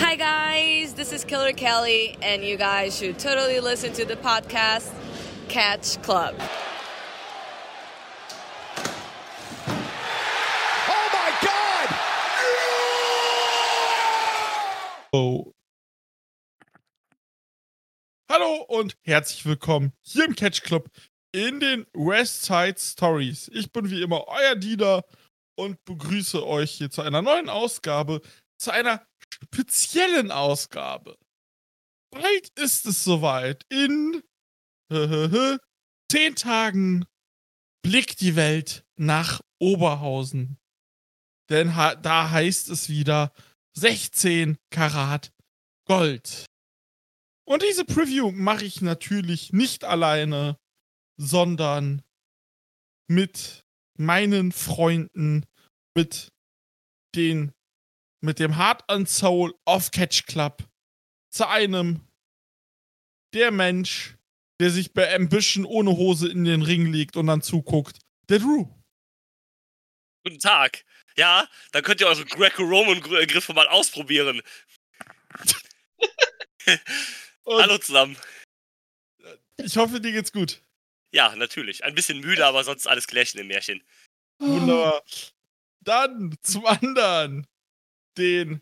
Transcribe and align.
Hi, 0.00 0.14
guys, 0.14 0.94
this 0.94 1.12
is 1.12 1.24
Killer 1.24 1.52
Kelly, 1.52 2.16
and 2.22 2.44
you 2.44 2.56
guys 2.56 2.96
should 2.96 3.18
totally 3.18 3.58
listen 3.58 3.92
to 3.94 4.04
the 4.04 4.14
podcast 4.14 4.92
Catch 5.48 6.00
Club. 6.02 6.36
Oh 10.88 11.08
my 11.12 11.32
God! 11.42 11.88
Oh. 15.12 15.52
Hallo 18.30 18.64
und 18.68 18.96
herzlich 19.02 19.44
willkommen 19.44 19.92
hier 20.02 20.26
im 20.26 20.36
Catch 20.36 20.62
Club 20.62 20.88
in 21.32 21.58
den 21.58 21.86
West 21.92 22.44
Side 22.44 22.76
Stories. 22.78 23.50
Ich 23.52 23.72
bin 23.72 23.90
wie 23.90 24.02
immer 24.02 24.28
euer 24.28 24.54
Diener 24.54 25.02
und 25.56 25.84
begrüße 25.84 26.46
euch 26.46 26.70
hier 26.70 26.88
zu 26.88 27.02
einer 27.02 27.20
neuen 27.20 27.48
Ausgabe, 27.48 28.20
zu 28.58 28.70
einer 28.70 29.04
speziellen 29.32 30.30
Ausgabe. 30.30 31.18
Bald 32.10 32.48
ist 32.58 32.86
es 32.86 33.04
soweit. 33.04 33.64
In 33.68 34.22
zehn 36.10 36.34
Tagen 36.34 37.04
blickt 37.82 38.20
die 38.20 38.36
Welt 38.36 38.84
nach 38.96 39.40
Oberhausen. 39.58 40.58
Denn 41.50 41.68
da 41.68 42.30
heißt 42.30 42.68
es 42.70 42.88
wieder 42.88 43.32
16 43.74 44.58
Karat 44.70 45.32
Gold. 45.86 46.46
Und 47.46 47.62
diese 47.62 47.84
Preview 47.84 48.30
mache 48.30 48.64
ich 48.64 48.82
natürlich 48.82 49.52
nicht 49.52 49.84
alleine, 49.84 50.58
sondern 51.16 52.02
mit 53.08 53.64
meinen 53.98 54.52
Freunden, 54.52 55.46
mit 55.94 56.28
den, 57.14 57.52
mit 58.20 58.38
dem 58.38 58.56
Heart 58.56 58.88
and 58.88 59.08
Soul 59.08 59.54
of 59.64 59.90
Catch 59.90 60.26
Club, 60.26 60.68
zu 61.30 61.48
einem 61.48 62.00
der 63.34 63.50
Mensch, 63.50 64.16
der 64.60 64.70
sich 64.70 64.92
bei 64.92 65.14
Ambition 65.14 65.64
ohne 65.64 65.90
Hose 65.90 66.28
in 66.28 66.44
den 66.44 66.62
Ring 66.62 66.92
legt 66.92 67.16
und 67.16 67.26
dann 67.26 67.42
zuguckt, 67.42 67.98
der 68.28 68.40
Drew. 68.40 68.66
Guten 70.24 70.40
Tag. 70.40 70.84
Ja, 71.16 71.48
dann 71.72 71.82
könnt 71.82 72.00
ihr 72.00 72.06
eure 72.06 72.24
Greco-Roman-Griffe 72.24 73.52
mal 73.52 73.68
ausprobieren. 73.68 74.40
Hallo 77.46 77.78
zusammen. 77.78 78.16
Ich 79.56 79.76
hoffe, 79.76 80.00
dir 80.00 80.12
geht's 80.12 80.32
gut. 80.32 80.62
Ja, 81.12 81.34
natürlich. 81.34 81.84
Ein 81.84 81.94
bisschen 81.94 82.20
müde, 82.20 82.44
aber 82.46 82.62
sonst 82.64 82.86
alles 82.86 83.06
Klärchen 83.06 83.40
im 83.40 83.48
Märchen. 83.48 83.82
Wunderbar. 84.38 85.02
Dann 85.80 86.36
zum 86.42 86.66
anderen 86.66 87.46
den 88.18 88.60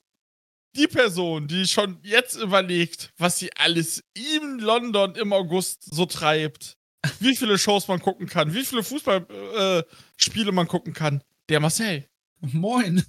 die 0.77 0.87
Person, 0.87 1.49
die 1.49 1.67
schon 1.67 1.99
jetzt 2.03 2.37
überlegt, 2.37 3.13
was 3.17 3.39
sie 3.39 3.51
alles 3.57 4.05
in 4.15 4.59
London 4.59 5.15
im 5.15 5.33
August 5.33 5.83
so 5.85 6.07
treibt, 6.07 6.77
wie 7.21 7.35
viele 7.35 7.59
Shows 7.59 7.89
man 7.89 8.01
gucken 8.01 8.27
kann, 8.27 8.53
wie 8.55 8.65
viele 8.65 8.83
Fußballspiele 8.83 10.49
äh, 10.49 10.53
man 10.53 10.69
gucken 10.69 10.93
kann, 10.93 11.23
der 11.49 11.61
Marcel. 11.61 12.07
Moin. 12.41 13.05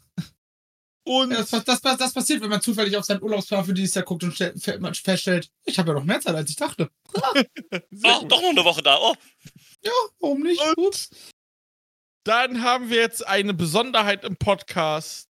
Und 1.03 1.31
Ja, 1.31 1.37
das, 1.37 1.63
das, 1.63 1.81
das, 1.81 2.13
passiert, 2.13 2.41
wenn 2.41 2.49
man 2.49 2.61
zufällig 2.61 2.97
auf 2.97 3.05
seinen 3.05 3.21
Urlaubsplan 3.21 3.63
für 3.63 3.73
dieses 3.73 3.95
Jahr 3.95 4.03
guckt 4.03 4.23
und 4.23 4.33
feststellt, 4.35 5.49
ich 5.63 5.79
habe 5.79 5.91
ja 5.91 5.93
noch 5.95 6.03
mehr 6.03 6.19
Zeit, 6.19 6.35
als 6.35 6.49
ich 6.49 6.57
dachte. 6.57 6.89
Oh, 7.13 8.19
gut. 8.19 8.31
doch 8.31 8.41
noch 8.41 8.49
eine 8.49 8.65
Woche 8.65 8.83
da. 8.83 8.97
Oh, 8.99 9.15
Ja, 9.83 9.91
warum 10.19 10.43
nicht? 10.43 10.61
Und 10.61 10.77
Ups. 10.77 11.09
dann 12.25 12.61
haben 12.61 12.89
wir 12.89 12.97
jetzt 12.97 13.25
eine 13.25 13.53
Besonderheit 13.53 14.25
im 14.25 14.35
Podcast. 14.35 15.29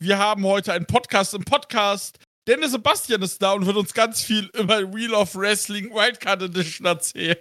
Wir 0.00 0.18
haben 0.18 0.44
heute 0.44 0.72
einen 0.72 0.86
Podcast 0.86 1.34
im 1.34 1.44
Podcast. 1.44 2.18
Denn 2.46 2.60
der 2.60 2.70
Sebastian 2.70 3.20
ist 3.20 3.42
da 3.42 3.52
und 3.52 3.66
wird 3.66 3.76
uns 3.76 3.92
ganz 3.92 4.22
viel 4.22 4.46
über 4.54 4.80
Wheel 4.94 5.12
of 5.12 5.34
Wrestling 5.34 5.92
Wildcard 5.92 6.42
Edition 6.42 6.86
erzählen. 6.86 7.36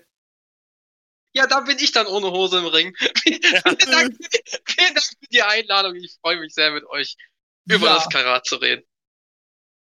Ja, 1.33 1.47
da 1.47 1.61
bin 1.61 1.77
ich 1.79 1.91
dann 1.91 2.07
ohne 2.07 2.29
Hose 2.31 2.57
im 2.57 2.65
Ring. 2.65 2.93
vielen, 3.23 3.41
Dank, 3.41 4.17
vielen 4.65 4.93
Dank 4.95 5.03
für 5.03 5.27
die 5.31 5.41
Einladung. 5.43 5.95
Ich 5.95 6.17
freue 6.19 6.39
mich 6.39 6.53
sehr, 6.53 6.71
mit 6.71 6.83
euch 6.87 7.15
über 7.69 7.85
Ja. 7.87 7.95
das 7.95 8.09
Karat 8.09 8.45
zu 8.45 8.55
reden. 8.57 8.83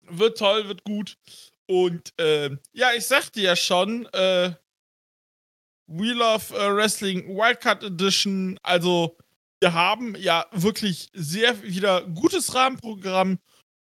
Wird 0.02 0.38
toll, 0.38 0.66
wird 0.68 0.84
gut. 0.84 1.18
Und 1.66 2.14
ähm, 2.18 2.60
ja, 2.72 2.92
ich 2.94 3.06
sagte 3.06 3.40
ja 3.40 3.54
schon, 3.56 4.06
äh, 4.14 4.54
Wheel 5.88 6.22
of 6.22 6.52
äh, 6.52 6.74
Wrestling 6.74 7.36
Wildcard 7.36 7.82
Edition. 7.82 8.58
Also, 8.62 9.18
wir 9.62 9.74
haben 9.74 10.16
ja 10.16 10.44
wirklich 10.50 11.08
sehr 11.12 11.62
wieder 11.62 12.02
gutes 12.02 12.52
Rahmenprogramm. 12.52 13.38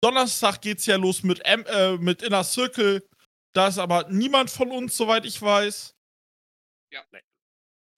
Donnerstag 0.02 0.62
geht's 0.62 0.86
ja 0.86 0.96
los 0.96 1.22
mit, 1.22 1.46
M 1.46 1.66
äh, 1.68 1.98
mit 1.98 2.22
Inner 2.22 2.46
Circle. 2.46 3.06
Da 3.54 3.68
ist 3.68 3.78
aber 3.78 4.08
niemand 4.10 4.50
von 4.50 4.72
uns, 4.72 4.96
soweit 4.96 5.26
ich 5.26 5.42
weiß. 5.42 5.94
Ja. 6.94 7.04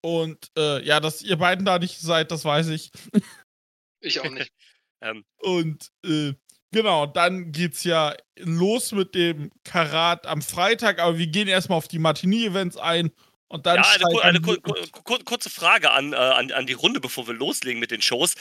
Und 0.03 0.51
äh, 0.57 0.83
ja, 0.83 0.99
dass 0.99 1.21
ihr 1.21 1.37
beiden 1.37 1.65
da 1.65 1.77
nicht 1.77 1.99
seid, 1.99 2.31
das 2.31 2.43
weiß 2.45 2.69
ich. 2.69 2.89
Ich 3.99 4.19
auch 4.21 4.29
nicht. 4.31 4.51
ähm, 5.01 5.23
Und 5.37 5.91
äh, 6.03 6.33
genau, 6.71 7.05
dann 7.05 7.51
geht's 7.51 7.83
ja 7.83 8.15
los 8.39 8.91
mit 8.91 9.13
dem 9.13 9.51
Karat 9.63 10.25
am 10.25 10.41
Freitag, 10.41 10.97
aber 10.97 11.19
wir 11.19 11.27
gehen 11.27 11.47
erstmal 11.47 11.77
auf 11.77 11.87
die 11.87 11.99
Martini-Events 11.99 12.77
ein 12.77 13.11
und 13.49 13.65
dann 13.65 13.77
ja, 13.77 13.89
eine, 13.89 14.03
kur- 14.03 14.23
eine 14.23 14.87
kur- 15.03 15.23
kurze 15.23 15.49
Frage 15.49 15.91
an, 15.91 16.13
äh, 16.13 16.15
an, 16.15 16.51
an 16.51 16.67
die 16.67 16.73
Runde, 16.73 16.99
bevor 16.99 17.27
wir 17.27 17.33
loslegen 17.33 17.79
mit 17.79 17.91
den 17.91 18.01
Shows. 18.01 18.35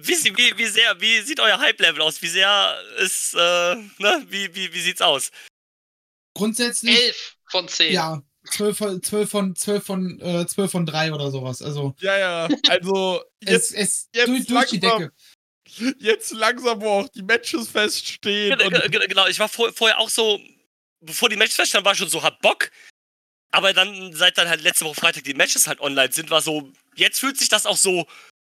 Wie, 0.00 0.12
wie, 0.36 0.56
wie 0.58 0.66
sehr, 0.66 1.00
wie 1.00 1.20
sieht 1.22 1.40
euer 1.40 1.58
Hype-Level 1.58 2.00
aus? 2.02 2.22
Wie 2.22 2.28
sehr 2.28 2.78
ist, 2.98 3.34
äh, 3.34 3.74
ne, 3.98 4.24
wie, 4.28 4.54
wie, 4.54 4.72
wie 4.72 4.80
sieht's 4.80 5.02
aus? 5.02 5.30
Grundsätzlich, 6.34 6.98
Elf 6.98 7.36
von 7.50 7.68
zehn. 7.68 7.92
ja, 7.92 8.22
12 8.50 8.78
von, 8.78 9.02
12 9.02 9.30
von, 9.30 9.54
12 9.56 9.84
von, 9.84 10.20
äh, 10.20 10.46
12 10.46 10.70
von 10.70 10.86
3 10.86 11.12
oder 11.12 11.30
sowas. 11.30 11.60
Also, 11.62 11.94
Ja, 12.00 12.18
ja, 12.18 12.48
also 12.68 13.22
es, 13.40 13.70
jetzt, 13.70 13.74
es 13.74 14.08
jetzt 14.14 14.28
durch, 14.28 14.46
durch 14.46 14.70
die 14.70 14.78
langsam- 14.78 15.10
Decke. 15.76 15.96
jetzt 16.00 16.30
langsam, 16.32 16.80
wo 16.80 16.88
auch 16.88 17.08
die 17.08 17.22
Matches 17.22 17.68
feststehen. 17.68 18.56
Ge- 18.58 18.66
Und, 18.66 18.72
ge- 18.74 18.88
ge- 18.88 19.06
Genau, 19.08 19.26
ich 19.26 19.38
war 19.38 19.48
vor, 19.48 19.72
vorher 19.72 19.98
auch 19.98 20.08
so, 20.08 20.40
bevor 21.00 21.28
die 21.28 21.36
Matches 21.36 21.56
feststanden, 21.56 21.84
war 21.84 21.92
ich 21.92 21.98
schon 21.98 22.08
so, 22.08 22.22
hab 22.22 22.40
Bock. 22.40 22.70
Aber 23.52 23.72
dann, 23.72 24.12
seit 24.14 24.38
dann 24.38 24.48
halt 24.48 24.62
letzte 24.62 24.84
Woche 24.84 24.94
Freitag 25.00 25.24
die 25.24 25.34
Matches 25.34 25.66
halt 25.66 25.80
online 25.80 26.10
sind, 26.12 26.30
war 26.30 26.40
so, 26.40 26.72
jetzt 26.94 27.20
fühlt 27.20 27.38
sich 27.38 27.48
das 27.48 27.66
auch 27.66 27.76
so, 27.76 28.06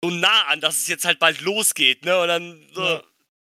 so 0.04 0.10
nah 0.10 0.44
an, 0.48 0.60
dass 0.60 0.78
es 0.78 0.88
jetzt 0.88 1.06
halt 1.06 1.20
bald 1.20 1.42
losgeht, 1.42 2.04
ne? 2.04 2.20
Und 2.20 2.28
dann 2.28 2.68
so, 2.74 2.84
Ja. 2.84 3.04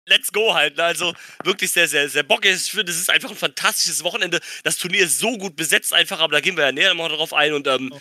let's 0.08 0.32
go 0.32 0.54
halt. 0.54 0.78
Ne? 0.78 0.84
Also 0.84 1.14
wirklich 1.44 1.72
sehr, 1.72 1.88
sehr, 1.88 2.08
sehr 2.10 2.24
bockig. 2.24 2.52
Ich 2.56 2.72
finde, 2.72 2.92
es 2.92 3.00
ist 3.00 3.10
einfach 3.10 3.30
ein 3.30 3.36
fantastisches 3.38 4.04
Wochenende. 4.04 4.40
Das 4.64 4.78
Turnier 4.78 5.04
ist 5.06 5.20
so 5.20 5.38
gut 5.38 5.56
besetzt 5.56 5.94
einfach, 5.94 6.20
aber 6.20 6.34
da 6.34 6.40
gehen 6.42 6.56
wir 6.58 6.66
ja 6.66 6.72
näher 6.72 6.94
noch 6.94 7.10
drauf 7.10 7.34
ein 7.34 7.54
und 7.54 7.68
ähm, 7.68 7.92
Ja. 7.94 8.00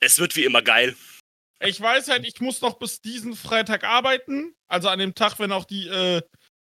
es 0.00 0.18
wird 0.18 0.34
wie 0.36 0.44
immer 0.44 0.62
geil. 0.62 0.96
ich 1.60 1.80
weiß 1.80 2.08
halt, 2.08 2.24
ich 2.26 2.40
muss 2.40 2.60
noch 2.60 2.78
bis 2.78 3.00
diesen 3.00 3.34
Freitag 3.36 3.82
arbeiten. 3.84 4.54
Also 4.68 4.88
an 4.88 4.98
dem 4.98 5.14
Tag, 5.14 5.38
wenn 5.38 5.50
auch 5.52 5.64
die, 5.64 5.88
äh, 5.88 6.20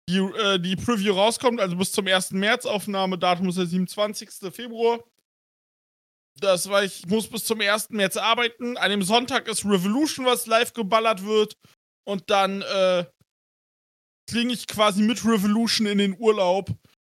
die, 0.09 0.19
äh, 0.19 0.59
die 0.59 0.77
Preview 0.77 1.13
rauskommt, 1.15 1.61
also 1.61 1.77
bis 1.77 1.93
zum 1.93 2.07
1. 2.07 2.33
März. 2.33 2.65
Aufnahmedatum 2.67 3.49
ist 3.49 3.59
der 3.59 3.67
27. 3.67 4.53
Februar. 4.53 5.03
Das 6.39 6.69
war 6.69 6.85
ich, 6.85 7.07
muss 7.07 7.29
bis 7.29 7.45
zum 7.45 7.61
1. 7.61 7.91
März 7.91 8.17
arbeiten. 8.17 8.77
An 8.77 8.91
dem 8.91 9.03
Sonntag 9.03 9.49
ist 9.49 9.65
Revolution, 9.65 10.27
was 10.27 10.47
live 10.47 10.73
geballert 10.73 11.25
wird. 11.25 11.57
Und 12.07 12.31
dann 12.31 12.63
äh, 12.63 13.05
klinge 14.29 14.53
ich 14.53 14.67
quasi 14.67 15.03
mit 15.03 15.25
Revolution 15.25 15.87
in 15.87 15.99
den 15.99 16.19
Urlaub. 16.19 16.71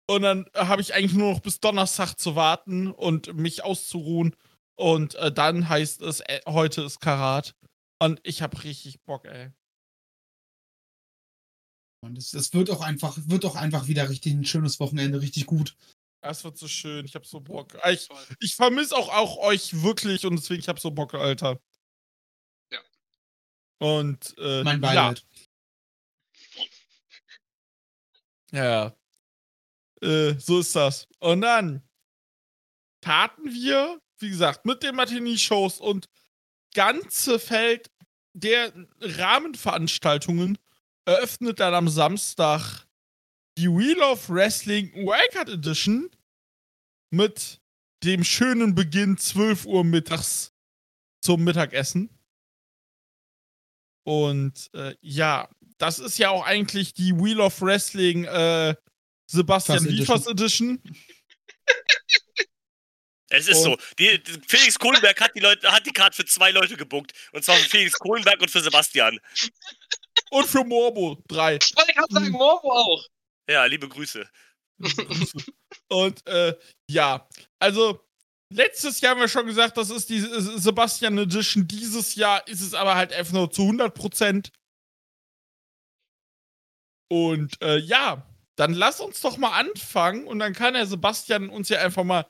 Und 0.10 0.22
dann 0.22 0.46
äh, 0.54 0.66
habe 0.66 0.82
ich 0.82 0.94
eigentlich 0.94 1.14
nur 1.14 1.34
noch 1.34 1.42
bis 1.42 1.60
Donnerstag 1.60 2.16
zu 2.16 2.36
warten 2.36 2.92
und 2.92 3.34
mich 3.36 3.64
auszuruhen. 3.64 4.36
Und 4.80 5.16
äh, 5.16 5.32
dann 5.32 5.68
heißt 5.68 6.02
es, 6.02 6.22
äh, 6.22 6.40
heute 6.48 6.84
ist 6.84 7.02
Karat. 7.02 7.56
Und 8.00 8.20
ich 8.24 8.42
habe 8.42 8.64
richtig 8.64 9.02
Bock, 9.04 9.26
ey. 9.26 9.52
Und 12.02 12.18
es 12.18 12.54
wird 12.54 12.70
auch 12.70 12.82
einfach, 12.82 13.18
wird 13.26 13.44
auch 13.44 13.56
einfach 13.56 13.88
wieder 13.88 14.10
richtig 14.10 14.34
ein 14.34 14.46
schönes 14.46 14.80
Wochenende, 14.80 15.20
richtig 15.22 15.48
gut. 15.48 15.76
Das 16.28 16.44
wird 16.44 16.58
so 16.58 16.68
schön. 16.68 17.06
Ich 17.06 17.16
habe 17.16 17.26
so 17.26 17.40
Bock. 17.40 17.78
Ah, 17.82 17.92
Ich, 17.92 18.10
ich 18.42 18.56
vermisse 18.56 18.94
auch, 18.98 19.08
auch 19.08 19.38
euch 19.38 19.82
wirklich 19.82 20.26
und 20.26 20.36
deswegen 20.36 20.60
ich 20.60 20.68
habe 20.68 20.78
so 20.78 20.92
Bock, 20.92 21.14
Alter. 21.14 21.58
Ja. 22.70 22.80
Und 23.80 24.36
äh, 24.38 24.62
Mein 24.64 24.82
ja, 24.82 24.88
Beileid. 24.88 25.26
Ja. 28.52 28.94
Äh, 30.02 30.34
so 30.38 30.60
ist 30.60 30.76
das. 30.76 31.08
Und 31.20 31.42
dann 31.42 31.82
taten 33.00 33.46
wir, 33.46 34.02
wie 34.20 34.30
gesagt, 34.30 34.66
mit 34.66 34.84
den 34.84 34.96
Martini-Shows 34.96 35.80
und 35.80 36.10
ganze 36.74 37.40
Feld 37.40 37.90
der 38.34 38.74
Rahmenveranstaltungen 39.00 40.58
eröffnet 41.06 41.62
dann 41.62 41.74
am 41.74 41.88
Samstag 41.88 42.86
die 43.58 43.70
Wheel 43.70 44.02
of 44.02 44.30
Wrestling 44.30 44.94
Wildcard 44.94 45.48
Edition 45.48 46.12
mit 47.10 47.62
dem 48.04 48.24
schönen 48.24 48.76
Beginn 48.76 49.18
12 49.18 49.66
Uhr 49.66 49.84
mittags 49.84 50.54
zum 51.22 51.44
Mittagessen. 51.44 52.10
Und 54.04 54.70
äh, 54.74 54.96
ja, 55.02 55.50
das 55.78 56.00
ist 56.00 56.18
ja 56.18 56.30
auch 56.30 56.46
eigentlich 56.46 56.94
die 56.94 57.14
Wheel 57.16 57.42
of 57.42 57.62
Wrestling 57.62 58.24
äh, 58.26 58.76
Sebastian 59.30 59.80
Fast 59.80 59.90
Liefers 59.90 60.28
Edition. 60.28 60.82
Es 63.30 63.48
ist 63.50 63.58
Und- 63.58 63.64
so. 63.64 63.78
Die, 64.00 64.24
die, 64.24 64.40
Felix 64.48 64.80
Kohlenberg 64.80 65.20
hat 65.20 65.36
die 65.36 65.42
Leute, 65.42 65.70
hat 65.72 65.86
die 65.86 65.92
Karte 65.92 66.16
für 66.16 66.26
zwei 66.26 66.52
Leute 66.52 66.78
gebuckt. 66.78 67.12
Und 67.34 67.44
zwar 67.44 67.58
für 67.58 67.70
Felix 67.70 68.00
Kohlenberg 68.00 68.40
und 68.42 68.50
für 68.50 68.62
Sebastian. 68.62 69.20
Und 70.30 70.48
für 70.48 70.64
Morbo 70.64 71.22
drei. 71.28 71.56
Ich 71.62 71.76
wollte 71.76 71.94
gerade 71.94 72.14
sagen, 72.14 72.30
Morbo 72.30 72.72
auch. 72.72 73.06
Ja, 73.50 73.66
liebe 73.66 73.90
Grüße. 73.90 74.30
Und 75.90 76.26
äh, 76.28 76.56
ja, 76.90 77.28
also 77.60 78.02
letztes 78.54 79.02
Jahr 79.02 79.12
haben 79.12 79.22
wir 79.22 79.28
schon 79.28 79.46
gesagt, 79.46 79.78
das 79.78 79.90
ist 79.90 80.10
die 80.10 80.18
äh, 80.18 80.42
Sebastian 80.60 81.18
Edition. 81.18 81.68
Dieses 81.68 82.16
Jahr 82.16 82.48
ist 82.48 82.62
es 82.62 82.74
aber 82.74 82.96
halt 82.96 83.14
einfach 83.14 83.34
nur 83.34 83.52
zu 83.52 83.64
100%. 83.64 84.52
Und 87.10 87.62
äh, 87.62 87.78
ja, 87.78 88.26
dann 88.58 88.74
lass 88.74 89.00
uns 89.00 89.22
doch 89.22 89.38
mal 89.38 89.58
anfangen 89.58 90.28
und 90.28 90.40
dann 90.40 90.54
kann 90.54 90.74
der 90.74 90.88
Sebastian 90.88 91.50
uns 91.50 91.70
ja 91.70 91.80
einfach 91.80 92.04
mal 92.04 92.22
ein 92.24 92.26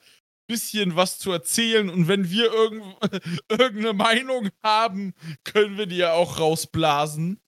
bisschen 0.48 0.95
was 0.95 1.18
zu 1.19 1.31
erzählen. 1.31 1.89
Und 1.89 2.07
wenn 2.07 2.30
wir 2.30 2.51
irgend 2.51 2.83
irgendeine 3.50 3.94
Meinung 3.94 4.50
haben, 4.63 5.13
können 5.44 5.77
wir 5.77 5.88
die 5.88 5.98
ja 5.98 6.13
auch 6.13 6.39
rausblasen. 6.39 7.39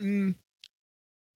Hm, 0.00 0.36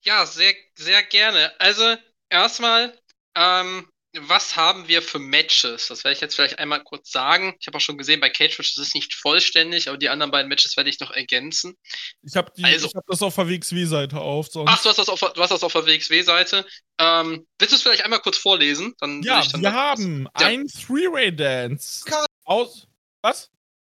Ja, 0.04 0.24
sehr, 0.26 0.54
sehr 0.74 1.02
gerne. 1.02 1.58
Also, 1.60 1.96
erstmal, 2.30 2.96
ähm, 3.36 3.86
was 4.18 4.56
haben 4.56 4.88
wir 4.88 5.02
für 5.02 5.18
Matches? 5.18 5.88
Das 5.88 6.02
werde 6.02 6.14
ich 6.14 6.22
jetzt 6.22 6.36
vielleicht 6.36 6.58
einmal 6.58 6.82
kurz 6.82 7.10
sagen. 7.12 7.54
Ich 7.60 7.66
habe 7.66 7.76
auch 7.76 7.82
schon 7.82 7.98
gesehen, 7.98 8.18
bei 8.18 8.30
Cage 8.30 8.58
ist 8.60 8.78
es 8.78 8.94
nicht 8.94 9.12
vollständig, 9.14 9.88
aber 9.88 9.98
die 9.98 10.08
anderen 10.08 10.30
beiden 10.30 10.48
Matches 10.48 10.74
werde 10.78 10.88
ich 10.88 10.98
noch 11.00 11.10
ergänzen. 11.10 11.76
ich 12.22 12.34
habe 12.34 12.50
Also- 12.62 12.88
hab 12.94 13.06
das 13.06 13.20
auf 13.20 13.34
der 13.34 13.46
WXW-Seite 13.48 14.18
auf. 14.18 14.48
Sonst. 14.48 14.70
Ach, 14.72 14.82
du 14.82 14.88
hast 14.88 14.96
das 14.98 15.08
auf, 15.10 15.20
du 15.20 15.42
hast 15.42 15.50
das 15.50 15.62
auf 15.62 15.72
der 15.74 15.84
WXW-Seite. 15.86 16.64
Ähm, 16.98 17.46
willst 17.58 17.72
du 17.72 17.76
es 17.76 17.82
vielleicht 17.82 18.04
einmal 18.04 18.20
kurz 18.20 18.38
vorlesen? 18.38 18.94
Dann 19.00 19.22
Ja, 19.22 19.40
ich 19.42 19.48
dann 19.48 19.60
wir 19.60 19.74
haben 19.74 20.28
Ja. 20.40 20.46
ein 20.46 20.66
Three-Way-Dance. 20.66 22.04
Aus. 22.44 22.86
Was? 23.20 23.50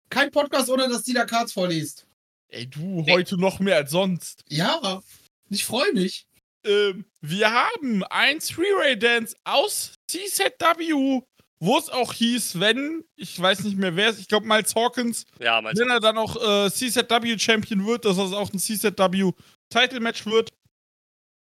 Kein 0.09 0.31
Podcast, 0.31 0.69
ohne 0.69 0.87
dass 0.87 1.03
Dieter 1.03 1.25
Cards 1.25 1.51
vorliest. 1.51 2.05
Ey, 2.47 2.67
du, 2.67 3.05
heute 3.09 3.35
noch 3.37 3.59
mehr 3.59 3.75
als 3.77 3.91
sonst. 3.91 4.45
Ja, 4.47 5.01
ich 5.49 5.65
freue 5.65 5.91
mich. 5.91 6.27
Ähm, 6.65 7.05
wir 7.21 7.51
haben 7.51 8.03
ein 8.05 8.39
Three-Way-Dance 8.39 9.35
aus 9.43 9.93
CZW, 10.07 11.21
wo 11.59 11.77
es 11.77 11.89
auch 11.89 12.13
hieß, 12.13 12.59
wenn, 12.59 13.03
ich 13.15 13.39
weiß 13.39 13.63
nicht 13.63 13.77
mehr 13.77 13.95
wer 13.95 14.09
es, 14.09 14.19
ich 14.19 14.27
glaube 14.27 14.47
Miles 14.47 14.75
Hawkins, 14.75 15.25
Ja, 15.39 15.61
meinst 15.61 15.81
wenn 15.81 15.89
er 15.89 15.99
dann 15.99 16.17
auch 16.17 16.35
äh, 16.35 16.69
CZW-Champion 16.69 17.85
wird, 17.85 18.05
dass 18.05 18.17
das 18.17 18.33
auch 18.33 18.51
ein 18.51 18.59
CZW-Title-Match 18.59 20.25
wird. 20.25 20.49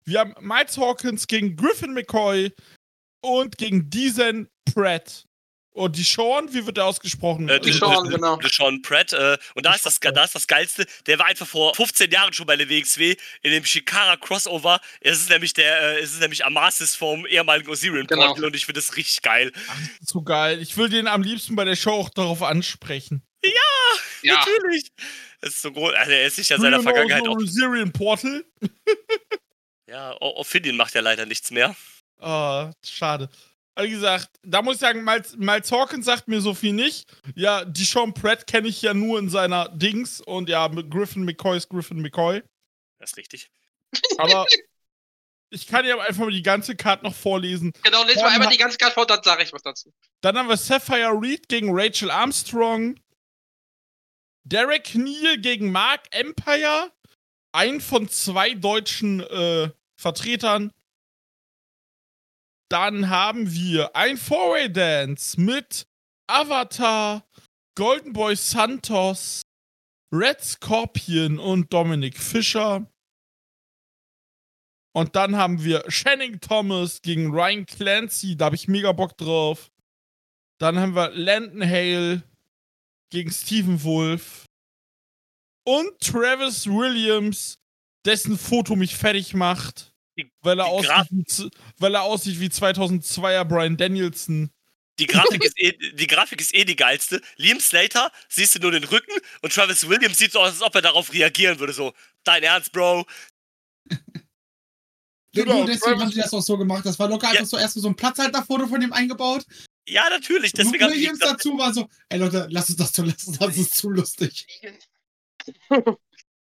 Wir 0.05 0.21
haben 0.21 0.35
Miles 0.41 0.79
Hawkins 0.79 1.27
gegen 1.27 1.57
Griffin 1.57 1.93
McCoy 1.93 2.53
und 3.23 3.59
gegen 3.59 3.91
Deezen 3.91 4.49
Pratt. 4.73 5.27
Und 5.77 5.95
die 5.97 6.03
Sean, 6.05 6.53
wie 6.55 6.65
wird 6.65 6.79
der 6.79 6.87
ausgesprochen? 6.87 7.51
Äh, 7.51 7.61
Deshaun, 7.61 8.09
genau. 8.09 8.37
Deshaun 8.39 8.81
Pratt. 8.81 9.13
Äh, 9.13 9.37
und 9.55 9.67
da 9.67 9.75
ist, 9.75 9.85
das, 9.85 10.01
da 10.01 10.25
ist 10.25 10.35
das 10.35 10.47
Geilste, 10.47 10.87
der 11.05 11.19
war 11.19 11.27
einfach 11.27 11.47
vor 11.47 11.75
15 11.75 12.11
Jahren 12.11 12.33
schon 12.33 12.47
bei 12.47 12.57
der 12.57 12.71
WXW 12.71 13.15
in 13.43 13.51
dem 13.51 13.63
Shikara 13.63 14.17
Crossover. 14.17 14.81
Es 15.03 15.21
ist 15.21 15.29
nämlich 15.29 15.53
der, 15.53 15.79
äh, 15.99 16.01
es 16.01 16.15
ist 16.15 16.21
nämlich 16.21 16.47
Amasis 16.47 16.95
vom 16.97 17.27
ehemaligen 17.27 17.69
Osirian 17.71 18.07
Genau. 18.07 18.29
Portal 18.29 18.47
und 18.47 18.57
ich 18.57 18.65
finde 18.65 18.81
das 18.81 18.97
richtig 18.97 19.21
geil. 19.21 19.53
so 20.01 20.23
geil. 20.23 20.63
Ich 20.63 20.77
will 20.79 20.89
den 20.89 21.07
am 21.09 21.23
liebsten 21.23 21.55
bei 21.57 21.65
der 21.67 21.77
Show 21.77 21.93
auch 21.93 22.09
darauf 22.09 22.43
ansprechen. 22.43 23.23
Ja, 23.45 24.35
Natürlich. 24.35 24.89
Das 25.43 25.51
ist 25.51 25.63
so 25.63 25.71
groß. 25.73 25.93
Also 25.95 26.11
er 26.11 26.27
ist 26.27 26.37
sich 26.37 26.49
ja 26.49 26.57
Do 26.57 26.63
seiner 26.63 26.83
Vergangenheit 26.83 27.29
auch. 27.29 27.37
Syrian 27.45 27.93
Portal. 27.93 28.45
Ja, 29.89 30.17
Ophidian 30.21 30.77
macht 30.77 30.95
ja 30.95 31.01
leider 31.03 31.27
nichts 31.27 31.51
mehr. 31.51 31.77
Ah, 32.19 32.73
schade. 32.85 33.29
Wie 33.79 33.91
gesagt, 33.91 34.31
da 34.43 34.63
muss 34.63 34.77
ich 34.77 34.81
sagen, 34.81 35.05
Miles, 35.05 35.37
Miles 35.37 35.71
Hawkins 35.71 36.07
sagt 36.07 36.29
mir 36.29 36.41
so 36.41 36.55
viel 36.55 36.73
nicht. 36.73 37.07
Ja, 37.35 37.65
die 37.65 37.85
Sean 37.85 38.15
Pratt 38.15 38.47
kenne 38.47 38.69
ich 38.69 38.81
ja 38.81 38.95
nur 38.95 39.19
in 39.19 39.29
seiner 39.29 39.69
Dings 39.69 40.21
und 40.21 40.49
ja, 40.49 40.69
mit 40.69 40.91
Griffin 40.91 41.25
McCoy 41.25 41.59
ist 41.59 41.69
Griffin 41.69 42.01
McCoy. 42.01 42.43
Das 42.99 43.11
ist 43.11 43.17
richtig. 43.19 43.51
Aber 44.17 44.47
ich 45.51 45.67
kann 45.67 45.85
ja 45.85 45.99
einfach 45.99 46.25
mal 46.25 46.31
die 46.31 46.43
ganze 46.43 46.75
Karte 46.75 47.05
noch 47.05 47.15
vorlesen. 47.15 47.73
genau. 47.83 48.03
Lesen 48.05 48.17
wir 48.17 48.23
Dann 48.23 48.33
einmal 48.33 48.49
die 48.49 48.57
ganze 48.57 48.79
Karte 48.79 48.95
vor, 48.95 49.07
dann 49.07 49.23
sage 49.23 49.43
ich 49.43 49.53
was 49.53 49.63
dazu. 49.63 49.93
Dann 50.23 50.39
haben 50.39 50.49
wir 50.49 50.57
Sapphire 50.57 51.13
Reed 51.13 51.49
gegen 51.49 51.69
Rachel 51.71 52.11
Armstrong. 52.11 52.99
Derek 54.45 54.95
Neal 54.95 55.39
gegen 55.39 55.71
Mark 55.71 56.03
Empire. 56.13 56.93
Ein 57.53 57.81
von 57.81 58.09
zwei 58.09 58.55
deutschen 58.55 59.21
äh, 59.21 59.71
Vertretern. 59.97 60.73
Dann 62.69 63.09
haben 63.09 63.53
wir 63.53 63.95
ein 63.95 64.17
Four-Way-Dance 64.17 65.41
mit 65.41 65.87
Avatar, 66.29 67.25
Golden 67.77 68.13
Boy 68.13 68.35
Santos, 68.35 69.43
Red 70.13 70.41
Scorpion 70.43 71.39
und 71.39 71.73
Dominic 71.73 72.19
Fischer. 72.19 72.91
Und 74.97 75.15
dann 75.15 75.37
haben 75.37 75.63
wir 75.63 75.85
Channing 75.89 76.41
Thomas 76.41 77.03
gegen 77.03 77.31
Ryan 77.31 77.67
Clancy. 77.67 78.37
Da 78.37 78.47
habe 78.47 78.57
ich 78.57 78.67
mega 78.67 78.93
Bock 78.93 79.17
drauf. 79.19 79.71
Dann 80.59 80.79
haben 80.79 80.95
wir 80.95 81.11
Landon 81.11 81.63
Hale 81.63 82.23
gegen 83.11 83.31
Stephen 83.31 83.83
Wolf. 83.85 84.47
Und 85.67 86.01
Travis 86.01 86.67
Williams, 86.67 87.59
dessen 88.07 88.39
Foto 88.39 88.75
mich 88.75 88.97
fertig 88.97 89.35
macht. 89.35 89.93
Die- 90.17 90.31
Weil 90.41 90.59
er, 90.61 90.65
die 90.81 90.89
aussieht 90.89 91.51
weil 91.79 91.95
er 91.95 92.03
aussieht 92.03 92.41
wie 92.41 92.47
2002er 92.49 93.45
Brian 93.45 93.77
Danielson. 93.77 94.51
Die 94.99 95.07
Grafik, 95.07 95.45
ist 95.45 95.59
eh, 95.61 95.73
die 95.93 96.07
Grafik 96.07 96.41
ist 96.41 96.55
eh 96.55 96.65
die 96.65 96.75
geilste. 96.77 97.21
Liam 97.37 97.61
Slater 97.61 98.11
siehst 98.31 98.55
du 98.55 98.61
nur 98.61 98.71
den 98.71 98.85
Rücken 98.85 99.13
und 99.43 99.53
Travis 99.53 99.87
Williams 99.87 100.17
sieht 100.17 100.33
so 100.33 100.41
aus, 100.41 100.53
als 100.53 100.63
ob 100.63 100.75
er 100.75 100.81
darauf 100.81 101.13
reagieren 101.13 101.59
würde. 101.59 101.75
So, 101.75 101.93
dein 102.25 102.43
Ernst, 102.43 102.73
Bro? 102.73 103.05
Genau, 105.35 105.57
Nur 105.59 105.67
deswegen 105.67 105.81
Travis- 105.99 106.01
haben 106.03 106.13
sie 106.13 106.21
das 106.21 106.33
auch 106.33 106.41
so 106.41 106.57
gemacht. 106.57 106.87
Das 106.87 106.99
war 106.99 107.09
locker 107.11 107.27
Ja. 107.27 107.41
einfach 107.41 107.47
so 107.51 107.59
erst 107.59 107.75
so 107.75 107.87
ein 107.89 107.95
Platzhalterfoto 107.95 108.69
von 108.69 108.81
dem 108.81 108.95
eingebaut. 108.95 109.45
Ja, 109.87 110.09
natürlich. 110.09 110.53
Und 110.55 110.59
Deswegen 110.65 110.85
ich 110.87 110.91
Williams 110.95 111.19
dazu 111.19 111.59
war 111.59 111.75
so, 111.75 111.89
ey 112.09 112.19
Leute, 112.19 112.47
lasst 112.51 112.71
uns 112.71 112.79
das 112.79 112.93
zu 112.93 113.03
lassen, 113.05 113.37
das 113.39 113.57
ist 113.57 113.75
zu 113.77 113.91
lustig. 113.91 114.47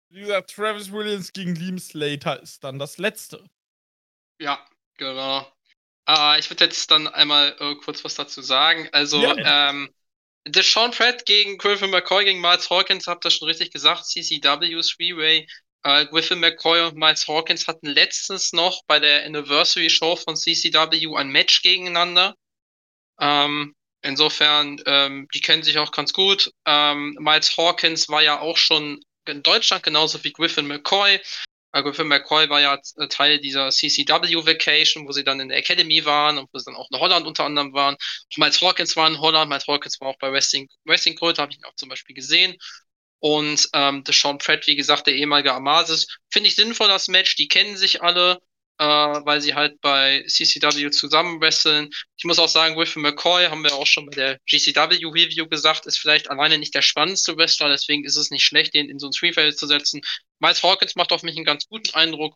Wie 0.10 0.20
gesagt, 0.20 0.52
Travis 0.54 0.92
Williams 0.92 1.34
gegen 1.34 1.56
Liam 1.56 1.80
Slater 1.80 2.40
ist 2.44 2.64
dann 2.64 2.78
das 2.78 3.00
letzte. 3.00 3.50
Ja, 4.40 4.60
genau. 4.98 5.46
Äh, 6.08 6.40
ich 6.40 6.50
würde 6.50 6.66
jetzt 6.66 6.92
dann 6.92 7.08
einmal 7.08 7.56
äh, 7.60 7.76
kurz 7.78 8.04
was 8.04 8.16
dazu 8.16 8.42
sagen. 8.42 8.90
Also, 8.92 9.36
Ja. 9.36 9.36
ähm, 9.44 9.90
Deshaun 10.48 10.92
Pratt 10.92 11.26
gegen 11.26 11.58
Griffin 11.60 11.92
McCoy 11.92 12.26
gegen 12.26 12.42
Miles 12.42 12.70
Hawkins, 12.70 13.08
habt 13.08 13.26
ihr 13.26 13.32
schon 13.32 13.48
richtig 13.50 13.72
gesagt, 13.72 14.06
CCW 14.06 14.82
Three-Way. 14.82 15.48
Äh, 15.84 16.06
Griffin 16.08 16.40
McCoy 16.40 16.82
und 16.88 16.98
Miles 16.98 17.28
Hawkins 17.28 17.68
hatten 17.68 17.88
letztens 17.88 18.54
noch 18.54 18.84
bei 18.88 19.00
der 19.00 19.26
Anniversary 19.26 19.90
Show 19.90 20.16
von 20.18 20.36
CCW 20.38 21.16
ein 21.18 21.30
Match 21.32 21.62
gegeneinander. 21.64 22.36
Ähm, 23.20 23.76
insofern, 24.02 24.82
ähm, 24.86 25.28
die 25.34 25.42
kennen 25.42 25.64
sich 25.64 25.78
auch 25.78 25.92
ganz 25.92 26.14
gut. 26.14 26.52
Ähm, 26.66 27.16
Miles 27.20 27.56
Hawkins 27.58 28.10
war 28.10 28.22
ja 28.22 28.40
auch 28.40 28.58
schon 28.58 29.02
in 29.30 29.44
Deutschland 29.44 29.84
genauso 29.84 30.24
wie 30.24 30.34
Griffin 30.34 30.68
McCoy. 30.68 31.20
Äh, 31.72 31.84
Griffin 31.84 32.08
McCoy 32.08 32.50
war 32.50 32.62
ja 32.62 32.80
äh, 32.98 33.08
Teil 33.08 33.40
dieser 33.40 33.70
CCW 33.70 34.46
Vacation, 34.46 35.08
wo 35.08 35.12
sie 35.12 35.24
dann 35.24 35.40
in 35.40 35.50
der 35.50 35.58
Academy 35.60 36.04
waren 36.06 36.38
und 36.38 36.50
wo 36.52 36.58
sie 36.58 36.66
dann 36.66 36.76
auch 36.76 36.90
in 36.92 37.00
Holland 37.00 37.28
unter 37.28 37.46
anderem 37.46 37.74
waren. 37.74 37.96
Miles 38.38 38.62
Hawkins 38.62 38.96
war 38.96 39.08
in 39.08 39.20
Holland, 39.20 39.50
Miles 39.50 39.68
Hawkins 39.68 40.00
war 40.02 40.10
auch 40.10 40.18
bei 40.20 40.32
Wrestling, 40.32 40.68
Wrestling 40.86 41.16
Cult, 41.16 41.38
habe 41.40 41.52
ich 41.52 41.60
ihn 41.60 41.66
auch 41.66 41.76
zum 41.76 41.90
Beispiel 41.90 42.16
gesehen. 42.16 42.56
Und 43.20 43.70
ähm, 43.74 44.04
Sean 44.10 44.38
Pratt, 44.38 44.66
wie 44.68 44.78
gesagt, 44.78 45.08
der 45.08 45.16
ehemalige 45.16 45.54
Amasis, 45.54 46.08
finde 46.30 46.48
ich 46.48 46.56
sinnvoll, 46.56 46.88
das 46.88 47.10
Match. 47.10 47.36
Die 47.36 47.50
kennen 47.50 47.76
sich 47.76 48.02
alle, 48.02 48.42
äh, 48.80 48.86
weil 48.86 49.42
sie 49.42 49.56
halt 49.56 49.80
bei 49.82 50.24
CCW 50.28 50.90
zusammen 50.90 51.42
wresteln. 51.42 51.90
Ich 52.18 52.24
muss 52.24 52.40
auch 52.40 52.48
sagen, 52.48 52.76
Griffin 52.76 53.02
McCoy, 53.02 53.48
haben 53.48 53.64
wir 53.64 53.74
auch 53.74 53.86
schon 53.86 54.06
bei 54.06 54.16
der 54.16 54.40
GCW 54.50 55.06
Review 55.06 55.48
gesagt, 55.48 55.86
ist 55.86 56.00
vielleicht 56.00 56.30
alleine 56.30 56.58
nicht 56.58 56.74
der 56.74 56.82
spannendste 56.82 57.38
Wrestler, 57.38 57.70
deswegen 57.70 58.06
ist 58.06 58.16
es 58.16 58.32
nicht 58.32 58.44
schlecht, 58.44 58.74
den 58.74 58.90
in 58.90 58.98
so 58.98 59.08
ein 59.08 59.12
Three-Feld 59.12 59.60
zu 59.60 59.68
setzen. 59.68 60.02
Miles 60.40 60.64
Hawkins 60.64 60.96
macht 60.96 61.12
auf 61.12 61.24
mich 61.24 61.36
einen 61.36 61.46
ganz 61.46 61.68
guten 61.68 61.94
Eindruck. 61.94 62.36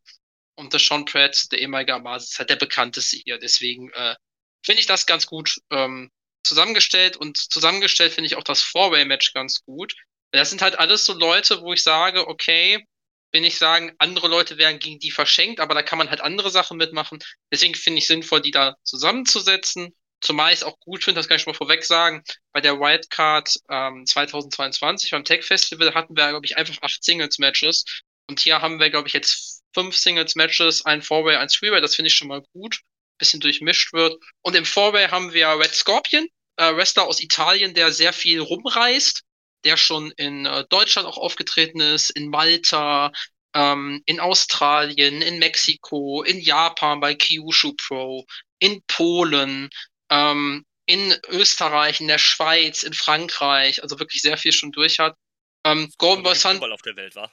Und 0.55 0.71
der 0.71 0.79
Sean 0.79 1.05
Pratt, 1.05 1.51
der 1.51 1.59
ehemalige 1.59 1.95
Amasis, 1.95 2.31
ist 2.31 2.39
halt 2.39 2.49
der 2.51 2.57
bekannteste 2.57 3.17
hier. 3.17 3.39
Deswegen 3.39 3.89
äh, 3.93 4.15
finde 4.63 4.81
ich 4.81 4.85
das 4.85 5.07
ganz 5.07 5.25
gut 5.25 5.57
ähm, 5.71 6.11
zusammengestellt. 6.43 7.17
Und 7.17 7.37
zusammengestellt 7.37 8.13
finde 8.13 8.27
ich 8.27 8.35
auch 8.35 8.43
das 8.43 8.61
Four-Way-Match 8.61 9.33
ganz 9.33 9.63
gut. 9.65 9.95
Das 10.31 10.51
sind 10.51 10.61
halt 10.61 10.77
alles 10.77 11.05
so 11.05 11.13
Leute, 11.13 11.61
wo 11.61 11.73
ich 11.73 11.81
sage, 11.81 12.27
okay, 12.27 12.85
will 13.33 13.43
ich 13.43 13.57
sagen, 13.57 13.93
andere 13.97 14.27
Leute 14.27 14.57
werden 14.57 14.79
gegen 14.79 14.99
die 14.99 15.11
verschenkt, 15.11 15.59
aber 15.59 15.73
da 15.73 15.81
kann 15.81 15.97
man 15.97 16.09
halt 16.09 16.21
andere 16.21 16.51
Sachen 16.51 16.77
mitmachen. 16.77 17.19
Deswegen 17.51 17.75
finde 17.75 17.99
ich 17.99 18.07
sinnvoll, 18.07 18.41
die 18.41 18.51
da 18.51 18.75
zusammenzusetzen. 18.83 19.93
Zumal 20.21 20.53
ich 20.53 20.59
es 20.59 20.63
auch 20.63 20.79
gut 20.79 21.03
finde, 21.03 21.19
das 21.19 21.27
kann 21.27 21.35
ich 21.35 21.43
schon 21.43 21.51
mal 21.51 21.57
vorweg 21.57 21.83
sagen, 21.83 22.23
bei 22.53 22.61
der 22.61 22.79
Wildcard 22.79 23.57
ähm, 23.69 24.05
2022 24.05 25.11
beim 25.11 25.25
Tech 25.25 25.43
Festival 25.43 25.93
hatten 25.93 26.15
wir, 26.15 26.29
glaube 26.29 26.45
ich, 26.45 26.55
einfach 26.55 26.77
acht 26.81 27.03
Singles-Matches. 27.03 27.83
Und 28.29 28.39
hier 28.39 28.61
haben 28.61 28.79
wir, 28.79 28.89
glaube 28.89 29.07
ich, 29.07 29.13
jetzt 29.13 29.63
fünf 29.73 29.97
Singles-Matches, 29.97 30.85
ein 30.85 31.01
Four-Way, 31.01 31.35
ein 31.35 31.49
Three-Way. 31.49 31.81
Das 31.81 31.95
finde 31.95 32.07
ich 32.07 32.15
schon 32.15 32.29
mal 32.29 32.41
gut. 32.53 32.79
Bisschen 33.17 33.41
durchmischt 33.41 33.91
wird. 33.91 34.15
Und 34.41 34.55
im 34.55 34.65
Four-Way 34.65 35.09
haben 35.09 35.33
wir 35.33 35.49
Red 35.49 35.73
Scorpion, 35.73 36.27
äh, 36.57 36.73
Wrestler 36.73 37.03
aus 37.03 37.19
Italien, 37.19 37.73
der 37.73 37.91
sehr 37.91 38.13
viel 38.13 38.39
rumreist, 38.39 39.23
der 39.65 39.77
schon 39.77 40.11
in 40.11 40.45
äh, 40.45 40.65
Deutschland 40.69 41.07
auch 41.07 41.17
aufgetreten 41.17 41.79
ist, 41.79 42.09
in 42.09 42.29
Malta, 42.29 43.11
ähm, 43.53 44.01
in 44.05 44.19
Australien, 44.19 45.21
in 45.21 45.39
Mexiko, 45.39 46.23
in 46.23 46.39
Japan 46.39 46.99
bei 46.99 47.15
Kyushu 47.15 47.73
Pro, 47.73 48.25
in 48.59 48.81
Polen, 48.87 49.69
ähm, 50.09 50.65
in 50.85 51.15
Österreich, 51.29 52.01
in 52.01 52.07
der 52.07 52.17
Schweiz, 52.17 52.83
in 52.83 52.93
Frankreich, 52.93 53.81
also 53.81 53.99
wirklich 53.99 54.21
sehr 54.21 54.37
viel 54.37 54.51
schon 54.51 54.71
durch 54.71 54.99
hat. 54.99 55.15
Ähm, 55.63 55.91
Golden 55.97 56.23
Boy 56.23 56.35
Santos. 56.35 56.69
Auf 56.71 56.81
der 56.81 56.95
Welt 56.95 57.15
war. 57.15 57.31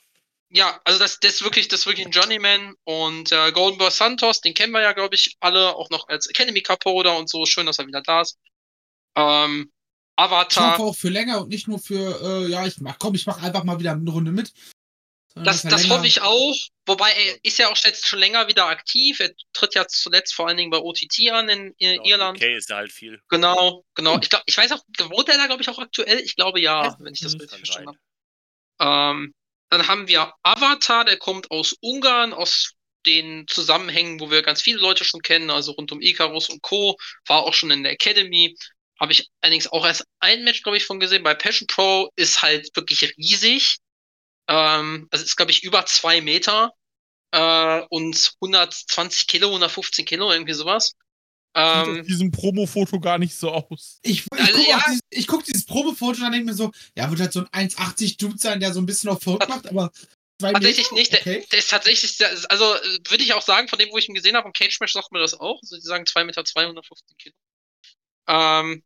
Ja, 0.53 0.81
also 0.85 0.99
das, 0.99 1.21
das 1.21 1.35
ist 1.35 1.43
wirklich, 1.43 1.69
das 1.69 1.81
ist 1.81 1.87
wirklich 1.87 2.07
ein 2.07 2.13
Journeyman 2.13 2.75
und 2.85 3.31
äh, 3.33 3.53
Golden 3.53 3.79
Boy 3.79 3.91
Santos, 3.91 4.41
den 4.41 4.55
kennen 4.55 4.73
wir 4.73 4.83
ja, 4.83 4.93
glaube 4.93 5.15
ich, 5.15 5.37
alle, 5.41 5.75
auch 5.77 5.91
noch 5.91 6.09
als 6.09 6.27
Academy 6.27 6.61
Cup 6.61 6.85
Holder 6.85 7.17
und 7.17 7.31
so. 7.31 7.47
Schön, 7.47 7.67
dass 7.67 7.79
er 7.79 7.87
wieder 7.87 8.03
da 8.03 8.23
ist. 8.23 8.37
Ähm, 9.17 9.73
Ich 10.21 10.33
Avatar. 10.33 10.73
hoffe 10.73 10.83
auch 10.83 10.97
für 10.97 11.09
länger 11.09 11.41
und 11.43 11.49
nicht 11.49 11.69
nur 11.69 11.79
für, 11.79 12.21
äh, 12.23 12.51
ja, 12.51 12.67
ich 12.67 12.79
mach, 12.81 12.99
komm, 12.99 13.15
ich 13.15 13.27
mach 13.27 13.43
einfach 13.43 13.65
mal 13.65 13.79
wieder 13.79 13.93
eine 13.93 14.11
Runde 14.11 14.33
mit. 14.33 14.53
Das, 15.35 15.63
das 15.63 15.89
hoffe 15.89 16.07
ich 16.07 16.23
auch. 16.23 16.57
Wobei 16.87 17.13
er 17.13 17.39
ist 17.45 17.59
ja 17.59 17.69
auch 17.71 17.77
jetzt 17.77 18.07
schon 18.07 18.19
länger 18.19 18.49
wieder 18.49 18.67
aktiv. 18.67 19.21
Er 19.21 19.31
tritt 19.53 19.75
ja 19.75 19.87
zuletzt 19.87 20.35
vor 20.35 20.49
allen 20.49 20.57
Dingen 20.57 20.71
bei 20.71 20.79
OTT 20.79 21.31
an 21.31 21.49
in, 21.49 21.75
in 21.79 21.93
Genau, 21.93 22.05
Irland. 22.05 22.39
Okay, 22.39 22.57
ist 22.57 22.69
ja 22.69 22.77
halt 22.77 22.93
viel. 22.93 23.23
Genau, 23.29 23.85
genau. 23.95 24.19
Ich 24.21 24.29
glaube, 24.29 24.45
ich 24.47 24.57
weiß 24.57 24.73
auch, 24.73 24.83
wohnt 25.09 25.29
er 25.29 25.39
da, 25.39 25.47
glaube 25.47 25.63
ich, 25.63 25.69
auch 25.69 25.79
aktuell? 25.79 26.19
Ich 26.19 26.35
glaube 26.35 26.61
ja, 26.61 26.97
wenn 26.99 27.15
ich 27.15 27.21
das 27.21 27.35
richtig 27.35 27.59
verstanden 27.59 27.97
habe. 28.79 29.19
Ähm, 29.19 29.35
dann 29.71 29.87
haben 29.87 30.09
wir 30.09 30.35
Avatar, 30.43 31.05
der 31.05 31.17
kommt 31.17 31.51
aus 31.53 31.77
Ungarn, 31.81 32.33
aus 32.33 32.75
den 33.07 33.47
Zusammenhängen, 33.47 34.21
wo 34.21 34.31
wir 34.31 34.43
ganz 34.43 34.61
viele 34.61 34.79
Leute 34.79 35.05
schon 35.05 35.23
kennen, 35.23 35.51
also 35.51 35.73
rund 35.73 35.93
um 35.93 36.03
Icarus 36.03 36.49
und 36.49 36.61
Co. 36.61 36.97
War 37.27 37.45
auch 37.45 37.55
schon 37.55 37.71
in 37.71 37.85
der 37.85 37.93
Academy. 37.93 38.57
Habe 39.01 39.13
ich 39.13 39.31
allerdings 39.41 39.67
auch 39.69 39.87
erst 39.87 40.05
ein 40.21 40.45
Match, 40.45 40.63
glaube 40.63 40.77
ich, 40.77 40.85
von 40.85 41.01
gesehen. 41.01 41.23
Bei 41.23 41.35
Passion 41.35 41.67
Pro 41.67 42.11
ist 42.17 42.43
halt 42.43 42.69
wirklich 42.77 43.03
riesig. 43.17 43.79
Ähm, 44.49 45.09
also 45.11 45.25
ist, 45.25 45.37
glaube 45.37 45.53
ich, 45.53 45.63
über 45.65 45.87
zwei 45.87 46.21
Meter 46.21 46.73
äh, 47.33 47.83
und 47.89 48.33
120 48.43 49.27
Kilo, 49.27 49.49
115 49.49 50.05
Kilo, 50.05 50.31
irgendwie 50.31 50.53
sowas. 50.53 50.89
Sieht 50.89 50.97
auf 51.57 51.87
Ähm, 51.87 52.05
diesem 52.07 52.31
Promo-Foto 52.31 53.01
gar 53.01 53.19
nicht 53.19 53.35
so 53.35 53.51
aus. 53.51 53.99
Ich, 54.03 54.21
ich 54.21 54.27
Also, 54.41 54.53
gucke 54.59 54.71
ja. 54.71 54.83
dieses, 54.87 55.01
ich 55.11 55.27
guck 55.27 55.45
dieses 55.45 55.65
Probefoto 55.65 56.17
und 56.19 56.21
dann 56.21 56.33
denke 56.33 56.47
mir 56.47 56.55
so, 56.55 56.71
ja, 56.97 57.11
wird 57.11 57.21
halt 57.21 57.33
so 57.33 57.45
ein 57.53 57.69
1,80 57.71 58.19
Dude 58.19 58.39
sein, 58.39 58.61
der 58.61 58.73
so 58.73 58.81
ein 58.81 58.87
bisschen 58.87 59.11
auf 59.11 59.21
verrückt 59.23 59.49
macht, 59.49 59.67
aber 59.67 59.91
zwei 60.41 60.53
Tatsächlich 60.53 60.91
Meter? 60.91 60.95
nicht. 60.95 61.13
Der, 61.13 61.21
Okay. 61.21 61.47
der 61.51 61.59
ist 61.59 61.71
tatsächlich, 61.71 62.17
sehr- 62.17 62.31
also 62.51 62.75
äh, 62.75 62.99
würde 63.09 63.25
ich 63.25 63.33
auch 63.35 63.43
sagen, 63.43 63.67
von 63.69 63.79
dem, 63.79 63.91
wo 63.91 63.99
ich 63.99 64.09
ihn 64.09 64.15
gesehen 64.15 64.37
habe, 64.37 64.47
im 64.47 64.53
Cage-Match 64.53 64.93
sagt 64.93 65.11
man 65.11 65.23
das 65.23 65.35
auch. 65.35 65.61
Also 65.63 65.77
die 65.77 65.83
sagen 65.83 66.07
2 66.07 66.25
Meter 66.25 66.45
215 66.45 67.17
Kilo. 67.19 67.35
Ähm, 68.29 68.85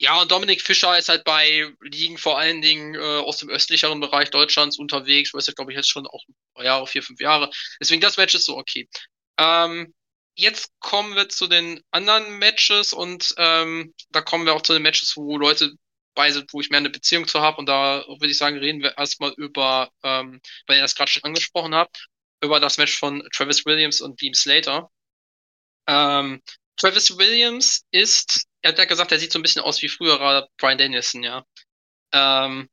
ja, 0.00 0.20
und 0.22 0.30
Dominik 0.30 0.62
Fischer 0.62 0.96
ist 0.96 1.08
halt 1.08 1.24
bei 1.24 1.72
Ligen 1.80 2.18
vor 2.18 2.38
allen 2.38 2.62
Dingen 2.62 2.94
äh, 2.94 2.98
aus 2.98 3.38
dem 3.38 3.48
östlicheren 3.48 3.98
Bereich 4.00 4.30
Deutschlands 4.30 4.78
unterwegs. 4.78 5.34
Weiß 5.34 5.46
ja, 5.48 5.52
glaube 5.54 5.72
ich, 5.72 5.76
jetzt 5.76 5.90
schon 5.90 6.06
auch 6.06 6.24
Jahre, 6.56 6.86
vier, 6.86 7.02
fünf 7.02 7.20
Jahre. 7.20 7.50
Deswegen 7.80 8.00
das 8.00 8.16
Match 8.16 8.34
ist 8.34 8.44
so 8.44 8.56
okay. 8.56 8.88
Ähm, 9.38 9.92
jetzt 10.36 10.70
kommen 10.78 11.16
wir 11.16 11.28
zu 11.28 11.48
den 11.48 11.82
anderen 11.90 12.38
Matches 12.38 12.92
und 12.92 13.34
ähm, 13.38 13.92
da 14.10 14.20
kommen 14.20 14.46
wir 14.46 14.54
auch 14.54 14.62
zu 14.62 14.72
den 14.72 14.82
Matches, 14.82 15.16
wo 15.16 15.36
Leute 15.36 15.72
bei 16.14 16.32
sind, 16.32 16.52
wo 16.52 16.60
ich 16.60 16.70
mehr 16.70 16.78
eine 16.78 16.90
Beziehung 16.90 17.28
zu 17.28 17.40
habe. 17.40 17.58
Und 17.58 17.66
da 17.66 18.04
würde 18.08 18.26
ich 18.26 18.38
sagen, 18.38 18.58
reden 18.58 18.82
wir 18.82 18.98
erstmal 18.98 19.32
über, 19.36 19.90
ähm, 20.02 20.40
weil 20.66 20.76
ihr 20.76 20.82
das 20.82 20.96
gerade 20.96 21.10
schon 21.10 21.24
angesprochen 21.24 21.74
habt, 21.74 22.06
über 22.42 22.60
das 22.60 22.76
Match 22.76 22.98
von 22.98 23.26
Travis 23.32 23.64
Williams 23.66 24.00
und 24.00 24.16
Beam 24.16 24.34
Slater. 24.34 24.90
Ähm, 25.88 26.42
Travis 26.76 27.16
Williams 27.16 27.84
ist, 27.92 28.47
er 28.62 28.72
hat 28.72 28.78
ja 28.78 28.84
gesagt, 28.84 29.12
er 29.12 29.18
sieht 29.18 29.32
so 29.32 29.38
ein 29.38 29.42
bisschen 29.42 29.62
aus 29.62 29.82
wie 29.82 29.88
früherer 29.88 30.48
Brian 30.58 30.78
Danielson, 30.78 31.22
ja. 31.22 31.44
Ähm, 32.12 32.68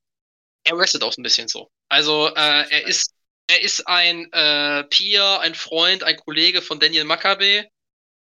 er 0.64 0.78
wrestelt 0.78 1.04
auch 1.04 1.16
ein 1.18 1.24
bisschen 1.24 1.48
so. 1.48 1.70
Also 1.90 2.28
äh, 2.36 2.70
er 2.70 2.88
ist 2.88 3.14
er 3.48 3.62
ist 3.62 3.88
ein 3.88 4.32
äh, 4.34 4.84
Peer, 4.86 5.40
ein 5.42 5.56
Freund, 5.56 6.04
ein 6.04 6.18
Kollege 6.18 6.62
von 6.62 6.80
Daniel 6.80 7.04
Makabe 7.04 7.68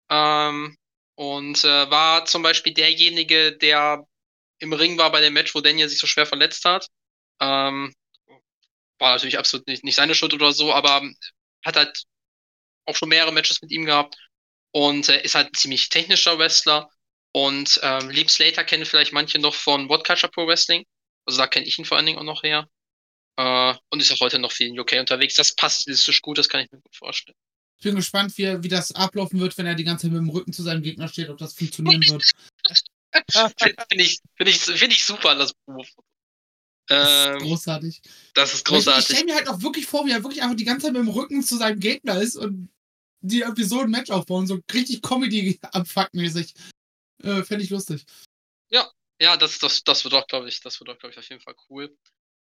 ähm, 0.10 0.78
und 1.16 1.64
äh, 1.64 1.90
war 1.92 2.26
zum 2.26 2.44
Beispiel 2.44 2.74
derjenige, 2.74 3.58
der 3.58 4.06
im 4.60 4.74
Ring 4.74 4.98
war 4.98 5.12
bei 5.12 5.22
dem 5.22 5.34
Match, 5.34 5.56
wo 5.56 5.62
Daniel 5.62 5.90
sich 5.90 6.00
so 6.00 6.08
schwer 6.08 6.26
verletzt 6.28 6.66
hat. 6.66 6.88
Ähm, 7.42 7.94
war 9.00 9.14
natürlich 9.14 9.40
absolut 9.40 9.68
nicht, 9.68 9.84
nicht 9.84 9.96
seine 9.96 10.16
Schuld 10.16 10.34
oder 10.34 10.54
so, 10.54 10.74
aber 10.74 11.02
hat 11.66 11.76
halt 11.76 12.04
auch 12.86 12.96
schon 12.96 13.10
mehrere 13.10 13.34
Matches 13.34 13.62
mit 13.62 13.72
ihm 13.72 13.86
gehabt 13.86 14.16
und 14.72 15.10
äh, 15.10 15.24
ist 15.24 15.36
halt 15.36 15.48
ein 15.50 15.56
ziemlich 15.56 15.90
technischer 15.90 16.38
Wrestler. 16.38 16.90
Und 17.34 17.80
ähm, 17.82 18.10
Liam 18.10 18.28
Slater 18.28 18.64
kennen 18.64 18.86
vielleicht 18.86 19.14
manche 19.14 19.40
noch 19.40 19.54
von 19.56 19.88
What 19.90 20.06
Culture 20.06 20.32
Pro 20.32 20.48
Wrestling. 20.48 20.86
Also 21.26 21.38
da 21.40 21.48
kenne 21.48 21.66
ich 21.66 21.78
ihn 21.80 21.86
vor 21.86 21.98
allen 21.98 22.06
Dingen 22.06 22.20
auch 22.20 22.24
noch 22.24 22.44
her. 22.44 22.68
Äh, 23.38 23.74
und 23.90 24.02
ist 24.02 24.12
auch 24.12 24.20
heute 24.20 24.40
noch 24.40 24.52
viel 24.52 24.68
in 24.68 24.80
UK 24.80 24.94
unterwegs. 25.00 25.36
Das 25.36 25.56
passt 25.56 25.82
stilistisch 25.84 26.22
gut, 26.22 26.38
das 26.38 26.50
kann 26.50 26.62
ich 26.62 26.72
mir 26.72 26.80
gut 26.82 26.96
vorstellen. 26.96 27.36
Ich 27.78 27.84
bin 27.84 27.96
gespannt, 27.96 28.38
wie, 28.38 28.62
wie 28.64 28.68
das 28.68 28.92
ablaufen 28.92 29.40
wird, 29.40 29.58
wenn 29.58 29.66
er 29.66 29.76
die 29.76 29.84
ganze 29.84 30.04
Zeit 30.04 30.12
mit 30.12 30.22
dem 30.22 30.30
Rücken 30.30 30.54
zu 30.54 30.62
seinem 30.62 30.84
Gegner 30.84 31.08
steht, 31.08 31.30
ob 31.30 31.38
das 31.38 31.54
funktionieren 31.54 32.04
wird. 32.08 32.30
Finde 33.90 34.04
ich, 34.04 34.20
finde 34.38 34.52
ich, 34.52 34.60
finde 34.60 34.96
ich 34.96 35.04
super, 35.04 35.36
das 35.36 35.54
Promo. 35.66 35.84
Das 36.88 37.10
ist 37.10 37.26
Ähm, 37.28 37.40
großartig. 37.40 38.02
das 38.34 38.54
ist 38.54 38.68
Aber 38.68 38.78
Ich, 38.78 38.82
ich 38.82 38.86
großartig. 38.86 39.06
stelle 39.06 39.26
mir 39.26 39.36
halt 39.36 39.48
auch 39.50 39.62
wirklich 39.62 39.86
vor, 39.86 40.06
wie 40.06 40.12
er 40.12 40.24
wirklich 40.24 40.42
einfach 40.42 40.56
die 40.56 40.64
ganze 40.64 40.86
Zeit 40.88 40.94
mit 40.94 41.02
dem 41.02 41.10
Rücken 41.10 41.44
zu 41.44 41.58
seinem 41.58 41.80
Gegner 41.80 42.22
ist 42.22 42.36
und 42.36 42.70
die 43.22 43.42
Episoden 43.42 43.92
Match 43.92 44.10
aufbauen, 44.12 44.48
so 44.48 44.60
richtig 44.74 45.02
Comedy 45.02 45.60
abfuckmäßig. 45.62 46.54
Äh, 47.24 47.44
Fände 47.44 47.64
ich 47.64 47.70
lustig. 47.70 48.06
Ja, 49.22 49.38
das, 49.38 49.60
das, 49.60 49.84
das 49.84 50.04
wird 50.04 50.14
doch, 50.14 50.26
glaube 50.26 50.50
ich, 50.50 50.62
das 50.62 50.80
wird 50.80 50.88
doch, 50.90 50.98
glaube 50.98 51.14
ich, 51.14 51.20
auf 51.20 51.30
jeden 51.30 51.42
Fall 51.44 51.54
cool. 51.70 51.96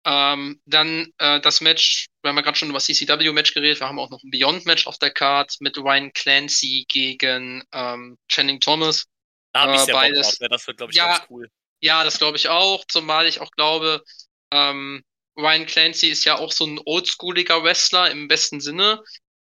Ähm, 0.06 0.62
dann 0.64 1.12
äh, 1.18 1.38
das 1.38 1.60
Match, 1.60 2.06
wir 2.22 2.30
haben 2.30 2.37
ja 2.37 2.42
gerade 2.42 2.56
schon 2.56 2.70
über 2.70 2.80
CCW-Match 2.80 3.52
geredet, 3.52 3.80
wir 3.80 3.87
haben 3.87 3.99
auch 3.99 4.08
noch 4.08 4.22
ein 4.22 4.30
Beyond-Match 4.30 4.87
auf 4.87 4.96
der 4.96 5.10
Card 5.10 5.54
mit 5.60 5.76
Ryan 5.76 6.10
Clancy 6.14 6.87
gegen 6.88 7.62
ähm, 7.72 8.16
Channing 8.28 8.60
Thomas. 8.60 9.04
Da 9.52 9.60
habe 9.60 9.75
ich 9.75 9.80
Äh, 9.80 9.84
sehr 9.84 9.92
Bock 9.92 10.00
beides. 10.04 10.38
drauf. 10.38 10.49
Das 10.49 10.66
wird, 10.66 10.78
glaube 10.78 10.92
ich, 10.92 10.96
Ja. 10.96 11.18
ganz 11.18 11.26
cool. 11.28 11.50
Ja, 11.82 12.02
das 12.02 12.16
glaube 12.16 12.38
ich 12.38 12.49
auch, 12.49 12.82
zumal 12.88 13.26
ich 13.26 13.42
auch 13.42 13.50
glaube, 13.50 14.02
ähm, 14.50 15.04
Ryan 15.37 15.66
Clancy 15.66 16.08
ist 16.08 16.25
ja 16.25 16.38
auch 16.38 16.50
so 16.50 16.64
ein 16.66 16.80
oldschooliger 16.82 17.62
Wrestler 17.62 18.10
im 18.10 18.26
besten 18.26 18.62
Sinne. 18.62 19.04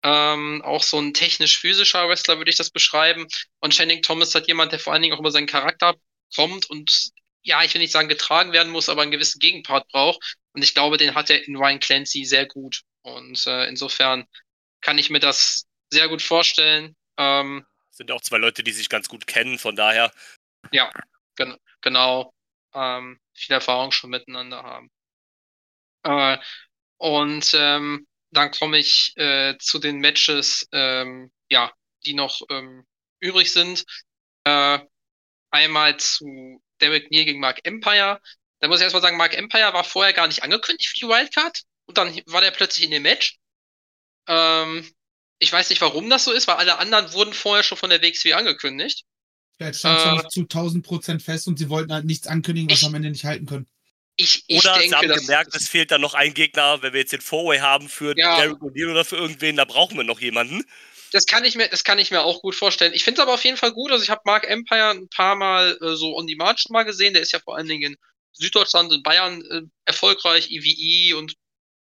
Ähm, 0.02 0.62
auch 0.62 0.82
so 0.82 0.98
ein 0.98 1.12
technisch-physischer 1.12 2.08
Wrestler 2.08 2.38
würde 2.38 2.50
ich 2.50 2.56
das 2.56 2.70
beschreiben. 2.70 3.26
Und 3.60 3.74
Channing 3.74 4.02
Thomas 4.02 4.34
hat 4.34 4.46
jemand, 4.46 4.72
der 4.72 4.78
vor 4.78 4.92
allen 4.92 5.02
Dingen 5.02 5.14
auch 5.14 5.20
über 5.20 5.32
seinen 5.32 5.46
Charakter 5.46 5.96
kommt 6.34 6.68
und 6.70 7.10
ja, 7.42 7.62
ich 7.62 7.72
will 7.72 7.80
nicht 7.80 7.92
sagen 7.92 8.08
getragen 8.08 8.52
werden 8.52 8.70
muss, 8.70 8.88
aber 8.88 9.02
einen 9.02 9.10
gewissen 9.10 9.38
Gegenpart 9.38 9.88
braucht. 9.88 10.36
Und 10.52 10.62
ich 10.62 10.74
glaube, 10.74 10.98
den 10.98 11.14
hat 11.14 11.30
er 11.30 11.46
in 11.46 11.56
Ryan 11.56 11.80
Clancy 11.80 12.24
sehr 12.24 12.46
gut. 12.46 12.82
Und 13.02 13.46
äh, 13.46 13.66
insofern 13.66 14.26
kann 14.80 14.98
ich 14.98 15.08
mir 15.08 15.20
das 15.20 15.66
sehr 15.90 16.08
gut 16.08 16.20
vorstellen. 16.20 16.94
Ähm, 17.16 17.64
Sind 17.90 18.10
auch 18.10 18.20
zwei 18.20 18.38
Leute, 18.38 18.62
die 18.62 18.72
sich 18.72 18.88
ganz 18.88 19.08
gut 19.08 19.26
kennen, 19.26 19.58
von 19.58 19.76
daher. 19.76 20.12
gen 21.36 21.56
genau, 21.80 22.34
ähm, 22.74 23.18
viel 23.32 23.54
Erfahrung 23.54 23.92
schon 23.92 24.10
miteinander 24.10 24.62
haben. 24.62 24.90
Äh, 26.02 26.38
und 26.98 27.50
ähm, 27.54 28.06
dann 28.30 28.50
komme 28.50 28.78
ich 28.78 29.12
äh, 29.16 29.56
zu 29.58 29.78
den 29.78 29.98
Matches, 29.98 30.66
ähm, 30.72 31.30
ja, 31.50 31.72
die 32.04 32.14
noch 32.14 32.42
ähm, 32.50 32.86
übrig 33.20 33.52
sind. 33.52 33.84
Äh, 34.44 34.78
einmal 35.50 35.96
zu 35.98 36.62
Derek 36.80 37.10
Neal 37.10 37.24
gegen 37.24 37.40
Mark 37.40 37.60
Empire. 37.64 38.20
Da 38.60 38.68
muss 38.68 38.78
ich 38.78 38.84
erstmal 38.84 39.02
sagen, 39.02 39.16
Mark 39.16 39.34
Empire 39.36 39.72
war 39.72 39.84
vorher 39.84 40.12
gar 40.12 40.26
nicht 40.26 40.42
angekündigt 40.42 40.88
für 40.90 40.96
die 40.96 41.08
Wildcard 41.08 41.62
und 41.86 41.96
dann 41.98 42.14
war 42.26 42.40
der 42.40 42.50
plötzlich 42.50 42.84
in 42.84 42.90
dem 42.90 43.02
Match. 43.02 43.38
Ähm, 44.26 44.86
ich 45.38 45.52
weiß 45.52 45.70
nicht, 45.70 45.80
warum 45.80 46.10
das 46.10 46.24
so 46.24 46.32
ist, 46.32 46.48
weil 46.48 46.56
alle 46.56 46.78
anderen 46.78 47.12
wurden 47.12 47.32
vorher 47.32 47.62
schon 47.62 47.78
von 47.78 47.90
der 47.90 48.02
WXW 48.02 48.34
angekündigt. 48.34 49.04
Vielleicht 49.56 49.78
stand 49.80 50.18
es 50.18 50.24
Äh, 50.24 50.28
zu 50.28 50.46
1000 50.46 50.84
Prozent 50.84 51.22
fest 51.22 51.48
und 51.48 51.58
sie 51.58 51.68
wollten 51.68 51.92
halt 51.92 52.04
nichts 52.04 52.26
ankündigen, 52.26 52.68
was 52.68 52.74
Ich- 52.74 52.80
sie 52.80 52.86
am 52.86 52.94
Ende 52.94 53.10
nicht 53.10 53.24
halten 53.24 53.46
können. 53.46 53.66
Ich, 54.20 54.42
ich 54.48 54.58
Oder 54.58 54.74
denke, 54.74 54.88
sie 54.88 54.94
haben 54.96 55.20
gemerkt, 55.20 55.54
es 55.54 55.68
fehlt 55.68 55.92
dann 55.92 56.00
noch 56.00 56.14
ein 56.14 56.34
Gegner, 56.34 56.82
wenn 56.82 56.92
wir 56.92 57.00
jetzt 57.00 57.12
den 57.12 57.20
Four-Way 57.20 57.60
haben 57.60 57.88
für 57.88 58.18
Ja. 58.18 58.36
Derek 58.36 58.58
O'Neill 58.58 58.90
oder 58.90 59.04
für 59.04 59.16
irgendwen, 59.16 59.54
da 59.56 59.64
brauchen 59.64 59.96
wir 59.96 60.02
noch 60.02 60.20
jemanden. 60.20 60.64
Das 61.12 61.24
kann 61.24 61.44
ich 61.44 61.54
mir, 61.54 61.68
das 61.68 61.84
kann 61.84 62.00
ich 62.00 62.10
mir 62.10 62.22
auch 62.22 62.42
gut 62.42 62.56
vorstellen. 62.56 62.92
Ich 62.94 63.04
finde 63.04 63.20
es 63.20 63.22
aber 63.22 63.34
auf 63.34 63.44
jeden 63.44 63.56
Fall 63.56 63.72
gut. 63.72 63.92
Also 63.92 64.02
ich 64.02 64.10
habe 64.10 64.22
Mark 64.24 64.44
Empire 64.44 64.90
ein 64.90 65.08
paar 65.08 65.36
Mal 65.36 65.78
äh, 65.80 65.94
so 65.94 66.16
on 66.16 66.26
demand 66.26 66.58
schon 66.60 66.72
mal 66.72 66.82
gesehen. 66.82 67.14
Der 67.14 67.22
ist 67.22 67.32
ja 67.32 67.38
vor 67.38 67.56
allen 67.56 67.68
Dingen 67.68 67.92
in 67.92 67.96
Süddeutschland 68.32 68.92
und 68.92 69.04
Bayern 69.04 69.40
äh, 69.50 69.62
erfolgreich, 69.84 70.50
EVE 70.50 71.16
und 71.16 71.34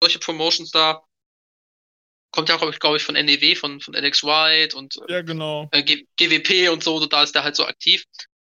solche 0.02 0.18
Promotions 0.18 0.70
da. 0.70 1.02
Kommt 2.32 2.50
ja 2.50 2.56
auch, 2.56 2.60
glaube 2.60 2.74
ich, 2.74 2.80
glaub 2.80 2.96
ich, 2.96 3.02
von 3.02 3.14
NEW, 3.14 3.54
von, 3.56 3.80
von 3.80 3.96
Alex 3.96 4.22
White 4.22 4.76
und 4.76 4.94
Ja, 5.08 5.22
genau. 5.22 5.68
äh, 5.72 5.82
GWP 5.82 6.68
und 6.70 6.84
so, 6.84 7.04
da 7.06 7.22
ist 7.22 7.34
der 7.34 7.44
halt 7.44 7.56
so 7.56 7.64
aktiv. 7.64 8.04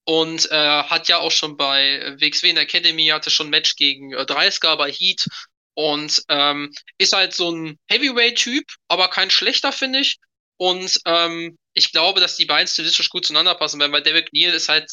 Und 0.05 0.51
äh, 0.51 0.83
hat 0.83 1.09
ja 1.09 1.19
auch 1.19 1.31
schon 1.31 1.57
bei 1.57 2.17
WXW 2.19 2.51
in 2.51 2.57
der 2.57 2.65
Academy, 2.65 3.07
hatte 3.09 3.31
schon 3.31 3.49
ein 3.49 3.51
Match 3.51 3.77
gegen 3.77 4.13
äh, 4.13 4.27
Dreisker 4.27 4.77
bei 4.77 4.91
Heat 4.91 5.27
Und 5.75 6.23
ähm, 6.29 6.73
ist 6.99 7.13
halt 7.13 7.35
so 7.35 7.51
ein 7.53 7.79
Heavyweight-Typ, 7.89 8.65
aber 8.89 9.09
kein 9.09 9.31
schlechter, 9.31 9.73
finde 9.73 10.01
ich. 10.01 10.19
Und 10.59 10.99
ähm, 11.07 11.59
ich 11.75 11.93
glaube, 11.93 12.21
dass 12.21 12.37
die 12.37 12.47
beiden 12.47 12.69
stilistisch 12.69 13.11
gut 13.11 13.27
zueinander 13.27 13.55
passen, 13.55 13.81
weil 13.81 13.91
bei 13.91 14.01
David 14.01 14.33
Neal 14.33 14.55
ist 14.55 14.69
halt, 14.69 14.91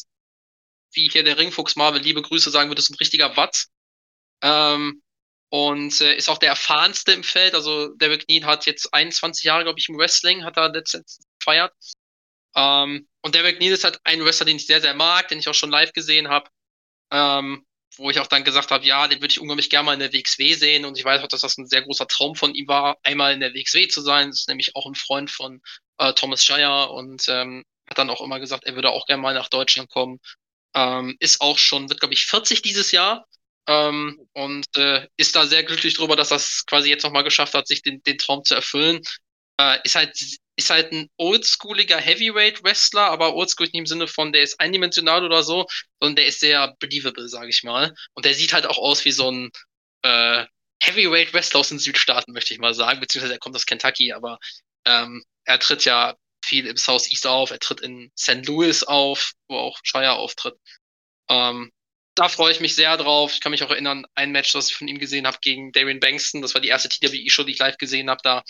wie 0.93 1.09
hier 1.09 1.23
der 1.23 1.37
Ringfuchs 1.37 1.75
Marvel 1.75 2.01
liebe 2.01 2.21
Grüße 2.21 2.49
sagen 2.51 2.69
würde, 2.69 2.81
ist 2.81 2.89
ein 2.89 2.95
richtiger 2.95 3.35
Watz. 3.37 3.69
Ähm, 4.43 5.01
und 5.49 5.99
äh, 6.01 6.15
ist 6.15 6.29
auch 6.29 6.37
der 6.37 6.49
erfahrenste 6.49 7.11
im 7.13 7.23
Feld. 7.23 7.55
Also 7.55 7.89
David 7.95 8.29
Neal 8.29 8.45
hat 8.45 8.67
jetzt 8.67 8.93
21 8.93 9.43
Jahre, 9.45 9.63
glaube 9.63 9.79
ich, 9.79 9.89
im 9.89 9.97
Wrestling, 9.97 10.43
hat 10.45 10.57
er 10.57 10.69
letztens 10.71 11.19
gefeiert. 11.39 11.73
Ähm, 12.55 13.08
und 13.21 13.35
Derek 13.35 13.59
Neal 13.59 13.73
ist 13.73 13.83
halt 13.83 13.99
ein 14.03 14.23
Wrestler, 14.23 14.45
den 14.45 14.57
ich 14.57 14.65
sehr, 14.65 14.81
sehr 14.81 14.93
mag, 14.93 15.27
den 15.27 15.39
ich 15.39 15.47
auch 15.47 15.53
schon 15.53 15.71
live 15.71 15.93
gesehen 15.93 16.29
habe. 16.29 16.49
Ähm, 17.11 17.65
wo 17.97 18.09
ich 18.09 18.19
auch 18.19 18.27
dann 18.27 18.43
gesagt 18.43 18.71
habe, 18.71 18.85
ja, 18.85 19.07
den 19.07 19.19
würde 19.19 19.31
ich 19.31 19.39
unglaublich 19.39 19.69
gerne 19.69 19.85
mal 19.85 19.93
in 19.93 19.99
der 19.99 20.13
WXW 20.13 20.53
sehen. 20.53 20.85
Und 20.85 20.97
ich 20.97 21.03
weiß 21.03 21.21
auch, 21.21 21.27
dass 21.27 21.41
das 21.41 21.57
ein 21.57 21.67
sehr 21.67 21.81
großer 21.81 22.07
Traum 22.07 22.35
von 22.35 22.53
ihm 22.55 22.67
war, 22.67 22.97
einmal 23.03 23.33
in 23.33 23.39
der 23.39 23.53
WXW 23.53 23.87
zu 23.87 24.01
sein. 24.01 24.29
Das 24.29 24.41
ist 24.41 24.47
nämlich 24.47 24.75
auch 24.75 24.85
ein 24.85 24.95
Freund 24.95 25.29
von 25.29 25.61
äh, 25.97 26.13
Thomas 26.13 26.43
Shire 26.43 26.89
und 26.89 27.27
ähm, 27.27 27.63
hat 27.89 27.97
dann 27.97 28.09
auch 28.09 28.21
immer 28.21 28.39
gesagt, 28.39 28.65
er 28.65 28.75
würde 28.75 28.91
auch 28.91 29.05
gerne 29.05 29.21
mal 29.21 29.33
nach 29.33 29.49
Deutschland 29.49 29.89
kommen. 29.89 30.19
Ähm, 30.75 31.17
ist 31.19 31.41
auch 31.41 31.57
schon, 31.57 31.89
wird 31.89 31.99
glaube 31.99 32.13
ich 32.13 32.25
40 32.25 32.61
dieses 32.61 32.91
Jahr 32.91 33.25
ähm, 33.67 34.19
und 34.33 34.67
äh, 34.77 35.07
ist 35.17 35.35
da 35.35 35.47
sehr 35.47 35.63
glücklich 35.63 35.95
drüber, 35.95 36.15
dass 36.15 36.29
das 36.29 36.65
quasi 36.67 36.89
jetzt 36.89 37.03
nochmal 37.03 37.23
geschafft 37.23 37.55
hat, 37.55 37.67
sich 37.67 37.81
den, 37.81 38.01
den 38.03 38.17
Traum 38.17 38.43
zu 38.43 38.55
erfüllen. 38.55 39.01
Äh, 39.59 39.79
ist 39.83 39.95
halt 39.95 40.15
ist 40.59 40.69
halt 40.69 40.91
ein 40.91 41.09
oldschooliger 41.17 41.97
Heavyweight 41.97 42.63
Wrestler, 42.63 43.09
aber 43.09 43.33
oldschool 43.33 43.65
nicht 43.67 43.75
im 43.75 43.85
Sinne 43.85 44.07
von, 44.07 44.33
der 44.33 44.43
ist 44.43 44.59
eindimensional 44.59 45.25
oder 45.25 45.41
so, 45.41 45.65
sondern 45.99 46.17
der 46.17 46.25
ist 46.27 46.41
sehr 46.41 46.75
believable, 46.79 47.27
sage 47.27 47.49
ich 47.49 47.63
mal. 47.63 47.95
Und 48.13 48.25
der 48.25 48.33
sieht 48.33 48.53
halt 48.53 48.65
auch 48.65 48.77
aus 48.77 49.05
wie 49.05 49.11
so 49.11 49.31
ein 49.31 49.51
äh, 50.03 50.45
Heavyweight 50.83 51.33
Wrestler 51.33 51.61
aus 51.61 51.69
den 51.69 51.79
Südstaaten, 51.79 52.33
möchte 52.33 52.53
ich 52.53 52.59
mal 52.59 52.73
sagen, 52.73 52.99
beziehungsweise 52.99 53.33
er 53.33 53.39
kommt 53.39 53.55
aus 53.55 53.65
Kentucky, 53.65 54.13
aber 54.13 54.37
ähm, 54.85 55.23
er 55.45 55.59
tritt 55.59 55.85
ja 55.85 56.15
viel 56.43 56.67
im 56.67 56.77
Southeast 56.77 57.25
auf, 57.25 57.51
er 57.51 57.59
tritt 57.59 57.81
in 57.81 58.11
St. 58.17 58.45
Louis 58.45 58.83
auf, 58.83 59.33
wo 59.47 59.57
auch 59.57 59.79
Shire 59.83 60.13
auftritt. 60.13 60.55
Ähm, 61.29 61.71
da 62.15 62.27
freue 62.27 62.51
ich 62.51 62.59
mich 62.59 62.75
sehr 62.75 62.97
drauf. 62.97 63.33
Ich 63.33 63.39
kann 63.39 63.51
mich 63.51 63.63
auch 63.63 63.69
erinnern, 63.69 64.05
ein 64.15 64.31
Match, 64.31 64.51
das 64.51 64.69
ich 64.69 64.75
von 64.75 64.89
ihm 64.89 64.99
gesehen 64.99 65.25
habe 65.25 65.37
gegen 65.41 65.71
Darian 65.71 66.01
Bankston, 66.01 66.41
das 66.41 66.53
war 66.53 66.61
die 66.61 66.67
erste 66.67 66.89
TWE-Show, 66.89 67.43
die 67.43 67.53
ich 67.53 67.59
live 67.59 67.77
gesehen 67.77 68.09
habe, 68.09 68.19
da 68.23 68.43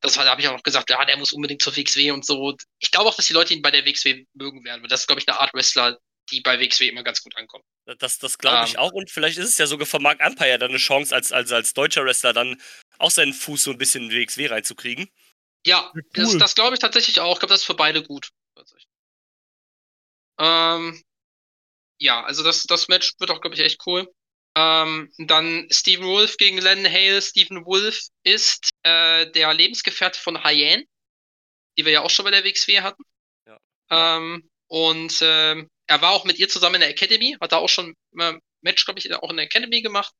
das 0.00 0.16
war, 0.16 0.24
da 0.24 0.30
habe 0.30 0.40
ich 0.40 0.48
auch 0.48 0.56
noch 0.56 0.62
gesagt, 0.62 0.90
ja, 0.90 1.04
der 1.04 1.16
muss 1.16 1.32
unbedingt 1.32 1.62
zur 1.62 1.76
WXW 1.76 2.10
und 2.12 2.24
so. 2.24 2.56
Ich 2.78 2.90
glaube 2.90 3.08
auch, 3.08 3.14
dass 3.14 3.26
die 3.26 3.32
Leute 3.32 3.54
ihn 3.54 3.62
bei 3.62 3.70
der 3.70 3.84
WXW 3.84 4.24
mögen 4.34 4.64
werden, 4.64 4.82
weil 4.82 4.88
das 4.88 5.00
ist, 5.00 5.06
glaube 5.06 5.20
ich, 5.20 5.28
eine 5.28 5.38
Art 5.38 5.52
Wrestler, 5.54 5.98
die 6.30 6.40
bei 6.40 6.58
WXW 6.58 6.88
immer 6.88 7.02
ganz 7.02 7.22
gut 7.22 7.36
ankommt. 7.36 7.64
Das, 7.98 8.18
das 8.18 8.38
glaube 8.38 8.66
ich 8.66 8.72
um, 8.72 8.76
ähm. 8.76 8.80
auch. 8.80 8.92
Und 8.92 9.10
vielleicht 9.10 9.38
ist 9.38 9.48
es 9.48 9.58
ja 9.58 9.66
sogar 9.66 9.86
für 9.86 9.98
Mark 9.98 10.20
Empire 10.20 10.58
dann 10.58 10.70
eine 10.70 10.78
Chance, 10.78 11.14
als, 11.14 11.32
als, 11.32 11.52
als 11.52 11.74
deutscher 11.74 12.04
Wrestler 12.04 12.32
dann 12.32 12.60
auch 12.98 13.10
seinen 13.10 13.34
Fuß 13.34 13.64
so 13.64 13.70
ein 13.72 13.78
bisschen 13.78 14.10
in 14.10 14.16
WXW 14.16 14.46
reinzukriegen. 14.46 15.10
Ja, 15.66 15.90
cool. 15.94 16.02
das, 16.14 16.38
das 16.38 16.54
glaube 16.54 16.74
ich 16.74 16.80
tatsächlich 16.80 17.20
auch. 17.20 17.34
Ich 17.34 17.40
glaube, 17.40 17.52
das 17.52 17.60
ist 17.60 17.66
für 17.66 17.74
beide 17.74 18.02
gut. 18.02 18.30
Ähm, 20.38 21.02
ja, 21.98 22.24
also 22.24 22.42
das, 22.42 22.62
das 22.62 22.88
Match 22.88 23.12
wird 23.18 23.30
auch, 23.30 23.42
glaube 23.42 23.54
ich, 23.54 23.60
echt 23.60 23.86
cool. 23.86 24.10
Ähm, 24.60 25.10
dann 25.16 25.68
Stephen 25.70 26.06
Wolf 26.06 26.36
gegen 26.36 26.58
Len 26.58 26.84
Hale. 26.84 27.22
Stephen 27.22 27.64
Wolf 27.64 28.08
ist 28.24 28.70
äh, 28.82 29.30
der 29.30 29.54
Lebensgefährte 29.54 30.20
von 30.20 30.44
Hyen, 30.44 30.84
die 31.78 31.84
wir 31.86 31.92
ja 31.92 32.02
auch 32.02 32.10
schon 32.10 32.26
bei 32.26 32.30
der 32.30 32.44
WXW 32.44 32.80
hatten. 32.80 33.02
Ja. 33.46 33.58
Ähm, 33.90 34.50
und 34.66 35.22
äh, 35.22 35.64
er 35.86 36.02
war 36.02 36.10
auch 36.10 36.24
mit 36.24 36.38
ihr 36.38 36.48
zusammen 36.48 36.76
in 36.76 36.80
der 36.82 36.90
Academy, 36.90 37.36
hat 37.40 37.52
da 37.52 37.56
auch 37.56 37.68
schon 37.70 37.94
äh, 38.18 38.34
Match, 38.60 38.84
glaube 38.84 39.00
ich, 39.00 39.12
auch 39.14 39.30
in 39.30 39.36
der 39.36 39.46
Academy 39.46 39.80
gemacht. 39.80 40.12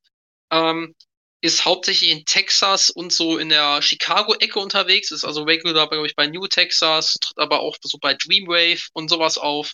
Ähm, 0.50 0.94
ist 1.42 1.64
hauptsächlich 1.64 2.10
in 2.10 2.24
Texas 2.24 2.90
und 2.90 3.12
so 3.12 3.38
in 3.38 3.50
der 3.50 3.82
Chicago-Ecke 3.82 4.58
unterwegs, 4.58 5.10
ist 5.10 5.24
also 5.24 5.42
regular, 5.42 5.88
glaube 5.88 6.06
ich, 6.06 6.14
bei 6.14 6.26
New 6.26 6.46
Texas, 6.46 7.14
tritt 7.20 7.38
aber 7.38 7.60
auch 7.60 7.76
so 7.80 7.98
bei 7.98 8.14
Dreamwave 8.14 8.88
und 8.92 9.08
sowas 9.08 9.38
auf. 9.38 9.72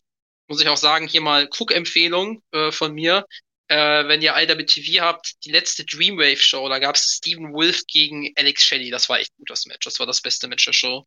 Muss 0.49 0.61
ich 0.61 0.69
auch 0.69 0.77
sagen, 0.77 1.09
hier 1.09 1.23
mal 1.23 1.49
Cook-Empfehlung 1.49 2.43
äh, 2.53 2.71
von 2.71 2.93
mir 2.93 3.27
äh, 3.69 4.07
wenn 4.07 4.23
ihr 4.23 4.35
IWTV 4.37 5.01
habt, 5.01 5.45
die 5.45 5.51
letzte 5.51 5.85
Dreamwave 5.85 6.37
Show, 6.37 6.69
da 6.69 6.79
gab 6.79 6.95
es 6.95 7.17
Stephen 7.17 7.53
Wolf 7.53 7.83
gegen 7.87 8.33
Alex 8.37 8.63
Shelley. 8.63 8.91
Das 8.91 9.09
war 9.09 9.19
echt 9.19 9.35
gut, 9.37 9.51
das 9.51 9.67
Match. 9.67 9.85
Das 9.85 9.99
war 9.99 10.07
das 10.07 10.21
beste 10.21 10.49
Match 10.49 10.65
der 10.65 10.73
Show. 10.73 11.07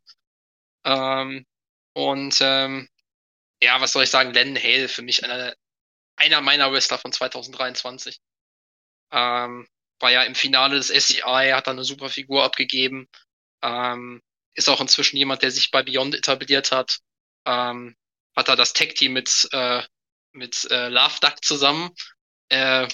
Ähm, 0.84 1.46
und 1.94 2.36
ähm, 2.40 2.88
ja, 3.62 3.80
was 3.80 3.92
soll 3.92 4.04
ich 4.04 4.10
sagen? 4.10 4.32
Len 4.32 4.56
Hale 4.56 4.88
für 4.88 5.02
mich 5.02 5.24
einer, 5.24 5.54
einer 6.16 6.40
meiner 6.40 6.72
Wrestler 6.72 6.98
von 6.98 7.12
2023. 7.12 8.20
Ähm, 9.12 9.68
war 9.98 10.10
ja 10.10 10.22
im 10.22 10.34
Finale 10.34 10.76
des 10.76 10.88
SCI, 10.88 11.52
hat 11.52 11.66
da 11.66 11.72
eine 11.72 11.84
super 11.84 12.08
Figur 12.10 12.44
abgegeben. 12.44 13.08
Ähm, 13.62 14.22
ist 14.54 14.68
auch 14.68 14.80
inzwischen 14.80 15.16
jemand, 15.16 15.42
der 15.42 15.50
sich 15.50 15.70
bei 15.70 15.82
Beyond 15.82 16.14
etabliert 16.14 16.72
hat. 16.72 16.98
Ähm, 17.46 17.96
hat 18.36 18.48
da 18.48 18.56
das 18.56 18.72
Tag-Team 18.72 19.12
mit, 19.12 19.48
äh, 19.52 19.82
mit 20.32 20.70
äh, 20.70 20.88
Love 20.88 21.16
Duck 21.20 21.44
zusammen. 21.44 21.90
Äh, 22.50 22.88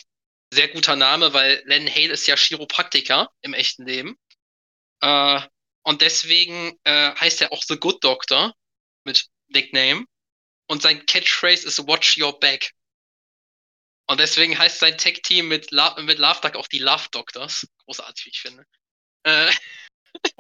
sehr 0.53 0.69
guter 0.69 0.97
Name, 0.97 1.33
weil 1.33 1.63
Len 1.67 1.89
Hale 1.89 2.13
ist 2.13 2.27
ja 2.27 2.37
Chiropraktiker 2.37 3.31
im 3.43 3.53
echten 3.53 3.85
Leben. 3.85 4.17
Äh, 5.01 5.41
und 5.83 6.03
deswegen 6.03 6.79
äh, 6.85 7.15
heißt 7.15 7.43
er 7.43 7.53
auch 7.53 7.63
The 7.63 7.79
Good 7.79 8.03
Doctor 8.03 8.55
mit 9.05 9.27
Nickname. 9.49 10.05
Und 10.69 10.83
sein 10.83 11.05
Catchphrase 11.07 11.67
ist 11.67 11.87
Watch 11.87 12.19
Your 12.19 12.39
Back. 12.39 12.73
Und 14.09 14.21
deswegen 14.21 14.59
heißt 14.59 14.79
sein 14.79 14.97
Tech-Team 14.97 15.49
mit, 15.49 15.71
La 15.71 16.01
mit 16.01 16.19
Love 16.19 16.41
Duck 16.41 16.57
auch 16.57 16.69
die 16.69 16.79
Love 16.79 17.09
Doctors. 17.11 17.67
Großartig, 17.85 18.27
wie 18.27 18.31
ich 18.31 18.41
finde. 18.41 18.65
Äh. 19.25 19.51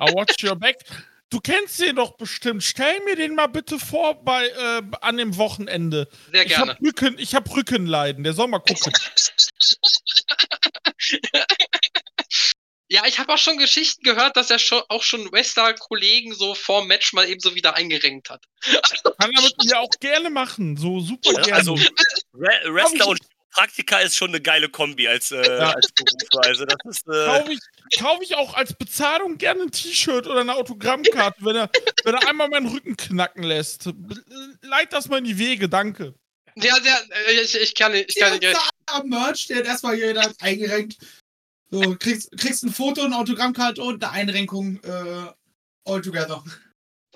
I 0.01 0.13
watch 0.15 0.43
your 0.43 0.57
back. 0.57 0.79
Du 1.29 1.41
kennst 1.41 1.81
den 1.81 1.97
doch 1.97 2.17
bestimmt. 2.17 2.63
Stell 2.63 3.01
mir 3.01 3.17
den 3.17 3.35
mal 3.35 3.49
bitte 3.49 3.81
vor 3.81 4.23
bei, 4.25 4.47
äh, 4.47 4.83
an 5.01 5.17
dem 5.17 5.37
Wochenende. 5.37 6.09
Sehr 6.33 6.45
gerne. 6.45 6.79
Ich 6.81 6.87
habe 6.87 6.87
Rücken, 6.87 7.19
hab 7.19 7.57
Rückenleiden. 7.57 8.23
Der 8.23 8.33
soll 8.33 8.47
mal 8.47 8.61
gucken. 8.61 8.93
ja, 12.89 13.05
ich 13.07 13.19
habe 13.19 13.35
auch 13.35 13.39
schon 13.39 13.59
Geschichten 13.59 14.05
gehört, 14.05 14.37
dass 14.37 14.51
er 14.51 14.61
schon, 14.61 14.85
auch 14.89 15.03
schon 15.03 15.33
Wrestler-Kollegen 15.33 16.33
so 16.33 16.55
vor 16.55 16.85
Match 16.85 17.13
mal 17.13 17.29
eben 17.29 17.41
so 17.41 17.57
wieder 17.57 17.75
eingerenkt 17.75 18.31
hat. 18.31 18.45
Kann 19.19 19.33
er 19.33 19.43
mit 19.43 19.65
mir 19.65 19.81
auch 19.81 19.91
gerne 19.99 20.31
machen. 20.31 20.77
So 20.77 21.01
super 21.01 21.33
gerne. 21.43 21.55
Also, 21.55 21.77
Wrestler 22.33 23.09
und 23.09 23.19
Praktika 23.57 24.01
ist 24.01 24.17
schon 24.17 24.29
eine 24.29 24.41
geile 24.41 24.69
Kombi 24.69 25.09
als, 25.09 25.31
äh, 25.31 25.43
ja. 25.43 25.71
als 25.71 25.91
Beruf. 25.93 26.45
Also 26.45 26.67
das 26.67 26.77
ist. 26.85 27.09
Äh 27.09 27.27
Kaufe 27.27 27.53
ich, 27.53 27.61
kauf 27.99 28.19
ich 28.21 28.35
auch 28.35 28.55
als 28.55 28.75
Bezahlung 28.75 29.39
gerne 29.39 29.63
ein 29.63 29.71
T-Shirt 29.71 30.27
oder 30.27 30.41
eine 30.41 30.55
Autogrammkarte, 30.55 31.43
wenn 31.43 31.57
er, 31.57 31.71
wenn 32.05 32.15
er 32.15 32.29
einmal 32.29 32.49
meinen 32.51 32.69
Rücken 32.69 32.97
knacken 32.97 33.43
lässt. 33.43 33.89
Leit 34.61 34.93
das 34.93 35.09
mal 35.09 35.19
in 35.19 35.25
die 35.25 35.39
Wege, 35.39 35.71
danke. 35.71 36.15
Ja, 36.57 36.79
der, 36.81 37.03
äh, 37.29 37.41
ich, 37.41 37.55
ich 37.55 37.75
kann 37.75 37.93
nicht. 37.93 38.11
Ich 38.11 38.17
kann 38.17 38.39
nicht. 38.39 38.57
Merch, 39.05 39.47
der 39.47 39.59
hat 39.59 39.67
erstmal 39.67 39.97
jeder 39.97 40.31
eingerenkt. 40.41 40.99
So, 41.71 41.97
kriegst, 41.97 42.31
kriegst 42.39 42.63
ein 42.63 42.73
Foto, 42.73 43.03
eine 43.03 43.17
Autogrammkarte 43.17 43.83
und 43.83 44.05
eine 44.05 44.13
Einrenkung 44.13 44.81
äh, 44.85 45.33
all 45.85 46.03
together. 46.03 46.45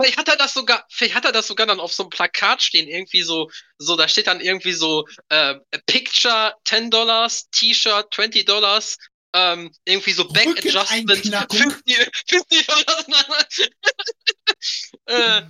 Vielleicht 0.00 0.18
hat 0.18 0.28
er 0.28 0.36
das 0.36 0.54
sogar, 0.54 0.84
vielleicht 0.90 1.14
hat 1.14 1.24
er 1.24 1.32
das 1.32 1.46
sogar 1.46 1.66
dann 1.66 1.80
auf 1.80 1.92
so 1.92 2.04
einem 2.04 2.10
Plakat 2.10 2.62
stehen, 2.62 2.88
irgendwie 2.88 3.22
so, 3.22 3.50
so, 3.78 3.96
da 3.96 4.08
steht 4.08 4.26
dann 4.26 4.40
irgendwie 4.40 4.72
so, 4.72 5.06
äh, 5.28 5.56
Picture 5.86 6.54
10 6.64 6.90
Dollars, 6.90 7.50
T-Shirt 7.50 8.12
20 8.14 8.46
Dollars, 8.46 8.96
ähm, 9.32 9.72
irgendwie 9.84 10.12
so 10.12 10.26
Back 10.28 10.48
Adjustment 10.58 11.10
50, 11.52 12.10
50 12.28 12.66
Dollars. 12.66 13.58
äh, 15.06 15.42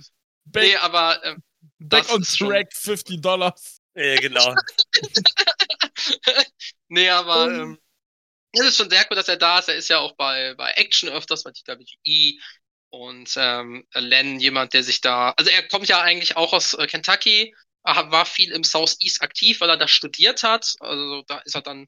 Back, 0.45 0.63
nee, 0.63 0.75
aber, 0.75 1.23
äh, 1.23 1.35
Back 1.79 2.09
on 2.11 2.23
Track 2.23 2.73
50 2.73 3.21
Dollars. 3.21 3.79
Ja, 3.95 4.15
genau. 4.17 4.55
nee, 6.89 7.09
aber, 7.09 7.45
um. 7.45 7.53
ähm, 7.53 7.79
es 8.53 8.65
ist 8.65 8.77
schon 8.77 8.89
sehr 8.89 9.05
cool, 9.09 9.15
dass 9.15 9.29
er 9.29 9.37
da 9.37 9.59
ist. 9.59 9.69
Er 9.69 9.75
ist 9.75 9.89
ja 9.89 9.99
auch 9.99 10.15
bei, 10.15 10.53
bei 10.55 10.71
Action 10.71 11.09
öfters, 11.09 11.43
bei 11.43 11.51
TWI. 11.51 12.39
Und 12.91 13.33
ähm, 13.37 13.85
Len, 13.93 14.39
jemand, 14.39 14.73
der 14.73 14.83
sich 14.83 15.01
da, 15.01 15.31
also 15.37 15.49
er 15.49 15.65
kommt 15.67 15.87
ja 15.87 16.01
eigentlich 16.01 16.35
auch 16.35 16.53
aus 16.53 16.73
äh, 16.73 16.87
Kentucky, 16.87 17.55
war 17.83 18.25
viel 18.25 18.51
im 18.51 18.63
Southeast 18.63 19.21
aktiv, 19.21 19.59
weil 19.61 19.69
er 19.69 19.77
da 19.77 19.87
studiert 19.87 20.43
hat. 20.43 20.75
Also 20.81 21.23
da 21.27 21.39
ist 21.39 21.55
er 21.55 21.61
dann 21.61 21.87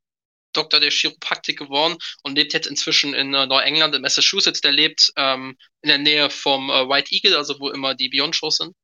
Doktor 0.53 0.79
der 0.79 0.91
Chiropraktik 0.91 1.59
geworden 1.59 1.97
und 2.23 2.35
lebt 2.35 2.53
jetzt 2.53 2.67
inzwischen 2.67 3.13
in 3.13 3.33
äh, 3.33 3.45
Neuengland, 3.45 3.95
in 3.95 4.01
Massachusetts. 4.01 4.61
Der 4.61 4.71
lebt 4.71 5.11
ähm, 5.17 5.57
in 5.81 5.89
der 5.89 5.97
Nähe 5.97 6.29
vom 6.29 6.69
äh, 6.69 6.87
White 6.87 7.13
Eagle, 7.13 7.35
also 7.35 7.59
wo 7.59 7.69
immer 7.69 7.95
die 7.95 8.09
Beyond-Shows 8.09 8.57
sind. 8.57 8.75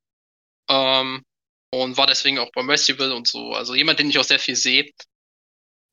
Ähm, 0.69 1.23
und 1.71 1.97
war 1.97 2.07
deswegen 2.07 2.39
auch 2.39 2.51
beim 2.53 2.67
Festival 2.67 3.11
und 3.11 3.27
so. 3.27 3.53
Also 3.53 3.75
jemand, 3.75 3.99
den 3.99 4.09
ich 4.09 4.17
auch 4.17 4.23
sehr 4.23 4.39
viel 4.39 4.55
sehe. 4.55 4.91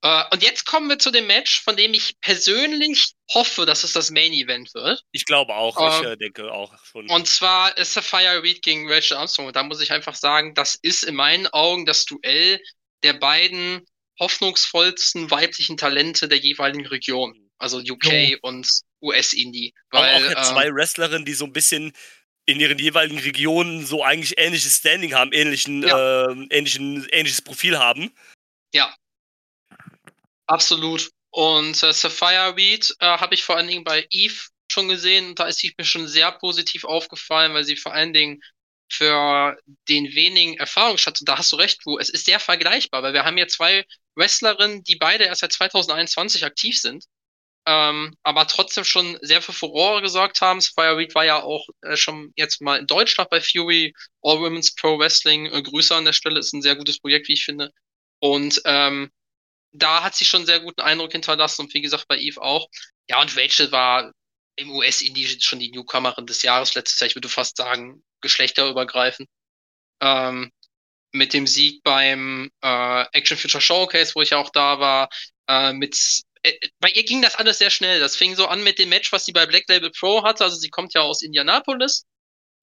Äh, 0.03 0.25
und 0.33 0.43
jetzt 0.43 0.67
kommen 0.67 0.89
wir 0.89 0.99
zu 0.99 1.11
dem 1.11 1.27
Match, 1.27 1.63
von 1.63 1.77
dem 1.77 1.95
ich 1.95 2.15
persönlich 2.21 3.13
hoffe, 3.33 3.67
dass 3.67 3.85
es 3.85 3.93
das 3.93 4.11
Main 4.11 4.33
Event 4.33 4.73
wird. 4.75 5.03
Ich 5.13 5.25
glaube 5.25 5.55
auch, 5.55 5.79
äh, 5.79 6.01
ich 6.01 6.13
äh, 6.13 6.17
denke 6.17 6.51
auch 6.53 6.75
schon. 6.85 7.09
Und 7.11 7.27
zwar 7.27 7.77
ist 7.77 7.95
Sapphire 7.95 8.43
Reed 8.43 8.63
gegen 8.63 8.91
Rachel 8.91 9.17
Armstrong. 9.17 9.47
Und 9.47 9.57
da 9.57 9.63
muss 9.63 9.81
ich 9.81 9.93
einfach 9.93 10.15
sagen, 10.15 10.55
das 10.55 10.77
ist 10.81 11.03
in 11.03 11.15
meinen 11.15 11.47
Augen 11.49 11.87
das 11.87 12.05
Duell 12.05 12.61
der 13.03 13.15
beiden 13.15 13.87
hoffnungsvollsten 14.19 15.31
weiblichen 15.31 15.77
Talente 15.77 16.29
der 16.29 16.39
jeweiligen 16.39 16.87
Region. 16.87 17.51
Also 17.59 17.79
UK 17.79 18.39
und 18.43 18.69
US-Indie. 19.03 19.75
Aber 19.91 20.03
Weil, 20.03 20.15
auch 20.15 20.31
ja 20.31 20.39
ähm, 20.39 20.45
zwei 20.45 20.75
Wrestlerinnen, 20.75 21.25
die 21.25 21.35
so 21.35 21.45
ein 21.47 21.53
bisschen 21.53 21.93
in 22.45 22.61
ihren 22.61 22.79
jeweiligen 22.79 23.19
Regionen 23.19 23.85
so 23.85 24.05
eigentlich 24.05 24.39
ähnliches 24.39 24.77
Standing 24.77 25.15
haben, 25.15 25.33
ähnlichen, 25.33 25.85
ähm, 25.85 26.47
ähnlichen, 26.51 27.09
ähnliches 27.11 27.43
Profil 27.43 27.79
haben. 27.79 28.13
Absolut. 30.47 31.11
Und 31.31 31.83
äh, 31.83 31.93
Sapphire 31.93 32.57
Reed 32.57 32.95
äh, 33.01 33.07
habe 33.07 33.35
ich 33.35 33.45
vor 33.45 33.57
allen 33.57 33.69
Dingen 33.69 33.85
bei 33.85 34.07
Eve 34.11 34.41
schon 34.69 34.89
gesehen. 34.89 35.35
Da 35.35 35.45
ist 35.47 35.59
sie 35.59 35.75
mir 35.77 35.85
schon 35.85 36.09
sehr 36.09 36.33
positiv 36.33 36.85
aufgefallen, 36.85 37.55
weil 37.55 37.65
sie 37.65 37.77
vor 37.77 37.93
allen 37.93 38.13
Dingen 38.13 38.41
für 38.91 39.57
den 39.89 40.15
wenigen 40.15 40.57
Erfahrungsschatz, 40.59 41.21
da 41.25 41.39
hast 41.39 41.51
du 41.53 41.57
recht, 41.57 41.85
Wu, 41.85 41.99
es 41.99 42.09
ist 42.09 42.25
sehr 42.27 42.39
vergleichbar, 42.39 43.03
weil 43.03 43.13
wir 43.13 43.25
haben 43.25 43.37
hier 43.37 43.49
zwei 43.49 43.85
Wrestlerinnen, 44.15 44.85
die 44.85 44.97
beide 44.97 45.25
erst 45.25 45.41
seit 45.41 45.53
2021 45.53 46.45
aktiv 46.45 46.81
sind, 46.81 47.05
ähm, 47.67 48.17
aber 48.23 48.47
trotzdem 48.47 48.85
schon 48.85 49.19
sehr 49.23 49.43
für 49.43 49.53
Furore 49.53 50.03
gesorgt 50.03 50.41
haben. 50.41 50.61
Sapphire 50.61 50.97
Reed 50.97 51.15
war 51.17 51.25
ja 51.25 51.43
auch 51.43 51.67
äh, 51.83 51.97
schon 51.97 52.33
jetzt 52.37 52.61
mal 52.63 52.79
in 52.79 52.87
Deutschland 52.87 53.29
bei 53.31 53.41
Fury, 53.41 53.93
All 54.23 54.41
Women's 54.41 54.75
Pro 54.75 54.99
Wrestling. 54.99 55.47
Äh, 55.47 55.63
Grüße 55.63 55.95
an 55.95 56.05
der 56.05 56.13
Stelle, 56.13 56.39
ist 56.39 56.53
ein 56.55 56.63
sehr 56.63 56.77
gutes 56.77 57.01
Projekt, 57.01 57.29
wie 57.29 57.35
ich 57.35 57.45
finde. 57.45 57.73
Und 58.21 58.63
ähm, 58.65 59.11
da 59.79 60.03
hat 60.03 60.15
sie 60.15 60.25
schon 60.25 60.39
einen 60.39 60.47
sehr 60.47 60.61
guten 60.61 60.81
Eindruck 60.81 61.13
hinterlassen 61.13 61.63
und 61.63 61.75
wie 61.75 61.83
gesagt 61.83 62.09
bei 62.09 62.19
Eve 62.19 62.41
auch. 62.41 62.69
Ja, 63.09 63.21
und 63.21 63.37
Rachel 63.37 63.73
war 63.73 64.13
im 64.57 64.71
US-Indie 64.71 65.27
schon 65.41 65.59
die 65.59 65.71
Newcomerin 65.71 66.27
des 66.27 66.43
Jahres 66.43 66.75
letztes 66.75 66.99
Jahr, 66.99 67.09
ich 67.09 67.15
würde 67.17 67.29
fast 67.29 67.57
sagen, 67.57 68.03
geschlechterübergreifend. 68.23 69.29
Ähm, 70.01 70.51
mit 71.13 71.33
dem 71.33 71.47
Sieg 71.47 71.83
beim 71.83 72.51
äh, 72.63 73.05
Action 73.13 73.37
Future 73.37 73.63
Showcase, 73.63 74.15
wo 74.15 74.23
ich 74.23 74.35
auch 74.35 74.51
da 74.51 74.81
war, 74.81 75.09
äh, 75.49 75.73
mit 75.73 75.97
äh, 76.43 76.59
bei 76.79 76.91
ihr 76.91 77.05
ging 77.05 77.23
das 77.23 77.37
alles 77.37 77.59
sehr 77.59 77.71
schnell. 77.71 78.01
Das 78.01 78.17
fing 78.17 78.35
so 78.35 78.47
an 78.47 78.63
mit 78.63 78.79
dem 78.79 78.89
Match, 78.91 79.13
was 79.13 79.25
sie 79.25 79.33
bei 79.33 79.47
Black 79.47 79.65
Label 79.69 79.91
Pro 79.91 80.23
hatte. 80.25 80.45
Also 80.45 80.57
sie 80.57 80.71
kommt 80.71 80.95
ja 80.95 81.03
aus 81.03 81.23
Indianapolis 81.23 82.05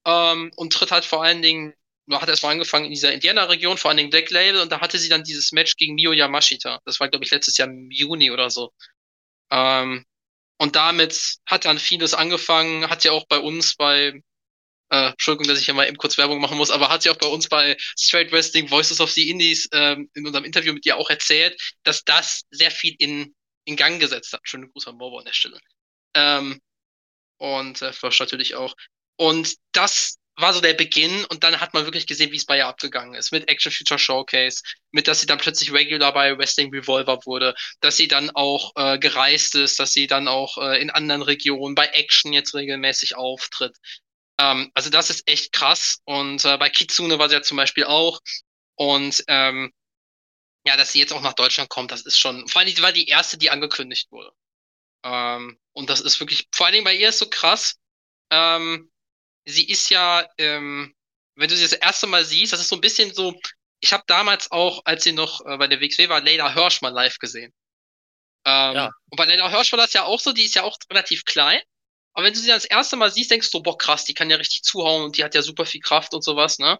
ähm, 0.05 0.51
und 0.55 0.73
tritt 0.73 0.91
halt 0.91 1.05
vor 1.05 1.23
allen 1.23 1.41
Dingen, 1.41 1.73
hat 2.11 2.29
erstmal 2.29 2.53
angefangen 2.53 2.85
in 2.85 2.91
dieser 2.91 3.13
Indiana-Region, 3.13 3.77
vor 3.77 3.89
allen 3.89 3.97
Dingen 3.97 4.09
Black 4.09 4.29
Label, 4.29 4.61
und 4.61 4.71
da 4.71 4.81
hatte 4.81 4.97
sie 4.97 5.09
dann 5.09 5.23
dieses 5.23 5.51
Match 5.51 5.75
gegen 5.77 5.95
Mio 5.95 6.11
Yamashita. 6.11 6.81
Das 6.85 6.99
war, 6.99 7.09
glaube 7.09 7.25
ich, 7.25 7.31
letztes 7.31 7.57
Jahr 7.57 7.69
im 7.69 7.89
Juni 7.91 8.31
oder 8.31 8.49
so. 8.49 8.71
Ähm, 9.51 10.05
und 10.57 10.75
damit 10.75 11.37
hat 11.45 11.65
dann 11.65 11.79
vieles 11.79 12.13
angefangen, 12.13 12.89
hat 12.89 13.01
sie 13.01 13.09
auch 13.09 13.25
bei 13.27 13.39
uns 13.39 13.75
bei, 13.75 14.21
äh, 14.89 15.09
Entschuldigung, 15.09 15.47
dass 15.47 15.59
ich 15.59 15.65
hier 15.65 15.73
mal 15.73 15.87
eben 15.87 15.97
kurz 15.97 16.17
Werbung 16.17 16.39
machen 16.41 16.57
muss, 16.57 16.71
aber 16.71 16.89
hat 16.89 17.03
sie 17.03 17.09
auch 17.09 17.17
bei 17.17 17.27
uns 17.27 17.47
bei 17.49 17.77
Straight 17.97 18.31
Wrestling 18.31 18.69
Voices 18.69 18.99
of 19.01 19.11
the 19.11 19.29
Indies 19.29 19.67
ähm, 19.73 20.09
in 20.13 20.25
unserem 20.25 20.45
Interview 20.45 20.73
mit 20.73 20.85
ihr 20.85 20.97
auch 20.97 21.09
erzählt, 21.09 21.59
dass 21.83 22.03
das 22.03 22.43
sehr 22.51 22.71
viel 22.71 22.95
in, 22.99 23.35
in 23.65 23.75
Gang 23.75 23.99
gesetzt 23.99 24.33
hat. 24.33 24.41
Schöne 24.43 24.67
Grüße 24.69 24.89
an 24.89 24.97
Bobo 24.97 25.19
an 25.19 25.25
der 25.25 25.33
Stelle. 25.33 25.59
Ähm, 26.15 26.61
und 27.37 27.81
äh, 27.81 27.93
Frosch 27.93 28.19
natürlich 28.19 28.55
auch. 28.55 28.75
Und 29.17 29.55
das 29.73 30.17
war 30.35 30.53
so 30.53 30.61
der 30.61 30.73
Beginn 30.73 31.25
und 31.25 31.43
dann 31.43 31.59
hat 31.59 31.73
man 31.73 31.85
wirklich 31.85 32.07
gesehen, 32.07 32.31
wie 32.31 32.37
es 32.37 32.45
bei 32.45 32.57
ihr 32.57 32.67
abgegangen 32.67 33.13
ist. 33.13 33.31
Mit 33.31 33.47
Action 33.49 33.71
Future 33.71 33.99
Showcase, 33.99 34.63
mit 34.91 35.07
dass 35.07 35.21
sie 35.21 35.27
dann 35.27 35.37
plötzlich 35.37 35.71
regular 35.71 36.13
bei 36.13 36.37
Wrestling 36.37 36.73
Revolver 36.73 37.19
wurde, 37.25 37.53
dass 37.81 37.97
sie 37.97 38.07
dann 38.07 38.31
auch 38.31 38.71
äh, 38.75 38.97
gereist 38.97 39.55
ist, 39.55 39.79
dass 39.79 39.93
sie 39.93 40.07
dann 40.07 40.27
auch 40.27 40.57
äh, 40.57 40.81
in 40.81 40.89
anderen 40.89 41.21
Regionen 41.21 41.75
bei 41.75 41.85
Action 41.87 42.33
jetzt 42.33 42.55
regelmäßig 42.55 43.15
auftritt. 43.15 43.77
Ähm, 44.39 44.71
also 44.73 44.89
das 44.89 45.09
ist 45.09 45.27
echt 45.27 45.53
krass 45.53 45.99
und 46.05 46.43
äh, 46.45 46.57
bei 46.57 46.69
Kitsune 46.69 47.19
war 47.19 47.29
sie 47.29 47.35
ja 47.35 47.41
zum 47.43 47.57
Beispiel 47.57 47.83
auch 47.85 48.19
und 48.75 49.23
ähm, 49.27 49.71
ja, 50.65 50.77
dass 50.77 50.93
sie 50.93 50.99
jetzt 50.99 51.13
auch 51.13 51.21
nach 51.21 51.33
Deutschland 51.33 51.69
kommt, 51.69 51.91
das 51.91 52.05
ist 52.05 52.17
schon, 52.17 52.47
vor 52.47 52.61
allem 52.61 52.73
sie 52.73 52.81
war 52.81 52.93
die 52.93 53.07
erste, 53.07 53.37
die 53.37 53.49
angekündigt 53.51 54.11
wurde. 54.11 54.31
Ähm, 55.03 55.59
und 55.73 55.89
das 55.89 56.01
ist 56.01 56.19
wirklich, 56.19 56.47
vor 56.51 56.65
allen 56.65 56.73
Dingen 56.73 56.85
bei 56.85 56.95
ihr 56.95 57.09
ist 57.09 57.19
so 57.19 57.29
krass, 57.29 57.75
ähm, 58.31 58.89
sie 59.45 59.67
ist 59.69 59.89
ja, 59.89 60.27
ähm, 60.37 60.95
wenn 61.35 61.49
du 61.49 61.55
sie 61.55 61.63
das 61.63 61.73
erste 61.73 62.07
Mal 62.07 62.25
siehst, 62.25 62.53
das 62.53 62.61
ist 62.61 62.69
so 62.69 62.75
ein 62.75 62.81
bisschen 62.81 63.13
so, 63.13 63.35
ich 63.79 63.93
habe 63.93 64.03
damals 64.07 64.51
auch, 64.51 64.81
als 64.85 65.03
sie 65.03 65.13
noch 65.13 65.41
äh, 65.45 65.57
bei 65.57 65.67
der 65.67 65.81
WXW 65.81 66.09
war, 66.09 66.21
Leila 66.21 66.53
Hirsch 66.53 66.81
mal 66.81 66.89
live 66.89 67.17
gesehen. 67.19 67.53
Ähm, 68.45 68.73
Ja. 68.75 68.91
Und 69.09 69.17
bei 69.17 69.25
Leila 69.25 69.49
Hirsch 69.49 69.71
war 69.71 69.79
das 69.79 69.93
ja 69.93 70.03
auch 70.05 70.19
so, 70.19 70.33
die 70.33 70.43
ist 70.45 70.55
ja 70.55 70.63
auch 70.63 70.77
relativ 70.91 71.25
klein. 71.25 71.61
Aber 72.13 72.25
wenn 72.25 72.33
du 72.33 72.39
sie 72.39 72.47
dann 72.47 72.57
das 72.57 72.65
erste 72.65 72.95
Mal 72.95 73.11
siehst, 73.11 73.31
denkst 73.31 73.51
du, 73.51 73.61
boah, 73.63 73.77
krass, 73.77 74.05
die 74.05 74.13
kann 74.13 74.29
ja 74.29 74.37
richtig 74.37 74.63
zuhauen 74.63 75.03
und 75.05 75.17
die 75.17 75.23
hat 75.23 75.35
ja 75.35 75.41
super 75.41 75.65
viel 75.65 75.81
Kraft 75.81 76.13
und 76.13 76.23
sowas, 76.23 76.59
ne? 76.59 76.79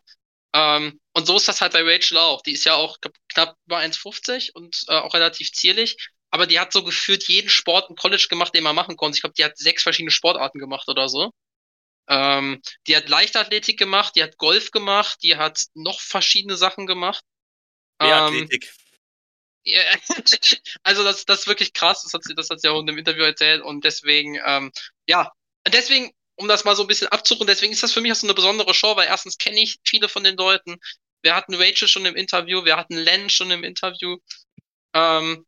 Ähm, 0.54 1.00
und 1.14 1.28
so 1.28 1.38
ist 1.38 1.48
das 1.48 1.62
halt 1.62 1.74
bei 1.74 1.84
Rachel 1.84 2.18
auch. 2.18 2.42
Die 2.44 2.54
ist 2.54 2.66
ja 2.66 2.76
auch 2.76 2.98
knapp 3.30 3.58
über 3.68 3.80
1,50 3.80 4.52
und 4.56 4.84
äh, 4.90 4.94
auch 4.96 5.14
relativ 5.16 5.52
zierlich. 5.54 5.98
Aber 6.32 6.48
die 6.48 6.60
hat 6.60 6.74
so 6.74 6.84
gefühlt 6.84 7.28
jeden 7.28 7.50
Sport 7.50 7.90
im 7.90 7.96
College 7.96 8.28
gemacht, 8.30 8.56
den 8.56 8.64
man 8.64 8.76
machen 8.76 8.98
konnte. 8.98 9.18
Ich 9.18 9.22
glaube, 9.22 9.36
die 9.38 9.46
hat 9.46 9.58
sechs 9.58 9.84
verschiedene 9.84 10.12
Sportarten 10.12 10.60
gemacht 10.60 10.88
oder 10.90 11.10
so. 11.10 11.32
Ähm, 12.08 12.62
die 12.88 12.96
hat 12.96 13.10
Leichtathletik 13.10 13.80
gemacht, 13.80 14.16
die 14.16 14.24
hat 14.24 14.38
Golf 14.38 14.72
gemacht, 14.72 15.20
die 15.24 15.38
hat 15.38 15.64
noch 15.74 16.00
verschiedene 16.02 16.58
Sachen 16.58 16.86
gemacht. 16.86 17.24
Mehr 18.02 18.28
Ähm, 18.28 18.50
ja, 19.64 19.82
also 20.84 21.04
das, 21.04 21.26
das 21.26 21.42
ist 21.42 21.48
wirklich 21.48 21.74
krass, 21.74 22.04
das 22.04 22.14
hat 22.14 22.24
sie, 22.24 22.36
das 22.36 22.50
hat 22.50 22.60
sie 22.60 22.68
auch 22.68 22.80
in 22.80 22.88
dem 22.88 22.98
Interview 22.98 23.24
erzählt 23.24 23.62
und 23.62 23.86
deswegen, 23.86 24.38
ähm, 24.46 24.72
ja, 25.08 25.32
und 25.66 25.74
deswegen, 25.74 26.12
um 26.36 26.48
das 26.48 26.66
mal 26.66 26.76
so 26.76 26.84
ein 26.84 26.88
bisschen 26.88 27.08
abzurunden, 27.08 27.48
deswegen 27.48 27.72
ist 27.72 27.84
das 27.84 27.94
für 27.94 28.02
mich 28.02 28.12
auch 28.12 28.18
so 28.18 28.28
eine 28.28 28.34
besondere 28.34 28.74
Show, 28.74 28.96
weil 28.96 29.08
erstens 29.08 29.38
kenne 29.38 29.62
ich 29.62 29.80
viele 29.86 30.10
von 30.10 30.24
den 30.24 30.36
Leuten. 30.36 30.78
Wir 31.22 31.36
hatten 31.36 31.56
Rachel 31.56 31.88
schon 31.88 32.06
im 32.06 32.16
Interview, 32.16 32.66
wir 32.66 32.76
hatten 32.76 32.96
Len 32.98 33.30
schon 33.30 33.52
im 33.52 33.64
Interview. 33.64 34.18
Ähm, 34.94 35.46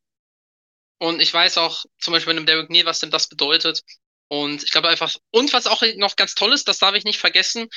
und 0.99 1.21
ich 1.21 1.33
weiß 1.33 1.57
auch 1.57 1.83
zum 1.99 2.13
Beispiel 2.13 2.33
bei 2.33 2.39
dem 2.39 2.45
Derek 2.45 2.69
Neal, 2.69 2.85
was 2.85 2.99
denn 2.99 3.11
das 3.11 3.27
bedeutet. 3.27 3.81
Und 4.27 4.63
ich 4.63 4.71
glaube 4.71 4.89
einfach, 4.89 5.15
und 5.31 5.53
was 5.53 5.67
auch 5.67 5.83
noch 5.97 6.15
ganz 6.15 6.35
toll 6.35 6.53
ist, 6.53 6.67
das 6.67 6.79
darf 6.79 6.95
ich 6.95 7.03
nicht 7.03 7.19
vergessen, 7.19 7.67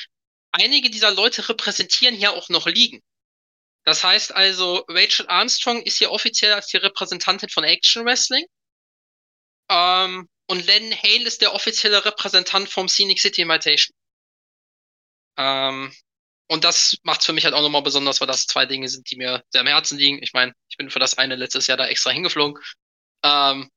einige 0.51 0.89
dieser 0.89 1.11
Leute 1.11 1.47
repräsentieren 1.47 2.15
hier 2.15 2.33
auch 2.33 2.49
noch 2.49 2.65
Ligen. 2.67 3.01
Das 3.85 4.03
heißt 4.03 4.35
also, 4.35 4.83
Rachel 4.87 5.27
Armstrong 5.27 5.81
ist 5.83 5.97
hier 5.97 6.11
offiziell 6.11 6.53
als 6.53 6.67
die 6.67 6.77
Repräsentantin 6.77 7.49
von 7.49 7.63
Action 7.63 8.05
Wrestling. 8.05 8.45
Ähm, 9.69 10.27
und 10.47 10.65
Len 10.65 10.91
Hale 10.91 11.25
ist 11.25 11.41
der 11.41 11.53
offizielle 11.53 12.03
Repräsentant 12.03 12.69
vom 12.69 12.89
Scenic 12.89 13.19
City 13.19 13.41
Invitation. 13.41 13.95
Ähm, 15.37 15.93
und 16.47 16.63
das 16.63 16.97
macht 17.03 17.23
für 17.23 17.33
mich 17.33 17.45
halt 17.45 17.53
auch 17.53 17.61
nochmal 17.61 17.83
besonders, 17.83 18.19
weil 18.19 18.27
das 18.27 18.47
zwei 18.47 18.65
Dinge 18.65 18.89
sind, 18.89 19.09
die 19.11 19.15
mir 19.15 19.43
sehr 19.51 19.61
am 19.61 19.67
Herzen 19.67 19.97
liegen. 19.99 20.21
Ich 20.23 20.33
meine, 20.33 20.53
ich 20.69 20.77
bin 20.77 20.89
für 20.89 20.99
das 20.99 21.17
eine 21.17 21.35
letztes 21.35 21.67
Jahr 21.67 21.77
da 21.77 21.87
extra 21.87 22.09
hingeflogen. 22.09 22.61
Ähm, 23.23 23.69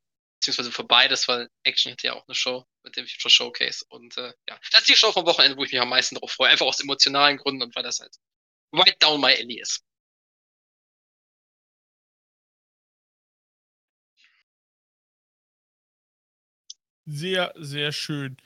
beziehungsweise 0.42 0.72
für 0.72 0.82
beides, 0.82 1.28
weil 1.28 1.48
Action 1.62 1.92
hatte 1.92 2.08
ja 2.08 2.14
auch 2.14 2.26
eine 2.26 2.34
Show 2.34 2.66
mit 2.82 2.96
dem 2.96 3.06
Future 3.06 3.30
Showcase. 3.30 3.84
Und 3.88 4.16
äh, 4.16 4.32
ja, 4.48 4.58
das 4.72 4.80
ist 4.80 4.88
die 4.88 4.96
Show 4.96 5.12
vom 5.12 5.24
Wochenende, 5.24 5.56
wo 5.56 5.62
ich 5.62 5.70
mich 5.70 5.80
am 5.80 5.88
meisten 5.88 6.16
drauf 6.16 6.32
freue. 6.32 6.50
Einfach 6.50 6.66
aus 6.66 6.80
emotionalen 6.80 7.36
Gründen 7.38 7.62
und 7.62 7.76
weil 7.76 7.84
das 7.84 8.00
halt 8.00 8.16
right 8.72 9.00
down 9.00 9.20
my 9.20 9.32
alley 9.32 9.60
ist. 9.60 9.84
Sehr, 17.04 17.52
sehr 17.56 17.92
schön. 17.92 18.36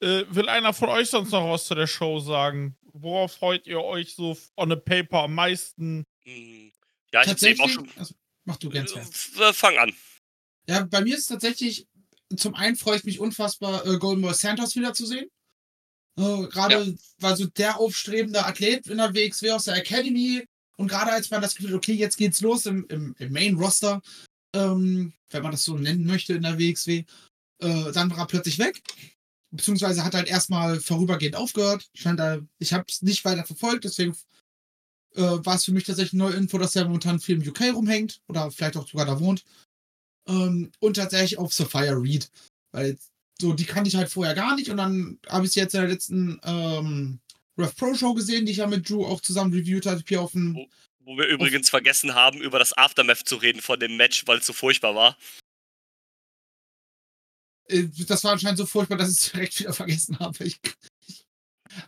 Äh, 0.00 0.24
will 0.28 0.50
einer 0.50 0.74
von 0.74 0.90
euch 0.90 1.08
sonst 1.08 1.30
noch 1.30 1.50
was 1.50 1.66
zu 1.66 1.74
der 1.74 1.86
Show 1.86 2.20
sagen? 2.20 2.76
Worauf 2.92 3.32
freut 3.32 3.66
ihr 3.66 3.82
euch 3.82 4.14
so 4.14 4.36
on 4.56 4.72
a 4.72 4.76
paper 4.76 5.22
am 5.22 5.34
meisten? 5.34 6.04
Hm, 6.24 6.72
Ja, 7.12 7.22
ich 7.22 7.28
hab's 7.28 7.42
eben 7.42 7.60
auch 7.62 7.68
schon. 7.68 7.90
also, 7.96 8.14
mach 8.44 8.56
du 8.56 8.68
ganz. 8.68 9.32
Äh, 9.38 9.52
Fang 9.54 9.78
an. 9.78 9.94
Ja, 10.68 10.84
bei 10.84 11.00
mir 11.02 11.14
ist 11.14 11.22
es 11.22 11.26
tatsächlich, 11.26 11.86
zum 12.36 12.54
einen 12.54 12.76
freue 12.76 12.96
ich 12.96 13.04
mich 13.04 13.20
unfassbar, 13.20 13.86
äh, 13.86 13.98
Golden 13.98 14.22
Boy 14.22 14.34
Santos 14.34 14.74
wiederzusehen. 14.74 15.28
Äh, 16.18 16.46
gerade 16.48 16.96
war 17.18 17.36
so 17.36 17.46
der 17.46 17.78
aufstrebende 17.78 18.44
Athlet 18.44 18.86
in 18.88 18.98
der 18.98 19.14
WXW 19.14 19.52
aus 19.52 19.64
der 19.64 19.76
Academy. 19.76 20.44
Und 20.76 20.88
gerade 20.88 21.12
als 21.12 21.30
man 21.30 21.42
das 21.42 21.54
Gefühl 21.54 21.70
hat, 21.70 21.76
okay, 21.76 21.94
jetzt 21.94 22.16
geht's 22.16 22.40
los 22.40 22.66
im, 22.66 22.86
im, 22.88 23.14
im 23.18 23.32
Main-Roster, 23.32 24.02
ähm, 24.54 25.12
wenn 25.30 25.42
man 25.42 25.52
das 25.52 25.64
so 25.64 25.76
nennen 25.76 26.04
möchte 26.04 26.34
in 26.34 26.42
der 26.42 26.58
WXW, 26.58 27.04
äh, 27.60 27.92
dann 27.92 28.10
war 28.10 28.18
er 28.18 28.26
plötzlich 28.26 28.58
weg. 28.58 28.82
Beziehungsweise 29.50 30.04
hat 30.04 30.14
halt 30.14 30.28
erstmal 30.28 30.80
vorübergehend 30.80 31.36
aufgehört. 31.36 31.88
Scheint 31.94 32.18
da, 32.18 32.40
ich 32.58 32.72
habe 32.72 32.84
es 32.88 33.02
nicht 33.02 33.24
weiter 33.24 33.44
verfolgt, 33.44 33.84
deswegen 33.84 34.14
äh, 35.14 35.22
war 35.22 35.54
es 35.54 35.64
für 35.64 35.72
mich 35.72 35.84
tatsächlich 35.84 36.20
eine 36.20 36.30
neue 36.30 36.38
Info, 36.38 36.58
dass 36.58 36.76
er 36.76 36.84
momentan 36.84 37.20
viel 37.20 37.40
im 37.40 37.48
UK 37.48 37.74
rumhängt 37.74 38.20
oder 38.28 38.50
vielleicht 38.50 38.76
auch 38.76 38.88
sogar 38.88 39.06
da 39.06 39.18
wohnt. 39.20 39.44
Ähm, 40.28 40.72
und 40.80 40.94
tatsächlich 40.94 41.38
auf 41.38 41.52
Sophia 41.52 41.92
Reed. 41.92 42.30
Weil 42.72 42.98
so, 43.40 43.52
die 43.52 43.64
kannte 43.66 43.88
ich 43.88 43.96
halt 43.96 44.08
vorher 44.10 44.34
gar 44.34 44.56
nicht 44.56 44.70
und 44.70 44.78
dann 44.78 45.18
habe 45.28 45.46
ich 45.46 45.52
sie 45.52 45.60
jetzt 45.60 45.74
in 45.74 45.80
der 45.82 45.90
letzten 45.90 46.40
ähm, 46.44 47.20
Rev 47.58 47.72
Pro 47.76 47.94
Show 47.94 48.14
gesehen, 48.14 48.46
die 48.46 48.52
ich 48.52 48.58
ja 48.58 48.66
mit 48.66 48.88
Drew 48.88 49.04
auch 49.04 49.20
zusammen 49.20 49.52
reviewt 49.52 49.86
hatte, 49.86 50.02
hier 50.06 50.20
auf 50.22 50.32
dem. 50.32 50.66
Wo 51.00 51.16
wir 51.16 51.26
übrigens 51.28 51.70
vergessen 51.70 52.14
haben, 52.14 52.40
über 52.40 52.58
das 52.58 52.76
Aftermath 52.76 53.28
zu 53.28 53.36
reden 53.36 53.60
von 53.62 53.78
dem 53.78 53.96
Match, 53.96 54.26
weil 54.26 54.38
es 54.38 54.46
so 54.46 54.52
furchtbar 54.52 54.94
war. 54.94 55.16
Äh, 57.68 57.84
das 58.06 58.24
war 58.24 58.32
anscheinend 58.32 58.58
so 58.58 58.66
furchtbar, 58.66 58.96
dass 58.98 59.10
ich 59.10 59.18
es 59.22 59.32
direkt 59.32 59.58
wieder 59.60 59.72
vergessen 59.72 60.18
habe. 60.18 60.44
Ich, 60.44 60.58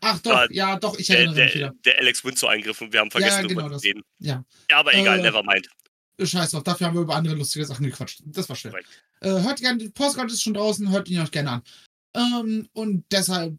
ach 0.01 0.19
doch, 0.21 0.33
Ja, 0.51 0.71
ja, 0.71 0.79
doch, 0.79 0.99
ich 0.99 1.07
Der, 1.09 1.19
erinnere 1.19 1.45
mich 1.45 1.53
der, 1.53 1.55
wieder. 1.73 1.75
der 1.85 1.99
Alex 1.99 2.25
Windsor-Eingriff 2.25 2.81
und 2.81 2.93
wir 2.93 3.01
haben 3.01 3.11
vergessen, 3.11 3.43
Ja, 3.43 3.47
genau 3.49 3.61
darüber 3.63 3.73
das. 3.75 3.83
zu 3.83 3.89
reden. 3.89 4.03
Ja. 4.19 4.45
Ja, 4.71 4.77
aber 4.79 4.95
egal, 4.95 5.19
Äh, 5.21 5.23
never 5.23 5.43
mind. 5.43 5.69
Scheiß 6.27 6.51
drauf, 6.51 6.65
dafür 6.65 6.89
haben 6.89 6.95
wir 6.95 7.03
über 7.03 7.15
andere 7.15 7.35
lustige 7.35 7.65
Sachen 7.65 7.87
gequatscht. 7.87 8.23
Das 8.27 8.49
war 8.49 8.57
schön. 8.57 8.75
Äh, 9.21 9.31
hört 9.31 9.61
gerne, 9.61 9.79
die 9.79 9.89
Postcard 9.91 10.31
ist 10.31 10.43
schon 10.43 10.55
draußen, 10.55 10.91
hört 10.91 11.09
ihn 11.09 11.21
euch 11.21 11.31
gerne 11.31 11.51
an. 11.51 11.63
Ähm, 12.15 12.69
und 12.73 13.05
deshalb 13.11 13.59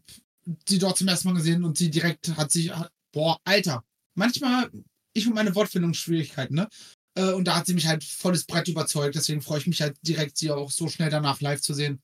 sie 0.68 0.78
dort 0.78 0.98
zum 0.98 1.08
ersten 1.08 1.28
Mal 1.28 1.34
gesehen 1.34 1.64
und 1.64 1.78
sie 1.78 1.90
direkt 1.90 2.36
hat 2.36 2.50
sich, 2.50 2.72
boah, 3.12 3.40
Alter, 3.44 3.84
manchmal, 4.14 4.70
ich 5.12 5.26
und 5.26 5.34
meine 5.34 5.54
Wortfindungsschwierigkeiten, 5.54 6.56
ne? 6.56 6.68
Äh, 7.14 7.32
und 7.32 7.44
da 7.44 7.56
hat 7.56 7.66
sie 7.66 7.74
mich 7.74 7.86
halt 7.86 8.04
volles 8.04 8.44
Brett 8.44 8.68
überzeugt, 8.68 9.14
deswegen 9.14 9.42
freue 9.42 9.58
ich 9.58 9.66
mich 9.66 9.82
halt 9.82 9.96
direkt, 10.02 10.36
sie 10.36 10.50
auch 10.50 10.70
so 10.70 10.88
schnell 10.88 11.10
danach 11.10 11.40
live 11.40 11.60
zu 11.60 11.74
sehen. 11.74 12.02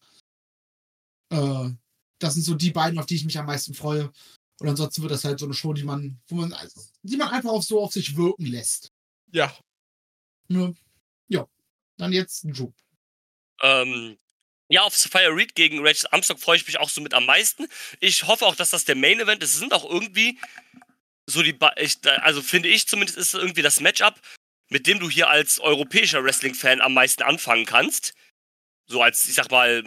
Äh, 1.31 1.71
das 2.19 2.35
sind 2.35 2.45
so 2.45 2.55
die 2.55 2.71
beiden, 2.71 2.99
auf 2.99 3.07
die 3.07 3.17
ich 3.17 3.25
mich 3.25 3.39
am 3.39 3.47
meisten 3.47 3.75
freue. 3.75 4.11
Und 4.59 4.69
ansonsten 4.69 5.03
wird 5.03 5.13
das 5.13 5.25
halt 5.25 5.39
so 5.39 5.45
eine 5.45 5.55
Show, 5.55 5.75
die 5.75 5.85
man, 5.85 6.19
wo 6.29 6.37
man, 6.37 6.55
die 7.03 7.17
man 7.17 7.29
einfach 7.29 7.51
auf 7.51 7.65
so 7.65 7.83
auf 7.83 7.93
sich 7.93 8.17
wirken 8.17 8.47
lässt. 8.47 8.91
Ja. 9.33 9.55
Ne? 10.49 10.75
Ja. 11.29 11.47
Dann 11.97 12.13
jetzt 12.13 12.45
Drew. 12.45 12.73
Ähm, 13.63 14.19
ja, 14.69 14.83
auf 14.83 14.97
Sophia 14.97 15.29
Reed 15.29 15.55
gegen 15.55 15.87
Rachel 15.87 16.09
Armstrong 16.11 16.39
freue 16.39 16.57
ich 16.57 16.67
mich 16.67 16.79
auch 16.79 16.89
so 16.89 17.01
mit 17.01 17.15
am 17.15 17.27
meisten. 17.27 17.67
Ich 18.01 18.27
hoffe 18.27 18.47
auch, 18.47 18.57
dass 18.57 18.71
das 18.71 18.85
der 18.85 18.97
Main 18.97 19.21
Event 19.21 19.43
ist. 19.43 19.55
Es 19.55 19.61
sind 19.61 19.73
auch 19.73 19.89
irgendwie 19.89 20.39
so 21.27 21.43
die, 21.43 21.53
ba 21.53 21.73
ich, 21.77 21.99
also 22.23 22.43
finde 22.43 22.69
ich 22.69 22.87
zumindest, 22.87 23.19
ist 23.19 23.35
irgendwie 23.35 23.63
das 23.63 23.81
Matchup, 23.81 24.21
mit 24.69 24.87
dem 24.87 24.99
du 24.99 25.09
hier 25.09 25.29
als 25.29 25.61
europäischer 25.61 26.23
Wrestling-Fan 26.23 26.81
am 26.81 26.95
meisten 26.95 27.23
anfangen 27.23 27.65
kannst. 27.65 28.15
So 28.87 29.03
als, 29.03 29.27
ich 29.27 29.35
sag 29.35 29.51
mal, 29.51 29.85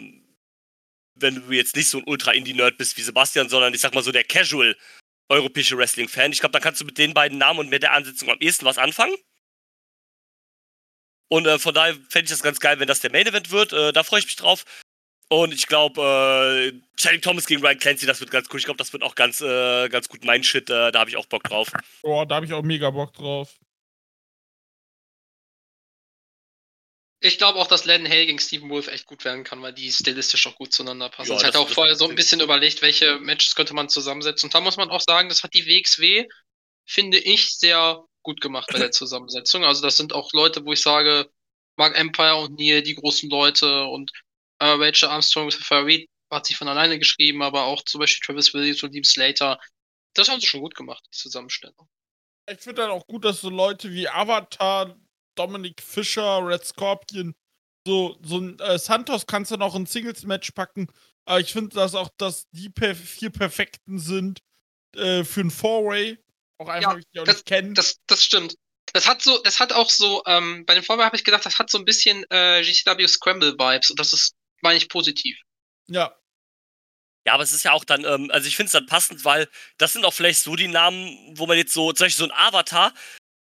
wenn 1.14 1.34
du 1.34 1.52
jetzt 1.52 1.76
nicht 1.76 1.88
so 1.88 1.98
ein 1.98 2.04
Ultra-Indie-Nerd 2.06 2.78
bist 2.78 2.96
wie 2.96 3.02
Sebastian, 3.02 3.48
sondern 3.48 3.74
ich 3.74 3.80
sag 3.80 3.94
mal 3.94 4.02
so 4.02 4.12
der 4.12 4.24
Casual 4.24 4.76
europäische 5.28 5.76
Wrestling-Fan. 5.76 6.32
Ich 6.32 6.40
glaube, 6.40 6.52
dann 6.52 6.62
kannst 6.62 6.80
du 6.80 6.84
mit 6.84 6.98
den 6.98 7.14
beiden 7.14 7.38
Namen 7.38 7.60
und 7.60 7.68
mit 7.68 7.82
der 7.82 7.92
Ansetzung 7.92 8.30
am 8.30 8.38
ehesten 8.40 8.64
was 8.64 8.78
anfangen. 8.78 9.14
Und 11.32 11.46
äh, 11.46 11.58
von 11.60 11.72
daher 11.72 11.94
fände 12.08 12.24
ich 12.24 12.30
das 12.30 12.42
ganz 12.42 12.58
geil, 12.58 12.80
wenn 12.80 12.88
das 12.88 13.00
der 13.00 13.12
Main-Event 13.12 13.50
wird. 13.52 13.72
Äh, 13.72 13.92
da 13.92 14.02
freue 14.02 14.18
ich 14.18 14.26
mich 14.26 14.36
drauf. 14.36 14.64
Und 15.28 15.54
ich 15.54 15.68
glaube, 15.68 16.02
äh, 16.02 16.80
Channing 17.00 17.20
Thomas 17.22 17.46
gegen 17.46 17.62
Ryan 17.64 17.78
Clancy, 17.78 18.04
das 18.04 18.18
wird 18.18 18.32
ganz 18.32 18.48
cool. 18.52 18.58
Ich 18.58 18.64
glaube, 18.64 18.78
das 18.78 18.92
wird 18.92 19.04
auch 19.04 19.14
ganz, 19.14 19.40
äh, 19.40 19.88
ganz 19.88 20.08
gut 20.08 20.24
mein 20.24 20.42
Shit. 20.42 20.68
Äh, 20.68 20.90
da 20.90 20.98
habe 20.98 21.08
ich 21.08 21.16
auch 21.16 21.26
Bock 21.26 21.44
drauf. 21.44 21.70
Boah, 22.02 22.26
da 22.26 22.34
habe 22.34 22.46
ich 22.46 22.52
auch 22.52 22.62
mega 22.62 22.90
Bock 22.90 23.12
drauf. 23.14 23.56
Ich 27.22 27.38
glaube 27.38 27.60
auch, 27.60 27.68
dass 27.68 27.84
Len 27.84 28.08
Hale 28.08 28.26
gegen 28.26 28.38
Stephen 28.40 28.70
Wolf 28.70 28.88
echt 28.88 29.06
gut 29.06 29.24
werden 29.24 29.44
kann, 29.44 29.62
weil 29.62 29.74
die 29.74 29.92
stilistisch 29.92 30.46
auch 30.48 30.56
gut 30.56 30.72
zueinander 30.72 31.10
passen. 31.10 31.30
Ja, 31.30 31.36
ich 31.36 31.42
das- 31.42 31.48
hatte 31.48 31.58
auch 31.60 31.68
vorher 31.68 31.94
so 31.94 32.08
ein 32.08 32.16
bisschen 32.16 32.40
überlegt, 32.40 32.82
welche 32.82 33.20
Matches 33.20 33.54
könnte 33.54 33.74
man 33.74 33.88
zusammensetzen. 33.88 34.48
Und 34.48 34.54
da 34.54 34.60
muss 34.60 34.78
man 34.78 34.90
auch 34.90 35.02
sagen, 35.02 35.28
das 35.28 35.44
hat 35.44 35.54
die 35.54 35.66
WXW, 35.66 36.26
finde 36.86 37.18
ich, 37.18 37.56
sehr 37.56 38.02
gut 38.22 38.40
gemacht 38.40 38.68
bei 38.72 38.78
der 38.78 38.90
Zusammensetzung. 38.90 39.64
Also 39.64 39.82
das 39.82 39.96
sind 39.96 40.12
auch 40.12 40.32
Leute, 40.32 40.64
wo 40.64 40.72
ich 40.72 40.82
sage, 40.82 41.30
Mark 41.76 41.96
Empire 41.98 42.36
und 42.36 42.58
Neil, 42.58 42.82
die 42.82 42.94
großen 42.94 43.30
Leute 43.30 43.84
und 43.84 44.10
äh, 44.58 44.66
Rachel 44.66 45.08
Armstrong, 45.08 45.48
Reed 45.48 46.08
hat 46.30 46.46
sich 46.46 46.56
von 46.56 46.68
alleine 46.68 46.98
geschrieben, 46.98 47.42
aber 47.42 47.64
auch 47.64 47.82
zum 47.84 48.00
Beispiel 48.00 48.24
Travis 48.24 48.54
Williams 48.54 48.82
und 48.82 48.92
Liam 48.92 49.04
Slater. 49.04 49.58
Das 50.14 50.28
haben 50.28 50.40
sie 50.40 50.46
schon 50.46 50.60
gut 50.60 50.74
gemacht, 50.74 51.02
die 51.06 51.16
Zusammenstellung. 51.16 51.88
Ich 52.48 52.60
finde 52.60 52.82
dann 52.82 52.90
auch 52.90 53.06
gut, 53.06 53.24
dass 53.24 53.40
so 53.40 53.50
Leute 53.50 53.92
wie 53.92 54.08
Avatar, 54.08 54.96
Dominic 55.34 55.80
Fischer, 55.80 56.44
Red 56.44 56.64
Scorpion, 56.64 57.34
so, 57.86 58.16
so 58.22 58.38
ein 58.38 58.58
äh, 58.58 58.78
Santos 58.78 59.26
kannst 59.26 59.50
du 59.50 59.56
noch 59.56 59.74
ein 59.74 59.86
Singles-Match 59.86 60.52
packen. 60.52 60.88
Aber 61.24 61.40
ich 61.40 61.52
finde, 61.52 61.74
dass 61.74 61.94
auch, 61.94 62.10
dass 62.18 62.48
die 62.50 62.68
per 62.68 62.94
vier 62.94 63.30
Perfekten 63.30 63.98
sind 63.98 64.40
äh, 64.96 65.24
für 65.24 65.40
ein 65.40 65.50
Four-Way. 65.50 66.18
Auch 66.60 66.68
einfach, 66.68 66.90
Ja, 66.90 66.94
weil 66.94 67.00
ich 67.00 67.06
die 67.14 67.20
auch 67.20 67.26
nicht 67.26 67.46
kennen. 67.46 67.74
Das, 67.74 67.96
das 68.06 68.22
stimmt. 68.22 68.54
Das 68.92 69.06
hat 69.06 69.22
so, 69.22 69.38
das 69.42 69.60
hat 69.60 69.72
auch 69.72 69.88
so, 69.88 70.22
ähm, 70.26 70.64
bei 70.66 70.74
dem 70.74 70.82
Vorwahl 70.84 71.06
habe 71.06 71.16
ich 71.16 71.24
gedacht, 71.24 71.46
das 71.46 71.58
hat 71.58 71.70
so 71.70 71.78
ein 71.78 71.84
bisschen 71.84 72.24
äh, 72.30 72.62
GCW 72.62 73.06
Scramble 73.08 73.52
Vibes 73.54 73.90
und 73.90 73.98
das 73.98 74.12
ist, 74.12 74.34
meine 74.62 74.76
ich, 74.76 74.88
positiv. 74.88 75.38
Ja, 75.88 76.14
Ja, 77.26 77.34
aber 77.34 77.42
es 77.44 77.52
ist 77.52 77.64
ja 77.64 77.72
auch 77.72 77.84
dann, 77.84 78.04
ähm, 78.04 78.30
also 78.30 78.46
ich 78.48 78.56
finde 78.56 78.66
es 78.66 78.72
dann 78.72 78.86
passend, 78.86 79.24
weil 79.24 79.48
das 79.78 79.92
sind 79.94 80.04
auch 80.04 80.12
vielleicht 80.12 80.40
so 80.40 80.54
die 80.56 80.68
Namen, 80.68 81.16
wo 81.38 81.46
man 81.46 81.56
jetzt 81.56 81.72
so, 81.72 81.92
zum 81.92 82.04
Beispiel 82.06 82.26
so 82.26 82.32
ein 82.32 82.38
Avatar, 82.38 82.92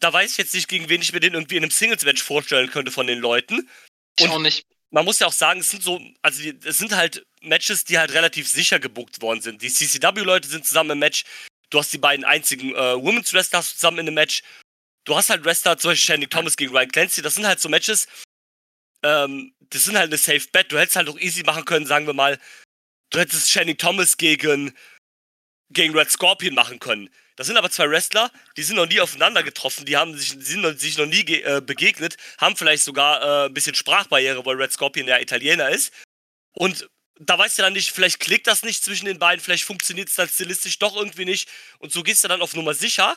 da 0.01 0.13
weiß 0.13 0.33
ich 0.33 0.39
jetzt 0.39 0.55
nicht, 0.55 0.69
gegen 0.69 0.89
wen 0.89 1.01
ich 1.03 1.13
mir 1.13 1.21
den 1.21 1.35
irgendwie 1.35 1.57
in 1.57 1.63
einem 1.63 1.71
Singles-Match 1.71 2.23
vorstellen 2.23 2.71
könnte 2.71 2.91
von 2.91 3.07
den 3.07 3.21
Leuten. 3.21 3.69
Ich 4.19 4.25
Und- 4.25 4.31
auch 4.33 4.39
nicht. 4.41 4.67
Man 4.91 5.05
muss 5.05 5.19
ja 5.19 5.27
auch 5.27 5.33
sagen, 5.33 5.59
es 5.61 5.71
sind 5.71 5.83
so, 5.83 6.01
also 6.23 6.41
die, 6.41 6.57
es 6.65 6.79
sind 6.79 6.95
halt 6.95 7.27
Matches, 7.41 7.85
die 7.85 7.99
halt 7.99 8.13
relativ 8.13 8.49
sicher 8.49 8.79
gebuckt 8.79 9.21
worden 9.21 9.41
sind. 9.41 9.61
Die 9.61 9.69
CCW-Leute 9.69 10.49
sind 10.49 10.65
zusammen 10.65 10.91
im 10.91 10.99
Match. 11.01 11.25
Du 11.75 11.81
hast 11.81 11.93
die 11.93 11.99
beiden 11.99 12.25
einzigen 12.25 12.73
äh, 12.73 12.95
Women's 13.03 13.35
Wrestler 13.35 13.59
hast 13.59 13.73
du 13.73 13.75
zusammen 13.75 13.99
in 13.99 14.07
einem 14.07 14.15
Match. 14.15 14.45
Du 15.05 15.17
hast 15.17 15.29
halt 15.29 15.45
Wrestler, 15.45 15.77
zum 15.77 15.91
Beispiel 15.91 16.07
Shandy 16.07 16.29
Thomas 16.29 16.57
gegen 16.57 16.73
Ryan 16.73 16.89
Clancy. 16.89 17.21
Das 17.21 17.35
sind 17.35 17.49
halt 17.49 17.59
so 17.59 17.69
Matches, 17.69 18.07
ähm, 19.03 19.53
das 19.59 19.83
sind 19.83 19.99
halt 19.99 20.07
eine 20.07 20.17
Safe 20.17 20.47
Bet. 20.53 20.71
Du 20.71 20.79
hättest 20.79 20.95
halt 20.95 21.09
auch 21.09 21.19
easy 21.19 21.43
machen 21.43 21.65
können, 21.65 21.85
sagen 21.85 22.07
wir 22.07 22.15
mal, 22.15 22.39
du 23.11 23.19
hättest 23.19 23.51
Shandy 23.51 23.75
Thomas 23.75 24.17
gegen, 24.17 24.73
gegen 25.69 25.99
Red 25.99 26.13
Scorpion 26.13 26.55
machen 26.55 26.79
können. 26.79 27.11
Das 27.35 27.49
sind 27.49 27.57
aber 27.57 27.71
zwei 27.71 27.91
Wrestler, 27.91 28.31
die 28.57 28.63
sind 28.63 28.77
noch 28.77 28.87
nie 28.87 29.01
aufeinander 29.01 29.43
getroffen, 29.43 29.85
die 29.85 29.97
haben 29.97 30.17
sich, 30.17 30.29
sind 30.29 30.61
noch, 30.61 30.79
sich 30.79 30.97
noch 30.97 31.07
nie 31.07 31.25
äh, 31.29 31.61
begegnet, 31.61 32.19
haben 32.39 32.55
vielleicht 32.55 32.85
sogar 32.85 33.21
äh, 33.21 33.47
ein 33.47 33.55
bisschen 33.55 33.75
Sprachbarriere, 33.75 34.47
weil 34.47 34.55
Red 34.55 34.71
Scorpion 34.71 35.09
ja 35.09 35.19
Italiener 35.19 35.71
ist. 35.71 35.93
Und 36.53 36.89
da 37.21 37.39
weißt 37.39 37.59
du 37.59 37.63
dann 37.63 37.73
nicht, 37.75 37.93
vielleicht 37.93 38.21
klickt 38.21 38.47
das 38.47 38.63
nicht 38.63 38.83
zwischen 38.85 39.07
den 39.07 39.19
beiden, 39.19 39.43
vielleicht 39.43 39.65
funktioniert 39.65 40.09
es 40.09 40.17
dann 40.17 40.29
stilistisch 40.29 40.79
doch 40.79 40.97
irgendwie 40.97 41.25
nicht. 41.25 41.49
Und 41.79 41.93
so 41.93 42.03
gehst 42.03 42.25
du 42.25 42.29
dann 42.29 42.43
auf 42.43 42.55
Nummer 42.55 42.75
sicher, 42.75 43.17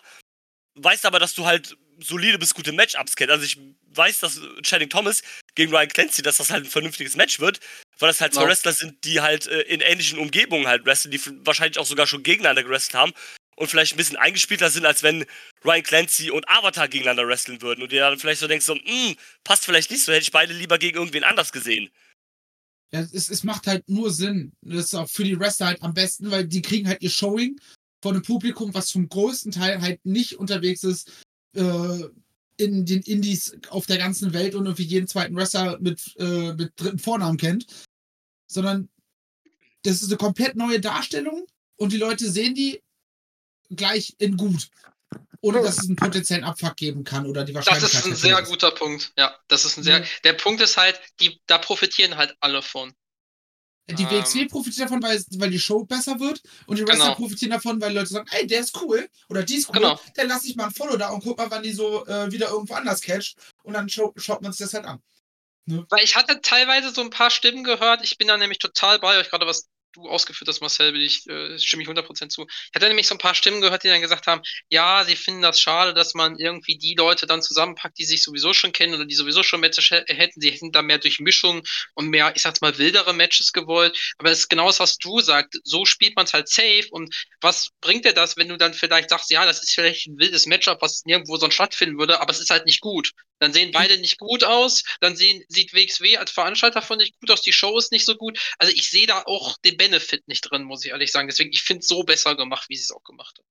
weißt 0.76 1.06
aber, 1.06 1.20
dass 1.20 1.34
du 1.34 1.46
halt 1.46 1.78
solide 2.00 2.38
bis 2.40 2.54
gute 2.54 2.72
Matchups 2.72 3.16
kennst. 3.16 3.32
Also 3.32 3.46
ich 3.46 3.58
weiß, 3.96 4.20
dass 4.20 4.40
Channing 4.64 4.90
Thomas 4.90 5.24
gegen 5.56 5.72
Ryan 5.74 5.90
Clancy, 5.90 6.22
dass 6.22 6.38
das 6.38 6.52
halt 6.52 6.66
ein 6.66 6.70
vernünftiges 6.70 7.16
Match 7.16 7.40
wird, 7.40 7.60
weil 8.00 8.10
das 8.10 8.22
halt 8.22 8.34
zwei 8.34 8.44
Genau. 8.44 8.52
Wrestler 8.52 8.74
sind, 8.74 9.04
die 9.04 9.22
halt 9.22 9.48
äh, 9.48 9.62
in 9.62 9.82
ähnlichen 9.82 10.20
Umgebungen 10.20 10.68
halt 10.68 10.86
wresteln, 10.86 11.12
die 11.12 11.22
wahrscheinlich 11.46 11.80
auch 11.80 11.86
sogar 11.88 12.08
schon 12.08 12.24
gegeneinander 12.24 12.64
gewrestelt 12.64 12.96
haben 12.96 13.14
und 13.56 13.70
vielleicht 13.70 13.94
ein 13.94 13.98
bisschen 13.98 14.18
eingespielter 14.18 14.70
sind, 14.70 14.86
als 14.86 15.04
wenn 15.04 15.26
Ryan 15.66 15.84
Clancy 15.84 16.30
und 16.32 16.48
Avatar 16.48 16.88
gegeneinander 16.88 17.28
wresteln 17.28 17.62
würden 17.62 17.82
und 17.84 17.92
dir 17.92 18.02
dann 18.02 18.20
vielleicht 18.20 18.40
so 18.42 18.48
denkst, 18.48 18.66
so, 18.66 18.76
"Hm, 18.76 19.16
passt 19.44 19.66
vielleicht 19.66 19.90
nicht 19.92 20.04
so, 20.04 20.12
hätte 20.14 20.24
ich 20.24 20.32
beide 20.32 20.54
lieber 20.54 20.78
gegen 20.78 20.98
irgendwen 20.98 21.24
anders 21.24 21.52
gesehen. 21.52 21.90
Ja, 22.94 23.02
es, 23.02 23.30
es 23.30 23.44
macht 23.44 23.68
halt 23.68 23.90
nur 23.90 24.12
Sinn. 24.12 24.54
Das 24.62 24.86
ist 24.86 24.96
auch 24.96 25.10
für 25.10 25.24
die 25.24 25.40
Wrestler 25.40 25.68
halt 25.68 25.82
am 25.84 25.94
besten, 25.94 26.32
weil 26.32 26.48
die 26.48 26.62
kriegen 26.62 26.88
halt 26.88 27.02
ihr 27.02 27.10
Showing 27.10 27.60
von 28.02 28.16
einem 28.16 28.24
Publikum, 28.24 28.74
was 28.74 28.88
zum 28.88 29.10
größten 29.10 29.52
Teil 29.52 29.82
halt 29.82 30.06
nicht 30.06 30.36
unterwegs 30.38 30.84
ist 30.84 31.12
äh, 31.54 32.04
in 32.58 32.86
den 32.86 33.02
Indies 33.02 33.58
auf 33.70 33.86
der 33.86 33.98
ganzen 33.98 34.34
Welt 34.34 34.56
und 34.56 34.66
irgendwie 34.66 34.84
jeden 34.84 35.08
zweiten 35.08 35.36
Wrestler 35.36 35.80
mit, 35.80 36.16
äh, 36.18 36.54
mit 36.54 36.74
dritten 36.76 37.00
Vornamen 37.00 37.38
kennt, 37.38 37.68
sondern 38.48 38.90
das 39.84 40.02
ist 40.02 40.10
eine 40.10 40.18
komplett 40.18 40.56
neue 40.56 40.80
Darstellung 40.80 41.46
und 41.76 41.92
die 41.92 41.98
Leute 41.98 42.30
sehen 42.30 42.56
die 42.56 42.82
gleich 43.70 44.16
in 44.18 44.38
gut. 44.38 44.70
Ohne 45.42 45.62
dass 45.62 45.78
es 45.78 45.86
einen 45.88 45.96
potenziellen 45.96 46.44
Abfuck 46.44 46.76
geben 46.76 47.04
kann 47.04 47.26
oder 47.26 47.44
die 47.44 47.54
Das 47.54 47.66
Wahrscheinlichkeit. 47.68 48.02
ist 48.02 48.08
ein 48.08 48.16
sehr 48.16 48.42
guter 48.44 48.72
Punkt. 48.72 49.12
Ja, 49.18 49.36
das 49.48 49.66
ist 49.66 49.78
ein 49.78 49.84
sehr. 49.84 50.00
Mhm. 50.00 50.06
Der 50.24 50.34
Punkt 50.34 50.62
ist 50.62 50.78
halt, 50.78 51.00
die, 51.20 51.40
da 51.48 51.58
profitieren 51.58 52.18
halt 52.18 52.36
alle 52.40 52.62
von. 52.62 52.94
Die 53.90 54.04
Ähm. 54.04 54.10
WXW 54.10 54.46
profitiert 54.48 54.90
davon, 54.90 55.02
weil, 55.02 55.24
weil 55.38 55.50
die 55.50 55.60
Show 55.60 55.86
besser 55.86 56.20
wird 56.20 56.42
und 56.66 56.78
die 56.78 56.86
Wrestler 56.86 57.06
Genau. 57.06 57.16
profitieren 57.16 57.52
davon, 57.52 57.80
weil 57.80 57.94
Leute 57.94 58.08
sagen, 58.08 58.28
ey, 58.32 58.46
der 58.46 58.60
ist 58.60 58.76
cool 58.82 59.08
oder 59.30 59.44
die 59.44 59.56
ist 59.56 59.70
cool, 59.70 59.76
Genau. 59.76 60.02
dann 60.16 60.28
lass 60.28 60.44
ich 60.44 60.58
mal 60.58 60.66
ein 60.66 60.72
Follow 60.74 60.98
da 60.98 61.10
und 61.10 61.24
guck 61.24 61.38
mal, 61.38 61.50
wann 61.50 61.64
die 61.64 61.72
so 61.72 62.06
äh, 62.06 62.30
wieder 62.30 62.50
irgendwo 62.50 62.74
anders 62.74 63.00
catcht 63.02 63.38
und 63.64 63.74
dann 63.76 63.88
schaut, 63.88 64.14
schaut 64.22 64.42
man 64.42 64.52
sich 64.52 64.66
das 64.66 64.74
halt 64.74 64.84
an. 64.86 65.02
Weil 65.90 66.04
ich 66.04 66.16
hatte 66.18 66.42
teilweise 66.42 66.92
so 66.94 67.02
ein 67.02 67.10
paar 67.10 67.30
Stimmen 67.30 67.64
gehört. 67.64 68.02
Ich 68.04 68.18
bin 68.18 68.28
da 68.28 68.38
nämlich 68.38 68.60
total 68.60 69.00
bei 69.00 69.18
euch, 69.20 69.30
gerade 69.30 69.46
was 69.46 69.68
du 70.04 70.10
ausgeführt 70.10 70.48
hast, 70.48 70.62
Marcel, 70.62 70.92
bin 70.92 71.02
ich, 71.02 71.26
äh, 71.28 71.58
stimme 71.60 71.84
ich 71.84 71.90
100% 71.90 72.32
zu. 72.32 72.46
Ich 72.50 72.72
hatte 72.76 72.88
nämlich 72.88 73.08
so 73.08 73.16
ein 73.16 73.20
paar 73.20 73.36
Stimmen 73.36 73.62
gehört, 73.62 73.84
die 73.84 73.88
dann 73.90 74.02
gesagt 74.02 74.28
haben, 74.28 74.42
ja, 74.70 75.04
sie 75.06 75.16
finden 75.16 75.42
das 75.42 75.60
schade, 75.60 75.94
dass 75.94 76.14
man 76.14 76.38
irgendwie 76.38 76.78
die 76.78 76.96
Leute 76.96 77.28
dann 77.28 77.42
zusammenpackt, 77.42 77.98
die 77.98 78.06
sich 78.06 78.24
sowieso 78.24 78.54
schon 78.54 78.72
kennen 78.72 78.94
oder 78.96 79.06
die 79.06 79.16
sowieso 79.16 79.44
schon 79.44 79.60
Matches 79.62 79.90
hä- 79.92 80.04
hätten. 80.08 80.42
Sie 80.42 80.52
hätten 80.52 80.72
da 80.72 80.82
mehr 80.82 80.98
Durchmischung 81.00 81.64
und 81.96 82.08
mehr, 82.10 82.32
ich 82.36 82.42
sag's 82.42 82.62
mal, 82.62 82.78
wildere 82.78 83.14
Matches 83.14 83.54
gewollt. 83.54 83.98
Aber 84.18 84.32
es 84.32 84.40
ist 84.40 84.50
genau 84.50 84.68
das, 84.68 84.80
was 84.80 84.98
du 84.98 85.20
sagst. 85.20 85.60
So 85.64 85.86
spielt 85.86 86.16
man 86.16 86.26
es 86.26 86.34
halt 86.34 86.48
safe. 86.50 86.88
Und 86.92 87.14
was 87.42 87.70
bringt 87.82 88.06
dir 88.06 88.14
das, 88.14 88.38
wenn 88.38 88.50
du 88.50 88.58
dann 88.58 88.74
vielleicht 88.74 89.10
sagst, 89.10 89.30
ja, 89.32 89.46
das 89.46 89.62
ist 89.64 89.74
vielleicht 89.74 90.08
ein 90.08 90.18
wildes 90.20 90.46
Matchup, 90.46 90.82
was 90.82 91.04
nirgendwo 91.06 91.38
sonst 91.38 91.56
stattfinden 91.56 91.98
würde, 92.00 92.22
aber 92.22 92.32
es 92.32 92.40
ist 92.40 92.50
halt 92.50 92.66
nicht 92.66 92.82
gut. 92.82 93.12
Dann 93.40 93.54
sehen 93.54 93.72
beide 93.72 93.98
nicht 94.00 94.18
gut 94.18 94.44
aus, 94.44 94.84
dann 95.00 95.16
sehen, 95.16 95.44
sieht 95.48 95.74
WXW 95.74 96.18
als 96.18 96.32
Veranstalter 96.32 96.82
von 96.82 96.98
nicht 96.98 97.20
gut 97.20 97.32
aus, 97.32 97.42
die 97.42 97.54
Show 97.54 97.78
ist 97.78 97.92
nicht 97.92 98.06
so 98.06 98.16
gut. 98.16 98.40
Also 98.58 98.74
ich 98.74 98.90
sehe 98.90 99.08
da 99.08 99.24
auch 99.26 99.58
den 99.60 99.78
Benefit 99.78 100.28
nicht 100.28 100.42
drin, 100.42 100.64
muss 100.64 100.84
ich 100.84 100.92
ehrlich 100.92 101.12
sagen. 101.12 101.28
Deswegen, 101.28 101.52
ich 101.52 101.62
finde 101.62 101.82
es 101.82 101.88
so 101.88 102.04
besser 102.04 102.36
gemacht, 102.36 102.68
wie 102.70 102.76
sie 102.76 102.84
es 102.84 102.92
auch 102.92 103.04
gemacht 103.04 103.38
haben. 103.38 103.48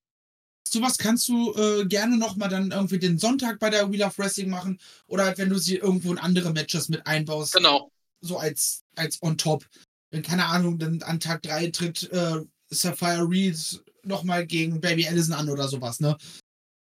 Sowas 0.69 0.99
kannst 0.99 1.29
du 1.29 1.55
äh, 1.55 1.87
gerne 1.87 2.19
nochmal 2.19 2.49
dann 2.49 2.73
irgendwie 2.73 2.99
den 2.99 3.19
Sonntag 3.19 3.61
bei 3.61 3.71
der 3.71 3.91
Wheel 3.91 4.03
of 4.03 4.19
Wrestling 4.19 4.51
machen 4.51 4.81
oder 5.07 5.25
halt, 5.25 5.39
wenn 5.39 5.49
du 5.49 5.59
sie 5.59 5.77
irgendwo 5.77 6.13
in 6.13 6.19
andere 6.19 6.53
Matches 6.53 6.89
mit 6.89 7.07
einbaust. 7.07 7.53
Genau. 7.53 7.93
So 8.21 8.39
als, 8.39 8.83
als 8.97 9.23
on 9.23 9.39
top. 9.39 9.65
Wenn, 10.11 10.23
keine 10.23 10.47
Ahnung, 10.47 10.79
dann 10.79 11.03
an 11.03 11.21
Tag 11.21 11.43
3 11.43 11.71
tritt 11.71 12.11
äh, 12.11 12.41
Sapphire 12.69 13.29
Reed 13.29 13.57
nochmal 14.03 14.47
gegen 14.47 14.81
Baby 14.81 15.07
Allison 15.07 15.35
an 15.35 15.49
oder 15.49 15.69
sowas, 15.69 16.01
ne? 16.01 16.17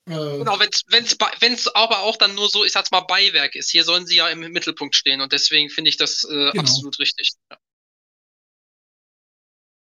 Äh, 0.08 0.38
Genau, 0.38 0.56
bei- 0.56 1.32
wenn's 1.40 1.68
aber 1.68 2.00
auch 2.00 2.16
dann 2.16 2.34
nur 2.34 2.48
so, 2.48 2.64
ich 2.64 2.72
sag's 2.72 2.90
mal, 2.90 3.00
Beiwerk 3.02 3.54
ist. 3.54 3.70
Hier 3.70 3.84
sollen 3.84 4.06
sie 4.06 4.16
ja 4.16 4.28
im 4.28 4.40
Mittelpunkt 4.40 4.94
stehen 4.94 5.20
und 5.20 5.32
deswegen 5.32 5.68
finde 5.70 5.90
ich 5.90 5.96
das 5.96 6.24
äh, 6.24 6.28
Genau. 6.52 6.60
absolut 6.60 6.98
richtig. 6.98 7.32
Ja. 7.50 7.58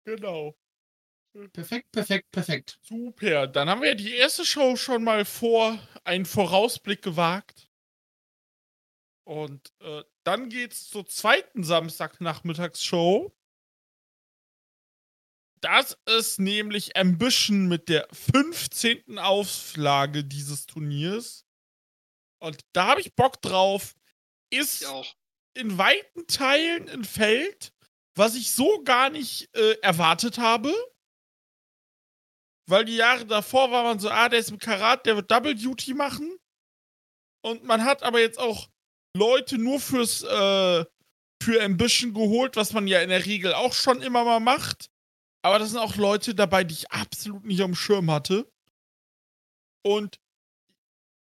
Genau. 0.06 0.56
perfekt, 1.54 1.92
perfekt, 1.92 2.32
perfekt. 2.32 2.80
Super. 2.82 3.46
Dann 3.48 3.70
haben 3.70 3.82
wir 3.82 3.90
ja 3.90 3.96
die 3.96 4.16
erste 4.16 4.46
Show 4.46 4.76
schon 4.76 5.04
mal 5.04 5.26
vor 5.26 5.78
einen 6.04 6.26
Vorausblick 6.26 7.02
gewagt. 7.02 7.70
Und 9.26 9.74
äh, 9.82 10.04
dann 10.24 10.50
geht's 10.50 10.88
zur 10.90 11.06
zweiten 11.06 11.64
Samstagnachmittagsshow. 11.64 13.37
Das 15.62 15.98
ist 16.06 16.40
nämlich 16.40 16.96
Ambition 16.96 17.68
mit 17.68 17.90
der 17.90 18.08
15. 18.12 19.18
Auflage 19.18 20.24
dieses 20.24 20.68
Turniers. 20.68 21.46
Und 22.40 22.62
da 22.74 22.90
habe 22.90 23.02
ich 23.02 23.16
Bock 23.16 23.42
drauf. 23.42 23.96
Ist 24.50 24.86
in 25.56 25.78
weiten 25.78 26.28
Teilen 26.28 26.88
ein 26.90 27.04
Feld, 27.04 27.74
was 28.16 28.36
ich 28.36 28.52
so 28.52 28.82
gar 28.84 29.10
nicht 29.10 29.54
äh, 29.56 29.74
erwartet 29.82 30.38
habe. 30.38 30.74
Weil 32.70 32.86
die 32.86 32.96
Jahre 32.96 33.26
davor 33.26 33.72
war 33.72 33.84
man 33.84 34.00
so, 34.00 34.10
ah, 34.10 34.30
der 34.30 34.40
ist 34.40 34.52
im 34.52 34.60
Karat, 34.60 35.06
der 35.06 35.16
wird 35.16 35.32
Double 35.32 35.56
Duty 35.56 35.94
machen. 35.94 36.38
Und 37.44 37.64
man 37.64 37.84
hat 37.84 38.04
aber 38.04 38.20
jetzt 38.20 38.40
auch 38.40 38.70
Leute 39.16 39.58
nur 39.58 39.80
fürs 39.80 40.24
äh, 40.24 40.86
für 41.42 41.64
Ambition 41.64 42.14
geholt, 42.14 42.56
was 42.56 42.74
man 42.74 42.88
ja 42.88 43.02
in 43.02 43.10
der 43.10 43.26
Regel 43.26 43.54
auch 43.54 43.74
schon 43.74 44.02
immer 44.02 44.24
mal 44.24 44.40
macht. 44.40 44.90
Aber 45.44 45.60
das 45.60 45.70
sind 45.70 45.80
auch 45.80 45.96
Leute 45.96 46.36
dabei, 46.36 46.64
die 46.64 46.74
ich 46.74 46.92
absolut 46.92 47.46
nicht 47.46 47.62
am 47.62 47.76
Schirm 47.76 48.12
hatte. 48.12 48.52
Und 49.84 50.20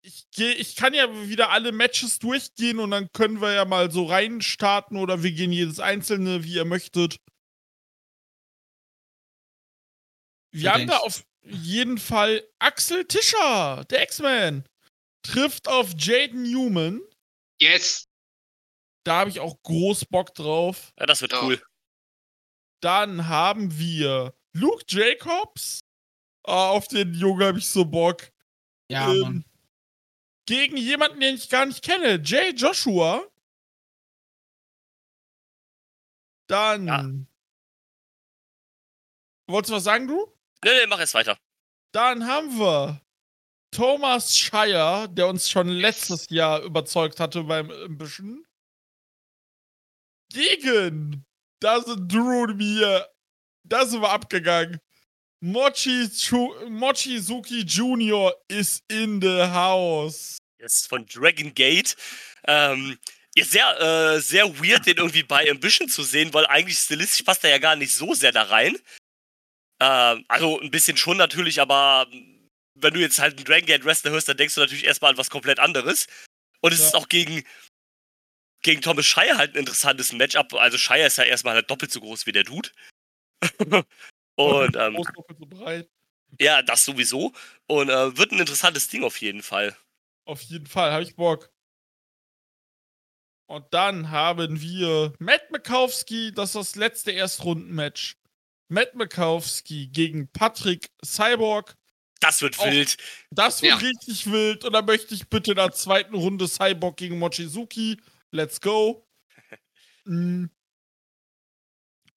ich, 0.02 0.26
geh, 0.32 0.52
ich 0.52 0.76
kann 0.76 0.92
ja 0.92 1.10
wieder 1.28 1.50
alle 1.50 1.72
Matches 1.72 2.18
durchgehen 2.18 2.78
und 2.78 2.90
dann 2.90 3.10
können 3.12 3.40
wir 3.40 3.54
ja 3.54 3.64
mal 3.64 3.90
so 3.90 4.04
reinstarten 4.04 4.98
oder 4.98 5.22
wir 5.22 5.32
gehen 5.32 5.50
jedes 5.50 5.80
einzelne, 5.80 6.44
wie 6.44 6.54
ihr 6.54 6.66
möchtet. 6.66 7.16
Wir 10.52 10.72
haben 10.72 10.86
da 10.86 10.98
auf 10.98 11.24
jeden 11.42 11.98
Fall 11.98 12.46
Axel 12.58 13.04
Tischer, 13.06 13.84
der 13.90 14.02
X-Man, 14.02 14.64
trifft 15.22 15.68
auf 15.68 15.92
Jaden 15.96 16.42
Newman. 16.42 17.00
Yes. 17.60 18.06
Da 19.04 19.20
habe 19.20 19.30
ich 19.30 19.40
auch 19.40 19.60
groß 19.62 20.04
Bock 20.06 20.34
drauf. 20.34 20.92
Ja, 20.98 21.06
das 21.06 21.22
wird 21.22 21.32
Ja. 21.32 21.42
cool. 21.42 21.62
Dann 22.84 23.28
haben 23.28 23.78
wir 23.78 24.34
Luke 24.52 24.84
Jacobs. 24.86 25.80
Ah, 26.46 26.68
auf 26.68 26.86
den 26.86 27.14
Jungen 27.14 27.42
habe 27.42 27.58
ich 27.58 27.66
so 27.70 27.86
Bock. 27.86 28.30
Ja, 28.90 29.10
Ähm, 29.10 29.20
Mann. 29.20 29.44
Gegen 30.46 30.76
jemanden, 30.76 31.20
den 31.20 31.36
ich 31.36 31.48
gar 31.48 31.64
nicht 31.64 31.82
kenne. 31.82 32.20
Jay 32.22 32.50
Joshua. 32.50 33.26
Dann. 36.46 36.86
Ja. 36.86 37.02
Wolltest 39.48 39.70
du 39.70 39.76
was 39.76 39.84
sagen, 39.84 40.06
du? 40.06 40.26
Nee, 40.62 40.70
nee, 40.80 40.86
mach 40.86 40.98
jetzt 40.98 41.14
weiter. 41.14 41.38
Dann 41.92 42.26
haben 42.26 42.58
wir 42.58 43.00
Thomas 43.70 44.36
Shire, 44.36 45.08
der 45.08 45.28
uns 45.28 45.48
schon 45.48 45.68
letztes 45.68 46.28
Jahr 46.28 46.60
überzeugt 46.62 47.18
hatte 47.18 47.44
beim 47.44 47.70
Ambition. 47.70 48.46
Gegen. 50.30 51.24
Da 51.64 51.80
sind 51.80 52.12
Drew 52.12 52.42
und 52.42 52.58
mir. 52.58 53.08
Da 53.66 53.86
sind 53.86 54.02
wir 54.02 54.10
abgegangen. 54.10 54.78
Mochi 55.40 56.10
Chu 56.10 56.52
Mochizuki 56.68 57.62
Jr. 57.62 58.34
is 58.48 58.82
in 58.88 59.18
the 59.22 59.44
house. 59.44 60.36
Ist 60.58 60.90
von 60.90 61.06
Dragon 61.06 61.54
Gate. 61.54 61.96
Ähm, 62.46 62.98
ja, 63.34 63.44
sehr, 63.46 63.80
äh, 63.80 64.20
sehr 64.20 64.46
weird, 64.60 64.84
den 64.84 64.98
irgendwie 64.98 65.22
bei 65.22 65.50
Ambition 65.50 65.88
zu 65.88 66.02
sehen, 66.02 66.34
weil 66.34 66.46
eigentlich 66.48 66.76
stilistisch 66.78 67.22
passt 67.22 67.42
er 67.44 67.50
ja 67.50 67.58
gar 67.58 67.76
nicht 67.76 67.94
so 67.94 68.12
sehr 68.12 68.30
da 68.32 68.42
rein. 68.42 68.76
Ähm, 69.80 70.22
also 70.28 70.60
ein 70.60 70.70
bisschen 70.70 70.98
schon 70.98 71.16
natürlich, 71.16 71.62
aber 71.62 72.06
wenn 72.74 72.92
du 72.92 73.00
jetzt 73.00 73.18
halt 73.18 73.36
einen 73.36 73.44
Dragon 73.46 73.66
Gate 73.66 73.86
Wrestler 73.86 74.10
hörst, 74.10 74.28
dann 74.28 74.36
denkst 74.36 74.54
du 74.54 74.60
natürlich 74.60 74.84
erstmal 74.84 75.12
an 75.12 75.18
was 75.18 75.30
komplett 75.30 75.60
anderes. 75.60 76.08
Und 76.60 76.72
es 76.72 76.80
Ja. 76.80 76.86
ist 76.88 76.94
auch 76.94 77.08
gegen, 77.08 77.42
gegen 78.64 78.80
Thomas 78.82 79.06
Shire 79.06 79.36
halt 79.36 79.54
ein 79.54 79.60
interessantes 79.60 80.12
Matchup. 80.12 80.52
Also 80.54 80.76
Shire 80.78 81.06
ist 81.06 81.18
ja 81.18 81.24
erstmal 81.24 81.54
halt 81.54 81.70
doppelt 81.70 81.92
so 81.92 82.00
groß 82.00 82.26
wie 82.26 82.32
der 82.32 82.42
Dude. 82.42 82.70
Und 84.36 84.76
ähm, 84.76 84.94
Groß, 84.96 85.06
doppelt 85.14 85.38
so 85.38 85.46
breit. 85.46 85.88
ja, 86.40 86.62
das 86.62 86.84
sowieso. 86.84 87.32
Und 87.68 87.88
äh, 87.90 88.16
wird 88.16 88.32
ein 88.32 88.40
interessantes 88.40 88.88
Ding 88.88 89.04
auf 89.04 89.20
jeden 89.20 89.42
Fall. 89.42 89.76
Auf 90.26 90.40
jeden 90.42 90.66
Fall, 90.66 90.90
habe 90.90 91.04
ich 91.04 91.14
Bock. 91.14 91.50
Und 93.46 93.66
dann 93.72 94.10
haben 94.10 94.60
wir 94.60 95.12
Matt 95.18 95.50
Mikowski, 95.50 96.32
das 96.32 96.50
ist 96.50 96.54
das 96.54 96.76
letzte 96.76 97.12
Erstrundenmatch. 97.12 98.16
Matt 98.68 98.94
Mikowski 98.94 99.88
gegen 99.88 100.28
Patrick 100.32 100.90
Cyborg. 101.04 101.76
Das 102.20 102.40
wird 102.40 102.58
Auch- 102.58 102.64
wild. 102.64 102.96
Das 103.30 103.60
wird 103.60 103.72
Ja. 103.82 103.86
richtig 103.88 104.30
wild. 104.32 104.64
Und 104.64 104.72
dann 104.72 104.86
möchte 104.86 105.14
ich 105.14 105.28
bitte 105.28 105.50
in 105.50 105.56
der 105.56 105.72
zweiten 105.72 106.14
Runde 106.14 106.48
Cyborg 106.48 106.96
gegen 106.96 107.18
Mochizuki. 107.18 108.00
Let's 108.34 108.60
go. 108.60 109.06
Mm. 110.06 110.46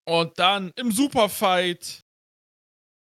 Und 0.05 0.39
dann 0.39 0.71
im 0.75 0.91
Superfight 0.91 2.03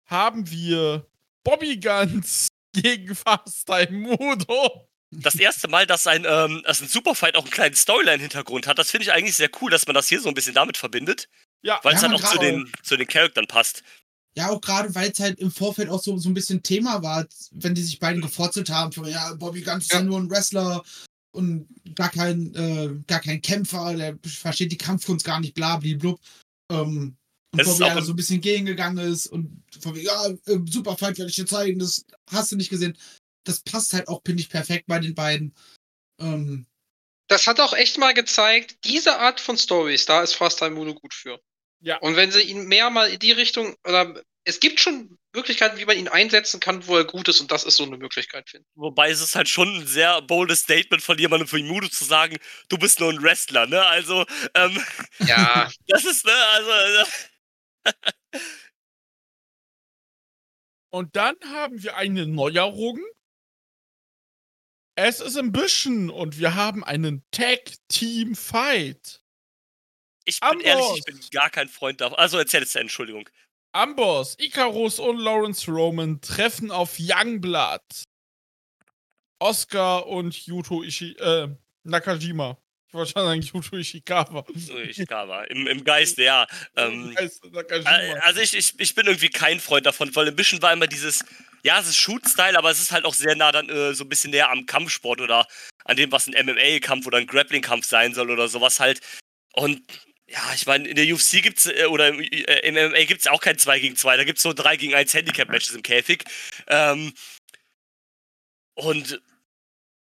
haben 0.07 0.50
wir 0.50 1.07
Bobby 1.44 1.79
Guns 1.79 2.48
gegen 2.74 3.14
Fast 3.14 3.66
Time 3.66 4.16
Mudo. 4.16 4.88
das 5.12 5.37
erste 5.37 5.68
Mal, 5.68 5.87
dass 5.87 6.09
ein, 6.09 6.24
ähm, 6.29 6.62
dass 6.66 6.81
ein 6.81 6.88
Superfight 6.88 7.37
auch 7.37 7.42
einen 7.42 7.53
kleinen 7.53 7.77
Storyline-Hintergrund 7.77 8.66
hat. 8.66 8.79
Das 8.79 8.90
finde 8.90 9.05
ich 9.05 9.12
eigentlich 9.12 9.37
sehr 9.37 9.50
cool, 9.61 9.70
dass 9.70 9.87
man 9.87 9.94
das 9.94 10.09
hier 10.09 10.20
so 10.20 10.29
ein 10.29 10.35
bisschen 10.35 10.55
damit 10.55 10.77
verbindet, 10.77 11.29
Ja, 11.62 11.79
weil 11.85 11.92
Ja, 11.92 11.98
es 11.98 12.03
halt 12.03 12.12
man 12.12 12.20
auch 12.20 12.33
zu 12.33 12.38
den, 12.38 12.72
zu 12.83 12.96
den 12.96 13.07
Charaktern 13.07 13.46
passt. 13.46 13.85
Ja, 14.37 14.48
auch 14.50 14.61
gerade, 14.61 14.92
weil 14.96 15.12
es 15.12 15.20
halt 15.20 15.38
im 15.38 15.53
Vorfeld 15.53 15.88
auch 15.88 16.03
so, 16.03 16.18
so 16.18 16.29
ein 16.29 16.35
bisschen 16.35 16.64
Thema 16.64 17.00
war, 17.05 17.24
wenn 17.53 17.77
die 17.77 17.83
sich 17.85 18.00
beiden 18.00 18.20
geforzelt 18.20 18.70
haben, 18.70 18.90
von, 18.90 19.05
ja, 19.07 19.33
Bobby 19.35 19.61
Guns 19.62 19.85
ist 19.85 19.92
ja 19.92 19.98
Ja. 20.00 20.05
nur 20.05 20.18
ein 20.18 20.29
Wrestler 20.29 20.83
und 21.35 21.68
gar 21.94 22.11
kein, 22.11 22.55
äh, 22.55 23.03
gar 23.07 23.20
kein 23.20 23.42
Kämpfer, 23.42 23.94
der 23.94 24.18
versteht 24.25 24.73
die 24.73 24.79
Kampfkunst 24.79 25.25
gar 25.25 25.40
nicht, 25.40 25.55
bla, 25.55 25.77
blub. 25.79 26.20
Ähm, 26.70 27.16
und 27.53 27.68
auch 27.68 27.79
ja 27.79 28.03
so 28.03 28.12
ein 28.12 28.16
bisschen 28.16 28.40
gegengegangen 28.40 29.12
ist 29.12 29.27
und 29.27 29.62
von 29.81 29.94
wegen, 29.94 30.07
ja, 30.07 30.27
im 30.47 30.66
Superfight 30.66 31.18
werde 31.18 31.31
ich 31.31 31.37
dir 31.37 31.47
zeigen, 31.47 31.79
das 31.79 32.05
hast 32.31 32.51
du 32.51 32.57
nicht 32.57 32.70
gesehen. 32.70 32.97
Das 33.44 33.61
passt 33.61 33.92
halt 33.92 34.09
auch, 34.09 34.23
finde 34.25 34.42
ich, 34.42 34.49
perfekt 34.49 34.87
bei 34.87 34.99
den 34.99 35.14
beiden. 35.14 35.55
Ähm, 36.20 36.66
Das 37.29 37.47
hat 37.47 37.61
auch 37.61 37.75
echt 37.75 37.99
mal 37.99 38.14
gezeigt, 38.14 38.79
diese 38.85 39.18
Art 39.18 39.40
von 39.40 39.57
Stories, 39.57 40.07
da 40.07 40.23
ist 40.23 40.35
Fast 40.35 40.59
Time 40.59 40.73
Muno 40.73 40.94
gut 40.94 41.14
für. 41.14 41.40
Ja. 41.81 41.99
Und 41.99 42.16
wenn 42.16 42.33
sie 42.33 42.42
ihn 42.42 42.66
mehr 42.66 42.90
mal 42.90 43.11
in 43.11 43.18
die 43.18 43.33
Richtung, 43.33 43.77
oder 43.87 44.23
es 44.44 44.59
gibt 44.59 44.81
schon 44.81 45.16
Möglichkeiten, 45.35 45.79
wie 45.79 45.85
man 45.85 45.99
ihn 45.99 46.09
einsetzen 46.09 46.61
kann, 46.61 46.87
wo 46.87 46.97
er 46.97 47.05
gut 47.05 47.29
ist, 47.29 47.40
und 47.40 47.51
das 47.51 47.64
ist 47.64 47.77
so 47.77 47.85
eine 47.85 47.97
Möglichkeit, 47.99 48.49
finde 48.49 48.66
ich. 48.68 48.77
Wobei 48.77 49.11
es 49.11 49.20
ist 49.20 49.35
halt 49.35 49.49
schon 49.49 49.68
ein 49.77 49.87
sehr 49.87 50.23
boldes 50.23 50.61
Statement 50.61 51.03
von 51.03 51.18
jemandem 51.18 51.49
für 51.49 51.59
Mudo 51.59 51.88
zu 51.88 52.05
sagen, 52.05 52.38
du 52.68 52.79
bist 52.79 53.01
nur 53.01 53.11
ein 53.11 53.23
Wrestler, 53.23 53.66
ne? 53.66 53.85
Also, 53.85 54.25
ähm, 54.55 54.83
Ja, 55.18 55.70
das 55.88 56.05
ist, 56.05 56.25
ne, 56.25 56.33
also, 56.33 56.70
äh, 56.70 57.05
Und 60.90 61.16
dann 61.16 61.35
haben 61.47 61.83
wir 61.83 61.97
eine 61.97 62.25
Neuerung. 62.25 63.01
Es 64.97 65.18
ist 65.18 65.37
Ambition 65.37 66.09
und 66.09 66.38
wir 66.38 66.55
haben 66.55 66.85
einen 66.85 67.25
Tag-Team-Fight. 67.33 69.20
ich 70.25 70.38
bin 70.38 70.49
Amboss. 70.51 70.64
ehrlich, 70.64 70.99
ich 70.99 71.05
bin 71.05 71.20
gar 71.33 71.51
kein 71.51 71.68
Freund 71.68 72.01
davon. 72.01 72.16
Also, 72.16 72.38
erzähl 72.38 72.61
jetzt, 72.61 72.77
Entschuldigung. 72.77 73.29
Amboss, 73.74 74.37
Icarus 74.38 75.00
und 75.00 75.18
Lawrence 75.18 75.68
Roman 75.70 76.20
treffen 76.20 76.70
auf 76.70 76.96
Youngblood. 76.98 77.80
Oscar 79.40 80.06
und 80.06 80.46
Yuto 80.46 80.84
Ishi 80.84 81.12
äh, 81.18 81.48
Nakajima. 81.82 82.56
Ich 82.87 82.94
wollte 82.94 83.10
schon 83.12 83.24
sagen 83.24 83.42
Yuto 83.42 83.76
Ishikawa. 83.76 84.44
So, 84.54 84.78
Ishikawa. 84.78 85.42
Im, 85.44 85.66
Im 85.66 85.83
Geiste, 85.83 86.22
ja. 86.22 86.46
Ähm, 86.77 87.16
Heißt 87.18 87.44
Nakajima. 87.52 87.98
Äh, 87.98 88.18
Also 88.20 88.40
ich, 88.40 88.56
ich, 88.56 88.79
ich 88.79 88.94
bin 88.94 89.06
irgendwie 89.06 89.29
kein 89.31 89.58
Freund 89.58 89.87
davon, 89.87 90.14
weil 90.14 90.29
Ambition 90.29 90.62
war 90.62 90.72
immer 90.72 90.87
dieses, 90.87 91.25
ja, 91.64 91.81
es 91.81 91.88
ist 91.88 91.96
Shoot-Style, 91.96 92.56
aber 92.56 92.70
es 92.70 92.81
ist 92.81 92.92
halt 92.92 93.04
auch 93.04 93.14
sehr 93.14 93.35
nah 93.35 93.50
dann 93.50 93.68
äh, 93.68 93.92
so 93.92 94.04
ein 94.04 94.08
bisschen 94.08 94.31
näher 94.31 94.50
am 94.50 94.66
Kampfsport 94.66 95.20
oder 95.20 95.48
an 95.85 95.96
dem, 95.96 96.12
was 96.12 96.29
ein 96.29 96.46
MMA-Kampf 96.46 97.06
oder 97.08 97.18
ein 97.18 97.27
Grappling-Kampf 97.27 97.85
sein 97.87 98.14
soll 98.14 98.31
oder 98.31 98.46
sowas 98.46 98.79
halt. 98.79 99.00
Und 99.54 99.83
ja, 100.35 100.52
ich 100.54 100.66
meine, 100.66 100.88
in 100.88 100.96
der 100.96 101.06
UFC 101.12 101.42
gibt's, 101.42 101.66
äh, 101.66 101.87
oder 101.87 102.08
im, 102.08 102.20
äh, 102.20 102.68
im 102.68 102.74
MMA 102.74 103.04
gibt's 103.04 103.26
auch 103.28 103.40
kein 103.40 103.58
2 103.58 103.78
gegen 103.78 103.96
2, 103.96 104.16
da 104.16 104.24
gibt's 104.24 104.42
so 104.42 104.52
3 104.52 104.76
gegen 104.76 104.94
1 104.94 105.14
Handicap-Matches 105.14 105.74
im 105.74 105.82
Käfig. 105.82 106.24
Ähm, 106.66 107.12
und 108.74 109.22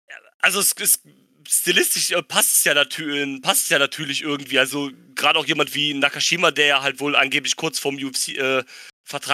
ja, 0.09 0.17
also 0.39 0.61
es, 0.61 0.75
es 0.79 1.01
stilistisch 1.49 2.13
äh, 2.13 2.23
passt 2.23 2.53
es 2.53 2.65
ja 2.65 2.75
natürlich, 2.75 3.43
passt 3.43 3.65
es 3.65 3.69
ja 3.71 3.79
natürlich 3.81 4.23
irgendwie. 4.23 4.59
Also 4.61 4.91
gerade 5.15 5.39
auch 5.39 5.47
jemand 5.47 5.75
wie 5.75 5.95
Nakashima, 5.95 6.53
der 6.53 6.67
ja 6.67 6.83
halt 6.83 7.01
wohl 7.01 7.17
angeblich 7.17 7.57
kurz 7.57 7.79
vorm 7.81 7.97
UFC 7.97 8.37
äh, 8.39 8.65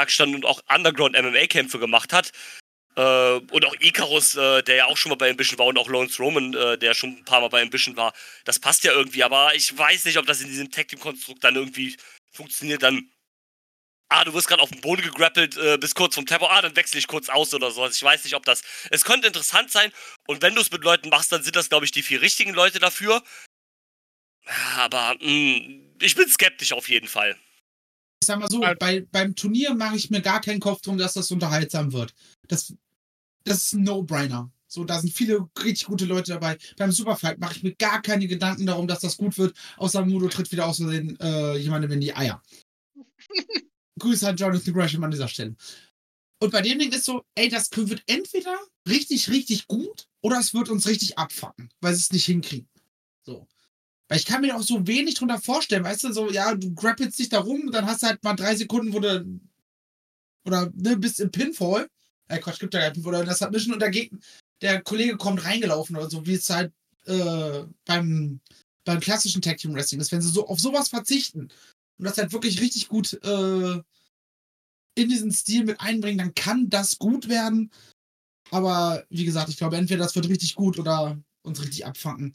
stand 0.07 0.35
und 0.35 0.47
auch 0.47 0.63
Underground 0.75 1.21
MMA 1.21 1.47
Kämpfe 1.49 1.79
gemacht 1.79 2.13
hat. 2.15 2.33
Äh, 2.99 3.41
und 3.53 3.65
auch 3.65 3.77
Icarus, 3.79 4.35
äh, 4.35 4.61
der 4.65 4.75
ja 4.75 4.87
auch 4.87 4.97
schon 4.97 5.11
mal 5.11 5.15
bei 5.15 5.31
Ambition 5.31 5.57
war 5.57 5.67
und 5.67 5.79
auch 5.79 5.89
Lawrence 5.89 6.21
Roman, 6.21 6.53
äh, 6.55 6.77
der 6.77 6.95
schon 6.95 7.11
ein 7.11 7.25
paar 7.25 7.41
Mal 7.41 7.49
bei 7.49 7.63
Ambition 7.63 7.97
war. 7.97 8.13
Das 8.45 8.59
passt 8.59 8.83
ja 8.83 8.93
irgendwie, 8.93 9.23
aber 9.23 9.55
ich 9.55 9.77
weiß 9.77 10.05
nicht, 10.05 10.19
ob 10.19 10.27
das 10.27 10.41
in 10.41 10.49
diesem 10.49 10.69
Tag 10.73 10.89
Team 10.89 10.99
Konstrukt 10.99 11.45
dann 11.45 11.55
irgendwie 11.55 11.97
funktioniert. 12.33 12.83
Dann, 12.83 13.09
ah, 14.09 14.25
du 14.25 14.35
wirst 14.35 14.49
gerade 14.49 14.63
auf 14.63 14.71
den 14.71 14.81
Boden 14.81 15.03
gegrappelt, 15.03 15.57
äh, 15.57 15.79
bis 15.79 15.95
kurz 15.95 16.17
vom 16.17 16.27
Tempo, 16.27 16.47
ah, 16.47 16.61
dann 16.61 16.75
wechsle 16.75 16.99
ich 16.99 17.07
kurz 17.07 17.29
aus 17.29 17.55
oder 17.55 17.71
so. 17.71 17.85
Also 17.85 17.95
ich 17.95 18.03
weiß 18.03 18.25
nicht, 18.25 18.35
ob 18.35 18.45
das. 18.45 18.63
Es 18.91 19.05
könnte 19.05 19.29
interessant 19.29 19.71
sein 19.71 19.93
und 20.27 20.43
wenn 20.43 20.57
du 20.57 20.61
es 20.61 20.73
mit 20.73 20.83
Leuten 20.83 21.09
machst, 21.09 21.31
dann 21.31 21.45
sind 21.45 21.55
das, 21.55 21.69
glaube 21.69 21.85
ich, 21.85 21.93
die 21.93 22.03
vier 22.03 22.21
richtigen 22.21 22.53
Leute 22.53 22.81
dafür. 22.81 23.23
Aber 24.77 25.15
mh, 25.21 25.31
mm, 25.31 25.99
ich 26.03 26.17
bin 26.17 26.29
skeptisch 26.29 26.73
auf 26.73 26.89
jeden 26.89 27.07
Fall. 27.07 27.37
Ich 28.21 28.27
sag 28.27 28.41
mal 28.41 28.51
so, 28.51 28.61
bei, 28.81 29.07
beim 29.13 29.37
Turnier 29.37 29.73
mache 29.75 29.95
ich 29.95 30.11
mir 30.11 30.21
gar 30.21 30.41
keinen 30.41 30.59
Kopf 30.59 30.81
drum, 30.81 30.99
dass 30.99 31.15
das 31.15 31.31
unterhaltsam 31.31 31.93
wird. 31.93 32.13
Das, 32.49 32.75
das 33.49 33.65
ist 33.65 33.73
ein 33.75 33.83
No-Brainer. 33.83 34.51
So, 34.67 34.85
da 34.85 35.01
sind 35.01 35.13
viele 35.13 35.49
richtig 35.65 35.87
gute 35.87 36.05
Leute 36.05 36.33
dabei. 36.33 36.59
Beim 36.77 36.93
Superfight 36.93 37.39
mache 37.39 37.57
ich 37.57 37.63
mir 37.63 37.75
gar 37.75 38.03
keine 38.03 38.27
Gedanken 38.27 38.67
darum, 38.67 38.87
dass 38.87 39.01
das 39.01 39.17
gut 39.17 39.39
wird, 39.39 39.57
außer 39.79 40.05
Mudo 40.05 40.29
tritt 40.29 40.53
wieder 40.53 40.67
aus 40.67 40.77
Versehen 40.77 41.19
äh, 41.21 41.57
jemandem 41.57 41.93
in 41.93 42.01
die 42.01 42.15
Eier. 42.15 42.43
Grüße 43.99 44.29
an 44.29 44.37
Jonathan 44.37 44.75
Gresham 44.75 45.05
an 45.05 45.11
dieser 45.11 45.29
Stelle. 45.29 45.57
Und 46.41 46.53
bei 46.53 46.63
dem 46.63 46.79
Ding 46.79 46.93
ist 46.93 47.05
so, 47.05 47.25
ey, 47.35 47.49
das 47.49 47.71
wird 47.75 48.03
entweder 48.07 48.57
richtig, 48.89 49.31
richtig 49.31 49.67
gut 49.67 50.07
oder 50.21 50.39
es 50.39 50.55
wird 50.55 50.69
uns 50.69 50.87
richtig 50.87 51.19
abfacken, 51.19 51.71
weil 51.81 51.95
sie 51.95 52.03
es 52.03 52.13
nicht 52.13 52.27
hinkriegen. 52.27 52.69
So. 53.25 53.49
Weil 54.09 54.19
ich 54.19 54.27
kann 54.27 54.43
mir 54.43 54.57
auch 54.57 54.63
so 54.63 54.87
wenig 54.87 55.15
drunter 55.15 55.41
vorstellen, 55.41 55.85
weißt 55.85 56.05
du, 56.05 56.13
so, 56.13 56.31
ja, 56.31 56.55
du 56.55 56.75
grappelst 56.75 57.19
dich 57.19 57.29
da 57.29 57.41
rum, 57.41 57.71
dann 57.73 57.87
hast 57.87 58.03
du 58.03 58.07
halt 58.07 58.23
mal 58.23 58.35
drei 58.35 58.55
Sekunden, 58.55 58.93
wo 58.93 59.01
du 59.01 59.41
oder 60.45 60.71
ne, 60.75 60.97
bist 60.97 61.21
im 61.21 61.31
Pinfall 61.31 61.89
äh, 62.29 62.39
Quatsch, 62.39 62.61
gibt 62.61 62.75
ja 62.75 62.81
gar 62.81 62.91
nicht, 62.91 63.07
oder 63.07 63.25
das 63.25 63.39
Submission 63.39 63.75
und 63.75 63.81
der 63.81 63.91
Gegner, 63.91 64.19
der 64.61 64.83
Kollege 64.83 65.17
kommt 65.17 65.45
reingelaufen 65.45 65.97
oder 65.97 66.11
so, 66.11 66.27
wie 66.27 66.35
es 66.35 66.51
halt 66.51 66.73
äh, 67.07 67.65
beim, 67.85 68.41
beim 68.85 69.01
klassischen 69.01 69.43
Tag 69.43 69.59
Team 69.59 69.75
Wrestling 69.75 70.01
ist, 70.01 70.13
wenn 70.13 70.23
sie 70.23 70.31
so 70.31 70.47
auf 70.47 70.61
sowas 70.61 70.89
verzichten 70.89 71.49
und 71.99 72.05
das 72.05 72.19
halt 72.19 72.33
wirklich 72.33 72.61
richtig 72.61 72.89
gut 72.89 73.15
äh, 73.25 73.83
in 74.95 75.09
diesen 75.09 75.33
Stil 75.33 75.65
mit 75.65 75.81
einbringen, 75.81 76.19
dann 76.19 76.35
kann 76.35 76.71
das 76.71 76.99
gut 76.99 77.29
werden. 77.29 77.71
Aber 78.51 79.05
wie 79.11 79.25
gesagt, 79.25 79.49
ich 79.49 79.57
glaube, 79.57 79.77
entweder 79.77 80.03
das 80.03 80.15
wird 80.15 80.29
richtig 80.29 80.55
gut 80.55 80.79
oder 80.79 81.19
uns 81.43 81.61
richtig 81.63 81.87
abfangen. 81.87 82.35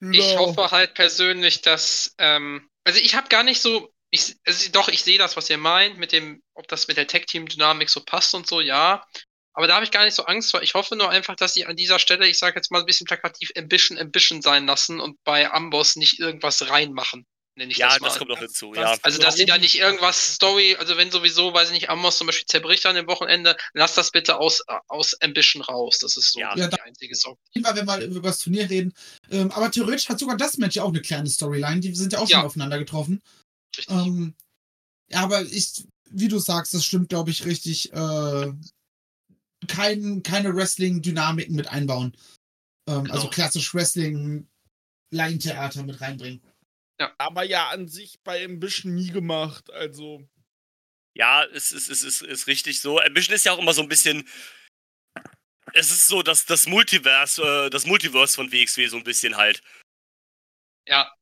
Ich 0.00 0.38
hoffe 0.38 0.70
halt 0.70 0.94
persönlich, 0.94 1.60
dass, 1.60 2.14
ähm, 2.16 2.66
also 2.84 2.98
ich 2.98 3.14
habe 3.14 3.28
gar 3.28 3.42
nicht 3.42 3.60
so 3.60 3.89
ich, 4.10 4.36
also 4.44 4.70
doch, 4.72 4.88
ich 4.88 5.02
sehe 5.02 5.18
das, 5.18 5.36
was 5.36 5.50
ihr 5.50 5.58
meint, 5.58 5.98
mit 5.98 6.12
dem, 6.12 6.42
ob 6.54 6.66
das 6.68 6.88
mit 6.88 6.96
der 6.96 7.06
Tech-Team-Dynamik 7.06 7.88
so 7.88 8.00
passt 8.00 8.34
und 8.34 8.46
so, 8.46 8.60
ja. 8.60 9.04
Aber 9.52 9.66
da 9.66 9.74
habe 9.74 9.84
ich 9.84 9.90
gar 9.90 10.04
nicht 10.04 10.14
so 10.14 10.24
Angst 10.24 10.50
vor. 10.50 10.62
Ich 10.62 10.74
hoffe 10.74 10.96
nur 10.96 11.10
einfach, 11.10 11.36
dass 11.36 11.54
sie 11.54 11.66
an 11.66 11.76
dieser 11.76 11.98
Stelle, 11.98 12.26
ich 12.28 12.38
sage 12.38 12.56
jetzt 12.56 12.70
mal 12.70 12.80
ein 12.80 12.86
bisschen 12.86 13.06
plakativ, 13.06 13.50
Ambition, 13.56 13.98
Ambition 13.98 14.42
sein 14.42 14.66
lassen 14.66 15.00
und 15.00 15.22
bei 15.24 15.50
Amboss 15.50 15.96
nicht 15.96 16.18
irgendwas 16.18 16.68
reinmachen. 16.68 17.26
Nenne 17.56 17.72
ich 17.72 17.78
ja, 17.78 17.88
das, 17.88 18.00
mal. 18.00 18.08
das 18.08 18.18
kommt 18.18 18.30
noch 18.30 18.38
hinzu, 18.38 18.72
ja. 18.74 18.96
Also, 19.02 19.20
dass 19.20 19.34
sie 19.34 19.44
da 19.44 19.58
nicht 19.58 19.76
irgendwas 19.76 20.34
Story, 20.34 20.76
also 20.78 20.96
wenn 20.96 21.10
sowieso, 21.10 21.52
weiß 21.52 21.68
ich 21.68 21.74
nicht, 21.74 21.90
Amboss 21.90 22.16
zum 22.16 22.28
Beispiel 22.28 22.46
zerbricht 22.46 22.86
an 22.86 22.94
dem 22.94 23.08
Wochenende, 23.08 23.56
lass 23.74 23.94
das 23.94 24.12
bitte 24.12 24.38
aus, 24.38 24.62
aus 24.86 25.20
Ambition 25.20 25.62
raus. 25.62 25.98
Das 25.98 26.16
ist 26.16 26.32
so 26.32 26.40
ja. 26.40 26.54
die 26.54 26.60
ja, 26.60 26.68
einzige 26.84 27.14
Sorge. 27.14 27.40
Wenn 27.52 27.64
wir 27.76 27.84
mal 27.84 28.02
über 28.02 28.28
das 28.28 28.38
Turnier 28.38 28.70
reden. 28.70 28.94
Ähm, 29.30 29.50
aber 29.50 29.70
theoretisch 29.70 30.08
hat 30.08 30.20
sogar 30.20 30.36
das 30.36 30.58
Match 30.58 30.76
ja 30.76 30.84
auch 30.84 30.90
eine 30.90 31.02
kleine 31.02 31.28
Storyline. 31.28 31.80
Die 31.80 31.94
sind 31.94 32.12
ja 32.12 32.20
auch 32.20 32.28
schon 32.28 32.40
aufeinander 32.40 32.78
getroffen. 32.78 33.20
Ähm, 33.88 34.34
ja, 35.08 35.22
aber 35.22 35.42
ich, 35.42 35.84
wie 36.10 36.28
du 36.28 36.38
sagst, 36.38 36.74
das 36.74 36.84
stimmt, 36.84 37.08
glaube 37.08 37.30
ich, 37.30 37.44
richtig. 37.44 37.92
Äh, 37.92 38.52
kein, 39.68 40.22
keine 40.22 40.54
Wrestling-Dynamiken 40.54 41.54
mit 41.54 41.68
einbauen. 41.68 42.16
Ähm, 42.86 42.94
also 42.94 43.02
genau. 43.02 43.14
Also 43.14 43.28
klassisch 43.30 43.74
Wrestling, 43.74 44.48
Laientheater 45.10 45.82
mit 45.82 46.00
reinbringen. 46.00 46.42
Ja. 46.98 47.12
Aber 47.18 47.44
ja, 47.44 47.70
an 47.70 47.88
sich 47.88 48.20
bei 48.22 48.44
Ambition 48.44 48.94
nie 48.94 49.10
gemacht, 49.10 49.70
also. 49.70 50.26
Ja, 51.14 51.44
es 51.44 51.72
ist, 51.72 51.88
es 51.88 52.02
ist, 52.02 52.22
ist 52.22 52.46
richtig 52.46 52.80
so. 52.80 53.00
Ambition 53.00 53.34
ist 53.34 53.44
ja 53.44 53.52
auch 53.52 53.58
immer 53.58 53.74
so 53.74 53.82
ein 53.82 53.88
bisschen. 53.88 54.28
Es 55.72 55.90
ist 55.90 56.08
so, 56.08 56.22
dass 56.22 56.46
das 56.46 56.66
Multiverse, 56.66 57.42
äh, 57.66 57.70
das 57.70 57.86
Multiverse 57.86 58.34
von 58.34 58.50
WXW 58.52 58.88
so 58.88 58.96
ein 58.96 59.04
bisschen 59.04 59.36
halt. 59.36 59.62
Ja, 60.86 61.14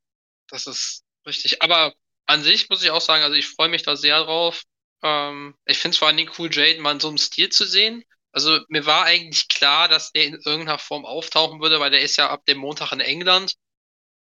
das 0.49 0.67
ist 0.67 1.05
richtig. 1.27 1.63
Aber 1.63 1.95
an 2.29 2.43
sich 2.43 2.69
muss 2.69 2.83
ich 2.83 2.91
auch 2.91 3.01
sagen, 3.01 3.25
also 3.25 3.35
ich 3.35 3.49
freue 3.49 3.71
mich 3.71 3.83
da 3.83 3.97
sehr 3.97 4.23
drauf. 4.23 4.63
Ähm, 5.03 5.55
ich 5.65 5.79
finde 5.79 5.95
es 5.95 5.99
vor 5.99 6.09
allen 6.09 6.17
Dingen 6.19 6.33
cool, 6.39 6.51
Jaden 6.53 6.83
mal 6.83 6.93
in 6.93 7.01
so 7.01 7.09
einem 7.09 7.19
Stil 7.19 7.49
zu 7.49 7.67
sehen. 7.67 8.05
Also 8.33 8.61
mir 8.69 8.85
war 8.85 9.05
eigentlich 9.05 9.49
klar, 9.49 9.89
dass 9.89 10.13
der 10.13 10.27
in 10.27 10.35
irgendeiner 10.35 10.79
Form 10.79 11.07
auftauchen 11.07 11.61
würde, 11.61 11.81
weil 11.81 11.91
der 11.91 12.03
ist 12.03 12.17
ja 12.17 12.29
ab 12.29 12.45
dem 12.45 12.59
Montag 12.59 12.93
in 12.93 13.01
England. 13.01 13.55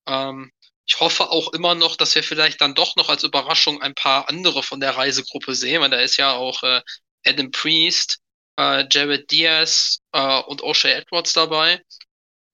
Ähm, 0.06 0.52
ich 0.86 1.00
hoffe 1.00 1.30
auch 1.30 1.52
immer 1.52 1.74
noch, 1.74 1.96
dass 1.96 2.14
wir 2.14 2.22
vielleicht 2.22 2.60
dann 2.60 2.76
doch 2.76 2.94
noch 2.94 3.08
als 3.08 3.24
Überraschung 3.24 3.82
ein 3.82 3.94
paar 3.94 4.28
andere 4.28 4.62
von 4.62 4.78
der 4.78 4.96
Reisegruppe 4.96 5.56
sehen, 5.56 5.82
weil 5.82 5.90
da 5.90 5.98
ist 5.98 6.16
ja 6.16 6.32
auch 6.32 6.62
äh, 6.62 6.80
Adam 7.26 7.50
Priest, 7.50 8.20
äh, 8.56 8.84
Jared 8.88 9.28
Diaz 9.32 9.98
äh, 10.12 10.40
und 10.42 10.62
O'Shea 10.62 10.90
Edwards 10.90 11.32
dabei. 11.32 11.82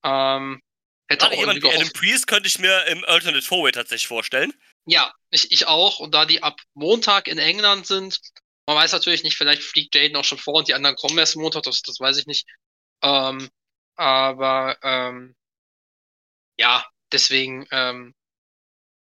Ähm, 0.03 0.63
hätte 1.09 1.27
Gerade 1.27 1.37
auch 1.37 1.41
jemand 1.41 1.63
wie 1.63 1.69
Adam 1.69 1.91
Priest 1.91 2.27
könnte 2.27 2.49
ich 2.49 2.59
mir 2.59 2.87
im 2.87 3.05
Alternate 3.05 3.43
Forward 3.43 3.75
tatsächlich 3.75 4.09
vorstellen. 4.09 4.55
Ja, 4.85 5.13
ich, 5.31 5.51
ich 5.53 5.67
auch. 5.67 6.01
Und 6.01 6.13
da 6.15 6.27
die 6.27 6.43
ab 6.43 6.61
Montag 6.75 7.29
in 7.29 7.39
England 7.39 7.87
sind, 7.87 8.21
man 8.67 8.77
weiß 8.77 8.93
natürlich 8.93 9.23
nicht, 9.23 9.37
vielleicht 9.37 9.63
fliegt 9.63 9.95
Jaden 9.95 10.17
auch 10.17 10.25
schon 10.25 10.39
vor 10.39 10.55
und 10.55 10.69
die 10.69 10.75
anderen 10.75 10.97
kommen 10.97 11.19
erst 11.19 11.37
Montag, 11.37 11.63
das, 11.65 11.83
das 11.83 12.01
weiß 12.01 12.19
ich 12.19 12.27
nicht. 12.27 12.47
Ähm, 13.03 13.51
aber 13.97 14.79
ähm, 14.83 15.35
ja, 16.59 16.85
deswegen 17.13 17.67
ähm, 17.71 18.15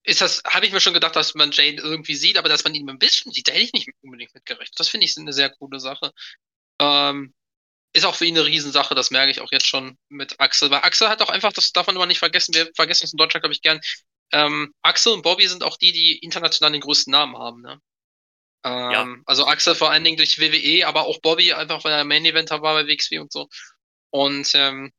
ist 0.03 0.21
das, 0.21 0.43
habe 0.47 0.67
ich 0.67 0.73
mir 0.73 0.81
schon 0.81 0.95
gedacht, 0.95 1.17
dass 1.17 1.35
man 1.35 1.51
Jaden 1.53 1.79
irgendwie 1.79 2.15
sieht, 2.15 2.37
aber 2.39 2.49
dass 2.49 2.65
man 2.65 2.75
ihn 2.75 2.89
ein 2.89 2.99
bisschen 2.99 3.33
sieht, 3.33 3.49
da 3.49 3.53
hätte 3.53 3.65
ich 3.65 3.73
nicht 3.73 3.89
unbedingt 4.03 4.35
mitgerechnet. 4.35 4.79
Das 4.79 4.89
finde 4.89 5.07
ich 5.07 5.17
eine 5.17 5.33
sehr 5.33 5.51
coole 5.51 5.81
Sache. 5.81 6.12
Ähm, 6.81 7.35
ist 7.95 8.07
auch 8.07 8.15
für 8.17 8.27
ihn 8.27 8.37
eine 8.37 8.47
Riesensache, 8.47 8.95
das 8.95 9.11
merke 9.12 9.31
ich 9.33 9.41
auch 9.41 9.53
jetzt 9.53 9.67
schon 9.69 9.99
mit 10.09 10.41
Axel. 10.41 10.71
Weil 10.71 10.83
Axel 10.83 11.09
hat 11.09 11.23
auch 11.23 11.31
einfach, 11.31 11.53
das 11.53 11.73
darf 11.73 11.87
man 11.87 11.97
immer 11.97 12.07
nicht 12.07 12.19
vergessen, 12.21 12.55
wir 12.55 12.71
vergessen 12.77 13.05
es 13.07 13.12
in 13.12 13.19
Deutschland, 13.19 13.43
glaube 13.43 13.55
ich, 13.55 13.62
gern, 13.62 13.81
ähm, 14.35 14.74
Axel 14.82 15.12
und 15.12 15.22
Bobby 15.22 15.47
sind 15.47 15.62
auch 15.62 15.76
die, 15.76 15.93
die 15.93 16.18
international 16.18 16.72
den 16.72 16.80
größten 16.80 17.11
Namen 17.11 17.39
haben, 17.39 17.62
ne? 17.62 17.80
Ähm, 18.64 18.91
ja. 18.91 19.16
Also 19.26 19.47
Axel 19.47 19.74
vor 19.74 19.91
allen 19.91 20.03
Dingen 20.03 20.16
durch 20.16 20.39
WWE, 20.39 20.87
aber 20.87 21.07
auch 21.07 21.20
Bobby 21.20 21.53
einfach, 21.53 21.85
weil 21.85 21.93
er 21.93 22.05
Main 22.05 22.24
Eventer 22.24 22.61
war 22.61 22.74
bei 22.74 22.89
WXW 22.89 23.18
und 23.20 23.32
so. 23.32 23.49
Und 24.11 24.51
ähm, 24.55 24.93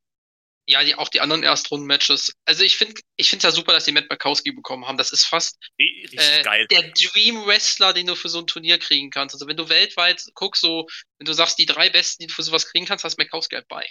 ja, 0.67 0.83
die, 0.83 0.95
auch 0.95 1.09
die 1.09 1.19
anderen 1.19 1.43
Erstrunden-Matches. 1.43 2.33
Also 2.45 2.63
ich 2.63 2.77
finde 2.77 2.99
ich 3.17 3.29
finde 3.29 3.43
ja 3.43 3.51
super, 3.51 3.73
dass 3.73 3.85
die 3.85 3.91
Matt 3.91 4.09
Makowski 4.09 4.51
bekommen 4.51 4.87
haben. 4.87 4.97
Das 4.97 5.11
ist 5.11 5.25
fast 5.25 5.57
äh, 5.77 6.67
der 6.67 6.91
Dream 6.91 7.45
Wrestler, 7.45 7.93
den 7.93 8.07
du 8.07 8.15
für 8.15 8.29
so 8.29 8.39
ein 8.39 8.47
Turnier 8.47 8.79
kriegen 8.79 9.09
kannst. 9.09 9.35
Also 9.35 9.47
wenn 9.47 9.57
du 9.57 9.69
weltweit 9.69 10.23
guckst, 10.33 10.61
so, 10.61 10.87
wenn 11.17 11.25
du 11.25 11.33
sagst, 11.33 11.59
die 11.59 11.65
drei 11.65 11.89
besten, 11.89 12.23
die 12.23 12.27
du 12.27 12.33
für 12.33 12.43
sowas 12.43 12.71
kriegen 12.71 12.85
kannst, 12.85 13.03
hast 13.03 13.17
Makowski 13.17 13.55
halt 13.55 13.67
bei. 13.67 13.85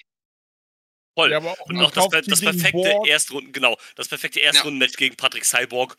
Voll. 1.15 1.31
Ja, 1.31 1.39
auch 1.39 1.61
und 1.67 1.81
auch 1.81 1.91
das, 1.91 2.27
das 2.27 2.41
perfekte 2.41 3.01
Erstrunden, 3.07 3.53
genau, 3.53 3.77
das 3.95 4.09
perfekte 4.09 4.41
Erstrunden-Match 4.41 4.95
ja. 4.95 4.99
gegen 4.99 5.17
Patrick 5.17 5.45
Cyborg. 5.45 5.97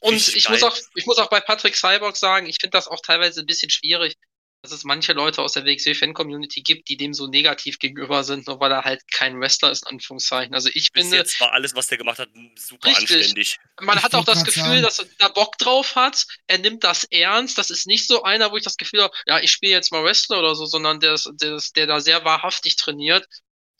Und 0.00 0.16
ich 0.34 0.48
muss, 0.48 0.62
auch, 0.62 0.76
ich 0.94 1.06
muss 1.06 1.18
auch 1.18 1.28
bei 1.28 1.40
Patrick 1.40 1.76
Cyborg 1.76 2.16
sagen, 2.16 2.46
ich 2.46 2.56
finde 2.60 2.76
das 2.76 2.88
auch 2.88 3.00
teilweise 3.00 3.40
ein 3.40 3.46
bisschen 3.46 3.70
schwierig, 3.70 4.16
dass 4.62 4.72
es 4.72 4.84
manche 4.84 5.12
Leute 5.12 5.40
aus 5.40 5.52
der 5.52 5.64
WXW-Fan-Community 5.64 6.62
gibt, 6.62 6.88
die 6.88 6.96
dem 6.96 7.14
so 7.14 7.26
negativ 7.26 7.78
gegenüber 7.78 8.24
sind, 8.24 8.46
nur 8.46 8.60
weil 8.60 8.72
er 8.72 8.84
halt 8.84 9.00
kein 9.10 9.40
Wrestler 9.40 9.70
ist, 9.70 9.84
in 9.84 9.94
Anführungszeichen. 9.94 10.54
Also 10.54 10.68
ich 10.72 10.90
Bis 10.92 11.02
finde. 11.02 11.16
Jetzt 11.18 11.40
war 11.40 11.52
alles, 11.52 11.74
was 11.74 11.86
der 11.86 11.98
gemacht 11.98 12.18
hat, 12.18 12.28
super 12.56 12.88
richtig. 12.88 13.16
anständig. 13.16 13.58
Man 13.80 13.98
ich 13.98 14.04
hat 14.04 14.14
auch 14.14 14.24
das 14.24 14.44
Gefühl, 14.44 14.64
sagen. 14.64 14.82
dass 14.82 14.98
er 14.98 15.06
da 15.18 15.28
Bock 15.28 15.56
drauf 15.58 15.94
hat. 15.96 16.26
Er 16.46 16.58
nimmt 16.58 16.84
das 16.84 17.04
ernst. 17.04 17.56
Das 17.56 17.70
ist 17.70 17.86
nicht 17.86 18.06
so 18.06 18.22
einer, 18.22 18.50
wo 18.50 18.56
ich 18.56 18.64
das 18.64 18.76
Gefühl 18.76 19.02
habe, 19.02 19.14
ja, 19.26 19.38
ich 19.40 19.50
spiele 19.50 19.72
jetzt 19.72 19.92
mal 19.92 20.04
Wrestler 20.04 20.40
oder 20.40 20.54
so, 20.54 20.66
sondern 20.66 21.00
der, 21.00 21.14
ist, 21.14 21.30
der, 21.40 21.54
ist, 21.54 21.76
der 21.76 21.86
da 21.86 22.00
sehr 22.00 22.24
wahrhaftig 22.24 22.76
trainiert 22.76 23.26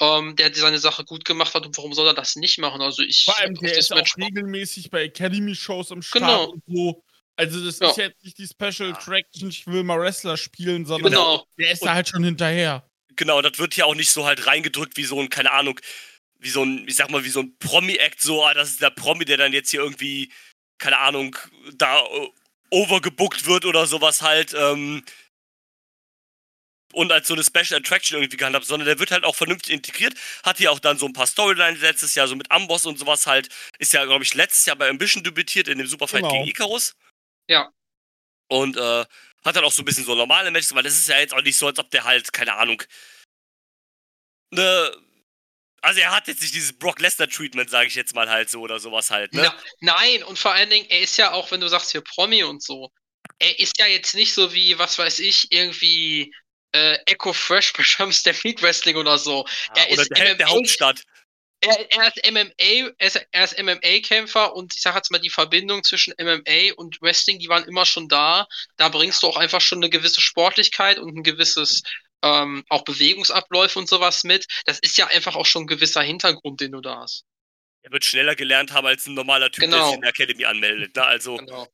ähm, 0.01 0.35
der 0.37 0.53
seine 0.55 0.79
Sache 0.79 1.05
gut 1.05 1.25
gemacht 1.25 1.55
hat 1.55 1.67
und 1.67 1.77
warum 1.77 1.93
soll 1.93 2.07
er 2.07 2.15
das 2.15 2.37
nicht 2.37 2.59
machen? 2.59 2.81
Also 2.81 3.03
ich 3.03 3.25
Vor 3.25 3.39
allem, 3.39 3.55
der 3.55 3.77
ist 3.77 3.93
auch 3.93 4.07
regelmäßig 4.17 4.91
bei 4.91 5.05
Academy-Shows 5.05 5.91
im 5.91 6.03
Start 6.03 6.23
genau. 6.23 6.51
und 6.53 6.63
so. 6.67 7.05
Also 7.37 7.65
das 7.65 7.79
ja. 7.79 7.91
ist 7.91 7.97
jetzt 7.97 8.25
nicht 8.25 8.39
die 8.39 8.47
Special 8.47 8.93
Attraction, 8.93 9.49
ich 9.49 9.67
will 9.67 9.83
mal 9.83 9.99
Wrestler 9.99 10.37
spielen, 10.37 10.85
sondern 10.87 11.13
genau. 11.13 11.47
der 11.59 11.73
ist 11.73 11.85
da 11.85 11.95
halt 11.95 12.09
schon 12.09 12.25
hinterher. 12.25 12.85
Genau, 13.17 13.43
das 13.43 13.59
wird 13.59 13.77
ja 13.77 13.85
auch 13.85 13.95
nicht 13.95 14.11
so 14.11 14.27
halt 14.27 14.47
reingedrückt 14.47 14.97
wie 14.97 15.05
so 15.05 15.21
ein, 15.21 15.29
keine 15.29 15.53
Ahnung, 15.53 15.79
wie 16.39 16.51
so 16.51 16.63
ein, 16.63 16.87
ich 16.89 16.97
sag 16.97 17.11
mal, 17.11 17.25
wie 17.25 17.31
so 17.31 17.41
ein 17.41 17.57
Promi-Act, 17.59 18.21
so, 18.21 18.45
ah, 18.45 18.55
das 18.55 18.71
ist 18.71 18.83
der 18.83 18.91
Promi, 18.91 19.27
der 19.27 19.37
dann 19.37 19.53
jetzt 19.53 19.71
hier 19.71 19.81
irgendwie, 19.81 20.33
keine 20.79 20.99
Ahnung, 20.99 21.37
da 21.75 22.03
uh, 22.03 22.29
overgebuckt 22.71 23.47
wird 23.47 23.67
oder 23.67 23.87
sowas 23.87 24.23
halt. 24.23 24.55
Ähm, 24.55 25.03
und 26.93 27.13
als 27.13 27.29
so 27.29 27.35
eine 27.35 27.45
Special 27.45 27.81
Attraction 27.81 28.19
irgendwie 28.19 28.37
gehandhabt, 28.37 28.67
sondern 28.67 28.87
der 28.87 28.99
wird 28.99 29.11
halt 29.11 29.25
auch 29.25 29.37
vernünftig 29.37 29.73
integriert. 29.75 30.15
Hat 30.43 30.59
hier 30.59 30.73
auch 30.73 30.81
dann 30.81 30.99
so 30.99 31.07
ein 31.07 31.13
paar 31.13 31.27
Storylines 31.27 31.81
letztes 31.81 32.15
Jahr, 32.15 32.29
so 32.29 32.37
mit 32.37 32.51
Amboss 32.51 32.87
und 32.87 32.99
sowas 32.99 33.27
halt. 33.27 33.49
Ist 33.79 33.93
ja, 33.93 34.05
glaube 34.05 34.25
ich, 34.25 34.35
letztes 34.35 34.67
Jahr 34.67 34.77
bei 34.77 34.89
Ambition 34.89 35.23
debütiert 35.23 35.69
in 35.69 35.79
dem 35.79 35.87
Superfight 35.87 36.23
genau. 36.23 36.33
gegen 36.33 36.49
Icarus. 36.49 36.95
Ja. 37.49 37.71
Und 38.49 38.77
äh, 38.77 39.05
Hat 39.45 39.57
dann 39.57 39.65
auch 39.65 39.73
so 39.73 39.83
ein 39.83 39.85
bisschen 39.87 40.05
so 40.05 40.15
normale 40.15 40.51
Matches, 40.51 40.75
weil 40.75 40.83
das 40.83 40.95
ist 40.97 41.09
ja 41.09 41.19
jetzt 41.19 41.33
auch 41.33 41.43
nicht 41.43 41.57
so, 41.57 41.67
als 41.67 41.79
ob 41.79 41.91
der 41.91 42.05
halt, 42.05 42.33
keine 42.33 42.55
Ahnung, 42.55 42.83
ne. 44.51 44.97
Also 45.83 46.01
er 46.01 46.11
hat 46.11 46.29
jetzt 46.29 46.43
nicht 46.43 46.55
dieses 46.55 46.75
Brock 46.79 47.01
Lesnar-Treatment, 47.01 47.71
sage 47.71 47.89
ich 47.89 47.95
jetzt 47.95 48.15
mal 48.15 48.29
halt 48.29 48.51
so 48.51 48.61
oder 48.61 48.79
sowas 48.79 49.11
halt, 49.11 49.33
ne? 49.33 49.43
Na, 49.81 49.95
nein, 49.95 50.23
und 50.25 50.39
vor 50.39 50.53
allen 50.53 50.69
Dingen, 50.69 50.87
er 50.91 51.01
ist 51.01 51.17
ja 51.17 51.33
auch, 51.33 51.51
wenn 51.51 51.61
du 51.61 51.69
sagst 51.69 51.93
hier 51.93 52.03
Promi 52.03 52.45
und 52.45 52.63
so, 52.63 52.91
er 53.39 53.59
ist 53.59 53.79
ja 53.79 53.87
jetzt 53.87 54.15
nicht 54.15 54.35
so 54.35 54.53
wie, 54.53 54.79
was 54.79 54.99
weiß 54.99 55.21
ich, 55.21 55.51
irgendwie 55.53 56.35
äh, 56.73 56.95
Echo 57.07 57.33
Fresh 57.33 57.73
bei 57.77 57.83
Shams 57.83 58.23
der 58.23 58.35
Feed 58.35 58.63
Wrestling 58.63 58.97
oder 58.97 59.19
so. 59.19 59.47
Ja, 59.77 59.83
er 59.85 59.93
oder 59.93 60.03
ist 60.03 60.11
der 60.11 60.19
Held 60.19 60.41
der 60.41 60.47
MMA 60.49 60.55
Hauptstadt. 60.55 61.03
er, 61.63 61.91
er 61.93 62.07
ist 62.09 62.31
MMA, 62.31 62.53
er 62.99 63.07
ist, 63.07 63.27
er 63.33 63.45
ist 63.45 63.59
MMA-Kämpfer 63.63 64.55
und 64.55 64.75
ich 64.75 64.81
sag 64.83 64.95
jetzt 64.97 65.11
mal, 65.11 65.19
die 65.19 65.31
Verbindung 65.31 65.85
zwischen 65.85 66.15
MMA 66.19 66.75
und 66.77 67.01
Wrestling, 67.03 67.39
die 67.39 67.49
waren 67.49 67.65
immer 67.65 67.85
schon 67.87 68.09
da. 68.09 68.47
Da 68.77 68.89
bringst 68.89 69.23
du 69.23 69.27
auch 69.29 69.37
einfach 69.37 69.61
schon 69.61 69.79
eine 69.79 69.91
gewisse 69.91 70.21
Sportlichkeit 70.21 70.99
und 70.99 71.17
ein 71.17 71.23
gewisses 71.23 71.83
ähm, 72.23 72.65
auch 72.69 72.85
Bewegungsabläufe 72.85 73.79
und 73.79 73.89
sowas 73.89 74.25
mit. 74.25 74.47
Das 74.67 74.79
ist 74.79 74.99
ja 74.99 75.07
einfach 75.09 75.37
auch 75.37 75.47
schon 75.47 75.65
ein 75.65 75.67
gewisser 75.67 76.03
Hintergrund, 76.03 76.61
den 76.61 76.73
du 76.73 76.81
da 76.81 76.99
hast. 77.01 77.25
Er 77.83 77.93
wird 77.93 78.05
schneller 78.05 78.35
gelernt 78.37 78.73
haben 78.73 78.87
als 78.87 79.07
ein 79.07 79.15
normaler 79.15 79.51
Typ, 79.51 79.63
der 79.63 79.71
Genau. 79.71 79.87
sich 79.87 79.95
in 79.95 80.01
der 80.03 80.11
Academy 80.11 80.45
anmeldet. 80.45 80.95
Ne? 80.97 81.03
Also, 81.05 81.37
Genau. 81.37 81.67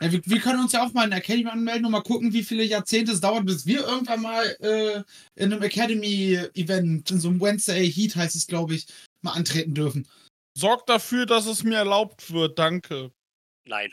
Ja, 0.00 0.12
wir, 0.12 0.20
wir 0.24 0.40
können 0.40 0.60
uns 0.60 0.72
ja 0.72 0.82
auch 0.84 0.92
mal 0.92 1.04
in 1.04 1.10
der 1.10 1.18
Academy 1.18 1.48
anmelden 1.50 1.84
und 1.86 1.92
mal 1.92 2.02
gucken, 2.02 2.32
wie 2.32 2.42
viele 2.42 2.62
Jahrzehnte 2.64 3.12
es 3.12 3.20
dauert, 3.20 3.44
bis 3.46 3.66
wir 3.66 3.80
irgendwann 3.86 4.22
mal 4.22 4.44
äh, 4.60 5.02
in 5.34 5.52
einem 5.52 5.62
Academy-Event, 5.62 7.10
in 7.10 7.20
so 7.20 7.28
einem 7.28 7.40
Wednesday 7.40 7.90
Heat 7.90 8.16
heißt 8.16 8.34
es, 8.34 8.46
glaube 8.46 8.74
ich, 8.74 8.86
mal 9.22 9.32
antreten 9.32 9.74
dürfen. 9.74 10.08
Sorgt 10.56 10.88
dafür, 10.88 11.26
dass 11.26 11.46
es 11.46 11.62
mir 11.62 11.76
erlaubt 11.78 12.32
wird, 12.32 12.58
danke. 12.58 13.12
nein. 13.64 13.92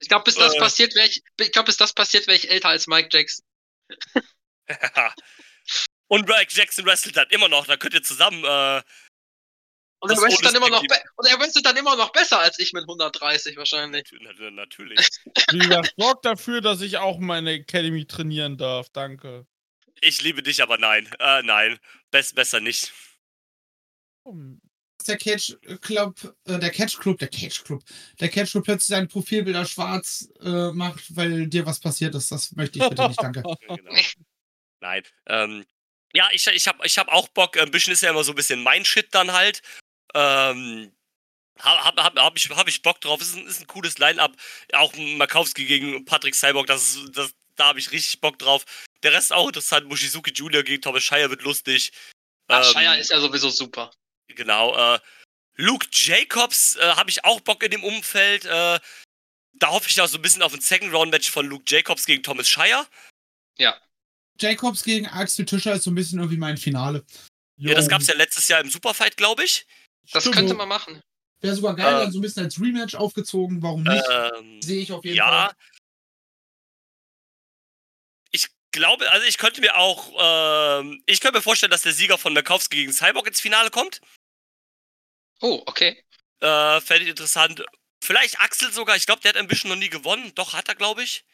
Ich 0.00 0.08
glaube, 0.08 0.24
bis 0.24 0.34
das 0.34 0.54
Äh. 0.54 0.58
passiert, 0.58 0.94
wäre 0.94 1.06
ich, 1.06 1.22
ich 1.40 1.52
glaube, 1.52 1.66
bis 1.66 1.76
das 1.78 1.92
passiert, 1.94 2.26
wäre 2.26 2.36
ich 2.36 2.50
älter 2.50 2.68
als 2.68 2.86
Mike 2.86 3.08
Jackson. 3.10 3.44
Und 6.08 6.28
Mike 6.28 6.50
Jackson 6.50 6.84
wrestelt 6.84 7.16
dann 7.16 7.28
immer 7.30 7.48
noch, 7.48 7.66
da 7.66 7.76
könnt 7.76 7.94
ihr 7.94 8.02
zusammen, 8.02 8.44
äh, 8.44 8.82
Und 10.00 10.10
er 10.10 10.16
wrestelt 10.20 10.44
dann 10.44 10.54
immer 10.56 10.68
noch, 10.68 10.82
und 10.82 11.26
er 11.26 11.38
wrestelt 11.40 11.64
dann 11.64 11.76
immer 11.76 11.96
noch 11.96 12.12
besser 12.12 12.38
als 12.38 12.58
ich 12.58 12.72
mit 12.74 12.82
130 12.82 13.56
wahrscheinlich. 13.56 14.04
nat- 14.20 14.52
natürlich. 14.52 15.08
Wie 15.50 15.58
gesagt, 15.58 15.94
sorgt 15.96 16.24
dafür, 16.26 16.60
dass 16.60 16.82
ich 16.82 16.98
auch 16.98 17.18
meine 17.18 17.52
Academy 17.52 18.06
trainieren 18.06 18.58
darf, 18.58 18.88
danke. 18.90 19.46
Ich 20.02 20.20
liebe 20.20 20.42
dich, 20.42 20.62
aber 20.62 20.76
nein. 20.76 21.08
Äh, 21.18 21.42
nein. 21.42 21.78
Bess, 22.10 22.34
besser 22.34 22.60
nicht. 22.60 22.92
Dass 24.24 25.06
der 25.06 25.16
Catch 25.18 25.56
Club, 25.80 26.36
äh, 26.46 26.58
der 26.58 26.70
Catch 26.70 26.98
Club, 26.98 27.18
der 27.18 27.28
Catch 27.28 27.64
Club, 27.64 27.82
der 28.20 28.28
Catch 28.28 28.50
Club 28.52 28.64
plötzlich 28.64 28.86
seine 28.88 29.06
Profilbilder 29.06 29.64
schwarz 29.66 30.28
äh, 30.40 30.70
macht, 30.72 31.14
weil 31.16 31.46
dir 31.46 31.66
was 31.66 31.80
passiert 31.80 32.14
ist. 32.14 32.30
Das 32.30 32.52
möchte 32.52 32.78
ich 32.78 32.88
bitte 32.88 33.08
nicht, 33.08 33.22
danke. 33.22 33.42
Ja, 33.68 33.76
genau. 33.76 33.92
Nein. 34.80 35.02
Ähm, 35.26 35.64
ja, 36.14 36.28
ich, 36.32 36.46
ich 36.46 36.68
habe 36.68 36.86
ich 36.86 36.98
hab 36.98 37.08
auch 37.08 37.28
Bock. 37.28 37.56
Ambition 37.58 37.92
ist 37.92 38.02
ja 38.02 38.10
immer 38.10 38.22
so 38.24 38.32
ein 38.32 38.36
bisschen 38.36 38.62
mein 38.62 38.84
Shit 38.84 39.08
dann 39.12 39.32
halt. 39.32 39.62
Ähm, 40.14 40.92
hab, 41.58 41.96
hab, 41.96 42.16
hab, 42.18 42.36
ich, 42.36 42.48
hab 42.50 42.68
ich 42.68 42.82
Bock 42.82 43.00
drauf. 43.00 43.20
Ist 43.20 43.34
ein, 43.36 43.46
ist 43.46 43.60
ein 43.60 43.66
cooles 43.66 43.98
Line-Up. 43.98 44.32
Auch 44.72 44.92
Markowski 44.96 45.64
gegen 45.64 46.04
Patrick 46.04 46.34
Cyborg, 46.34 46.66
das, 46.66 46.96
ist- 46.96 47.16
das, 47.16 47.34
da 47.56 47.66
habe 47.66 47.78
ich 47.78 47.92
richtig 47.92 48.20
Bock 48.20 48.38
drauf. 48.38 48.64
Der 49.02 49.12
Rest 49.12 49.32
auch 49.32 49.46
interessant. 49.46 49.86
Mushizuki 49.86 50.32
Junior 50.32 50.62
gegen 50.62 50.82
Thomas 50.82 51.02
Shire 51.04 51.30
wird 51.30 51.42
lustig. 51.42 51.92
Ah, 52.48 52.58
Ähm, 52.58 52.64
Shire 52.72 52.98
ist 52.98 53.10
ja 53.10 53.20
sowieso 53.20 53.50
super. 53.50 53.92
Genau. 54.28 54.94
Äh, 54.94 54.98
Luke 55.56 55.86
Jacobs 55.92 56.76
äh, 56.76 56.82
habe 56.96 57.10
ich 57.10 57.24
auch 57.24 57.40
Bock 57.40 57.62
in 57.62 57.70
dem 57.70 57.84
Umfeld. 57.84 58.44
Äh, 58.44 58.80
da 59.56 59.68
hoffe 59.68 59.88
ich 59.88 60.00
auch 60.00 60.08
so 60.08 60.18
ein 60.18 60.22
bisschen 60.22 60.42
auf 60.42 60.52
ein 60.52 60.60
Second-Round-Match 60.60 61.30
von 61.30 61.46
Luke 61.46 61.64
Jacobs 61.68 62.06
gegen 62.06 62.22
Thomas 62.24 62.48
Shire. 62.48 62.86
Jacobs 64.40 64.82
gegen 64.82 65.06
Axel 65.06 65.44
Tischer 65.44 65.74
ist 65.74 65.84
so 65.84 65.90
ein 65.90 65.94
bisschen 65.94 66.18
irgendwie 66.18 66.36
mein 66.36 66.56
Finale. 66.56 67.04
Ja, 67.56 67.74
das 67.74 67.88
gab's 67.88 68.08
ja 68.08 68.14
letztes 68.14 68.48
Jahr 68.48 68.60
im 68.60 68.68
Superfight, 68.68 69.16
glaube 69.16 69.44
ich. 69.44 69.64
Das 70.12 70.22
Stimmt. 70.22 70.36
könnte 70.36 70.54
man 70.54 70.68
machen. 70.68 71.02
Wäre 71.40 71.54
sogar 71.54 71.74
geil, 71.76 71.94
Äh. 71.94 72.00
dann 72.04 72.12
so 72.12 72.18
ein 72.18 72.22
bisschen 72.22 72.44
als 72.44 72.60
Rematch 72.60 72.94
aufgezogen. 72.94 73.62
Warum 73.62 73.82
nicht? 73.82 74.04
Ähm, 74.10 74.62
Sehe 74.62 74.80
ich 74.82 74.92
auf 74.92 75.04
jeden 75.04 75.16
ja. 75.16 75.28
Fall. 75.48 75.56
Ich 78.30 78.48
glaube, 78.72 79.10
also 79.10 79.26
ich 79.26 79.38
könnte 79.38 79.60
mir 79.60 79.76
auch, 79.76 80.12
ähm, 80.80 81.02
ich 81.06 81.20
könnte 81.20 81.38
mir 81.38 81.42
vorstellen, 81.42 81.70
dass 81.70 81.82
der 81.82 81.92
Sieger 81.92 82.18
von 82.18 82.32
Markowski 82.34 82.76
gegen 82.76 82.92
Cyborg 82.92 83.26
ins 83.26 83.40
Finale 83.40 83.70
kommt. 83.70 84.00
Oh, 85.40 85.62
okay. 85.66 86.02
Äh, 86.40 86.80
Fände 86.80 87.04
ich 87.04 87.10
interessant. 87.10 87.64
Vielleicht 88.02 88.40
Axel 88.40 88.72
sogar. 88.72 88.96
Ich 88.96 89.06
glaube, 89.06 89.22
der 89.22 89.30
hat 89.30 89.36
ein 89.36 89.48
bisschen 89.48 89.70
noch 89.70 89.76
nie 89.76 89.88
gewonnen. 89.88 90.32
Doch, 90.34 90.52
hat 90.52 90.68
er, 90.68 90.74
glaube 90.74 91.02
ich. 91.02 91.24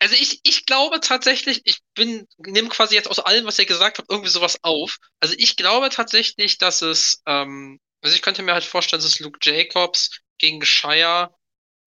Also 0.00 0.14
ich, 0.14 0.40
ich 0.44 0.64
glaube 0.64 1.00
tatsächlich, 1.00 1.60
ich 1.64 1.78
bin, 1.94 2.26
nehme 2.38 2.70
quasi 2.70 2.94
jetzt 2.94 3.08
aus 3.10 3.18
allem, 3.18 3.44
was 3.44 3.58
ihr 3.58 3.66
gesagt 3.66 3.98
habt, 3.98 4.10
irgendwie 4.10 4.30
sowas 4.30 4.58
auf. 4.62 4.96
Also 5.20 5.34
ich 5.36 5.56
glaube 5.56 5.90
tatsächlich, 5.90 6.56
dass 6.56 6.80
es, 6.80 7.22
ähm, 7.26 7.78
also 8.00 8.16
ich 8.16 8.22
könnte 8.22 8.42
mir 8.42 8.54
halt 8.54 8.64
vorstellen, 8.64 9.02
dass 9.02 9.12
es 9.12 9.20
Luke 9.20 9.38
Jacobs 9.42 10.10
gegen 10.38 10.64
Shire 10.64 11.34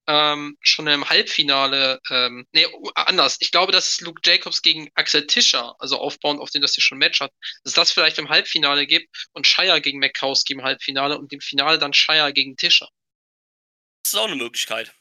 ähm, 0.05 0.57
schon 0.61 0.85
im 0.87 1.09
Halbfinale, 1.09 1.99
ähm, 2.11 2.45
nee, 2.51 2.67
anders. 2.93 3.37
Ich 3.39 3.51
glaube, 3.51 3.71
dass 3.71 3.93
es 3.93 4.01
Luke 4.01 4.21
Jacobs 4.23 4.61
gegen 4.61 4.89
Axel 4.93 5.25
Tischer, 5.25 5.75
also 5.79 5.97
aufbauend 5.97 6.39
auf 6.39 6.51
den, 6.51 6.61
dass 6.61 6.73
sie 6.73 6.81
schon 6.81 6.97
ein 6.97 6.99
Match 6.99 7.19
hat, 7.19 7.31
dass 7.63 7.73
das 7.73 7.91
vielleicht 7.91 8.19
im 8.19 8.29
Halbfinale 8.29 8.85
gibt 8.85 9.07
und 9.31 9.47
Shire 9.47 9.81
gegen 9.81 9.99
Makowski 9.99 10.53
im 10.53 10.63
Halbfinale 10.63 11.17
und 11.17 11.33
im 11.33 11.41
Finale 11.41 11.79
dann 11.79 11.93
Shire 11.93 12.31
gegen 12.31 12.57
Tischer. 12.57 12.89
Das 14.03 14.13
ist 14.13 14.19
auch 14.19 14.27
eine 14.27 14.35
Möglichkeit. 14.35 14.93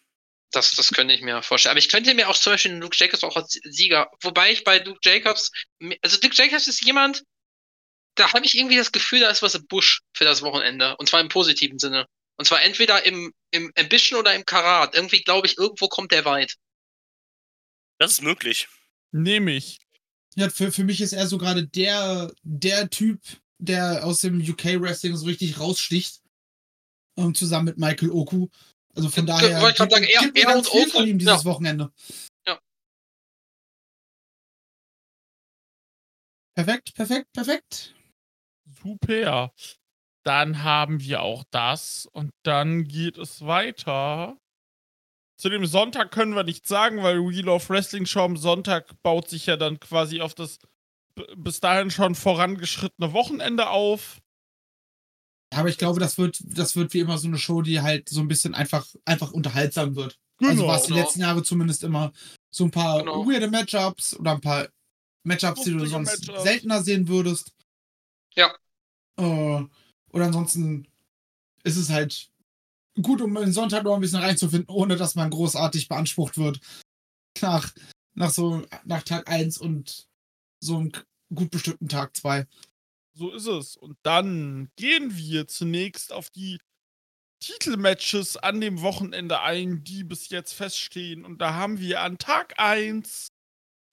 Das, 0.53 0.73
das 0.73 0.91
könnte 0.91 1.15
ich 1.15 1.23
mir 1.23 1.43
vorstellen. 1.43 1.73
Aber 1.73 1.79
ich 1.79 1.89
könnte 1.89 2.15
mir 2.15 2.29
auch 2.29 2.37
zum 2.37 2.53
Beispiel 2.53 2.73
Luke 2.73 2.97
Jacobs 2.97 3.25
auch 3.25 3.37
als 3.37 3.59
Sieger, 3.65 4.11
wobei 4.21 4.53
ich 4.53 4.65
bei 4.65 4.79
Luke 4.79 5.01
Jacobs, 5.03 5.51
also 6.03 6.19
Luke 6.23 6.35
Jacobs 6.35 6.69
ist 6.69 6.85
jemand, 6.85 7.25
da 8.15 8.33
habe 8.33 8.45
ich 8.45 8.57
irgendwie 8.57 8.77
das 8.77 8.93
Gefühl, 8.93 9.21
da 9.21 9.31
ist 9.31 9.43
was 9.43 9.55
im 9.55 9.67
Busch 9.67 10.03
für 10.13 10.25
das 10.25 10.43
Wochenende. 10.43 10.97
Und 10.99 11.09
zwar 11.09 11.21
im 11.21 11.29
positiven 11.29 11.79
Sinne. 11.79 12.07
Und 12.37 12.45
zwar 12.45 12.63
entweder 12.63 13.05
im, 13.07 13.33
im 13.51 13.73
Ambition 13.79 14.21
oder 14.21 14.35
im 14.35 14.45
Karat. 14.45 14.95
Irgendwie 14.95 15.23
glaube 15.23 15.47
ich, 15.47 15.59
irgendwo 15.59 15.89
kommt 15.89 16.13
der 16.13 16.25
weit. 16.25 16.57
Das 17.99 18.13
ist 18.13 18.23
möglich. 18.23 18.69
Nehme 19.11 19.53
ich. 19.53 19.79
Ja, 20.35 20.51
für, 20.51 20.73
für 20.73 20.85
mich 20.85 21.01
ist 21.01 21.13
er 21.13 21.27
so 21.27 21.39
gerade 21.39 21.67
der, 21.67 22.33
der 22.43 22.91
Typ, 22.91 23.21
der 23.59 24.05
aus 24.05 24.21
dem 24.21 24.41
UK-Wrestling 24.41 25.17
so 25.17 25.27
richtig 25.27 25.59
raussticht. 25.59 26.21
Ähm, 27.17 27.35
zusammen 27.35 27.67
mit 27.67 27.79
Michael 27.79 28.11
Oku. 28.11 28.49
Also 28.95 29.09
von 29.09 29.26
daher 29.26 29.61
wollte 29.61 29.82
ich 29.84 29.88
gibt, 29.88 29.93
sagen, 29.93 30.05
er- 30.05 30.34
er 30.34 30.47
ganz 30.47 30.68
und 30.68 30.72
viel 30.72 30.82
Oku, 30.88 30.90
von 30.99 31.07
ihm 31.07 31.18
dieses 31.18 31.43
ja. 31.43 31.45
Wochenende. 31.45 31.93
Ja. 32.47 32.59
Perfekt, 36.55 36.95
perfekt, 36.95 37.32
perfekt. 37.32 37.95
Super. 38.82 39.53
Dann 40.24 40.62
haben 40.62 41.01
wir 41.01 41.22
auch 41.22 41.45
das 41.51 42.07
und 42.12 42.30
dann 42.45 42.84
geht 42.84 43.18
es 43.18 43.45
weiter. 43.45 44.38
Zu 45.40 45.49
dem 45.49 45.66
Sonntag 45.66 46.12
können 46.12 46.36
wir 46.36 46.45
nichts 46.45 46.68
sagen, 46.68 47.03
weil 47.03 47.18
Wheel 47.18 47.49
of 47.49 47.68
Wrestling 47.70 48.07
Show 48.07 48.20
am 48.20 48.36
Sonntag 48.36 48.95
baut 49.03 49.28
sich 49.28 49.47
ja 49.47 49.57
dann 49.57 49.80
quasi 49.80 50.20
auf 50.20 50.34
das 50.34 50.59
bis 51.36 51.61
dahin 51.61 51.90
schon 51.90 52.14
vorangeschrittene 52.14 53.12
Wochenende 53.12 53.68
auf. 53.70 54.22
Aber 55.53 55.69
ich 55.69 55.79
glaube, 55.79 56.01
das 56.01 56.19
wird, 56.19 56.43
das 56.45 56.77
wird 56.77 56.95
wie 56.95 57.01
immer 57.01 57.19
so 57.19 57.29
eine 57.29 57.39
Show, 57.39 57.63
die 57.63 57.81
halt 57.81 58.09
so 58.09 58.21
ein 58.21 58.29
bisschen 58.29 58.55
einfach, 58.55 58.87
einfach 59.05 59.33
unterhaltsam 59.33 59.97
wird. 59.97 60.19
also 60.41 60.55
Genau. 60.57 60.69
war 60.69 60.77
es 60.77 60.83
die 60.85 60.93
genau. 60.93 61.03
letzten 61.03 61.21
Jahre 61.21 61.43
zumindest 61.43 61.85
immer 61.85 62.13
so 62.51 62.65
ein 62.65 62.71
paar 62.71 63.01
Genau. 63.01 63.27
weirde 63.27 63.49
Matchups 63.51 64.17
oder 64.19 64.33
ein 64.33 64.41
paar 64.41 64.69
Matchups, 65.25 65.63
die 65.63 65.73
du 65.73 65.87
sonst 65.87 66.25
seltener 66.43 66.83
sehen 66.83 67.07
würdest. 67.09 67.53
Ja. 68.35 68.53
Äh, 69.19 69.65
oder 70.13 70.25
ansonsten 70.27 70.89
ist 71.65 71.77
es 71.77 71.91
halt 71.91 72.29
gut, 73.01 73.21
um 73.21 73.35
den 73.35 73.53
Sonntag 73.53 73.85
noch 73.85 73.95
ein 73.95 74.01
bisschen 74.01 74.21
reinzufinden, 74.21 74.69
ohne 74.75 74.97
dass 74.97 75.15
man 75.15 75.31
großartig 75.31 75.89
beansprucht 75.89 76.39
wird. 76.39 76.61
Nach, 77.41 77.73
nach 78.15 78.31
so, 78.31 78.63
nach 78.85 79.03
Tag 79.03 79.31
1 79.31 79.59
und 79.59 80.09
so 80.61 80.77
einem 80.79 80.93
gut 81.35 81.51
bestimmten 81.51 81.89
Tag 81.89 82.17
2. 82.17 82.47
So 83.15 83.31
ist 83.31 83.47
es. 83.47 83.77
Und 83.77 83.99
dann 84.03 84.71
gehen 84.77 85.17
wir 85.17 85.47
zunächst 85.47 86.13
auf 86.13 86.31
die 86.31 86.59
Titelmatches 87.41 88.37
an 88.37 88.61
dem 88.61 88.83
Wochenende 88.83 89.41
ein, 89.41 89.83
die 89.85 90.05
bis 90.05 90.29
jetzt 90.31 90.53
feststehen. 90.53 91.25
Und 91.25 91.39
da 91.39 91.55
haben 91.55 91.79
wir 91.79 92.01
an 92.01 92.19
Tag 92.19 92.55
1 92.59 93.33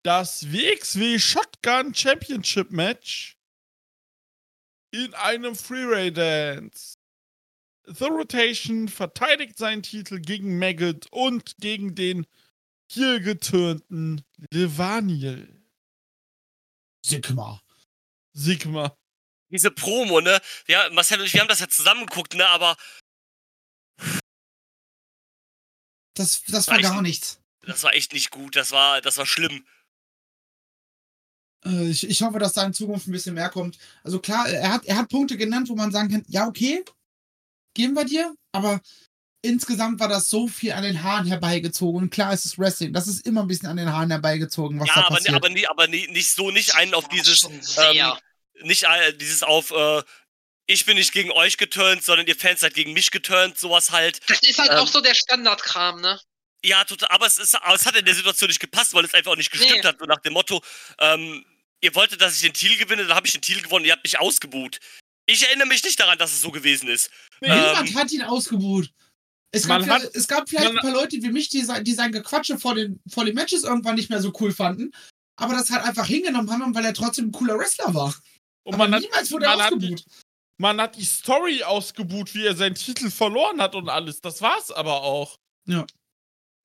das 0.02 0.52
WXW 0.52 1.18
Shotgun 1.18 1.94
Championship 1.94 2.70
Match 2.70 3.36
in 4.92 5.12
einem 5.14 5.54
Freeway 5.54 6.10
Dance. 6.10 6.96
The 7.84 8.04
Rotation 8.04 8.88
verteidigt 8.88 9.58
seinen 9.58 9.82
Titel 9.82 10.20
gegen 10.20 10.58
Maggot 10.58 11.08
und 11.10 11.56
gegen 11.58 11.94
den 11.94 12.26
hier 12.90 13.20
geturnten 13.20 14.22
Levaniel. 14.52 15.60
Sigma. 17.04 17.60
Sigma. 18.32 18.96
Diese 19.50 19.70
Promo, 19.70 20.20
ne? 20.20 20.40
Ja, 20.68 20.88
Marcel 20.90 21.20
und 21.20 21.26
ich, 21.26 21.34
wir 21.34 21.40
haben 21.40 21.48
das 21.48 21.60
ja 21.60 21.68
zusammen 21.68 22.06
geguckt, 22.06 22.34
ne? 22.34 22.46
Aber 22.48 22.76
Das, 26.14 26.42
das 26.48 26.68
war 26.68 26.76
Weiß 26.76 26.82
gar 26.82 27.02
nicht. 27.02 27.22
nichts. 27.22 27.40
Das 27.62 27.82
war 27.82 27.94
echt 27.94 28.12
nicht 28.12 28.30
gut. 28.30 28.56
Das 28.56 28.72
war, 28.72 29.00
das 29.00 29.16
war 29.16 29.26
schlimm. 29.26 29.64
Äh, 31.64 31.88
ich, 31.88 32.08
ich 32.08 32.22
hoffe, 32.22 32.38
dass 32.38 32.52
da 32.52 32.64
in 32.64 32.74
Zukunft 32.74 33.06
ein 33.06 33.12
bisschen 33.12 33.34
mehr 33.34 33.48
kommt. 33.48 33.78
Also 34.02 34.18
klar, 34.18 34.48
er 34.48 34.72
hat, 34.72 34.84
er 34.86 34.96
hat 34.96 35.08
Punkte 35.08 35.36
genannt, 35.36 35.68
wo 35.68 35.76
man 35.76 35.92
sagen 35.92 36.10
kann, 36.10 36.24
ja, 36.28 36.46
okay, 36.46 36.84
geben 37.74 37.94
wir 37.94 38.04
dir, 38.04 38.34
aber 38.52 38.80
insgesamt 39.42 40.00
war 40.00 40.08
das 40.08 40.28
so 40.28 40.48
viel 40.48 40.72
an 40.72 40.82
den 40.82 41.02
Haaren 41.02 41.26
herbeigezogen. 41.26 42.02
Und 42.02 42.10
klar, 42.10 42.32
es 42.32 42.44
ist 42.44 42.58
Wrestling. 42.58 42.92
Das 42.92 43.06
ist 43.06 43.26
immer 43.26 43.42
ein 43.42 43.48
bisschen 43.48 43.68
an 43.68 43.76
den 43.76 43.90
Haaren 43.90 44.10
herbeigezogen, 44.10 44.78
was 44.80 44.88
ja, 44.88 44.94
da 44.96 45.00
aber, 45.06 45.16
passiert. 45.16 45.34
aber, 45.36 45.48
nie, 45.48 45.66
aber 45.66 45.86
nie, 45.86 46.06
nicht 46.08 46.32
so, 46.32 46.50
nicht 46.50 46.74
einen 46.74 46.92
auf 46.94 47.08
dieses, 47.08 47.44
ähm, 47.44 47.60
nicht 48.62 48.86
dieses 49.20 49.42
auf, 49.42 49.70
äh, 49.70 50.02
ich 50.66 50.84
bin 50.86 50.96
nicht 50.96 51.12
gegen 51.12 51.30
euch 51.32 51.56
geturnt, 51.56 52.04
sondern 52.04 52.26
ihr 52.26 52.36
Fans 52.36 52.60
seid 52.60 52.74
gegen 52.74 52.92
mich 52.92 53.10
geturnt, 53.10 53.58
sowas 53.58 53.90
halt. 53.90 54.20
das 54.30 54.42
ist 54.42 54.58
halt 54.58 54.70
ähm, 54.70 54.78
auch 54.78 54.86
so 54.88 55.00
der 55.00 55.14
Standardkram, 55.14 56.00
ne? 56.00 56.20
Ja, 56.64 56.84
total, 56.84 57.08
aber 57.10 57.26
es, 57.26 57.38
ist, 57.38 57.54
aber 57.54 57.74
es 57.74 57.86
hat 57.86 57.96
in 57.96 58.04
der 58.04 58.14
Situation 58.14 58.48
nicht 58.48 58.60
gepasst, 58.60 58.92
weil 58.94 59.04
es 59.04 59.14
einfach 59.14 59.32
auch 59.32 59.36
nicht 59.36 59.50
gestimmt 59.50 59.80
Nee. 59.82 59.88
hat. 59.88 59.98
So 59.98 60.04
nach 60.04 60.20
dem 60.20 60.34
Motto, 60.34 60.62
ähm, 60.98 61.44
ihr 61.80 61.94
wolltet, 61.94 62.20
dass 62.20 62.34
ich 62.36 62.42
den 62.42 62.52
Titel 62.52 62.76
gewinne, 62.76 63.06
dann 63.06 63.16
habe 63.16 63.26
ich 63.26 63.32
den 63.32 63.40
Titel 63.42 63.62
gewonnen, 63.62 63.86
ihr 63.86 63.92
habt 63.92 64.04
mich 64.04 64.18
ausgebuht. 64.20 64.78
Ich 65.26 65.42
erinnere 65.46 65.66
mich 65.68 65.82
nicht 65.82 65.98
daran, 65.98 66.18
dass 66.18 66.32
es 66.32 66.40
so 66.42 66.50
gewesen 66.50 66.88
ist. 66.88 67.10
Niemand 67.40 67.88
ähm, 67.90 67.94
hat 67.96 68.12
ihn 68.12 68.22
ausgebuht. 68.22 68.90
Es 69.52 69.66
gab, 69.66 69.84
hat- 69.88 70.14
es 70.14 70.28
gab 70.28 70.48
vielleicht 70.48 70.68
ein 70.70 70.76
paar 70.76 70.92
Leute 70.92 71.16
wie 71.16 71.30
mich, 71.30 71.48
die, 71.48 71.62
sein- 71.62 71.82
die 71.82 71.94
sein 71.94 72.12
Gequatsche 72.12 72.58
vor 72.58 72.74
den, 72.74 73.00
vor 73.08 73.24
den 73.24 73.34
Matches 73.34 73.64
irgendwann 73.64 73.96
nicht 73.96 74.10
mehr 74.10 74.20
so 74.20 74.32
cool 74.40 74.52
fanden, 74.52 74.92
aber 75.36 75.54
das 75.54 75.70
halt 75.70 75.82
einfach 75.84 76.06
hingenommen 76.06 76.50
haben, 76.50 76.74
weil 76.74 76.84
er 76.84 76.94
trotzdem 76.94 77.28
ein 77.28 77.32
cooler 77.32 77.58
Wrestler 77.58 77.92
war. 77.94 78.14
Und 78.64 78.76
man 78.78 78.94
hat, 78.94 79.02
niemals 79.02 79.30
wurde 79.32 79.46
man 79.46 79.60
hat 79.62 79.70
die- 79.72 79.74
ausgebuht. 79.94 80.04
man 80.58 80.80
hat 80.80 80.96
die 80.96 81.04
Story 81.04 81.62
ausgebucht, 81.62 82.34
wie 82.34 82.46
er 82.46 82.54
seinen 82.54 82.74
Titel 82.74 83.10
verloren 83.10 83.60
hat 83.60 83.74
und 83.74 83.88
alles. 83.88 84.20
Das 84.20 84.40
war's 84.42 84.70
aber 84.70 85.02
auch. 85.02 85.36
Und 85.66 85.86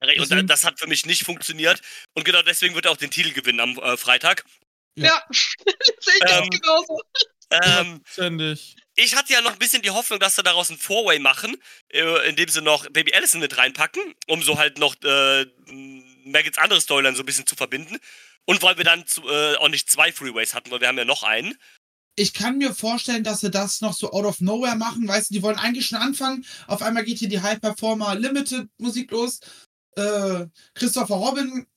Deswegen- 0.01 0.47
das 0.47 0.63
hat 0.63 0.79
für 0.79 0.87
mich 0.87 1.05
nicht 1.05 1.23
funktioniert. 1.23 1.81
Und 2.13 2.25
genau 2.25 2.41
deswegen 2.41 2.75
wird 2.75 2.85
er 2.85 2.91
auch 2.91 2.97
den 2.97 3.09
Titel 3.11 3.31
gewinnen 3.31 3.59
am 3.59 3.77
äh, 3.79 3.97
Freitag. 3.97 4.43
Ja. 4.97 5.05
Ja, 5.07 5.23
sehe 5.31 6.13
ich 6.15 6.21
Ähm, 6.31 6.49
ganz 6.49 6.61
genauso. 6.61 7.01
Ähm, 7.51 8.01
Ständig. 8.05 8.75
ich 8.95 9.15
hatte 9.15 9.33
ja 9.33 9.41
noch 9.41 9.53
ein 9.53 9.59
bisschen 9.59 9.81
die 9.81 9.91
Hoffnung, 9.91 10.19
dass 10.19 10.35
sie 10.35 10.43
daraus 10.43 10.69
ein 10.69 10.77
Four-Way 10.77 11.19
machen, 11.19 11.55
äh, 11.89 12.27
indem 12.29 12.49
sie 12.49 12.61
noch 12.61 12.87
Baby 12.89 13.13
Allison 13.13 13.39
mit 13.39 13.57
reinpacken, 13.57 14.01
um 14.27 14.41
so 14.43 14.57
halt 14.57 14.77
noch 14.79 14.95
äh, 15.03 15.45
Maggots 16.25 16.57
andere 16.57 16.81
Storyline 16.81 17.15
so 17.15 17.23
ein 17.23 17.25
bisschen 17.25 17.45
zu 17.47 17.55
verbinden. 17.55 17.97
Und 18.45 18.61
weil 18.63 18.77
wir 18.77 18.83
dann 18.83 19.05
zu, 19.07 19.27
äh, 19.29 19.55
auch 19.57 19.69
nicht 19.69 19.89
zwei 19.91 20.11
Freeways 20.11 20.53
hatten, 20.53 20.71
weil 20.71 20.81
wir 20.81 20.87
haben 20.87 20.97
ja 20.97 21.05
noch 21.05 21.23
einen. 21.23 21.57
Ich 22.17 22.33
kann 22.33 22.57
mir 22.57 22.73
vorstellen, 22.73 23.23
dass 23.23 23.41
sie 23.41 23.51
das 23.51 23.81
noch 23.81 23.93
so 23.93 24.11
out 24.11 24.25
of 24.25 24.39
nowhere 24.39 24.75
machen. 24.75 25.07
Weißt 25.07 25.29
du, 25.29 25.33
die 25.33 25.43
wollen 25.43 25.57
eigentlich 25.57 25.87
schon 25.87 25.99
anfangen. 25.99 26.45
Auf 26.67 26.81
einmal 26.81 27.03
geht 27.03 27.19
hier 27.19 27.29
die 27.29 27.41
High 27.41 27.59
Performer 27.59 28.15
Limited 28.15 28.69
Musik 28.77 29.11
los. 29.11 29.39
Äh, 29.97 30.45
Christopher 30.73 31.15
Robin 31.15 31.67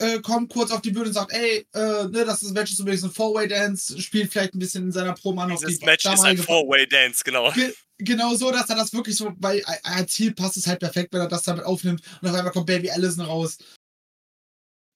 äh, 0.00 0.20
kommt 0.20 0.50
kurz 0.50 0.70
auf 0.70 0.80
die 0.80 0.90
Bühne 0.90 1.06
und 1.06 1.12
sagt, 1.12 1.32
ey, 1.32 1.66
äh, 1.74 2.04
ne, 2.04 2.24
das 2.24 2.42
ist 2.42 2.52
Match 2.52 2.72
ist 2.72 2.80
übrigens 2.80 3.04
ein 3.04 3.10
Four-Way-Dance, 3.10 4.00
spielt 4.00 4.32
vielleicht 4.32 4.54
ein 4.54 4.58
bisschen 4.58 4.84
in 4.84 4.92
seiner 4.92 5.12
Promo 5.12 5.42
an 5.42 5.52
auf 5.52 5.60
die 5.60 5.78
Match 5.84 6.06
ist 6.06 6.20
ein 6.24 6.38
Four-Way-Dance, 6.38 7.22
genau. 7.24 7.52
Ge 7.52 7.74
genau 7.98 8.34
so, 8.34 8.50
dass 8.50 8.70
er 8.70 8.76
das 8.76 8.94
wirklich 8.94 9.16
so, 9.16 9.32
weil 9.38 9.62
als 9.82 10.14
Ziel 10.14 10.32
passt 10.32 10.56
es 10.56 10.66
halt 10.66 10.80
perfekt, 10.80 11.12
wenn 11.12 11.20
er 11.20 11.28
das 11.28 11.42
damit 11.42 11.64
aufnimmt 11.64 12.02
und 12.22 12.28
auf 12.28 12.34
einmal 12.34 12.52
kommt 12.52 12.66
Baby 12.66 12.90
Allison 12.90 13.26
raus. 13.26 13.58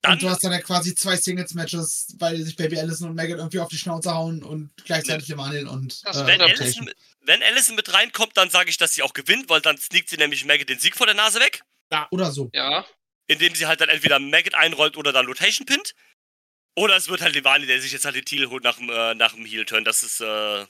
Dann, 0.05 0.13
und 0.13 0.23
du 0.23 0.29
hast 0.29 0.43
dann 0.43 0.51
ja 0.51 0.59
quasi 0.59 0.95
zwei 0.95 1.15
Singles-Matches, 1.15 2.15
weil 2.19 2.41
sich 2.41 2.55
Baby 2.55 2.79
Allison 2.79 3.09
und 3.09 3.15
Megan 3.15 3.37
irgendwie 3.39 3.59
auf 3.59 3.69
die 3.69 3.77
Schnauze 3.77 4.13
hauen 4.13 4.43
und 4.43 4.71
gleichzeitig 4.85 5.29
im 5.29 5.43
Handeln 5.43 5.67
und 5.67 6.01
äh, 6.05 6.25
wenn. 6.25 6.41
Allison, 6.41 6.89
wenn 7.21 7.41
Allison 7.43 7.75
mit 7.75 7.91
reinkommt, 7.93 8.37
dann 8.37 8.49
sage 8.49 8.69
ich, 8.69 8.77
dass 8.77 8.93
sie 8.93 9.01
auch 9.03 9.13
gewinnt, 9.13 9.49
weil 9.49 9.61
dann 9.61 9.77
sneakt 9.77 10.09
sie 10.09 10.17
nämlich 10.17 10.45
Maggot 10.45 10.69
den 10.69 10.79
Sieg 10.79 10.95
vor 10.95 11.07
der 11.07 11.15
Nase 11.15 11.39
weg. 11.39 11.63
Oder 12.11 12.31
so. 12.31 12.49
Ja. 12.53 12.85
indem 13.27 13.55
sie 13.55 13.65
halt 13.65 13.81
dann 13.81 13.89
entweder 13.89 14.19
Maggot 14.19 14.53
einrollt 14.53 14.97
oder 14.97 15.11
dann 15.11 15.25
Rotation 15.25 15.65
pinnt. 15.65 15.95
Oder 16.75 16.95
es 16.97 17.07
wird 17.07 17.21
halt 17.21 17.33
Levani, 17.35 17.65
der 17.65 17.81
sich 17.81 17.91
jetzt 17.93 18.05
halt 18.05 18.15
den 18.15 18.25
Titel 18.25 18.49
holt 18.49 18.63
nach 18.63 18.77
dem, 18.77 18.89
äh, 18.89 19.15
nach 19.15 19.33
dem 19.33 19.45
Heel-Turn. 19.45 19.83
Das 19.85 20.03
ist, 20.03 20.19
äh, 20.19 20.65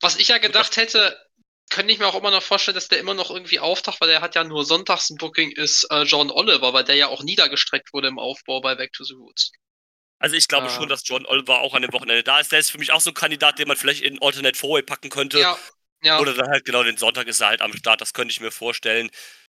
Was 0.00 0.16
ich 0.16 0.28
ja 0.28 0.38
gedacht 0.38 0.76
hätte, 0.76 1.16
könnte 1.72 1.92
ich 1.92 1.98
mir 1.98 2.06
auch 2.06 2.14
immer 2.14 2.30
noch 2.30 2.42
vorstellen, 2.42 2.74
dass 2.74 2.88
der 2.88 2.98
immer 3.00 3.14
noch 3.14 3.30
irgendwie 3.30 3.58
auftaucht, 3.58 4.00
weil 4.00 4.08
der 4.08 4.20
hat 4.20 4.34
ja 4.34 4.44
nur 4.44 4.64
sonntags 4.64 5.10
ein 5.10 5.16
Booking, 5.16 5.50
ist 5.52 5.84
äh, 5.90 6.02
John 6.02 6.30
Oliver, 6.30 6.72
weil 6.72 6.84
der 6.84 6.94
ja 6.96 7.08
auch 7.08 7.22
niedergestreckt 7.22 7.92
wurde 7.92 8.08
im 8.08 8.18
Aufbau 8.18 8.60
bei 8.60 8.74
Back 8.74 8.92
to 8.92 9.04
the 9.04 9.14
Roots. 9.14 9.52
also 10.18 10.36
ich 10.36 10.46
glaube 10.48 10.68
Ah. 10.68 10.70
schon, 10.70 10.88
dass 10.88 11.02
John 11.04 11.26
Oliver 11.26 11.60
auch 11.60 11.74
an 11.74 11.82
dem 11.82 11.92
Wochenende 11.92 12.22
da 12.22 12.38
ist. 12.40 12.52
Der 12.52 12.60
ist 12.60 12.70
für 12.70 12.78
mich 12.78 12.92
auch 12.92 13.00
so 13.00 13.10
ein 13.10 13.14
Kandidat, 13.14 13.58
den 13.58 13.66
man 13.68 13.76
vielleicht 13.76 14.02
in 14.02 14.22
Alternate 14.22 14.56
Four-Way 14.58 14.82
packen 14.82 15.10
könnte. 15.10 15.40
Ja. 15.40 15.58
Ja. 16.04 16.18
Oder 16.20 16.34
dann 16.34 16.48
halt 16.48 16.64
genau 16.64 16.82
den 16.84 16.96
Sonntag 16.96 17.26
ist 17.28 17.40
er 17.40 17.48
halt 17.48 17.60
am 17.60 17.72
Start. 17.76 18.00
Das 18.00 18.12
könnte 18.12 18.32
ich 18.32 18.40
mir 18.40 18.50
vorstellen. 18.52 19.10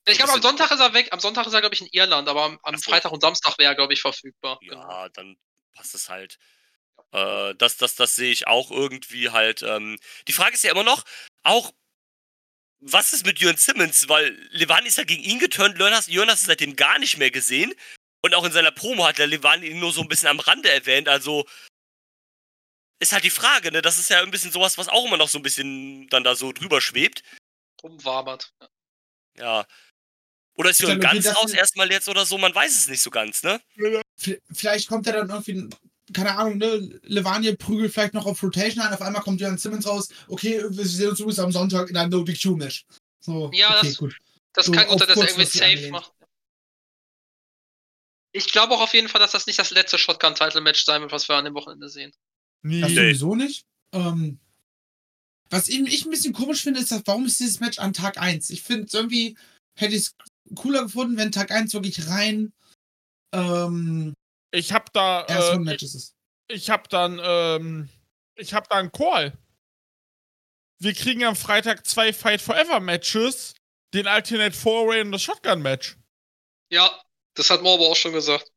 ich 0.07 0.17
glaube, 0.19 0.33
am 0.33 0.43
Sonntag 0.43 0.71
ist 0.71 0.81
er 0.81 0.93
weg. 0.95 1.09
Am 1.11 1.21
Sonntag 1.21 1.47
ist 1.47 1.55
er, 1.55 1.61
glaube 1.61 1.75
ich, 1.75 1.81
in 1.81 1.89
Irland, 1.93 2.29
aber 2.29 2.43
am, 2.45 2.59
am 2.63 2.77
so. 2.77 2.91
Freitag 2.91 3.13
und 3.13 3.21
Samstag 3.23 3.59
wäre 3.59 3.73
er, 3.73 3.75
glaube 3.75 3.93
ich, 3.95 4.01
verfügbar. 4.03 4.59
Genau. 4.61 4.81
Ja, 4.89 5.09
dann 5.11 5.37
passt 5.75 5.95
es 5.95 6.09
halt. 6.09 6.37
Äh, 7.13 7.55
das, 7.57 7.77
das, 7.79 7.95
das 7.95 8.15
sehe 8.17 8.31
ich 8.33 8.47
auch 8.47 8.71
irgendwie 8.71 9.31
halt. 9.31 9.63
Ähm. 9.63 9.99
Die 10.29 10.33
Frage 10.33 10.55
ist 10.55 10.65
ja 10.65 10.71
immer 10.73 10.83
noch, 10.85 11.05
auch, 11.45 11.73
was 12.87 13.13
ist 13.13 13.25
mit 13.25 13.39
Jörn 13.39 13.57
Simmons? 13.57 14.09
Weil 14.09 14.37
Levani 14.51 14.89
ist 14.89 14.99
ja 14.99 15.05
gegen 15.05 15.23
ihn 15.23 15.39
geturnt, 15.39 15.79
Jonas, 15.79 16.07
Jonas 16.07 16.41
ist 16.41 16.47
seitdem 16.47 16.77
gar 16.77 16.99
nicht 16.99 17.17
mehr 17.17 17.31
gesehen. 17.31 17.75
Und 18.23 18.35
auch 18.35 18.45
in 18.45 18.53
seiner 18.53 18.73
Promo 18.73 19.07
hat 19.07 19.19
der 19.19 19.27
Levani 19.27 19.69
ihn 19.69 19.81
nur 19.81 19.93
so 19.93 20.01
ein 20.01 20.09
bisschen 20.09 20.29
am 20.29 20.41
Rande 20.41 20.71
erwähnt. 20.71 21.09
Also 21.09 21.47
ist 23.01 23.13
halt 23.13 23.25
die 23.25 23.31
Frage, 23.31 23.73
ne? 23.73 23.83
Das 23.83 23.99
ist 23.99 24.11
ja 24.11 24.21
ein 24.21 24.31
bisschen 24.31 24.53
sowas, 24.53 24.79
was 24.79 24.89
auch 24.89 25.05
immer 25.07 25.17
noch 25.17 25.29
so 25.29 25.39
ein 25.39 25.43
bisschen 25.43 26.09
dann 26.09 26.25
da 26.25 26.35
so 26.35 26.53
drüber 26.53 26.81
schwebt. 26.81 27.23
Rumwabert. 27.83 28.55
Ja. 28.61 28.69
Ja. 29.37 29.67
Oder 30.57 30.71
ist 30.71 30.81
Jörn 30.81 31.01
glaube, 31.01 31.21
ganz 31.21 31.37
raus 31.37 31.53
erstmal 31.53 31.91
jetzt 31.91 32.09
oder 32.09 32.25
so? 32.25 32.39
Man 32.39 32.55
weiß 32.55 32.77
es 32.77 32.89
nicht 32.89 33.03
so 33.03 33.11
ganz, 33.11 33.43
ne? 33.43 33.61
Vielleicht 34.53 34.89
kommt 34.89 35.07
er 35.07 35.25
dann 35.25 35.31
irgendwie, 35.31 35.69
keine 36.13 36.37
Ahnung, 36.37 36.59
ne, 36.59 37.01
Levania 37.03 37.55
prügelt 37.57 37.93
vielleicht 37.93 38.15
noch 38.15 38.27
auf 38.27 38.43
Rotation 38.43 38.85
ein, 38.85 38.93
auf 38.93 39.01
einmal 39.03 39.23
kommt 39.23 39.41
Jörn 39.41 39.57
Simmons 39.59 39.87
raus, 39.87 40.09
okay, 40.29 40.63
wir 40.69 40.85
sehen 40.87 41.11
uns 41.11 41.21
übrigens 41.21 41.39
am 41.39 41.53
Sonntag 41.53 41.89
in 41.91 41.97
einem 41.97 42.11
No 42.11 42.23
Big 42.25 42.39
Show 42.41 42.57
Match. 42.57 42.85
So, 43.21 43.51
Ja, 43.55 43.79
okay, 43.79 43.89
das- 43.89 43.97
gut. 43.97 44.17
Das 44.53 44.67
So 44.67 44.73
kann 44.73 44.87
gut 44.87 44.99
sein, 45.01 45.09
dass 45.09 45.17
er 45.17 45.29
irgendwie 45.29 45.59
safe 45.79 45.91
macht. 45.91 46.13
Ich 48.33 48.51
glaube 48.51 48.75
auch 48.75 48.81
auf 48.83 48.95
jeden 48.95 49.09
Fall, 49.09 49.21
dass 49.21 49.33
das 49.33 49.47
nicht 49.47 49.59
das 49.59 49.71
letzte 49.71 49.97
Shotgun-Title-Match 49.99 50.85
sein 50.85 51.03
wird, 51.03 51.13
was 51.13 51.29
wir 51.29 51.37
an 51.37 51.45
dem 51.45 51.55
Wochenende 51.55 51.89
sehen. 51.89 52.11
Das 52.63 52.71
Nee. 52.91 52.95
sowieso 52.95 53.35
nicht. 53.35 53.65
Ähm, 53.93 54.39
was 55.51 55.69
eben 55.69 55.87
ich 55.87 56.05
ein 56.05 56.11
bisschen 56.11 56.33
komisch 56.33 56.63
finde, 56.63 56.81
ist, 56.81 56.91
dass, 56.91 57.03
warum 57.05 57.27
ist 57.27 57.39
dieses 57.39 57.61
Match 57.61 57.79
an 57.79 57.93
Tag 57.93 58.19
1? 58.19 58.51
Ich 58.51 58.63
finde 58.63 58.85
es 58.87 58.95
irgendwie, 58.95 59.37
hätte 59.79 59.95
ich 59.95 60.03
es 60.03 60.15
cooler 60.57 60.83
gefunden, 60.83 61.17
wenn 61.17 61.31
Tag 61.33 61.51
1 61.51 61.73
wirklich 61.75 62.09
rein 62.09 62.53
ähm, 63.33 64.15
Ich 64.55 64.73
hab 64.73 64.93
da, 64.93 65.25
erst 65.27 65.53
äh, 65.53 65.85
ist. 65.85 66.15
ich 66.49 66.71
hab 66.71 66.89
dann, 66.89 67.21
ähm, 67.23 67.89
ich 68.37 68.55
hab 68.55 68.69
da 68.69 68.77
einen 68.77 68.93
Call. 68.93 69.37
Wir 70.79 70.95
kriegen 70.95 71.25
am 71.25 71.35
Freitag 71.37 71.87
zwei 71.87 72.13
Fight 72.13 72.41
Forever 72.41 72.79
Matches, 72.81 73.55
den 73.95 74.07
Alternate 74.07 74.57
Four-Way 74.57 75.01
und 75.03 75.13
das 75.13 75.23
Shotgun 75.23 75.63
Match. 75.63 75.97
Ja, 76.71 77.03
das 77.35 77.51
hat 77.51 77.63
Morbo 77.63 77.91
auch 77.91 77.97
schon 77.97 78.13
gesagt. 78.13 78.49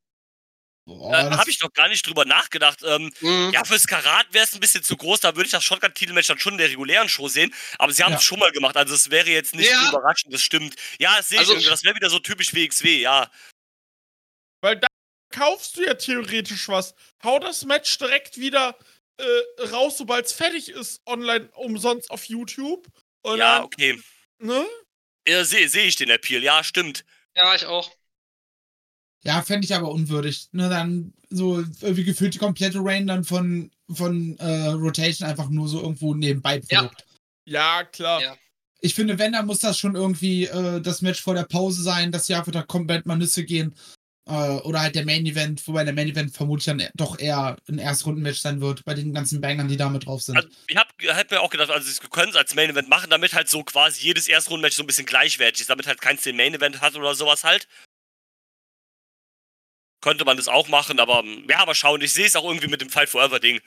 Da 0.86 1.30
das- 1.30 1.40
habe 1.40 1.50
ich 1.50 1.60
noch 1.62 1.74
gar 1.74 1.90
nicht 1.90 2.06
drüber 2.08 2.26
nachgedacht. 2.26 2.80
Ähm, 2.86 3.12
Mhm. 3.22 3.52
Ja, 3.54 3.66
fürs 3.66 3.88
Karat 3.88 4.32
wäre 4.34 4.46
es 4.46 4.54
ein 4.54 4.60
bisschen 4.62 4.84
zu 4.84 4.96
groß. 4.96 5.20
Da 5.20 5.36
würde 5.36 5.48
ich 5.48 5.52
das 5.52 5.64
Shotgun-Titelmatch 5.64 6.28
dann 6.28 6.40
schon 6.40 6.54
in 6.54 6.60
der 6.60 6.70
regulären 6.70 7.10
Show 7.10 7.28
sehen. 7.28 7.54
Aber 7.78 7.92
sie 7.92 8.04
haben 8.04 8.14
es 8.14 8.22
Ja. 8.22 8.26
schon 8.26 8.40
mal 8.40 8.52
gemacht. 8.52 8.78
Also 8.78 8.94
es 8.94 9.10
wäre 9.10 9.30
jetzt 9.30 9.54
nicht 9.54 9.70
Ja. 9.70 9.90
überraschend, 9.90 10.34
das 10.34 10.42
stimmt. 10.42 10.76
Ja, 11.00 11.18
das 11.18 11.28
sehe 11.30 11.40
Also- 11.40 11.56
ich. 11.56 11.66
Das 11.66 11.84
wäre 11.84 11.96
wieder 11.96 12.10
so 12.10 12.20
typisch 12.20 12.54
WXW, 12.54 13.02
ja. 13.02 13.30
Weil 14.62 14.80
da 15.38 15.46
kaufst 15.46 15.78
du 15.78 15.84
ja 15.84 15.94
theoretisch 15.94 16.68
was. 16.68 16.96
Hau 17.24 17.40
das 17.40 17.66
Match 17.66 17.98
direkt 17.98 18.38
wieder 18.38 18.78
äh, 19.18 19.64
raus, 19.72 19.98
sobald 19.98 20.26
es 20.26 20.34
fertig 20.34 20.70
ist, 20.70 21.02
online 21.06 21.50
umsonst 21.56 22.10
auf 22.12 22.26
YouTube. 22.26 22.88
Und 23.22 23.38
ja, 23.38 23.58
dann, 23.58 23.66
okay. 23.66 24.02
ne? 24.40 24.66
Ja, 25.28 25.44
sehe 25.44 25.68
seh 25.68 25.82
ich 25.82 25.96
den 25.96 26.10
Appeal. 26.10 26.44
Ja, 26.44 26.64
stimmt. 26.64 27.04
Ja, 27.36 27.54
ich 27.56 27.66
auch. 27.66 27.92
Ja, 29.24 29.42
fände 29.42 29.66
ich 29.66 29.76
aber 29.76 29.92
unwürdig. 29.92 30.48
Ne, 30.52 30.70
dann 30.70 31.14
so 31.30 31.60
irgendwie 31.82 32.06
gefühlt 32.06 32.34
die 32.34 32.40
komplette 32.40 32.80
Rain 32.82 33.08
dann 33.08 33.26
von, 33.26 33.72
von 33.92 34.38
äh, 34.38 34.68
Rotation 34.70 35.28
einfach 35.28 35.50
nur 35.50 35.68
so 35.68 35.82
irgendwo 35.82 36.14
nebenbei 36.14 36.62
Ja. 36.70 36.90
Ja, 37.46 37.84
klar. 37.84 38.22
Ja. 38.22 38.38
Ich 38.80 38.94
finde, 38.94 39.18
wenn, 39.18 39.34
dann 39.34 39.48
muss 39.48 39.60
das 39.60 39.78
schon 39.78 39.96
irgendwie 39.96 40.46
äh, 40.46 40.82
das 40.82 41.02
Match 41.02 41.22
vor 41.22 41.34
der 41.34 41.44
Pause 41.44 41.82
sein, 41.82 42.12
dass 42.12 42.28
sie 42.28 42.36
einfach 42.36 42.52
da 42.52 42.62
komplett 42.62 43.06
mal 43.06 43.18
Nüsse 43.18 43.44
gehen. 43.44 43.76
Äh, 44.28 44.60
oder 44.64 44.82
halt 44.82 44.96
der 44.96 45.06
Main 45.06 45.26
Event, 45.26 45.66
wobei 45.68 45.86
der 45.86 45.94
Main 45.94 46.10
Event 46.10 46.36
vermutlich 46.36 46.66
dann 46.66 46.84
doch 46.96 47.18
eher 47.18 47.56
ein 47.70 47.80
Erstrunden-Match 47.80 48.40
sein 48.40 48.60
wird, 48.60 48.84
bei 48.84 48.94
den 48.94 49.14
ganzen 49.14 49.40
Bangern, 49.40 49.70
die 49.70 49.78
da 49.78 49.88
mit 49.88 50.06
drauf 50.06 50.22
sind. 50.22 50.36
Also, 50.36 50.50
ich 50.68 50.76
habe 50.76 50.90
hab 51.16 51.32
mir 51.32 51.42
auch 51.42 51.50
gedacht, 51.50 51.70
also 51.70 51.90
sie 51.90 51.98
können 52.10 52.32
es 52.32 52.36
als 52.36 52.54
Main 52.54 52.70
Event 52.70 52.90
machen, 52.90 53.10
damit 53.10 53.34
halt 53.34 53.50
so 53.50 53.64
quasi 53.64 54.04
jedes 54.04 54.28
Erstrundenmatch 54.28 54.76
so 54.76 54.84
ein 54.84 54.88
bisschen 54.88 55.06
gleichwertig 55.06 55.62
ist, 55.62 55.70
damit 55.70 55.88
halt 55.88 56.02
keins 56.02 56.24
den 56.24 56.36
Main 56.36 56.54
Event 56.54 56.82
hat 56.82 56.96
oder 56.96 57.16
sowas 57.16 57.46
halt. 57.46 57.70
Könnte 60.02 60.26
man 60.26 60.36
das 60.36 60.50
auch 60.50 60.68
machen, 60.68 61.00
aber 61.00 61.24
ja, 61.50 61.60
aber 61.60 61.74
schauen. 61.74 62.02
Ich 62.02 62.14
sehe 62.14 62.26
es 62.26 62.36
auch 62.36 62.46
irgendwie 62.46 62.68
mit 62.68 62.82
dem 62.82 62.90
Fight 62.90 63.10
Forever 63.10 63.40
Ding. 63.40 63.62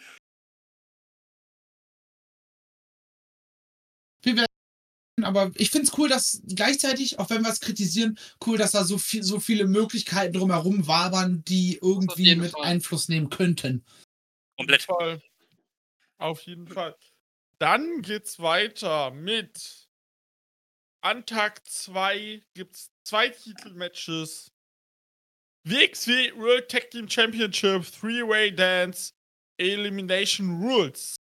Aber 5.25 5.51
ich 5.55 5.71
finde 5.71 5.87
es 5.87 5.99
cool, 5.99 6.09
dass 6.09 6.43
gleichzeitig, 6.47 7.19
auch 7.19 7.31
wenn 7.31 7.43
wir 7.43 7.51
es 7.51 7.61
kritisieren, 7.61 8.19
cool, 8.47 8.59
dass 8.59 8.73
da 8.73 8.85
so, 8.85 8.99
viel, 8.99 9.23
so 9.23 9.41
viele 9.41 9.67
Möglichkeiten 9.67 10.33
drumherum 10.33 10.87
wabern, 10.87 11.45
die 11.47 11.79
irgendwie 11.83 12.35
mit 12.37 12.53
Fall. 12.53 12.65
Einfluss 12.65 13.09
nehmen 13.09 13.31
könnten. 13.31 13.85
Komplett. 14.57 14.83
Fall. 14.83 15.23
Auf 16.19 16.43
jeden 16.43 16.69
Fall. 16.69 16.97
Dann 17.59 18.03
geht's 18.03 18.39
weiter 18.39 19.11
mit 19.11 19.89
an 21.03 21.25
Tag 21.25 21.67
2 21.67 22.43
gibt's 22.55 22.91
zwei 23.05 23.31
Titelmatches. 23.31 24.53
WXW 25.65 26.37
World 26.37 26.71
Tag 26.71 26.91
Team 26.91 27.09
Championship 27.09 27.85
Three-Way 27.91 28.55
Dance 28.55 29.13
Elimination 29.59 30.63
Rules. 30.63 31.17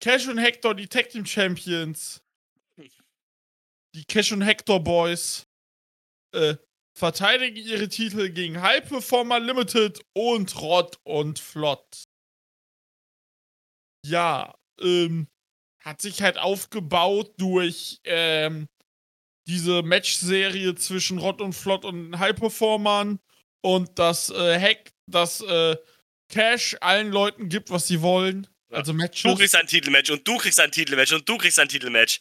Cash 0.00 0.28
und 0.28 0.38
Hector, 0.38 0.74
die 0.74 0.88
Tag 0.88 1.10
Team 1.10 1.26
Champions. 1.26 2.22
Die 3.94 4.04
Cash 4.04 4.32
und 4.32 4.42
Hector 4.42 4.82
Boys 4.82 5.46
äh, 6.32 6.56
verteidigen 6.96 7.56
ihre 7.56 7.88
Titel 7.88 8.30
gegen 8.30 8.62
High 8.62 8.88
Performer 8.88 9.40
Limited 9.40 10.00
und 10.14 10.60
Rod 10.60 10.98
und 11.02 11.38
Flott. 11.38 12.04
Ja, 14.06 14.54
ähm, 14.80 15.26
hat 15.82 16.00
sich 16.00 16.22
halt 16.22 16.38
aufgebaut 16.38 17.32
durch 17.38 18.00
ähm, 18.04 18.68
diese 19.48 19.82
Match-Serie 19.82 20.74
zwischen 20.76 21.18
Rod 21.18 21.40
und 21.40 21.52
Flott 21.52 21.84
und 21.84 22.18
High 22.18 22.36
Performern 22.36 23.18
und 23.62 23.98
das 23.98 24.30
äh, 24.30 24.58
Hack, 24.58 24.92
das 25.06 25.40
äh, 25.40 25.76
Cash 26.28 26.76
allen 26.80 27.10
Leuten 27.10 27.48
gibt, 27.48 27.70
was 27.70 27.88
sie 27.88 28.00
wollen. 28.02 28.46
Ja. 28.70 28.78
Also 28.78 28.92
Du 28.92 28.98
Matches. 28.98 29.38
kriegst 29.38 29.56
ein 29.56 29.66
Titelmatch 29.66 30.10
und 30.10 30.26
du 30.26 30.36
kriegst 30.38 30.60
ein 30.60 30.70
Titelmatch 30.70 31.12
und 31.12 31.28
du 31.28 31.36
kriegst 31.38 31.58
ein 31.58 31.68
Titelmatch. 31.68 32.20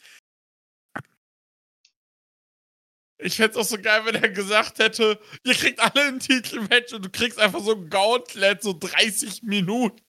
Ich 3.22 3.36
fände 3.36 3.52
es 3.52 3.58
auch 3.58 3.66
so 3.70 3.78
geil, 3.82 4.02
wenn 4.06 4.16
er 4.16 4.30
gesagt 4.30 4.80
hätte, 4.80 5.20
ihr 5.44 5.54
kriegt 5.54 5.80
alle 5.80 6.06
ein 6.08 6.20
Titelmatch 6.20 6.94
und 6.94 7.04
du 7.04 7.10
kriegst 7.10 7.38
einfach 7.38 7.60
so 7.60 7.74
ein 7.76 7.90
Gauntlet, 7.90 8.64
so 8.64 8.72
30 8.74 9.44
Minuten. 9.44 10.02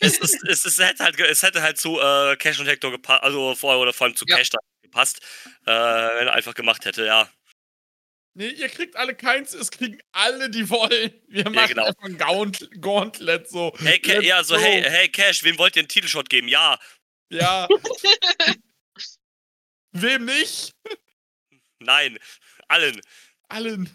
es, 0.00 0.18
ist, 0.18 0.42
es, 0.44 0.64
es, 0.64 0.78
hätte 0.78 1.04
halt, 1.04 1.20
es 1.20 1.42
hätte 1.44 1.62
halt 1.62 1.78
zu 1.78 2.00
äh, 2.00 2.36
Cash 2.36 2.58
und 2.58 2.66
Hector 2.66 2.90
gepasst, 2.90 3.22
also 3.22 3.54
vorher 3.54 3.80
oder 3.80 3.92
vor 3.92 4.06
allem 4.08 4.16
zu 4.16 4.24
Ja. 4.26 4.36
Cash 4.36 4.50
da 4.50 4.58
gepasst, 4.82 5.20
äh, 5.66 5.70
wenn 5.70 6.26
er 6.26 6.32
einfach 6.32 6.54
gemacht 6.54 6.84
hätte, 6.84 7.06
ja. 7.06 7.30
Nee, 8.38 8.50
ihr 8.50 8.68
kriegt 8.68 8.94
alle 8.94 9.16
keins, 9.16 9.52
es 9.52 9.68
kriegen 9.72 9.98
alle, 10.12 10.48
die 10.48 10.70
wollen. 10.70 11.10
Wir 11.26 11.50
machen 11.50 11.70
genau. 11.70 11.86
einfach 11.86 12.04
ein 12.04 12.16
Gaunt 12.18 12.70
Gauntlet 12.80 13.50
so. 13.50 13.72
Hey, 13.78 13.98
Ca 13.98 14.20
ja, 14.20 14.44
so, 14.44 14.56
hey, 14.56 14.80
hey, 14.80 15.08
Cash, 15.08 15.42
wem 15.42 15.58
wollt 15.58 15.74
ihr 15.74 15.80
einen 15.80 15.88
Titelshot 15.88 16.30
geben? 16.30 16.46
Ja, 16.46 16.78
Ja. 17.30 17.66
Wem 19.92 20.26
nicht? 20.26 20.70
nein, 21.80 22.16
allen. 22.68 22.94
Ich, 22.96 23.02
Allen. 23.48 23.90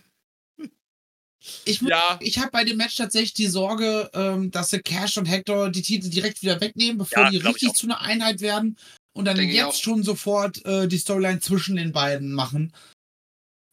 mu- 1.82 1.88
Ja. 1.90 2.20
ich 2.22 2.38
habe 2.40 2.52
bei 2.52 2.66
dem 2.66 2.76
Match 2.76 2.98
tatsächlich 2.98 3.34
die 3.36 3.48
Sorge, 3.48 4.10
ähm, 4.14 4.52
dass 4.52 4.72
sie 4.72 4.80
Cash 4.82 5.16
und 5.18 5.26
Hector 5.26 5.70
die 5.70 5.84
Titel 5.84 6.10
direkt 6.10 6.42
wieder 6.42 6.60
wegnehmen, 6.60 6.98
bevor 6.98 7.24
Ja, 7.24 7.30
die 7.30 7.38
ich 7.38 7.46
richtig 7.46 7.72
zu 7.76 7.88
einer 7.88 8.02
Einheit 8.02 8.42
werden 8.42 8.78
und 9.16 9.24
dann 9.24 9.38
Denke 9.38 9.54
ich 9.54 9.58
jetzt 9.60 9.82
schon 9.82 10.04
sofort 10.04 10.66
äh, 10.66 10.90
die 10.90 10.98
Storyline 10.98 11.40
zwischen 11.40 11.78
den 11.78 11.94
beiden 11.94 12.34
machen. 12.34 12.74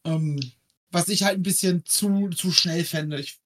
Ähm, 0.05 0.39
was 0.91 1.07
ich 1.07 1.23
halt 1.23 1.39
ein 1.39 1.43
bisschen 1.43 1.85
zu, 1.85 2.29
zu 2.29 2.51
schnell 2.51 2.85
fände. 2.85 3.19
Ich 3.19 3.37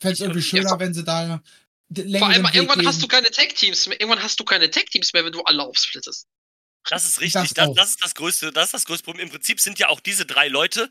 fände 0.00 0.14
es 0.14 0.20
irgendwie 0.20 0.40
Ja, 0.40 0.46
schöner, 0.46 0.78
wenn 0.80 0.94
sie 0.94 1.04
da 1.04 1.42
d- 1.88 2.18
Vor 2.18 2.28
allem, 2.28 2.44
Weg 2.46 2.54
irgendwann 2.54 2.78
gehen. 2.78 2.88
hast 2.88 3.02
du 3.02 3.08
keine 3.08 3.30
Tag-Teams 3.30 3.86
mehr. 3.88 4.00
Irgendwann 4.00 4.22
hast 4.22 4.38
du 4.40 4.44
keine 4.44 4.70
Tag-Teams 4.70 5.12
mehr, 5.12 5.24
wenn 5.24 5.32
du 5.32 5.42
alle 5.42 5.62
aufsplittest. 5.62 6.26
Das 6.88 7.04
ist 7.04 7.20
richtig. 7.20 7.52
Das 7.52 7.54
Das, 7.54 7.74
das, 7.74 7.90
ist 7.90 8.04
das 8.04 8.14
größte, 8.14 8.52
das 8.52 8.66
ist 8.66 8.74
das 8.74 8.84
größte 8.86 9.04
Problem. 9.04 9.26
Im 9.26 9.30
Prinzip 9.32 9.60
sind 9.60 9.78
ja 9.78 9.88
auch 9.88 10.00
diese 10.00 10.26
drei 10.26 10.48
Leute 10.48 10.90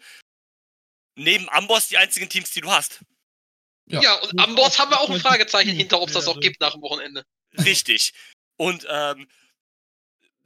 neben 1.16 1.50
Amboss 1.50 1.90
die 1.90 1.98
einzigen 1.98 2.30
Teams, 2.30 2.52
die 2.52 2.62
du 2.62 2.72
hast. 2.72 3.02
Ja, 3.88 4.16
und 4.20 4.34
Muss 4.34 4.44
am 4.46 4.56
Boss 4.56 4.76
auch 4.76 4.80
haben 4.80 4.92
wir 4.92 5.02
auch 5.02 5.10
ein 5.10 5.20
Fragezeichen 5.20 5.72
hinter, 5.76 6.00
ob 6.00 6.08
es 6.08 6.14
das 6.14 6.28
auch 6.28 6.40
gibt 6.40 6.62
nach 6.62 6.72
dem 6.74 6.82
Wochenende. 6.82 7.26
Richtig. 7.58 8.14
Und 8.56 8.86
ähm, 8.90 9.28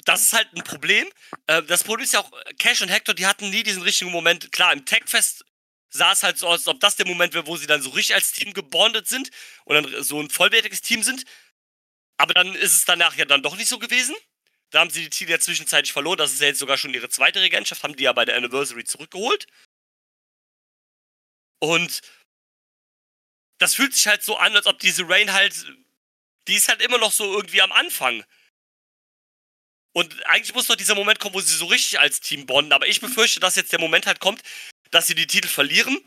das 0.05 0.24
ist 0.24 0.34
halt 0.34 0.51
ein 0.55 0.63
Problem. 0.63 1.07
Äh, 1.45 1.61
das 1.63 1.84
Problem 1.84 2.05
ist 2.05 2.13
ja 2.13 2.22
auch, 2.22 2.32
Cash 2.57 2.82
und 2.82 2.89
Hector, 2.89 3.13
die 3.13 3.28
hatten 3.28 3.49
nie 3.51 3.61
diesen 3.61 3.84
richtigen 3.84 4.11
Moment. 4.11 4.51
Klar, 4.51 4.74
im 4.74 4.86
Techfest 4.86 5.45
sah 5.95 6.11
es 6.11 6.23
halt 6.23 6.37
so 6.37 6.47
aus, 6.47 6.59
als 6.59 6.67
ob 6.67 6.79
das 6.79 6.95
der 6.97 7.07
Moment 7.07 7.33
wäre, 7.33 7.47
wo 7.47 7.55
sie 7.57 7.67
dann 7.67 7.81
so 7.81 7.89
richtig 7.91 8.15
als 8.15 8.33
Team 8.33 8.53
gebondet 8.53 9.07
sind 9.07 9.29
und 9.63 9.75
dann 9.75 10.03
so 10.03 10.19
ein 10.19 10.29
vollwertiges 10.29 10.81
Team 10.81 11.03
sind. 11.03 11.23
Aber 12.17 12.33
dann 12.33 12.53
ist 12.55 12.75
es 12.75 12.85
danach 12.85 13.15
ja 13.15 13.25
dann 13.25 13.43
doch 13.43 13.55
nicht 13.57 13.69
so 13.69 13.79
gewesen. 13.79 14.15
Da 14.71 14.79
haben 14.79 14.89
sie 14.89 15.03
die 15.03 15.09
Titel 15.09 15.31
ja 15.31 15.39
zwischenzeitlich 15.39 15.93
verloren. 15.93 16.17
Das 16.17 16.33
ist 16.33 16.41
ja 16.41 16.47
jetzt 16.47 16.59
sogar 16.59 16.77
schon 16.77 16.93
ihre 16.93 17.09
zweite 17.09 17.41
Regentschaft, 17.41 17.83
haben 17.83 17.95
die 17.95 18.03
ja 18.03 18.13
bei 18.13 18.25
der 18.25 18.35
Anniversary 18.35 18.83
zurückgeholt. 18.83 19.47
Und 21.59 22.01
das 23.57 23.75
fühlt 23.75 23.93
sich 23.93 24.07
halt 24.07 24.23
so 24.23 24.37
an, 24.37 24.55
als 24.55 24.65
ob 24.67 24.79
diese 24.79 25.07
Rain 25.07 25.31
halt, 25.31 25.65
die 26.47 26.55
ist 26.55 26.67
halt 26.67 26.81
immer 26.81 26.97
noch 26.97 27.11
so 27.13 27.33
irgendwie 27.33 27.61
am 27.61 27.71
Anfang. 27.71 28.25
Und 29.93 30.25
eigentlich 30.25 30.53
muss 30.53 30.67
doch 30.67 30.75
dieser 30.75 30.95
Moment 30.95 31.19
kommen, 31.19 31.35
wo 31.35 31.39
sie 31.39 31.55
so 31.55 31.67
richtig 31.67 31.99
als 32.01 32.19
Team 32.19 32.45
bonden. 32.45 32.73
Aber 32.73 32.85
ich 32.85 32.99
befürchte, 32.99 33.39
dass 33.39 33.55
jetzt 33.55 33.71
der 33.71 33.79
Moment 33.79 34.07
halt 34.07 34.19
kommt, 34.19 34.41
dass 34.95 35.07
sie 35.07 35.15
die 35.15 35.27
Titel 35.27 35.49
verlieren, 35.49 35.99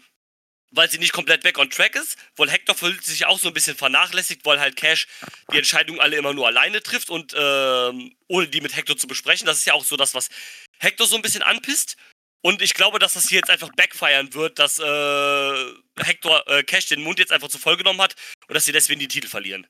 weil 0.71 0.91
sie 0.91 0.99
nicht 0.99 1.13
komplett 1.13 1.45
weg 1.45 1.59
on 1.59 1.69
track 1.69 1.95
ist. 1.95 2.17
Weil 2.37 2.51
Hector 2.51 2.75
fühlt 2.75 3.05
sich 3.05 3.27
auch 3.27 3.39
so 3.39 3.49
ein 3.49 3.55
bisschen 3.55 3.77
vernachlässigt, 3.77 4.45
weil 4.47 4.59
halt 4.59 4.77
Cash 4.77 5.07
die 5.53 5.59
Entscheidungen 5.59 6.01
alle 6.01 6.17
immer 6.17 6.33
nur 6.33 6.47
alleine 6.47 6.83
trifft 6.83 7.11
und 7.11 7.35
ähm, 7.37 8.17
ohne 8.29 8.49
die 8.49 8.63
mit 8.63 8.75
Hector 8.75 8.97
zu 8.97 9.07
besprechen. 9.07 9.47
Das 9.47 9.59
ist 9.59 9.67
ja 9.67 9.75
auch 9.75 9.85
so 9.85 9.97
das, 9.97 10.15
was 10.15 10.31
Hector 10.79 11.07
so 11.07 11.17
ein 11.17 11.23
bisschen 11.23 11.43
anpisst. 11.43 11.97
Und 12.41 12.63
ich 12.63 12.73
glaube, 12.73 12.99
dass 12.99 13.15
das 13.15 13.29
hier 13.29 13.39
jetzt 13.39 13.51
einfach 13.51 13.71
backfiren 13.77 14.33
wird, 14.33 14.59
dass 14.59 14.79
äh, 14.79 15.73
Hector 15.99 16.49
äh, 16.49 16.63
Cash 16.63 16.87
den 16.87 17.03
Mund 17.03 17.19
jetzt 17.19 17.33
einfach 17.33 17.49
zu 17.49 17.59
voll 17.59 17.77
genommen 17.77 18.01
hat 18.01 18.15
und 18.47 18.55
dass 18.55 18.65
sie 18.65 18.73
deswegen 18.73 19.01
die 19.01 19.09
Titel 19.09 19.29
verlieren. 19.29 19.67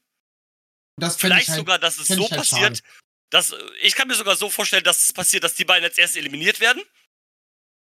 Vielleicht 1.19 1.45
ich 1.45 1.49
halt, 1.49 1.59
sogar, 1.59 1.79
dass 1.79 1.99
es 1.99 2.09
so 2.09 2.29
halt 2.29 2.37
passiert, 2.37 2.83
dass 3.31 3.53
äh, 3.53 3.57
ich 3.81 3.95
kann 3.95 4.07
mir 4.07 4.15
sogar 4.15 4.37
so 4.37 4.51
vorstellen, 4.51 4.85
dass 4.85 5.05
es 5.05 5.13
passiert, 5.13 5.45
dass 5.45 5.55
die 5.55 5.65
beiden 5.65 5.83
jetzt 5.83 5.99
erst 5.99 6.17
eliminiert 6.17 6.61
werden 6.61 6.83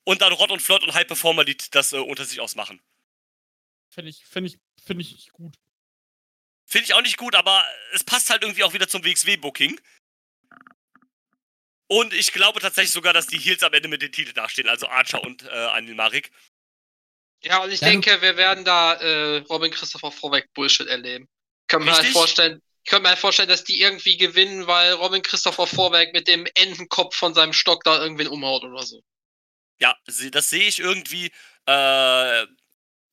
und 0.05 0.23
dann 0.23 0.33
Rod 0.33 0.51
und 0.51 0.63
Flott 0.63 0.83
und 0.85 0.95
High 0.95 1.07
Performer 1.07 1.45
die 1.45 1.57
das 1.71 1.93
äh, 1.93 1.99
unter 1.99 2.25
sich 2.25 2.41
ausmachen. 2.41 2.81
Finde 3.89 4.11
ich, 4.11 4.27
finde 4.27 4.49
ich, 4.51 4.59
finde 4.85 5.03
ich 5.03 5.13
nicht 5.13 5.33
gut. 5.33 5.57
Finde 6.67 6.85
ich 6.87 6.95
auch 6.95 7.03
nicht 7.03 7.17
gut, 7.17 7.35
aber 7.35 7.65
es 7.93 8.05
passt 8.05 8.31
halt 8.31 8.43
irgendwie 8.43 8.65
auch 8.65 8.73
wieder 8.75 8.89
zum 8.89 9.05
WXW-Booking. 9.05 9.81
Und 11.89 12.13
ich 12.15 12.33
glaube 12.33 12.61
tatsächlich 12.61 12.93
sogar, 12.93 13.13
dass 13.13 13.27
die 13.27 13.39
Heels 13.39 13.63
am 13.63 13.73
Ende 13.75 13.89
mit 13.89 14.03
den 14.03 14.13
Titeln 14.13 14.35
dastehen, 14.35 14.69
also 14.69 14.89
Archer 14.89 15.23
und 15.23 15.45
äh, 15.45 15.49
Anil 15.51 15.95
Marik. 15.95 16.31
Ja, 17.43 17.63
und 17.63 17.71
ich 17.73 17.81
Ja, 17.81 17.89
denke, 17.91 18.23
wir 18.23 18.37
werden 18.37 18.65
da 18.65 18.95
äh, 18.95 19.39
Robin 19.51 19.71
Christopher 19.71 20.11
Vorweg 20.11 20.53
Bullshit 20.55 20.87
erleben. 20.89 21.29
Können 21.69 21.85
wir 21.87 21.95
halt 21.95 22.07
vorstellen, 22.07 22.63
ich 22.85 22.91
könnte 22.91 23.03
mir 23.03 23.09
halt 23.11 23.19
vorstellen, 23.19 23.49
dass 23.49 23.65
die 23.65 23.81
irgendwie 23.81 24.17
gewinnen, 24.17 24.67
weil 24.67 24.93
Robin 24.95 25.23
Christopher 25.23 25.67
Vorwerk 25.67 26.13
mit 26.13 26.27
dem 26.29 26.47
Entenkopf 26.55 27.17
von 27.17 27.35
seinem 27.35 27.53
Stock 27.53 27.85
da 27.85 28.01
irgendwen 28.03 28.29
umhaut 28.29 28.65
oder 28.65 28.83
so. 28.83 29.03
Ja, 29.85 29.95
das 30.33 30.49
sehe 30.49 30.67
ich 30.67 30.79
irgendwie. 30.79 31.27
Äh, 31.67 32.47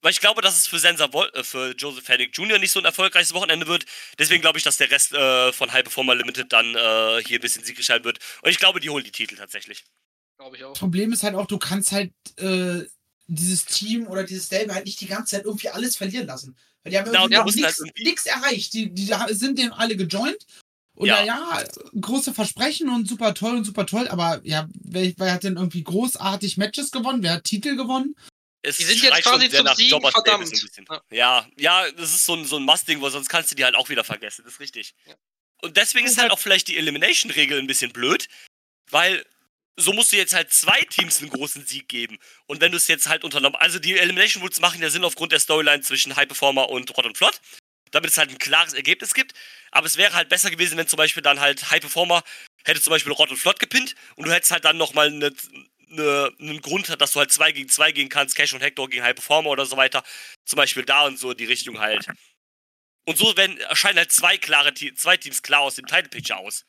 weil 0.04 0.12
ich 0.12 0.22
glaube, 0.22 0.42
dass 0.42 0.58
es 0.58 0.68
für 0.68 0.80
Sensa 0.80 1.12
Vol 1.12 1.30
äh, 1.34 1.44
für 1.44 1.76
Joseph 1.78 2.08
Hennig 2.08 2.36
Jr. 2.36 2.60
nicht 2.60 2.72
so 2.72 2.80
ein 2.80 2.86
erfolgreiches 2.86 3.34
Wochenende 3.34 3.68
wird. 3.68 3.86
Deswegen 4.18 4.42
glaube 4.42 4.58
ich, 4.58 4.64
dass 4.64 4.78
der 4.78 4.90
Rest 4.90 5.12
äh, 5.12 5.52
von 5.52 5.74
High 5.74 5.84
Performer 5.84 6.16
Limited 6.16 6.52
dann 6.54 6.74
äh, 6.74 7.22
hier 7.26 7.40
ein 7.40 7.42
bisschen 7.42 7.66
siegreich 7.66 7.86
sein 7.88 8.06
wird. 8.06 8.20
Und 8.42 8.50
ich 8.50 8.58
glaube, 8.58 8.80
die 8.80 8.90
holen 8.90 9.04
die 9.04 9.12
Titel 9.12 9.36
tatsächlich. 9.36 9.84
Glaube 10.38 10.56
ich 10.56 10.64
auch. 10.64 10.74
Problem 10.74 11.12
ist 11.12 11.24
halt 11.24 11.36
auch, 11.36 11.46
du 11.46 11.58
kannst 11.60 11.92
halt 11.92 12.14
äh, 12.38 12.86
dieses 13.28 13.66
Team 13.66 14.08
oder 14.08 14.24
dieses 14.24 14.46
Stable 14.46 14.74
halt 14.74 14.86
nicht 14.86 15.02
die 15.02 15.08
ganze 15.08 15.36
Zeit 15.36 15.44
irgendwie 15.46 15.70
alles 15.70 15.98
verlieren 15.98 16.26
lassen. 16.28 16.58
Weil 16.84 16.92
die 16.92 16.98
haben 16.98 17.06
Genau, 17.06 17.28
irgendwie 17.28 17.52
die 17.58 17.62
noch 17.62 17.68
halt 17.68 17.96
nichts 17.98 18.26
irgendwie- 18.26 18.46
erreicht. 18.46 18.74
Die, 18.74 18.94
die 18.94 19.14
sind 19.36 19.60
denen 19.60 19.74
alle 19.74 19.98
gejoint. 19.98 20.46
Und 21.02 21.08
Ja. 21.08 21.24
ja. 21.24 21.64
große 22.00 22.32
Versprechen 22.32 22.88
und 22.90 23.08
super 23.08 23.34
toll 23.34 23.56
und 23.58 23.64
super 23.64 23.88
toll, 23.88 24.08
aber 24.08 24.40
ja, 24.44 24.68
wer, 24.84 25.12
wer 25.18 25.34
hat 25.34 25.44
denn 25.44 25.56
irgendwie 25.56 25.84
großartig 25.84 26.58
Matches 26.58 26.92
gewonnen? 26.92 27.24
Wer 27.24 27.34
hat 27.34 27.44
Titel 27.44 27.76
gewonnen? 27.76 28.16
Es 28.62 28.78
Die 28.78 28.84
sind 28.84 29.02
jetzt 29.02 29.24
quasi 29.24 29.50
zum 29.50 29.66
Siegen 29.76 29.90
Jobber 29.90 30.12
verdammt. 30.12 30.48
so 30.48 30.54
ein 30.56 30.62
bisschen. 30.68 30.86
Ja. 31.10 31.48
Ja, 31.58 31.90
das 31.94 32.14
ist 32.14 32.26
so 32.28 32.36
ein, 32.36 32.46
so 32.46 32.58
ein 32.58 32.64
Must-Ding, 32.64 33.02
weil 33.02 33.10
sonst 33.10 33.30
kannst 33.30 33.50
du 33.50 33.56
die 33.56 33.66
halt 33.66 33.74
auch 33.74 33.90
wieder 33.90 34.04
vergessen. 34.04 34.44
Das 34.46 34.54
ist 34.54 34.60
richtig. 34.60 34.94
Ja. 35.08 35.16
Und 35.64 35.76
deswegen 35.76 36.06
ist 36.06 36.20
halt 36.20 36.32
auch 36.32 36.38
vielleicht 36.38 36.68
die 36.68 36.78
Elimination-Regel 36.78 37.58
ein 37.58 37.66
bisschen 37.66 37.92
blöd, 37.92 38.28
weil 38.92 39.26
so 39.78 39.94
musst 39.94 40.12
du 40.12 40.18
jetzt 40.18 40.36
halt 40.36 40.54
zwei 40.54 40.82
Teams 40.82 41.20
einen 41.22 41.32
großen 41.32 41.66
Sieg 41.66 41.88
geben. 41.88 42.20
Und 42.46 42.62
wenn 42.62 42.72
du 42.72 42.78
es 42.78 42.88
jetzt 42.88 43.08
halt 43.10 43.24
unternommen. 43.24 43.56
Also 43.56 43.80
die 43.80 43.98
Elimination 43.98 44.44
Rules 44.44 44.60
machen 44.60 44.80
ja 44.84 44.92
Sinn 44.92 45.04
aufgrund 45.04 45.32
der 45.32 45.40
Storyline 45.40 45.82
zwischen 45.82 46.16
High 46.16 46.28
Performer 46.28 46.70
und 46.70 46.96
Rot 46.96 47.08
und 47.08 47.18
Flott. 47.18 47.42
Damit 47.92 48.10
es 48.12 48.18
halt 48.18 48.30
ein 48.30 48.38
klares 48.38 48.74
Ergebnis 48.74 49.14
gibt. 49.14 49.34
Aber 49.72 49.86
es 49.86 49.98
wäre 49.98 50.14
halt 50.14 50.30
besser 50.30 50.50
gewesen, 50.50 50.78
wenn 50.78 50.88
zum 50.88 50.98
Beispiel 50.98 51.24
dann 51.24 51.40
halt 51.40 51.70
High 51.72 51.82
Performer 51.82 52.24
hätte 52.66 52.82
zum 52.82 52.92
Beispiel 52.92 53.12
Rot 53.14 53.30
und 53.32 53.38
Flott 53.38 53.60
gepinnt 53.60 53.96
und 54.16 54.28
du 54.28 54.32
hättest 54.34 54.52
halt 54.52 54.66
dann 54.66 54.78
nochmal 54.78 55.08
eine, 55.08 55.34
eine, 55.90 56.32
einen 56.40 56.62
Grund, 56.62 56.90
dass 57.02 57.12
du 57.12 57.20
halt 57.20 57.32
2 57.32 57.52
gegen 57.52 57.70
2 57.70 57.92
gehen 57.92 58.10
kannst, 58.10 58.36
Cash 58.36 58.54
und 58.54 58.62
Hector 58.62 58.90
gegen 58.90 59.04
High 59.04 59.16
Performer 59.16 59.50
oder 59.50 59.66
so 59.66 59.78
weiter. 59.78 60.04
Zum 60.46 60.58
Beispiel 60.58 60.86
da 60.86 61.06
und 61.06 61.18
so 61.18 61.34
die 61.34 61.46
Richtung 61.46 61.80
halt. 61.80 62.06
Und 63.06 63.18
so 63.18 63.36
werden, 63.36 63.58
erscheinen 63.58 63.98
halt 63.98 64.12
zwei 64.12 64.38
klare 64.38 64.74
zwei 64.74 65.18
Teams 65.18 65.42
klar 65.42 65.62
aus 65.62 65.76
dem 65.76 65.88
Title 65.88 66.10
Picture 66.10 66.40
aus. 66.40 66.66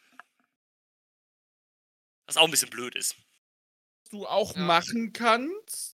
Was 2.27 2.37
auch 2.37 2.45
ein 2.45 2.51
bisschen 2.51 2.71
blöd 2.71 2.95
ist. 2.95 3.17
du 4.11 4.27
auch 4.27 4.55
Ja. 4.57 4.63
machen 4.63 5.13
kannst, 5.13 5.97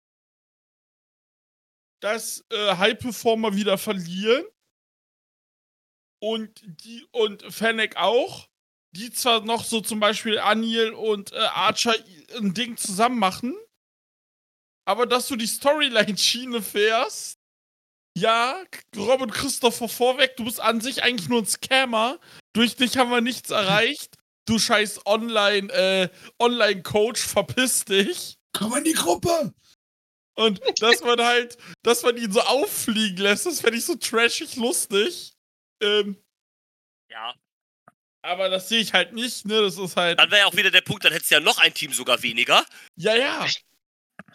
dass 2.01 2.45
äh, 2.51 2.77
High-Performer 2.77 3.55
wieder 3.55 3.79
verlieren 3.79 4.45
und 6.25 6.63
die 6.65 7.05
und 7.11 7.43
Fennec 7.53 7.97
auch, 7.97 8.49
die 8.97 9.13
zwar 9.13 9.45
noch 9.45 9.63
so 9.63 9.83
zum 9.83 10.01
Beispiel 10.01 10.39
Anil 10.39 10.93
und 10.93 11.33
äh, 11.33 11.37
Archer 11.37 11.95
ein 12.35 12.55
Ding 12.55 12.79
zusammen 12.79 13.19
machen, 13.19 13.55
aber 14.87 15.05
dass 15.05 15.29
du 15.29 15.37
die 15.37 15.47
Storyline-Schiene 15.47 16.63
fährst, 16.63 17.39
ja, 18.17 18.63
Rob 18.97 19.21
und 19.21 19.33
Christopher 19.33 19.89
vorweg, 19.89 20.37
du 20.37 20.45
bist 20.45 20.61
an 20.61 20.81
sich 20.81 21.03
eigentlich 21.03 21.29
nur 21.29 21.43
ein 21.43 21.47
Scammer, 21.47 22.19
durch 22.55 22.77
dich 22.77 22.97
haben 22.97 23.11
wir 23.11 23.21
nichts 23.21 23.51
erreicht, 23.51 24.17
du 24.47 24.59
scheiß 24.59 25.05
Online, 25.05 25.71
äh, 25.73 26.09
Online-Coach, 26.39 27.21
verpiss 27.21 27.85
dich. 27.85 28.39
Komm 28.57 28.77
in 28.77 28.85
die 28.85 28.95
Gruppe! 28.95 29.53
Und 30.37 30.61
dass 30.81 31.03
man 31.03 31.21
halt, 31.21 31.59
dass 31.83 32.03
man 32.03 32.17
ihn 32.17 32.33
so 32.33 32.41
auffliegen 32.41 33.19
lässt, 33.19 33.45
das 33.45 33.61
fände 33.61 33.77
ich 33.77 33.85
so 33.85 33.95
trashig 33.97 34.57
lustig. 34.57 35.34
Ähm, 35.85 36.17
Ja. 37.11 37.35
aber 38.23 38.49
das 38.49 38.69
sehe 38.69 38.81
ich 38.81 38.93
halt 38.93 39.13
nicht, 39.13 39.45
ne? 39.45 39.63
Das 39.63 39.79
ist 39.79 39.97
halt. 39.97 40.19
Dann 40.19 40.31
wäre 40.31 40.41
ja 40.43 40.47
auch 40.47 40.57
wieder 40.57 40.71
der 40.71 40.81
Punkt, 40.81 41.05
dann 41.05 41.13
hättest 41.13 41.31
du 41.31 41.37
ja 41.37 41.41
noch 41.41 41.59
ein 41.59 41.75
Team 41.75 41.93
sogar 41.93 42.23
weniger. 42.23 42.65
Ja, 42.97 43.15
ja. 43.15 43.47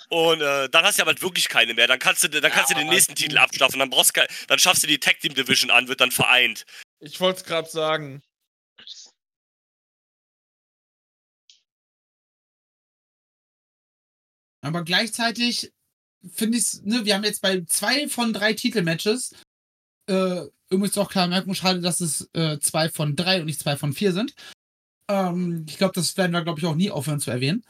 Und 0.09 0.41
äh, 0.41 0.69
dann 0.69 0.85
hast 0.85 0.97
du 0.97 1.01
ja 1.01 1.05
bald 1.05 1.21
wirklich 1.21 1.49
keine 1.49 1.73
mehr. 1.73 1.87
Dann 1.87 1.99
kannst 1.99 2.23
du, 2.23 2.29
dann 2.29 2.51
kannst 2.51 2.71
du 2.71 2.75
den 2.75 2.87
nächsten. 2.87 3.15
Titel 3.15 3.37
abstaffen. 3.37 3.79
Dann 3.79 3.89
brauchst 3.89 4.15
dann 4.47 4.59
schaffst 4.59 4.83
du 4.83 4.87
die 4.87 4.99
Tag 4.99 5.19
Team 5.19 5.33
Division 5.33 5.71
an, 5.71 5.87
wird 5.87 6.01
dann 6.01 6.11
vereint. 6.11 6.65
Ich 6.99 7.19
wollte 7.19 7.39
es 7.39 7.45
gerade 7.45 7.69
sagen. 7.69 8.21
Aber 14.61 14.83
gleichzeitig 14.83 15.71
finde 16.31 16.57
ich 16.57 16.81
ne, 16.83 17.05
wir 17.05 17.15
haben 17.15 17.23
jetzt 17.23 17.41
bei 17.41 17.61
zwei 17.61 18.07
von 18.09 18.33
drei 18.33 18.53
Titelmatches, 18.53 19.33
äh, 20.07 20.41
übrigens 20.69 20.97
auch 20.97 21.09
klar 21.09 21.27
merken, 21.27 21.55
schade, 21.55 21.81
dass 21.81 22.01
es 22.01 22.29
äh, 22.33 22.59
zwei 22.59 22.89
von 22.89 23.15
drei 23.15 23.39
und 23.39 23.45
nicht 23.45 23.59
zwei 23.59 23.77
von 23.77 23.93
vier 23.93 24.13
sind. 24.13 24.33
Ähm, 25.09 25.65
ich 25.67 25.77
glaube, 25.77 25.93
das 25.93 26.15
werden 26.17 26.31
wir, 26.31 26.43
glaube 26.43 26.59
ich, 26.59 26.65
auch 26.65 26.75
nie 26.75 26.91
aufhören 26.91 27.19
zu 27.19 27.31
erwähnen. 27.31 27.65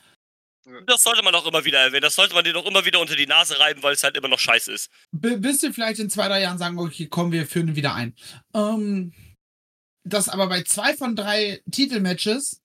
Das 0.85 1.01
sollte 1.01 1.23
man 1.23 1.33
auch 1.33 1.47
immer 1.47 1.65
wieder 1.65 1.79
erwähnen. 1.79 2.03
Das 2.03 2.15
sollte 2.15 2.35
man 2.35 2.43
dir 2.43 2.53
doch 2.53 2.65
immer 2.65 2.85
wieder 2.85 2.99
unter 2.99 3.15
die 3.15 3.25
Nase 3.25 3.59
reiben, 3.59 3.81
weil 3.81 3.93
es 3.93 4.03
halt 4.03 4.17
immer 4.17 4.27
noch 4.27 4.39
scheiße 4.39 4.71
ist. 4.71 4.91
B 5.11 5.37
bis 5.37 5.61
wir 5.61 5.73
vielleicht 5.73 5.99
in 5.99 6.09
zwei, 6.09 6.27
drei 6.27 6.41
Jahren 6.41 6.59
sagen, 6.59 6.77
okay, 6.77 7.07
komm, 7.07 7.31
wir 7.31 7.47
führen 7.47 7.69
ihn 7.69 7.75
wieder 7.75 7.95
ein. 7.95 8.15
Ähm, 8.53 9.13
dass 10.03 10.29
aber 10.29 10.47
bei 10.47 10.63
zwei 10.63 10.95
von 10.95 11.15
drei 11.15 11.61
Titelmatches 11.71 12.61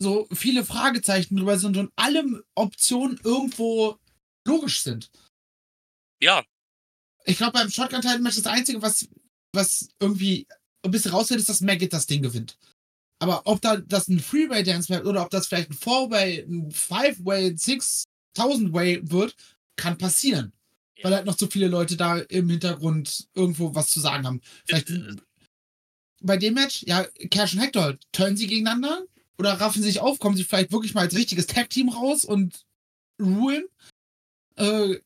so 0.00 0.28
viele 0.32 0.64
Fragezeichen 0.64 1.36
drüber 1.36 1.58
sind 1.58 1.76
und 1.76 1.92
alle 1.96 2.44
Optionen 2.54 3.20
irgendwo 3.22 3.98
logisch 4.46 4.82
sind. 4.82 5.10
Ja, 6.22 6.44
Ich 7.24 7.36
glaube, 7.36 7.52
beim 7.52 7.70
Shotgun-Title-Match 7.70 8.36
das 8.36 8.46
Einzige, 8.46 8.82
was, 8.82 9.08
was 9.52 9.88
irgendwie 10.00 10.46
ein 10.82 10.90
bisschen 10.90 11.12
rausfällt, 11.12 11.40
ist, 11.40 11.48
dass 11.48 11.60
Maggot 11.60 11.92
das 11.92 12.06
Ding 12.06 12.22
gewinnt. 12.22 12.56
Aber 13.18 13.42
ob 13.44 13.60
da 13.60 13.76
das 13.76 14.08
ein 14.08 14.20
Freeway-Dance 14.20 14.88
wird 14.88 15.04
oder 15.04 15.22
ob 15.22 15.30
das 15.30 15.46
vielleicht 15.46 15.70
ein 15.70 15.74
Four-Way, 15.74 16.46
ein 16.48 16.70
Five-Way, 16.70 17.48
ein 17.48 17.58
Six-Thousand-Way 17.58 19.10
wird, 19.10 19.36
kann 19.76 19.98
passieren. 19.98 20.52
Ja. 20.96 21.04
Weil 21.04 21.16
halt 21.16 21.26
noch 21.26 21.38
so 21.38 21.46
viele 21.46 21.68
Leute 21.68 21.96
da 21.96 22.18
im 22.18 22.48
Hintergrund 22.48 23.28
irgendwo 23.34 23.74
was 23.74 23.90
zu 23.90 24.00
sagen 24.00 24.26
haben. 24.26 24.40
Vielleicht 24.64 24.90
Äh, 24.90 25.16
bei 26.22 26.36
dem 26.36 26.54
Match, 26.54 26.82
ja, 26.86 27.04
Cash 27.30 27.54
und 27.54 27.60
Hector, 27.60 27.96
turnen 28.12 28.36
sie 28.36 28.46
gegeneinander? 28.46 29.04
Oder 29.38 29.54
raffen 29.54 29.82
sie 29.82 29.88
sich 29.88 30.00
auf? 30.00 30.18
Kommen 30.18 30.36
sie 30.36 30.44
vielleicht 30.44 30.72
wirklich 30.72 30.92
mal 30.92 31.02
als 31.02 31.16
richtiges 31.16 31.46
Tag-Team 31.46 31.88
raus 31.88 32.24
und 32.24 32.66
rulen? 33.20 33.64
Äh, 34.56 34.98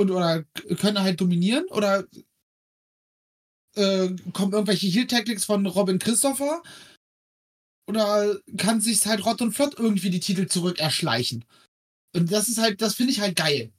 und 0.00 0.10
oder 0.10 0.44
können 0.80 1.00
halt 1.00 1.20
dominieren? 1.20 1.66
Oder 1.70 2.04
äh, 3.76 4.08
kommen 4.32 4.52
irgendwelche 4.52 4.88
Heal-Tactics 4.88 5.44
von 5.44 5.66
Robin 5.66 5.98
Christopher? 5.98 6.62
Oder 7.88 8.38
kann 8.56 8.80
sich 8.80 9.04
halt 9.06 9.24
Rott 9.24 9.40
und 9.42 9.52
Flott 9.52 9.74
irgendwie 9.78 10.10
die 10.10 10.20
Titel 10.20 10.46
zurück 10.46 10.78
erschleichen? 10.78 11.44
Und 12.14 12.30
das 12.32 12.48
ist 12.48 12.58
halt, 12.58 12.80
das 12.82 12.94
finde 12.94 13.12
ich 13.12 13.20
halt 13.20 13.36
geil. 13.36 13.72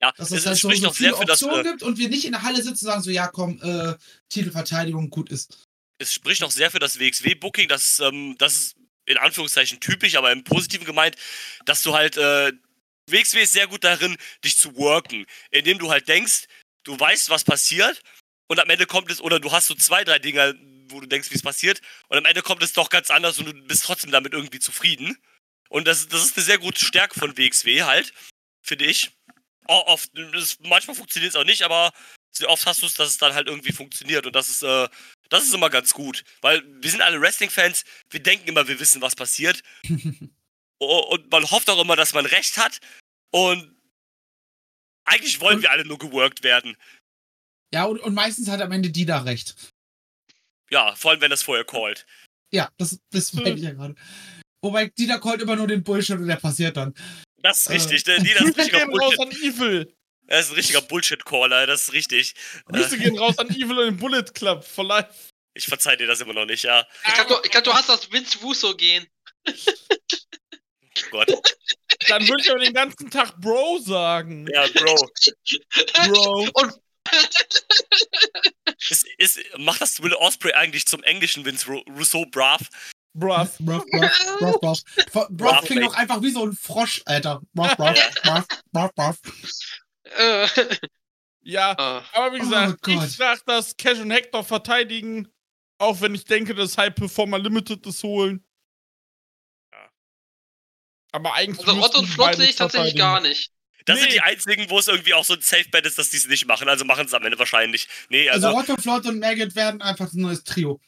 ja. 0.00 0.12
Dass 0.16 0.30
Es, 0.30 0.40
es 0.40 0.46
halt 0.46 0.58
so, 0.58 0.70
so 0.70 0.92
viele 0.92 1.14
für 1.16 1.24
das. 1.24 1.42
Optionen 1.42 1.66
Äh, 1.66 1.70
gibt 1.70 1.82
und 1.82 1.98
wir 1.98 2.08
nicht 2.08 2.24
in 2.24 2.32
der 2.32 2.42
Halle 2.42 2.56
sitzen 2.62 2.86
und 2.86 2.90
sagen 2.92 3.02
so, 3.02 3.10
ja 3.10 3.28
komm, 3.28 3.60
äh, 3.62 3.94
Titelverteidigung 4.28 5.10
gut 5.10 5.30
ist. 5.30 5.64
es 6.00 6.12
spricht 6.12 6.42
auch 6.44 6.50
sehr 6.50 6.70
für 6.70 6.78
das 6.78 6.98
WXW-Booking, 6.98 7.68
das, 7.68 8.00
ähm, 8.00 8.36
das 8.38 8.54
ist 8.54 8.76
in 9.06 9.16
Anführungszeichen 9.18 9.80
typisch, 9.80 10.16
aber 10.16 10.30
im 10.32 10.44
Positiven 10.44 10.84
gemeint, 10.86 11.16
dass 11.64 11.82
du 11.82 11.94
halt, 11.94 12.16
äh, 12.16 12.52
WXW 13.10 13.42
ist 13.42 13.52
sehr 13.52 13.66
gut 13.66 13.84
darin, 13.84 14.16
dich 14.44 14.56
zu 14.56 14.76
worken, 14.76 15.26
indem 15.50 15.78
du 15.78 15.90
halt 15.90 16.08
denkst, 16.08 16.46
du 16.84 16.98
weißt, 16.98 17.30
was 17.30 17.44
passiert 17.44 18.02
und 18.48 18.60
am 18.60 18.70
Ende 18.70 18.86
kommt 18.86 19.10
es, 19.10 19.20
oder 19.20 19.40
du 19.40 19.52
hast 19.52 19.66
so 19.66 19.74
zwei, 19.74 20.04
drei 20.04 20.18
Dinger, 20.18 20.54
wo 20.88 21.00
du 21.00 21.06
denkst, 21.06 21.30
wie 21.30 21.36
es 21.36 21.42
passiert 21.42 21.80
und 22.08 22.18
am 22.18 22.24
Ende 22.24 22.42
kommt 22.42 22.62
es 22.62 22.72
doch 22.72 22.90
ganz 22.90 23.10
anders 23.10 23.38
und 23.38 23.46
du 23.46 23.52
bist 23.52 23.84
trotzdem 23.84 24.10
damit 24.10 24.32
irgendwie 24.32 24.58
zufrieden. 24.60 25.16
Und 25.68 25.86
das, 25.86 26.08
das 26.08 26.24
ist 26.24 26.36
eine 26.36 26.46
sehr 26.46 26.58
gute 26.58 26.82
Stärke 26.82 27.18
von 27.18 27.36
WXW 27.36 27.82
halt, 27.82 28.14
finde 28.62 28.86
ich. 28.86 29.10
Oft, 29.66 30.10
das, 30.32 30.56
manchmal 30.60 30.96
funktioniert 30.96 31.34
es 31.34 31.36
auch 31.36 31.44
nicht, 31.44 31.62
aber 31.62 31.92
oft 32.46 32.64
hast 32.66 32.80
du 32.80 32.86
es, 32.86 32.94
dass 32.94 33.10
es 33.10 33.18
dann 33.18 33.34
halt 33.34 33.48
irgendwie 33.48 33.72
funktioniert 33.72 34.24
und 34.24 34.34
das 34.34 34.48
ist, 34.48 34.62
äh, 34.62 34.88
das 35.28 35.44
ist 35.44 35.52
immer 35.52 35.68
ganz 35.68 35.92
gut, 35.92 36.24
weil 36.40 36.62
wir 36.82 36.90
sind 36.90 37.02
alle 37.02 37.20
Wrestling-Fans, 37.20 37.84
wir 38.10 38.20
denken 38.20 38.48
immer, 38.48 38.66
wir 38.66 38.80
wissen, 38.80 39.02
was 39.02 39.16
passiert. 39.16 39.62
O- 40.80 41.08
und 41.14 41.30
man 41.30 41.50
hofft 41.50 41.68
auch 41.70 41.80
immer, 41.80 41.96
dass 41.96 42.14
man 42.14 42.26
recht 42.26 42.56
hat. 42.56 42.78
Und 43.32 43.74
eigentlich 45.04 45.40
wollen 45.40 45.56
Und- 45.56 45.62
wir 45.62 45.70
alle 45.70 45.84
nur 45.84 45.98
geworkt 45.98 46.42
werden. 46.42 46.76
Ja, 47.74 47.84
und, 47.84 48.00
und 48.00 48.14
meistens 48.14 48.48
hat 48.48 48.60
am 48.62 48.72
Ende 48.72 48.90
die 48.90 49.04
da 49.06 49.20
recht. 49.22 49.54
Ja, 50.70 50.94
vor 50.94 51.10
allem, 51.10 51.20
wenn 51.20 51.30
das 51.30 51.42
vorher 51.42 51.64
callt. 51.64 52.06
Ja, 52.52 52.70
das, 52.78 52.98
das 53.10 53.32
Hm. 53.32 53.42
meine 53.42 53.56
ich 53.56 53.62
ja 53.62 53.72
gerade. 53.72 53.94
Wobei 54.62 54.86
Dieter 54.88 55.20
callt 55.20 55.40
immer 55.42 55.56
nur 55.56 55.66
den 55.66 55.82
Bullshit 55.84 56.16
und 56.16 56.26
der 56.26 56.36
passiert 56.36 56.76
dann. 56.76 56.94
Das 57.42 57.58
ist 57.60 57.66
Äh. 57.68 57.72
richtig. 57.74 58.04
Der 58.04 58.18
Dieter 58.20 58.44
ist 58.44 58.46
ein 58.46 58.52
richtiger 58.60 58.86
gehen 58.86 58.98
raus 58.98 59.16
Bullshit. 59.16 59.20
an 59.20 59.30
Evil. 59.50 59.94
Er 60.26 60.40
ist 60.40 60.50
ein 60.50 60.54
richtiger 60.56 60.82
Bullshit-Caller, 60.82 61.66
das 61.66 61.82
ist 61.84 61.92
richtig. 61.94 62.34
Grüße 62.66 62.98
gehen 62.98 63.18
raus 63.18 63.38
an 63.38 63.48
Evil 63.48 63.78
und 63.78 63.86
den 63.86 63.96
Bullet 63.96 64.24
Club 64.34 64.62
for 64.64 64.84
life. 64.84 65.08
Ich 65.54 65.66
verzeih 65.66 65.96
dir 65.96 66.06
das 66.06 66.20
immer 66.20 66.34
noch 66.34 66.44
nicht, 66.44 66.64
ja. 66.64 66.86
Ich 67.06 67.14
glaube, 67.14 67.28
du, 67.34 67.40
ich 67.44 67.50
glaub, 67.50 67.64
du 67.64 67.72
hast 67.72 67.88
das 67.88 68.10
Vince 68.12 68.38
Russo 68.40 68.76
gehen. 68.76 69.06
Oh 71.06 71.10
Gott. 71.10 71.56
Dann 72.08 72.26
würde 72.28 72.42
ich 72.42 72.50
aber 72.50 72.60
den 72.60 72.72
ganzen 72.74 73.10
Tag 73.10 73.40
Bro 73.40 73.78
sagen. 73.80 74.46
Ja, 74.52 74.66
Bro. 74.74 75.08
Bro. 76.06 76.48
Und 76.54 76.72
Ist, 78.90 79.06
ist, 79.18 79.38
macht 79.58 79.80
das 79.80 80.02
Will 80.02 80.14
Osprey 80.14 80.52
eigentlich 80.52 80.86
zum 80.86 81.02
englischen 81.02 81.44
Vince 81.44 81.66
Ru- 81.66 81.84
Rousseau 81.96 82.24
brav? 82.26 82.60
Bruff, 83.14 83.56
bruff, 83.58 83.84
bruff, 83.90 84.12
bruff. 84.60 84.82
Bruff 85.10 85.28
Bruff, 85.30 85.60
klingt 85.62 85.84
auch 85.84 85.94
einfach 85.94 86.22
wie 86.22 86.30
so 86.30 86.44
ein 86.46 86.52
Frosch, 86.52 87.02
Alter. 87.06 87.40
Bruff, 87.52 87.76
bruff, 87.76 87.98
bruff, 88.22 88.46
bruff, 88.72 88.94
bruff. 88.94 89.16
äh, 90.04 90.46
Ja, 91.42 91.74
ah. 91.78 92.04
aber 92.12 92.34
wie 92.34 92.40
gesagt, 92.40 92.78
Oh 92.86 92.90
ich 92.90 93.16
sag, 93.16 93.44
dass 93.46 93.76
Cash 93.76 93.98
und 93.98 94.10
Hector 94.10 94.44
verteidigen, 94.44 95.28
auch 95.78 96.00
wenn 96.00 96.14
ich 96.14 96.24
denke, 96.26 96.54
dass 96.54 96.76
High 96.76 96.94
Performer 96.94 97.38
Limited 97.38 97.84
das 97.86 98.02
holen. 98.02 98.44
Aber 101.12 101.34
eigentlich. 101.34 101.66
also 101.66 101.80
müssten 101.80 101.96
und 101.98 102.06
Flott 102.06 102.34
sehe 102.36 102.48
ich 102.50 102.56
tatsächlich 102.56 102.96
gar 102.96 103.20
nicht. 103.20 103.50
Das 103.86 103.96
Nee. 103.96 104.02
sind 104.02 104.12
die 104.14 104.20
einzigen, 104.20 104.68
wo 104.68 104.78
es 104.78 104.88
irgendwie 104.88 105.14
auch 105.14 105.24
so 105.24 105.32
ein 105.34 105.40
Safe-Bet 105.40 105.86
ist, 105.86 105.98
dass 105.98 106.10
die 106.10 106.18
es 106.18 106.26
nicht 106.28 106.46
machen. 106.46 106.68
Also 106.68 106.84
machen 106.84 107.06
es 107.06 107.14
am 107.14 107.24
Ende 107.24 107.38
wahrscheinlich. 107.38 107.88
Nee, 108.10 108.28
Also 108.28 108.48
also. 108.48 108.58
Otto, 108.58 108.80
Flott 108.80 109.06
und 109.06 109.18
Maggot 109.18 109.54
werden 109.54 109.80
einfach 109.80 110.12
ein 110.12 110.20
neues 110.20 110.44
Trio. 110.44 110.78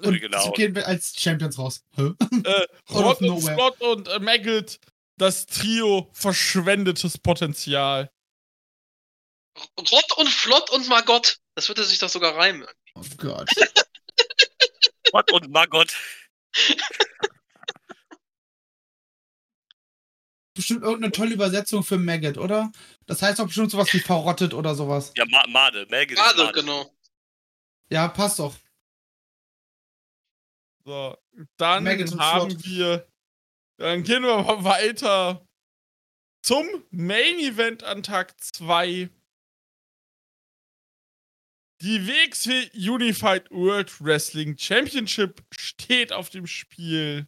Und 0.00 0.20
Genau. 0.20 0.44
sie 0.44 0.50
gehen 0.52 0.76
als 0.78 1.12
Champions 1.18 1.58
raus. 1.58 1.82
Hä? 1.96 2.12
Äh, 2.44 2.66
Rod 2.92 3.20
und. 3.20 3.40
Slot 3.42 3.80
und 3.80 4.08
äh, 4.08 4.18
Maggot, 4.20 4.78
das 5.18 5.46
Trio 5.46 6.08
verschwendetes 6.14 7.18
Potenzial. 7.18 8.10
Rott 9.78 10.12
und 10.16 10.28
Flott 10.28 10.70
und 10.70 10.88
Margot. 10.88 11.36
Das 11.56 11.68
würde 11.68 11.84
sich 11.84 11.98
doch 11.98 12.08
sogar 12.08 12.36
reimen. 12.36 12.64
Oh 12.94 13.02
Gott. 13.18 13.50
Gott 15.12 15.32
und 15.32 15.50
Margot. 15.50 15.92
Bestimmt 20.60 20.82
irgendeine 20.82 21.10
tolle 21.10 21.32
Übersetzung 21.32 21.82
für 21.82 21.96
Maggot, 21.96 22.36
oder? 22.36 22.70
Das 23.06 23.22
heißt 23.22 23.38
doch 23.38 23.46
bestimmt 23.46 23.70
sowas 23.70 23.90
wie 23.94 23.98
verrottet 24.00 24.52
oder 24.52 24.74
sowas. 24.74 25.10
Ja, 25.16 25.24
Ma 25.24 25.46
Made. 25.46 25.86
Maggot 25.90 26.10
ist 26.12 26.20
Also, 26.20 26.44
Made. 26.44 26.60
genau. 26.60 26.94
Ja, 27.90 28.08
passt 28.08 28.38
doch. 28.38 28.54
So, 30.84 31.16
dann 31.56 31.84
Maggot 31.84 32.14
haben 32.18 32.62
wir. 32.64 33.08
Dann 33.78 34.02
gehen 34.02 34.22
wir 34.22 34.42
mal 34.42 34.64
weiter 34.64 35.48
zum 36.42 36.66
Main 36.90 37.38
Event 37.38 37.82
an 37.82 38.02
Tag 38.02 38.38
2. 38.38 39.08
Die 41.80 42.06
WXW 42.06 42.68
Unified 42.90 43.50
World 43.50 43.98
Wrestling 44.04 44.58
Championship 44.58 45.42
steht 45.50 46.12
auf 46.12 46.28
dem 46.28 46.46
Spiel. 46.46 47.26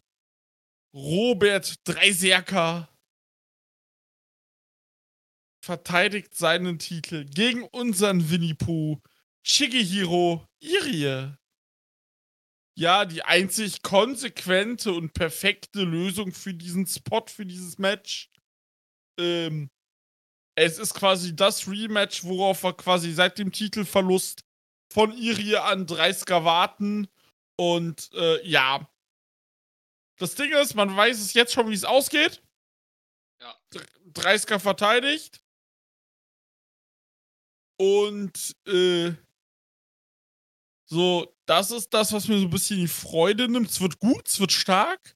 Robert 0.93 1.73
Dreiserker 1.87 2.87
verteidigt 5.63 6.35
seinen 6.35 6.77
Titel 6.77 7.23
gegen 7.23 7.63
unseren 7.63 8.29
Winnie 8.29 8.53
Pooh, 8.53 9.01
Shigehiro 9.43 10.45
Irie. 10.59 11.37
Ja, 12.77 13.05
die 13.05 13.23
einzig 13.23 13.81
konsequente 13.81 14.91
und 14.91 15.13
perfekte 15.13 15.83
Lösung 15.83 16.33
für 16.33 16.53
diesen 16.53 16.85
Spot, 16.85 17.23
für 17.27 17.45
dieses 17.45 17.77
Match. 17.77 18.29
Ähm, 19.17 19.69
es 20.55 20.79
ist 20.79 20.95
quasi 20.95 21.33
das 21.35 21.67
Rematch, 21.67 22.25
worauf 22.25 22.63
wir 22.63 22.73
quasi 22.73 23.13
seit 23.13 23.37
dem 23.37 23.51
Titelverlust 23.51 24.43
von 24.91 25.13
Irie 25.13 25.61
an 25.61 25.85
30er 25.85 26.43
warten. 26.43 27.07
Und 27.57 28.11
äh, 28.13 28.45
ja. 28.45 28.89
Das 30.17 30.35
Ding 30.35 30.51
ist, 30.51 30.75
man 30.75 30.95
weiß 30.95 31.21
es 31.21 31.33
jetzt 31.33 31.53
schon, 31.53 31.69
wie 31.69 31.75
es 31.75 31.85
ausgeht. 31.85 32.43
Ja. 33.39 33.55
30er 34.13 34.59
verteidigt. 34.59 35.42
Und 37.77 38.55
äh, 38.67 39.13
so, 40.85 41.35
das 41.45 41.71
ist 41.71 41.93
das, 41.93 42.13
was 42.13 42.27
mir 42.27 42.37
so 42.37 42.45
ein 42.45 42.49
bisschen 42.49 42.79
die 42.79 42.87
Freude 42.87 43.47
nimmt. 43.47 43.69
Es 43.69 43.81
wird 43.81 43.99
gut, 43.99 44.27
es 44.27 44.39
wird 44.39 44.51
stark. 44.51 45.15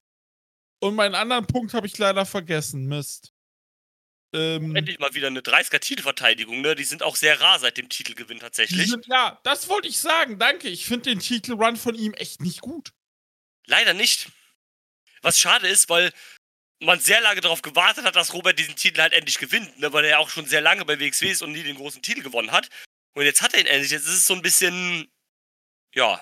Und 0.79 0.95
meinen 0.95 1.15
anderen 1.15 1.47
Punkt 1.47 1.73
habe 1.73 1.87
ich 1.87 1.97
leider 1.97 2.25
vergessen. 2.25 2.87
Mist. 2.87 3.33
Ähm, 4.33 4.75
Endlich 4.75 4.99
mal 4.99 5.13
wieder 5.13 5.27
eine 5.27 5.39
30er 5.39 5.79
Titelverteidigung, 5.79 6.61
ne? 6.61 6.75
Die 6.75 6.83
sind 6.83 7.01
auch 7.01 7.15
sehr 7.15 7.39
rar 7.39 7.59
seit 7.59 7.77
dem 7.77 7.89
Titelgewinn 7.89 8.39
tatsächlich. 8.39 8.89
sind, 8.89 9.07
ja, 9.07 9.39
das 9.43 9.69
wollte 9.69 9.87
ich 9.87 9.99
sagen. 9.99 10.37
Danke. 10.37 10.67
Ich 10.67 10.85
finde 10.85 11.09
den 11.09 11.19
Titelrun 11.19 11.77
von 11.77 11.95
ihm 11.95 12.13
echt 12.13 12.41
nicht 12.41 12.61
gut. 12.61 12.91
Leider 13.65 13.93
nicht. 13.93 14.29
Was 15.21 15.39
schade 15.39 15.67
ist, 15.67 15.89
weil 15.89 16.11
man 16.79 16.99
sehr 16.99 17.21
lange 17.21 17.41
darauf 17.41 17.61
gewartet 17.61 18.05
hat, 18.05 18.15
dass 18.15 18.33
Robert 18.33 18.59
diesen 18.59 18.75
Titel 18.75 19.01
halt 19.01 19.13
endlich 19.13 19.39
gewinnt, 19.39 19.79
ne? 19.79 19.91
weil 19.93 20.05
er 20.05 20.11
ja 20.11 20.17
auch 20.19 20.29
schon 20.29 20.45
sehr 20.45 20.61
lange 20.61 20.85
bei 20.85 20.99
WXW 20.99 21.29
ist 21.31 21.41
und 21.41 21.51
nie 21.51 21.63
den 21.63 21.75
großen 21.75 22.01
Titel 22.01 22.21
gewonnen 22.21 22.51
hat. 22.51 22.69
Und 23.15 23.25
jetzt 23.25 23.41
hat 23.41 23.53
er 23.53 23.61
ihn 23.61 23.65
endlich. 23.65 23.91
Jetzt 23.91 24.05
ist 24.05 24.13
es 24.13 24.27
so 24.27 24.35
ein 24.35 24.41
bisschen, 24.41 25.07
ja, 25.95 26.21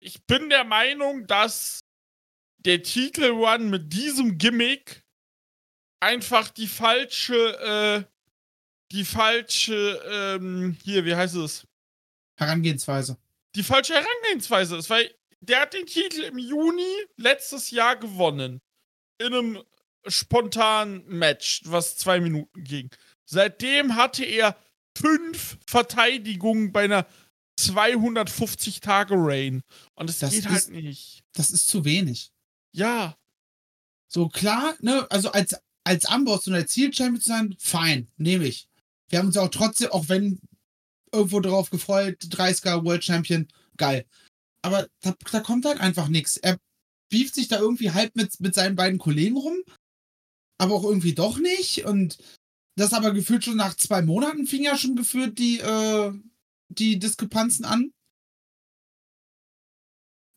Ich 0.00 0.24
bin 0.24 0.48
der 0.50 0.64
Meinung, 0.64 1.26
dass 1.26 1.80
der 2.58 2.82
Titelrun 2.82 3.70
mit 3.70 3.92
diesem 3.92 4.38
Gimmick 4.38 5.04
einfach 6.00 6.48
die 6.50 6.66
falsche, 6.66 7.58
äh, 7.60 8.04
die 8.90 9.04
falsche, 9.04 10.02
ähm, 10.10 10.76
hier, 10.82 11.04
wie 11.04 11.14
heißt 11.14 11.36
es? 11.36 11.66
Herangehensweise. 12.36 13.16
Die 13.54 13.62
falsche 13.62 13.94
Herangehensweise 13.94 14.76
ist, 14.76 14.90
weil 14.90 15.14
der 15.40 15.60
hat 15.60 15.74
den 15.74 15.86
Titel 15.86 16.22
im 16.22 16.38
Juni 16.38 17.06
letztes 17.16 17.70
Jahr 17.70 17.96
gewonnen. 17.96 18.60
In 19.18 19.34
einem 19.34 19.62
spontanen 20.06 21.04
Match, 21.06 21.62
was 21.64 21.96
zwei 21.96 22.20
Minuten 22.20 22.64
ging. 22.64 22.90
Seitdem 23.24 23.96
hatte 23.96 24.24
er 24.24 24.56
fünf 24.96 25.58
Verteidigungen 25.66 26.72
bei 26.72 26.84
einer 26.84 27.06
250-Tage-Reign. 27.58 29.62
Und 29.94 30.10
es 30.10 30.18
Das 30.18 30.30
geht 30.32 30.44
ist- 30.46 30.50
halt 30.50 30.68
nicht. 30.70 31.22
Das 31.34 31.50
ist 31.50 31.66
zu 31.68 31.84
wenig. 31.84 32.30
Ja, 32.74 33.16
So 34.14 34.28
klar, 34.28 34.74
ne, 34.80 35.06
also 35.10 35.32
als, 35.32 35.56
als 35.84 36.04
Amboss 36.04 36.46
und 36.46 36.52
als 36.54 36.70
Ziel-Champion 36.72 37.20
zu 37.22 37.28
sein, 37.30 37.56
fein, 37.58 38.08
nehme 38.18 38.46
ich. 38.46 38.68
Wir 39.08 39.18
haben 39.18 39.28
uns 39.28 39.38
auch 39.38 39.48
trotzdem, 39.48 39.90
auch 39.90 40.08
wenn 40.10 40.38
irgendwo 41.12 41.40
drauf 41.40 41.70
gefreut, 41.70 42.18
30er 42.24 42.84
World 42.84 43.02
Champion, 43.04 43.48
geil. 43.78 44.04
Aber 44.62 44.86
da, 45.00 45.14
da 45.30 45.40
kommt 45.40 45.64
halt 45.64 45.80
einfach 45.80 46.08
nichts. 46.08 46.36
Er 46.36 46.58
beeft 47.10 47.34
sich 47.34 47.48
da 47.48 47.58
irgendwie 47.58 47.90
halb 47.92 48.14
mit, 48.14 48.38
mit 48.40 48.54
seinen 48.54 48.76
beiden 48.76 48.98
Kollegen 48.98 49.36
rum, 49.38 49.56
aber 50.62 50.74
auch 50.74 50.84
irgendwie 50.84 51.14
doch 51.14 51.38
nicht. 51.38 51.84
Und 51.84 52.18
das 52.76 52.92
aber 52.92 53.12
gefühlt 53.12 53.44
schon 53.44 53.56
nach 53.56 53.74
zwei 53.74 54.00
Monaten 54.00 54.46
fing 54.46 54.62
ja 54.62 54.78
schon 54.78 54.96
gefühlt 54.96 55.38
die, 55.38 55.58
äh, 55.58 56.12
die 56.68 56.98
Diskrepanzen 56.98 57.64
an. 57.64 57.92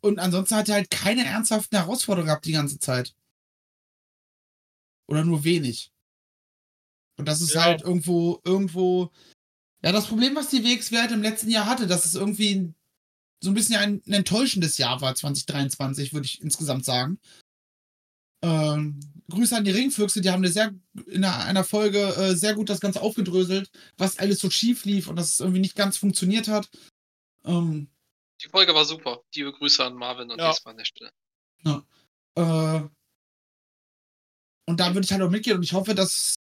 Und 0.01 0.19
ansonsten 0.19 0.55
hat 0.55 0.69
er 0.69 0.76
halt 0.76 0.91
keine 0.91 1.26
ernsthaften 1.26 1.78
Herausforderungen 1.78 2.28
gehabt 2.28 2.45
die 2.45 2.51
ganze 2.51 2.80
Zeit. 2.80 3.15
Oder 5.07 5.23
nur 5.23 5.43
wenig. 5.43 5.91
Und 7.17 7.28
das 7.28 7.41
ist 7.41 7.53
Ja. 7.53 7.63
halt 7.63 7.82
irgendwo, 7.82 8.41
irgendwo. 8.43 9.11
Ja, 9.84 9.91
das 9.91 10.07
Problem, 10.07 10.36
was 10.36 10.49
die 10.49 10.63
WXW 10.63 10.97
halt 10.97 11.11
im 11.11 11.21
letzten 11.21 11.49
Jahr 11.49 11.67
hatte, 11.67 11.88
dass 11.88 12.05
es 12.05 12.15
irgendwie 12.15 12.73
so 13.41 13.51
ein 13.51 13.53
bisschen 13.53 13.76
ein, 13.78 14.01
ein 14.07 14.13
enttäuschendes 14.13 14.78
Jahr 14.78 15.01
war, 15.01 15.13
2023, 15.15 16.13
würde 16.13 16.26
ich 16.26 16.41
insgesamt 16.41 16.86
sagen. 16.86 17.19
Ähm, 18.43 18.99
Grüße 19.30 19.55
an 19.55 19.63
die 19.65 19.71
Ringfüchse, 19.71 20.21
die 20.21 20.30
haben 20.30 20.43
eine 20.43 20.51
sehr, 20.51 20.73
in 21.07 21.23
einer, 21.23 21.45
einer 21.45 21.63
Folge 21.63 21.99
äh, 22.15 22.36
sehr 22.36 22.53
gut 22.53 22.69
das 22.69 22.80
Ganze 22.80 23.01
aufgedröselt, 23.01 23.71
was 23.97 24.19
alles 24.19 24.39
so 24.39 24.49
schief 24.49 24.86
lief 24.86 25.07
und 25.07 25.15
dass 25.15 25.34
es 25.34 25.39
irgendwie 25.39 25.61
nicht 25.61 25.76
ganz 25.76 25.97
funktioniert 25.97 26.47
hat. 26.47 26.69
Ähm, 27.43 27.88
Die 28.43 28.49
Folge 28.49 28.73
war 28.76 28.86
super. 28.86 29.21
Liebe 29.34 29.51
Grüße 29.51 29.84
an 29.84 29.95
Marvin 29.95 30.30
und 30.30 30.38
Ja. 30.38 30.49
Jesper 30.49 30.69
an 30.71 30.78
der 30.78 30.86
Stelle. 30.86 31.11
Äh, 32.36 32.82
und 34.67 34.80
da 34.80 34.93
würde 34.93 35.05
ich 35.05 35.11
halt 35.11 35.21
auch 35.21 35.30
mitgehen 35.30 35.57
und 35.57 35.63
ich 35.63 35.73
hoffe, 35.73 35.95
dass 35.95 36.36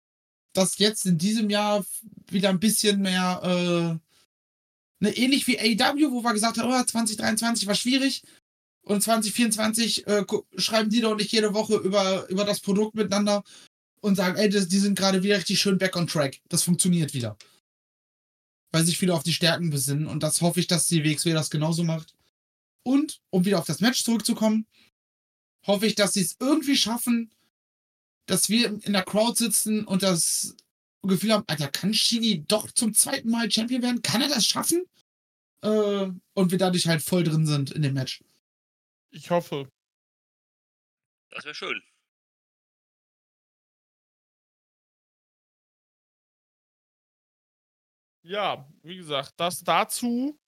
das 0.53 0.77
jetzt 0.77 1.05
in 1.05 1.17
diesem 1.17 1.49
Jahr 1.49 1.85
wieder 2.27 2.49
ein 2.49 2.59
bisschen 2.59 3.01
mehr, 3.01 3.41
äh, 3.43 5.03
ne, 5.03 5.17
ähnlich 5.17 5.47
wie 5.47 5.59
AEW, 5.59 6.11
wo 6.11 6.23
wir 6.23 6.33
gesagt 6.33 6.57
haben, 6.57 6.71
oh, 6.71 6.83
2023 6.83 7.67
war 7.67 7.75
schwierig 7.75 8.23
und 8.85 9.01
2024 9.01 10.07
äh, 10.07 10.25
schreiben 10.57 10.89
die 10.89 11.01
doch 11.01 11.15
nicht 11.15 11.31
jede 11.31 11.53
Woche 11.53 11.75
über, 11.75 12.29
über 12.29 12.45
das 12.45 12.59
Produkt 12.59 12.95
miteinander 12.95 13.43
und 14.01 14.15
sagen, 14.15 14.37
ey, 14.37 14.47
das, 14.47 14.67
die 14.67 14.77
sind 14.77 14.97
gerade 14.97 15.23
wieder 15.23 15.37
richtig 15.37 15.59
schön 15.59 15.79
back 15.79 15.95
on 15.95 16.05
track. 16.05 16.39
Das 16.49 16.61
funktioniert 16.61 17.15
wieder. 17.15 17.35
Weil 18.71 18.85
sich 18.85 19.01
wieder 19.01 19.15
auf 19.15 19.23
die 19.23 19.33
Stärken 19.33 19.71
besinnen 19.71 20.05
und 20.05 20.21
das 20.21 20.41
hoffe 20.41 20.59
ich, 20.59 20.67
dass 20.67 20.87
die 20.87 21.03
WXW 21.03 21.33
das 21.33 21.49
genauso 21.49 21.83
macht. 21.83 22.13
Und, 22.83 23.21
um 23.31 23.43
wieder 23.43 23.57
auf 23.57 23.65
das 23.65 23.79
Match 23.79 24.03
zurückzukommen, 24.03 24.67
hoffe 25.65 25.87
ich, 25.87 25.95
dass 25.95 26.13
sie 26.13 26.21
es 26.21 26.35
irgendwie 26.39 26.77
schaffen, 26.77 27.31
dass 28.27 28.49
wir 28.49 28.67
in 28.85 28.93
der 28.93 29.03
Crowd 29.03 29.35
sitzen 29.35 29.85
und 29.85 30.03
das 30.03 30.55
Gefühl 31.01 31.33
haben, 31.33 31.43
Alter, 31.47 31.69
kann 31.69 31.93
Shigi 31.93 32.43
doch 32.47 32.69
zum 32.71 32.93
zweiten 32.93 33.31
Mal 33.31 33.51
Champion 33.51 33.81
werden? 33.81 34.03
Kann 34.03 34.21
er 34.21 34.29
das 34.29 34.45
schaffen? 34.45 34.83
Äh, 35.61 36.07
und 36.33 36.51
wir 36.51 36.57
dadurch 36.59 36.87
halt 36.87 37.01
voll 37.01 37.23
drin 37.23 37.47
sind 37.47 37.71
in 37.71 37.81
dem 37.81 37.95
Match. 37.95 38.21
Ich 39.15 39.31
hoffe. 39.31 39.69
das 41.29 41.45
wäre 41.45 41.55
schön. 41.55 41.81
Ja, 48.23 48.67
wie 48.81 48.97
gesagt, 48.97 49.33
das 49.37 49.63
dazu. 49.63 50.39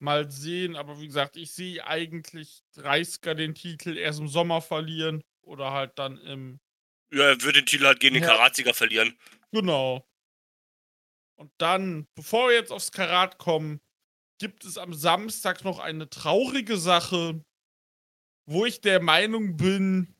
Mal 0.00 0.30
sehen, 0.30 0.76
aber 0.76 1.00
wie 1.00 1.08
gesagt, 1.08 1.36
ich 1.36 1.52
sehe 1.52 1.84
eigentlich 1.84 2.62
30er 2.76 3.34
den 3.34 3.54
Titel 3.54 3.96
erst 3.96 4.20
im 4.20 4.28
Sommer 4.28 4.62
verlieren 4.62 5.22
oder 5.42 5.72
halt 5.72 5.98
dann 5.98 6.18
im. 6.18 6.60
Ja, 7.12 7.24
er 7.30 7.42
würde 7.42 7.60
den 7.60 7.66
Titel 7.66 7.86
halt 7.86 7.98
gegen 7.98 8.14
den 8.14 8.22
Ja. 8.22 8.30
Karatsieger 8.30 8.74
verlieren. 8.74 9.18
Genau. 9.50 10.06
Und 11.36 11.50
dann, 11.58 12.06
bevor 12.14 12.48
wir 12.48 12.54
jetzt 12.54 12.70
aufs 12.70 12.92
Karat 12.92 13.38
kommen, 13.38 13.80
gibt 14.38 14.64
es 14.64 14.78
am 14.78 14.94
Samstag 14.94 15.64
noch 15.64 15.80
eine 15.80 16.08
traurige 16.08 16.76
Sache, 16.76 17.44
wo 18.48 18.64
ich 18.64 18.80
der 18.80 19.00
Meinung 19.00 19.58
bin, 19.58 20.14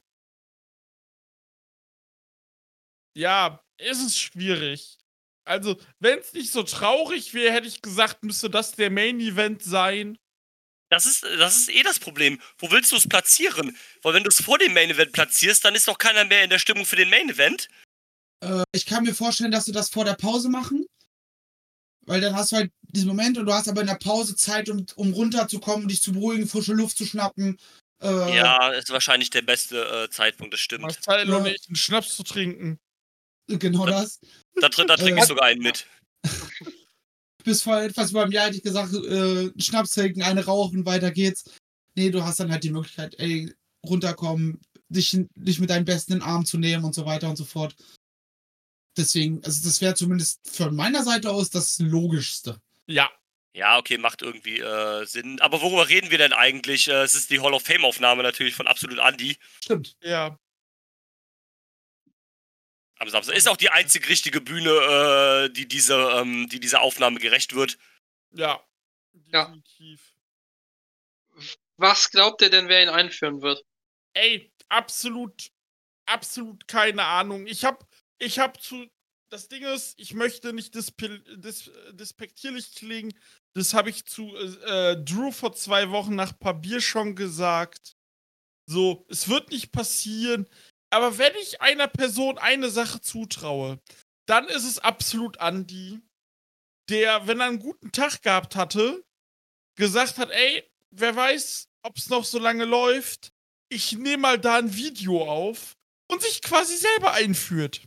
ja, 3.16 3.64
es 3.78 4.00
ist 4.00 4.18
schwierig. 4.18 4.98
Also, 5.46 5.80
wenn 5.98 6.18
es 6.18 6.34
nicht 6.34 6.52
so 6.52 6.62
traurig 6.62 7.32
wäre, 7.32 7.54
hätte 7.54 7.66
ich 7.66 7.80
gesagt, 7.80 8.22
müsste 8.22 8.50
das 8.50 8.72
der 8.72 8.90
Main 8.90 9.18
Event 9.18 9.62
sein. 9.62 10.18
Das 10.90 11.06
ist, 11.06 11.22
das 11.22 11.56
ist 11.56 11.70
eh 11.70 11.82
das 11.82 11.98
Problem. 11.98 12.38
Wo 12.58 12.70
willst 12.70 12.92
du 12.92 12.96
es 12.96 13.08
platzieren? 13.08 13.74
Weil 14.02 14.14
wenn 14.14 14.24
du 14.24 14.28
es 14.28 14.42
vor 14.42 14.58
dem 14.58 14.74
Main 14.74 14.90
Event 14.90 15.12
platzierst, 15.12 15.64
dann 15.64 15.74
ist 15.74 15.88
doch 15.88 15.96
keiner 15.96 16.26
mehr 16.26 16.44
in 16.44 16.50
der 16.50 16.58
Stimmung 16.58 16.84
für 16.84 16.96
den 16.96 17.08
Main 17.08 17.30
Event. 17.30 17.68
Äh, 18.40 18.62
ich 18.72 18.84
kann 18.84 19.04
mir 19.04 19.14
vorstellen, 19.14 19.50
dass 19.50 19.64
sie 19.64 19.72
das 19.72 19.88
vor 19.88 20.04
der 20.04 20.14
Pause 20.14 20.50
machen. 20.50 20.86
Weil 22.04 22.20
dann 22.20 22.36
hast 22.36 22.52
du 22.52 22.56
halt 22.56 22.72
diesen 22.82 23.08
Moment 23.08 23.38
und 23.38 23.46
du 23.46 23.52
hast 23.52 23.68
aber 23.68 23.80
in 23.80 23.86
der 23.86 23.94
Pause 23.94 24.36
Zeit, 24.36 24.68
um, 24.68 24.84
um 24.96 25.14
runterzukommen, 25.14 25.88
dich 25.88 26.02
zu 26.02 26.12
beruhigen, 26.12 26.46
frische 26.46 26.74
Luft 26.74 26.98
zu 26.98 27.06
schnappen. 27.06 27.58
Äh, 28.00 28.36
Ja, 28.36 28.70
ist 28.70 28.90
wahrscheinlich 28.90 29.30
der 29.30 29.42
beste 29.42 30.04
äh, 30.04 30.10
Zeitpunkt, 30.10 30.52
das 30.54 30.60
stimmt. 30.60 30.82
Marcel 30.82 31.30
und 31.32 31.46
Ja. 31.46 31.52
ich 31.52 31.66
einen 31.68 31.76
Schnaps 31.76 32.16
zu 32.16 32.22
trinken. 32.22 32.78
Genau 33.48 33.86
das. 33.86 34.20
Da, 34.60 34.68
trin- 34.68 34.86
da 34.86 34.96
trinke 34.96 35.20
Äh, 35.20 35.22
ich 35.22 35.28
sogar 35.28 35.46
einen 35.46 35.62
mit. 35.62 35.86
bis 37.44 37.62
vor 37.62 37.80
etwas 37.80 38.10
über 38.10 38.22
einem 38.22 38.32
Jahr 38.32 38.46
hätte 38.46 38.56
ich 38.58 38.62
gesagt, 38.62 38.92
äh, 38.94 39.50
Schnaps 39.60 39.92
trinken, 39.92 40.22
eine 40.22 40.44
rauchen, 40.44 40.84
weiter 40.84 41.10
geht's. 41.10 41.44
Nee, 41.96 42.10
du 42.10 42.22
hast 42.22 42.40
dann 42.40 42.52
halt 42.52 42.62
die 42.64 42.70
Möglichkeit, 42.70 43.14
ey, 43.18 43.52
runterkommen, 43.84 44.60
dich, 44.88 45.16
dich 45.34 45.58
mit 45.58 45.70
deinem 45.70 45.84
Besten 45.84 46.12
in 46.12 46.18
den 46.20 46.28
Arm 46.28 46.44
zu 46.44 46.58
nehmen 46.58 46.84
und 46.84 46.94
so 46.94 47.06
weiter 47.06 47.28
und 47.28 47.36
so 47.36 47.44
fort. 47.44 47.74
Deswegen, 48.96 49.42
also 49.44 49.62
das 49.66 49.80
wäre 49.80 49.94
zumindest 49.94 50.40
von 50.50 50.74
meiner 50.74 51.02
Seite 51.04 51.30
aus 51.30 51.50
das 51.50 51.78
Logischste. 51.78 52.60
Ja, 52.86 53.10
Ja, 53.58 53.76
okay, 53.76 53.98
macht 53.98 54.22
irgendwie 54.22 54.60
äh, 54.60 55.04
Sinn. 55.04 55.40
Aber 55.40 55.60
worüber 55.60 55.88
reden 55.88 56.12
wir 56.12 56.18
denn 56.18 56.32
eigentlich? 56.32 56.86
Äh, 56.86 57.02
es 57.02 57.16
ist 57.16 57.28
die 57.28 57.40
Hall 57.40 57.54
of 57.54 57.64
Fame-Aufnahme 57.64 58.22
natürlich 58.22 58.54
von 58.54 58.68
Absolut 58.68 58.98
Andy 59.00 59.36
Stimmt. 59.60 59.96
Ja. 60.00 60.38
am 63.00 63.08
Samstag. 63.08 63.34
Ist 63.34 63.48
auch 63.48 63.56
die 63.56 63.70
einzig 63.70 64.08
richtige 64.08 64.40
Bühne, 64.40 64.70
äh, 64.70 65.50
die, 65.50 65.66
diese, 65.66 65.96
ähm, 65.96 66.48
die 66.48 66.60
dieser 66.60 66.82
Aufnahme 66.82 67.18
gerecht 67.18 67.56
wird. 67.56 67.78
Ja. 68.30 68.62
Ja. 69.32 69.46
Definitiv. 69.46 70.14
Was 71.78 72.10
glaubt 72.12 72.40
ihr 72.42 72.50
denn, 72.50 72.68
wer 72.68 72.80
ihn 72.80 72.90
einführen 72.90 73.42
wird? 73.42 73.64
Ey, 74.12 74.52
absolut, 74.68 75.50
absolut 76.06 76.68
keine 76.68 77.02
Ahnung. 77.02 77.48
Ich 77.48 77.64
hab, 77.64 77.84
ich 78.18 78.38
hab 78.38 78.62
zu. 78.62 78.88
Das 79.30 79.48
Ding 79.48 79.62
ist, 79.62 79.98
ich 79.98 80.14
möchte 80.14 80.52
nicht 80.52 80.74
dis, 80.74 80.92
despektierlich 81.92 82.74
klingen. 82.74 83.12
Das 83.54 83.74
habe 83.74 83.90
ich 83.90 84.06
zu 84.06 84.34
äh, 84.36 84.92
äh, 84.92 85.04
Drew 85.04 85.30
vor 85.32 85.52
zwei 85.54 85.90
Wochen 85.90 86.14
nach 86.14 86.38
Papier 86.38 86.80
schon 86.80 87.14
gesagt. 87.14 87.96
So, 88.66 89.06
es 89.08 89.28
wird 89.28 89.50
nicht 89.50 89.70
passieren. 89.70 90.48
Aber 90.90 91.18
wenn 91.18 91.34
ich 91.42 91.60
einer 91.60 91.88
Person 91.88 92.38
eine 92.38 92.70
Sache 92.70 93.00
zutraue, 93.00 93.80
dann 94.26 94.46
ist 94.46 94.64
es 94.64 94.78
absolut 94.78 95.36
Andy, 95.38 96.00
der, 96.88 97.26
wenn 97.26 97.40
er 97.40 97.46
einen 97.46 97.58
guten 97.58 97.92
Tag 97.92 98.22
gehabt 98.22 98.56
hatte, 98.56 99.04
gesagt 99.76 100.16
hat, 100.18 100.30
ey, 100.30 100.64
wer 100.90 101.14
weiß, 101.14 101.68
ob 101.82 101.96
es 101.96 102.08
noch 102.08 102.24
so 102.24 102.38
lange 102.38 102.64
läuft, 102.64 103.32
ich 103.70 103.92
nehme 103.92 104.18
mal 104.18 104.38
da 104.38 104.56
ein 104.56 104.74
Video 104.74 105.22
auf 105.30 105.76
und 106.10 106.22
sich 106.22 106.40
quasi 106.40 106.76
selber 106.76 107.12
einführt. 107.12 107.82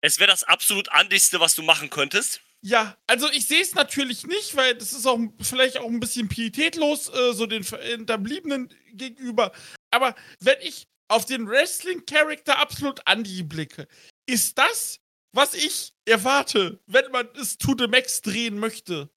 Es 0.00 0.18
wäre 0.18 0.30
das 0.30 0.42
absolut 0.42 0.88
Andigste, 0.90 1.38
was 1.40 1.54
du 1.54 1.62
machen 1.62 1.88
könntest. 1.88 2.40
Ja, 2.64 2.96
also 3.06 3.30
ich 3.30 3.46
sehe 3.46 3.60
es 3.60 3.74
natürlich 3.74 4.24
nicht, 4.26 4.54
weil 4.56 4.74
das 4.74 4.92
ist 4.92 5.06
auch 5.06 5.18
vielleicht 5.40 5.78
auch 5.78 5.88
ein 5.88 6.00
bisschen 6.00 6.28
pietätlos, 6.28 7.08
äh, 7.08 7.32
so 7.32 7.46
den 7.46 7.64
Hinterbliebenen 7.64 8.72
gegenüber. 8.92 9.52
Aber 9.90 10.14
wenn 10.40 10.60
ich 10.60 10.86
auf 11.08 11.26
den 11.26 11.48
Wrestling-Charakter 11.48 12.58
absolut 12.58 13.00
Andy 13.06 13.42
blicke, 13.42 13.88
ist 14.26 14.58
das, 14.58 15.00
was 15.32 15.54
ich 15.54 15.92
erwarte, 16.04 16.80
wenn 16.86 17.10
man 17.10 17.28
es 17.34 17.58
to 17.58 17.74
the 17.76 17.88
max 17.88 18.22
drehen 18.22 18.58
möchte. 18.58 19.10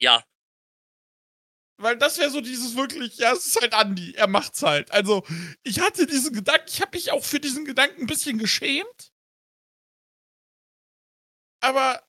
Ja, 0.00 0.24
Weil 1.76 1.98
das 1.98 2.18
wäre 2.18 2.30
so 2.30 2.40
dieses 2.40 2.76
wirklich, 2.76 3.18
ja, 3.18 3.32
es 3.32 3.46
ist 3.46 3.60
halt 3.60 3.74
Andy, 3.74 4.14
er 4.14 4.28
macht's 4.28 4.62
halt. 4.62 4.92
Also, 4.92 5.24
ich 5.64 5.80
hatte 5.80 6.06
diesen 6.06 6.32
Gedanken, 6.32 6.66
ich 6.68 6.80
habe 6.80 6.96
mich 6.96 7.10
auch 7.10 7.24
für 7.24 7.40
diesen 7.40 7.64
Gedanken 7.64 8.02
ein 8.02 8.06
bisschen 8.06 8.38
geschämt. 8.38 9.12
Aber 11.60 12.00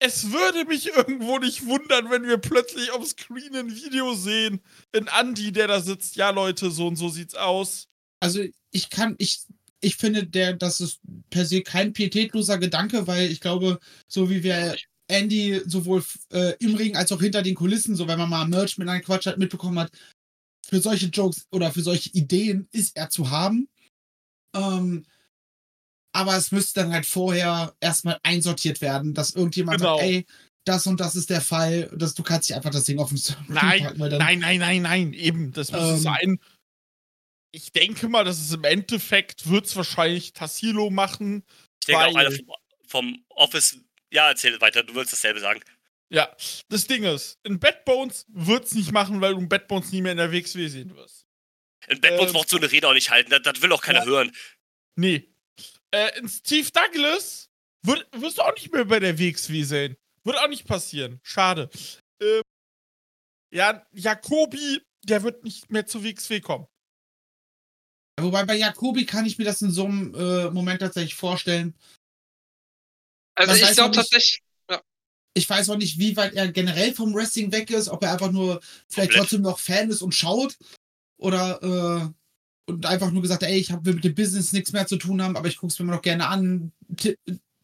es 0.00 0.32
würde 0.32 0.64
mich 0.64 0.88
irgendwo 0.88 1.38
nicht 1.38 1.66
wundern, 1.66 2.10
wenn 2.10 2.26
wir 2.26 2.38
plötzlich 2.38 2.90
auf 2.90 3.06
Screen 3.06 3.54
ein 3.54 3.70
Video 3.74 4.14
sehen, 4.14 4.60
in 4.92 5.08
Andy, 5.08 5.52
der 5.52 5.68
da 5.68 5.80
sitzt. 5.80 6.16
Ja, 6.16 6.30
Leute, 6.30 6.70
so 6.70 6.86
und 6.88 6.96
so 6.96 7.10
sieht's 7.10 7.34
aus. 7.34 7.88
Also 8.20 8.42
ich 8.70 8.90
kann, 8.90 9.14
ich, 9.18 9.42
ich 9.80 9.96
finde, 9.96 10.26
der, 10.26 10.54
das 10.54 10.80
ist 10.80 11.00
per 11.30 11.44
se 11.44 11.62
kein 11.62 11.92
pietätloser 11.92 12.58
Gedanke, 12.58 13.06
weil 13.06 13.30
ich 13.30 13.40
glaube, 13.40 13.78
so 14.08 14.30
wie 14.30 14.42
wir 14.42 14.76
Andy 15.10 15.60
sowohl 15.66 16.04
äh, 16.32 16.54
im 16.60 16.74
Ring 16.74 16.96
als 16.96 17.12
auch 17.12 17.20
hinter 17.20 17.42
den 17.42 17.54
Kulissen, 17.54 17.96
so 17.96 18.08
wenn 18.08 18.18
man 18.18 18.30
mal 18.30 18.46
Merch 18.48 18.78
mit 18.78 18.88
einem 18.88 19.02
Quatsch 19.02 19.26
hat, 19.26 19.38
mitbekommen 19.38 19.78
hat, 19.78 19.92
für 20.66 20.80
solche 20.80 21.06
Jokes 21.06 21.46
oder 21.52 21.72
für 21.72 21.82
solche 21.82 22.10
Ideen 22.10 22.68
ist 22.72 22.96
er 22.96 23.10
zu 23.10 23.30
haben. 23.30 23.68
Ähm, 24.56 25.04
aber 26.12 26.36
es 26.36 26.50
müsste 26.52 26.80
dann 26.80 26.92
halt 26.92 27.06
vorher 27.06 27.74
erstmal 27.80 28.18
einsortiert 28.22 28.80
werden, 28.80 29.14
dass 29.14 29.34
irgendjemand 29.34 29.78
Genau. 29.78 29.96
sagt, 29.98 30.08
ey, 30.08 30.26
das 30.66 30.86
und 30.86 31.00
das 31.00 31.16
ist 31.16 31.30
der 31.30 31.40
Fall, 31.40 31.90
dass 31.96 32.14
du 32.14 32.22
kannst 32.22 32.48
nicht 32.50 32.56
einfach 32.56 32.70
das 32.70 32.84
Ding 32.84 32.98
auf 32.98 33.08
den 33.10 33.18
Ring 33.18 33.36
Nein, 33.48 33.82
packen, 33.84 33.98
dann, 33.98 34.18
nein, 34.18 34.38
nein, 34.40 34.58
nein, 34.58 34.82
nein, 34.82 35.12
eben. 35.12 35.52
Das 35.52 35.72
muss 35.72 35.80
Ähm. 35.80 35.98
sein. 35.98 36.40
Ich 37.52 37.72
denke 37.72 38.08
mal, 38.08 38.24
dass 38.24 38.38
es 38.40 38.52
im 38.52 38.62
Endeffekt 38.64 39.48
wird's 39.48 39.74
wahrscheinlich 39.74 40.32
Tassilo 40.32 40.90
machen. 40.90 41.42
ich 41.80 41.86
denke 41.86 42.06
auch 42.06 42.14
einer 42.14 42.30
vom, 42.30 42.46
vom 42.86 43.24
Office. 43.30 43.78
Ja, 44.12 44.28
erzähl 44.28 44.60
weiter, 44.60 44.82
du 44.82 44.94
willst 44.94 45.12
dasselbe 45.12 45.40
sagen. 45.40 45.60
Ja, 46.12 46.34
das 46.68 46.86
Ding 46.86 47.04
ist, 47.04 47.38
in 47.44 47.60
Bad 47.60 47.84
Bones 47.84 48.26
wird's 48.28 48.74
nicht 48.74 48.90
machen, 48.92 49.20
weil 49.20 49.34
du 49.34 49.38
in 49.40 49.48
Bad 49.48 49.68
Bones 49.68 49.92
nie 49.92 50.02
mehr 50.02 50.12
in 50.12 50.18
der 50.18 50.32
WXW 50.32 50.66
sehen 50.68 50.94
wirst. 50.96 51.24
In 51.86 52.00
Batman 52.00 52.26
Ähm. 52.26 52.32
braucht 52.32 52.48
so 52.48 52.56
eine 52.56 52.70
Rede 52.70 52.88
auch 52.88 52.92
nicht 52.94 53.10
halten, 53.10 53.30
das, 53.30 53.42
das 53.42 53.62
will 53.62 53.72
auch 53.72 53.82
keiner 53.82 54.00
Ja. 54.00 54.06
hören. 54.06 54.32
Nee. 54.96 55.28
Äh, 55.92 56.18
in 56.18 56.28
Steve 56.28 56.68
Douglas 56.72 57.48
wird, 57.82 58.06
wirst 58.12 58.38
du 58.38 58.42
auch 58.42 58.54
nicht 58.54 58.72
mehr 58.72 58.84
bei 58.84 58.98
der 58.98 59.18
WXW 59.18 59.62
sehen. 59.62 59.96
Wird 60.24 60.36
auch 60.38 60.48
nicht 60.48 60.66
passieren. 60.66 61.20
Schade. 61.22 61.70
Ähm, 62.20 62.42
ja, 63.54 63.86
Jakobi, 63.92 64.82
der 65.04 65.22
wird 65.22 65.44
nicht 65.44 65.70
mehr 65.70 65.86
zur 65.86 66.02
WXW 66.04 66.40
kommen. 66.40 66.66
Wobei 68.20 68.44
bei 68.44 68.56
Jakobi 68.56 69.06
kann 69.06 69.24
ich 69.26 69.38
mir 69.38 69.44
das 69.44 69.62
in 69.62 69.70
so 69.70 69.86
einem 69.86 70.14
äh, 70.14 70.50
Moment 70.50 70.80
tatsächlich 70.80 71.14
vorstellen. 71.14 71.74
Also 73.34 73.50
Man 73.52 73.56
ich 73.60 73.62
weiß 73.68 73.76
glaube 73.76 73.90
noch 73.96 74.02
nicht- 74.02 74.10
tatsächlich, 74.12 74.42
Ich 75.34 75.48
weiß 75.48 75.70
auch 75.70 75.76
nicht, 75.76 75.98
wie 75.98 76.16
weit 76.16 76.34
er 76.34 76.50
generell 76.50 76.92
vom 76.92 77.14
Wrestling 77.14 77.52
weg 77.52 77.70
ist, 77.70 77.88
ob 77.88 78.02
er 78.02 78.12
einfach 78.12 78.32
nur 78.32 78.60
vielleicht 78.88 79.10
Komplett. 79.12 79.16
trotzdem 79.18 79.42
noch 79.42 79.58
Fan 79.60 79.88
ist 79.88 80.02
und 80.02 80.12
schaut 80.14 80.58
oder 81.18 81.62
äh, 81.62 82.70
und 82.70 82.86
einfach 82.86 83.10
nur 83.12 83.22
gesagt, 83.22 83.42
ey, 83.44 83.56
ich 83.58 83.70
habe 83.70 83.94
mit 83.94 84.04
dem 84.04 84.14
Business 84.14 84.52
nichts 84.52 84.72
mehr 84.72 84.86
zu 84.86 84.96
tun 84.96 85.22
haben, 85.22 85.36
aber 85.36 85.46
ich 85.48 85.56
gucke 85.56 85.72
es 85.72 85.78
mir 85.78 85.84
immer 85.84 85.94
noch 85.94 86.02
gerne 86.02 86.26
an, 86.28 86.72
ti- 86.96 87.16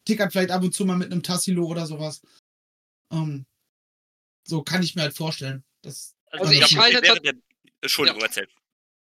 tickert 0.05 0.31
vielleicht 0.31 0.51
ab 0.51 0.63
und 0.63 0.73
zu 0.73 0.85
mal 0.85 0.95
mit 0.97 1.11
einem 1.11 1.23
Tassilo 1.23 1.65
oder 1.65 1.85
sowas. 1.85 2.21
Ähm, 3.11 3.45
so 4.47 4.63
kann 4.63 4.81
ich 4.83 4.95
mir 4.95 5.01
halt 5.03 5.15
vorstellen. 5.15 5.63
Das, 5.81 6.15
Also 6.31 6.51
ich 6.51 6.61
ich 6.61 6.67
glaub, 6.69 6.83
halte 6.83 7.01
wäre 7.01 7.19
Entschuldigung, 7.81 8.21
erzähl. 8.21 8.47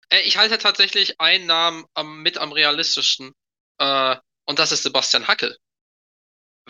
äh, 0.10 0.22
ich 0.22 0.38
halte 0.38 0.58
tatsächlich 0.58 1.20
einen 1.22 1.46
Namen 1.46 1.86
am, 1.94 2.22
mit 2.22 2.38
am 2.38 2.52
realistischsten. 2.52 3.32
Äh, 3.80 4.18
und 4.46 4.60
das 4.60 4.72
ist 4.74 4.84
Sebastian 4.84 5.28
Hackel. 5.28 5.58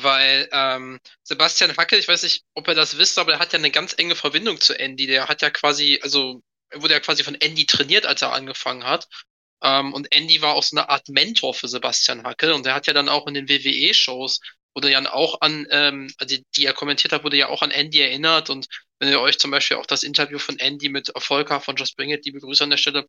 Weil 0.04 0.50
ähm, 0.52 1.00
Sebastian 1.24 1.76
Hackel, 1.76 2.00
ich 2.00 2.08
weiß 2.08 2.24
nicht, 2.24 2.44
ob 2.54 2.68
ihr 2.68 2.76
das 2.76 2.98
wisst, 2.98 3.18
aber 3.20 3.34
er 3.34 3.40
hat 3.40 3.54
ja 3.54 3.60
eine 3.60 3.72
ganz 3.72 3.94
enge 3.98 4.16
Verbindung 4.16 4.60
zu 4.60 4.78
Andy. 4.78 5.08
Der 5.08 5.28
hat 5.28 5.42
ja 5.42 5.50
quasi, 5.50 6.00
also 6.02 6.42
er 6.70 6.82
wurde 6.82 6.94
ja 6.94 7.00
quasi 7.00 7.24
von 7.24 7.36
Andy 7.36 7.66
trainiert, 7.66 8.06
als 8.06 8.22
er 8.22 8.34
angefangen 8.34 8.86
hat. 8.86 9.08
Ähm, 9.64 9.94
und 9.94 10.12
Andy 10.12 10.42
war 10.42 10.56
auch 10.56 10.64
so 10.64 10.76
eine 10.76 10.90
Art 10.90 11.08
Mentor 11.10 11.54
für 11.54 11.68
Sebastian 11.68 12.24
Hackel. 12.24 12.54
Und 12.54 12.66
er 12.66 12.74
hat 12.74 12.88
ja 12.88 12.94
dann 12.94 13.10
auch 13.10 13.28
in 13.28 13.34
den 13.34 13.50
WWE-Shows, 13.50 14.40
wurde 14.74 14.92
ja 14.92 15.14
auch 15.14 15.42
an, 15.42 15.68
ähm, 15.70 16.12
die, 16.24 16.46
die 16.56 16.66
er 16.66 16.74
kommentiert 16.74 17.14
hat, 17.14 17.24
wurde 17.24 17.38
ja 17.38 17.50
auch 17.50 17.62
an 17.62 17.72
Andy 17.72 18.00
erinnert. 18.00 18.50
Und 18.50 18.68
wenn 19.00 19.10
ihr 19.10 19.20
euch 19.20 19.40
zum 19.40 19.52
Beispiel 19.52 19.78
auch 19.78 19.86
das 19.86 20.04
Interview 20.04 20.40
von 20.40 20.58
Andy 20.60 20.90
mit 20.90 21.12
Volker 21.18 21.60
von 21.62 21.76
Just 21.76 21.98
Bring 21.98 22.12
It, 22.12 22.26
liebe 22.26 22.40
Grüße 22.40 22.64
an 22.64 22.70
der 22.70 22.78
Stelle, 22.78 23.06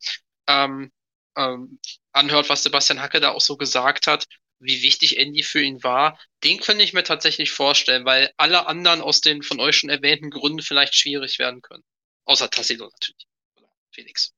ähm, 0.49 0.91
ähm, 1.37 1.79
anhört, 2.13 2.49
was 2.49 2.63
Sebastian 2.63 3.01
Hacke 3.01 3.21
da 3.21 3.31
auch 3.31 3.41
so 3.41 3.57
gesagt 3.57 4.07
hat, 4.07 4.27
wie 4.63 4.83
wichtig 4.83 5.19
Andy 5.19 5.43
für 5.43 5.61
ihn 5.63 5.83
war, 5.83 6.19
den 6.45 6.61
könnte 6.61 6.85
ich 6.85 6.93
mir 6.93 7.03
tatsächlich 7.03 7.51
vorstellen, 7.51 8.05
weil 8.05 8.33
alle 8.37 8.67
anderen 8.67 9.01
aus 9.01 9.21
den 9.21 9.43
von 9.43 9.61
euch 9.61 9.77
schon 9.77 9.91
erwähnten 9.91 10.31
Gründen 10.31 10.63
vielleicht 10.63 10.95
schwierig 10.95 11.39
werden 11.39 11.63
können. 11.63 11.85
Außer 12.25 12.49
Tassilo 12.49 12.85
natürlich. 12.85 13.27
Oder 13.57 13.69
Felix. 13.91 14.33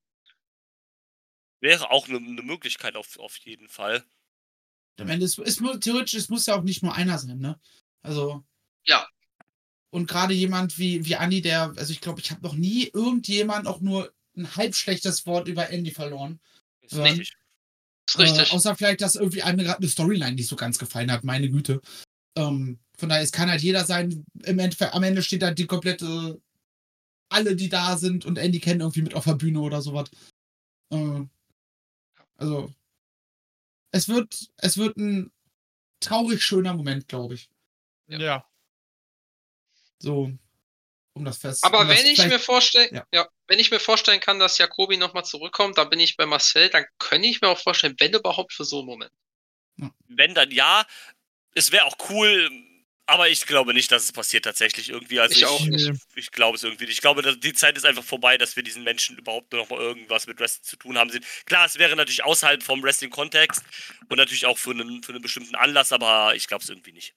Wäre 1.60 1.90
auch 1.90 2.08
eine 2.08 2.20
ne 2.20 2.42
Möglichkeit 2.42 2.96
auf, 2.96 3.18
auf 3.18 3.36
jeden 3.38 3.68
Fall. 3.68 4.04
am 4.98 5.08
Ende 5.08 5.26
ist, 5.26 5.38
es 5.38 5.60
muss, 5.60 5.78
theoretisch, 5.80 6.14
es 6.14 6.28
muss 6.28 6.46
ja 6.46 6.56
auch 6.56 6.62
nicht 6.62 6.82
nur 6.82 6.94
einer 6.94 7.18
sein, 7.18 7.38
ne? 7.38 7.60
Also. 8.02 8.44
Ja. 8.84 9.06
Und 9.90 10.08
gerade 10.08 10.34
jemand 10.34 10.78
wie, 10.78 11.04
wie 11.04 11.16
Andi, 11.16 11.40
der, 11.40 11.72
also 11.76 11.92
ich 11.92 12.00
glaube, 12.00 12.20
ich 12.20 12.30
habe 12.30 12.42
noch 12.42 12.54
nie 12.54 12.90
irgendjemand 12.92 13.66
auch 13.66 13.80
nur 13.80 14.12
ein 14.36 14.56
halb 14.56 14.74
schlechtes 14.74 15.26
Wort 15.26 15.48
über 15.48 15.70
Andy 15.70 15.90
verloren. 15.90 16.40
Ist 16.80 16.94
Ja. 16.94 17.02
richtig. 17.04 17.36
Ist 18.08 18.18
richtig. 18.18 18.50
Äh, 18.50 18.54
außer 18.54 18.76
vielleicht, 18.76 19.00
dass 19.00 19.14
irgendwie 19.14 19.42
einem 19.42 19.58
gerade 19.58 19.78
eine 19.78 19.88
Storyline 19.88 20.34
nicht 20.34 20.48
so 20.48 20.56
ganz 20.56 20.78
gefallen 20.78 21.10
hat, 21.10 21.24
meine 21.24 21.50
Güte. 21.50 21.80
Ähm, 22.36 22.78
von 22.96 23.08
daher, 23.08 23.22
es 23.22 23.32
kann 23.32 23.50
halt 23.50 23.62
jeder 23.62 23.84
sein. 23.84 24.24
Im 24.44 24.58
Endeffekt, 24.58 24.94
am 24.94 25.02
Ende 25.02 25.22
steht 25.22 25.42
halt 25.42 25.58
die 25.58 25.66
komplette, 25.66 26.40
alle, 27.28 27.56
die 27.56 27.68
da 27.68 27.96
sind 27.96 28.24
und 28.24 28.38
Andy 28.38 28.60
kennen 28.60 28.80
irgendwie 28.80 29.02
mit 29.02 29.14
auf 29.14 29.24
der 29.24 29.34
Bühne 29.34 29.60
oder 29.60 29.82
sowas. 29.82 30.10
Äh, 30.90 31.24
also, 32.36 32.72
es 33.90 34.08
wird, 34.08 34.50
es 34.56 34.76
wird 34.76 34.96
ein 34.96 35.32
traurig 36.00 36.42
schöner 36.42 36.74
Moment, 36.74 37.08
glaube 37.08 37.34
ich. 37.34 37.48
Ja. 38.08 38.18
Ja. 38.18 38.44
So, 39.98 40.32
um 41.14 41.24
das 41.24 41.38
fest. 41.38 41.64
Aber 41.64 41.80
um 41.80 41.88
das 41.88 41.98
wenn 41.98 42.06
ich 42.06 42.24
mir 42.26 42.38
vorstellen, 42.38 42.94
Ja. 42.94 43.06
ja. 43.12 43.28
wenn 43.46 43.58
ich 43.58 43.70
mir 43.70 43.80
vorstellen 43.80 44.20
kann, 44.20 44.38
dass 44.38 44.58
Jakobi 44.58 44.96
nochmal 44.96 45.24
zurückkommt, 45.24 45.78
da 45.78 45.84
bin 45.84 46.00
ich 46.00 46.16
bei 46.16 46.26
Marcel, 46.26 46.68
dann 46.70 46.84
könnte 46.98 47.28
ich 47.28 47.40
mir 47.40 47.48
auch 47.48 47.58
vorstellen, 47.58 47.94
wenn 47.98 48.12
überhaupt 48.12 48.52
für 48.52 48.64
so 48.64 48.78
einen 48.78 48.86
Moment. 48.86 49.12
Wenn 50.08 50.34
dann 50.34 50.50
ja, 50.50 50.84
es 51.54 51.72
wäre 51.72 51.84
auch 51.84 51.96
cool, 52.10 52.50
aber 53.06 53.28
ich 53.28 53.46
glaube 53.46 53.74
nicht, 53.74 53.92
dass 53.92 54.04
es 54.04 54.12
passiert 54.12 54.44
tatsächlich 54.44 54.88
irgendwie. 54.88 55.20
Also 55.20 55.34
Ich 55.34 55.42
ich, 55.42 55.46
auch 55.46 55.60
nicht. 55.66 55.90
Ich 56.14 56.30
glaube 56.30 56.56
es 56.56 56.62
irgendwie 56.64 56.84
nicht. 56.84 56.94
Ich 56.94 57.00
glaube, 57.00 57.22
dass 57.22 57.38
die 57.38 57.52
Zeit 57.52 57.76
ist 57.76 57.84
einfach 57.84 58.04
vorbei, 58.04 58.38
dass 58.38 58.56
wir 58.56 58.62
diesen 58.62 58.82
Menschen 58.82 59.18
überhaupt 59.18 59.52
nur 59.52 59.62
noch 59.62 59.70
mal 59.70 59.78
irgendwas 59.80 60.26
mit 60.26 60.38
Wrestling 60.40 60.64
zu 60.64 60.76
tun 60.76 60.96
haben. 60.96 61.10
Sind. 61.10 61.24
Klar, 61.44 61.66
es 61.66 61.78
wäre 61.78 61.96
natürlich 61.96 62.24
außerhalb 62.24 62.62
vom 62.62 62.82
Wrestling-Kontext 62.82 63.62
und 64.08 64.16
natürlich 64.16 64.46
auch 64.46 64.58
für 64.58 64.70
einen, 64.70 65.02
für 65.02 65.12
einen 65.12 65.22
bestimmten 65.22 65.54
Anlass, 65.54 65.92
aber 65.92 66.34
ich 66.34 66.46
glaube 66.46 66.62
es 66.62 66.70
irgendwie 66.70 66.92
nicht. 66.92 67.14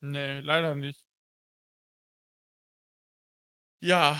Nee, 0.00 0.40
leider 0.40 0.74
nicht. 0.74 1.05
Ja, 3.80 4.18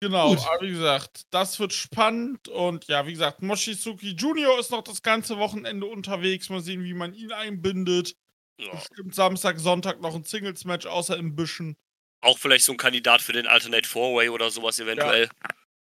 genau. 0.00 0.30
Gut. 0.30 0.46
Aber 0.46 0.60
wie 0.62 0.70
gesagt, 0.70 1.22
das 1.30 1.58
wird 1.58 1.72
spannend. 1.72 2.48
Und 2.48 2.86
ja, 2.88 3.06
wie 3.06 3.12
gesagt, 3.12 3.42
Mochizuki 3.42 4.12
Junior 4.12 4.58
ist 4.58 4.70
noch 4.70 4.82
das 4.82 5.02
ganze 5.02 5.38
Wochenende 5.38 5.86
unterwegs. 5.86 6.48
Mal 6.50 6.60
sehen, 6.60 6.84
wie 6.84 6.94
man 6.94 7.14
ihn 7.14 7.32
einbindet. 7.32 8.16
Ja. 8.58 8.72
Bestimmt 8.72 9.14
Samstag, 9.14 9.58
Sonntag 9.58 10.00
noch 10.00 10.14
ein 10.14 10.24
Singles-Match, 10.24 10.86
außer 10.86 11.16
im 11.16 11.34
Büschen. 11.34 11.76
Auch 12.20 12.38
vielleicht 12.38 12.64
so 12.64 12.72
ein 12.72 12.78
Kandidat 12.78 13.22
für 13.22 13.32
den 13.32 13.46
Alternate 13.46 13.88
Four-Way 13.88 14.28
oder 14.28 14.50
sowas 14.50 14.78
eventuell. 14.78 15.28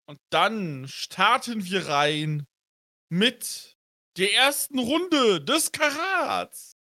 Und 0.06 0.20
dann 0.30 0.86
starten 0.88 1.64
wir 1.64 1.88
rein 1.88 2.46
mit 3.08 3.76
der 4.16 4.32
ersten 4.34 4.78
Runde 4.78 5.40
des 5.40 5.72
Karats. 5.72 6.76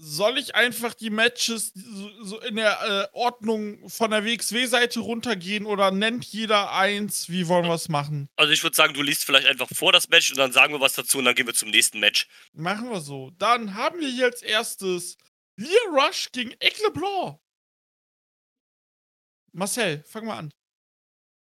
Soll 0.00 0.38
ich 0.38 0.54
einfach 0.54 0.94
die 0.94 1.10
Matches 1.10 1.72
so, 1.74 2.40
in 2.42 2.54
der 2.54 3.10
äh, 3.12 3.16
Ordnung 3.16 3.88
von 3.88 4.12
der 4.12 4.24
WXW-Seite 4.24 5.00
runtergehen 5.00 5.66
oder 5.66 5.90
nennt 5.90 6.24
jeder 6.24 6.72
eins? 6.72 7.28
Wie 7.28 7.48
wollen 7.48 7.64
wir 7.64 7.74
es 7.74 7.88
machen? 7.88 8.28
Also 8.36 8.52
ich 8.52 8.62
würde 8.62 8.76
sagen, 8.76 8.94
du 8.94 9.02
liest 9.02 9.24
vielleicht 9.24 9.48
einfach 9.48 9.68
vor 9.74 9.90
das 9.90 10.08
Match 10.08 10.30
und 10.30 10.38
dann 10.38 10.52
sagen 10.52 10.72
wir 10.72 10.80
was 10.80 10.94
dazu 10.94 11.18
und 11.18 11.24
dann 11.24 11.34
gehen 11.34 11.48
wir 11.48 11.54
zum 11.54 11.70
nächsten 11.70 11.98
Match. 11.98 12.28
Machen 12.52 12.90
wir 12.90 13.00
so. 13.00 13.30
Dann 13.38 13.74
haben 13.74 13.98
wir 13.98 14.08
hier 14.08 14.26
als 14.26 14.42
erstes 14.42 15.16
Lear 15.56 15.72
Rush 15.90 16.28
gegen 16.30 16.52
Aigle 16.60 16.86
LeBlanc. 16.86 17.40
Marcel, 19.52 20.04
fang 20.06 20.26
mal 20.26 20.38
an. 20.38 20.52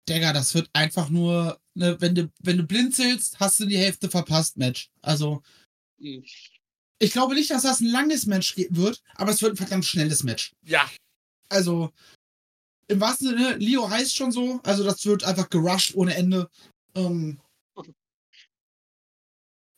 Digga, 0.08 0.32
das 0.32 0.54
wird 0.54 0.70
einfach 0.74 1.10
nur, 1.10 1.60
ne, 1.74 2.00
wenn 2.00 2.14
du, 2.14 2.32
wenn 2.40 2.58
du 2.58 2.64
blinzelst, 2.64 3.40
hast 3.40 3.60
du 3.60 3.66
die 3.66 3.78
Hälfte 3.78 4.10
verpasst, 4.10 4.58
Match. 4.58 4.92
Also, 5.02 5.42
Hm. 6.00 6.24
Ich 7.04 7.12
glaube 7.12 7.36
nicht, 7.36 7.52
dass 7.52 7.64
das 7.64 7.82
ein 7.82 7.88
langes 7.88 8.26
Match 8.26 8.56
wird, 8.56 9.02
aber 9.16 9.32
es 9.32 9.42
wird 9.42 9.54
ein 9.54 9.58
verdammt 9.58 9.86
schnelles 9.86 10.24
Match. 10.24 10.54
Ja, 10.64 10.90
Also, 11.50 11.92
im 12.88 13.00
wahrsten 13.00 13.30
Sinne, 13.30 13.56
Leo 13.58 13.90
heißt 13.90 14.16
schon 14.16 14.32
so, 14.32 14.60
also 14.64 14.84
das 14.84 15.06
wird 15.06 15.24
einfach 15.24 15.50
gerusht 15.50 15.96
ohne 15.96 16.16
Ende. 16.16 16.50
Ähm, 16.96 17.40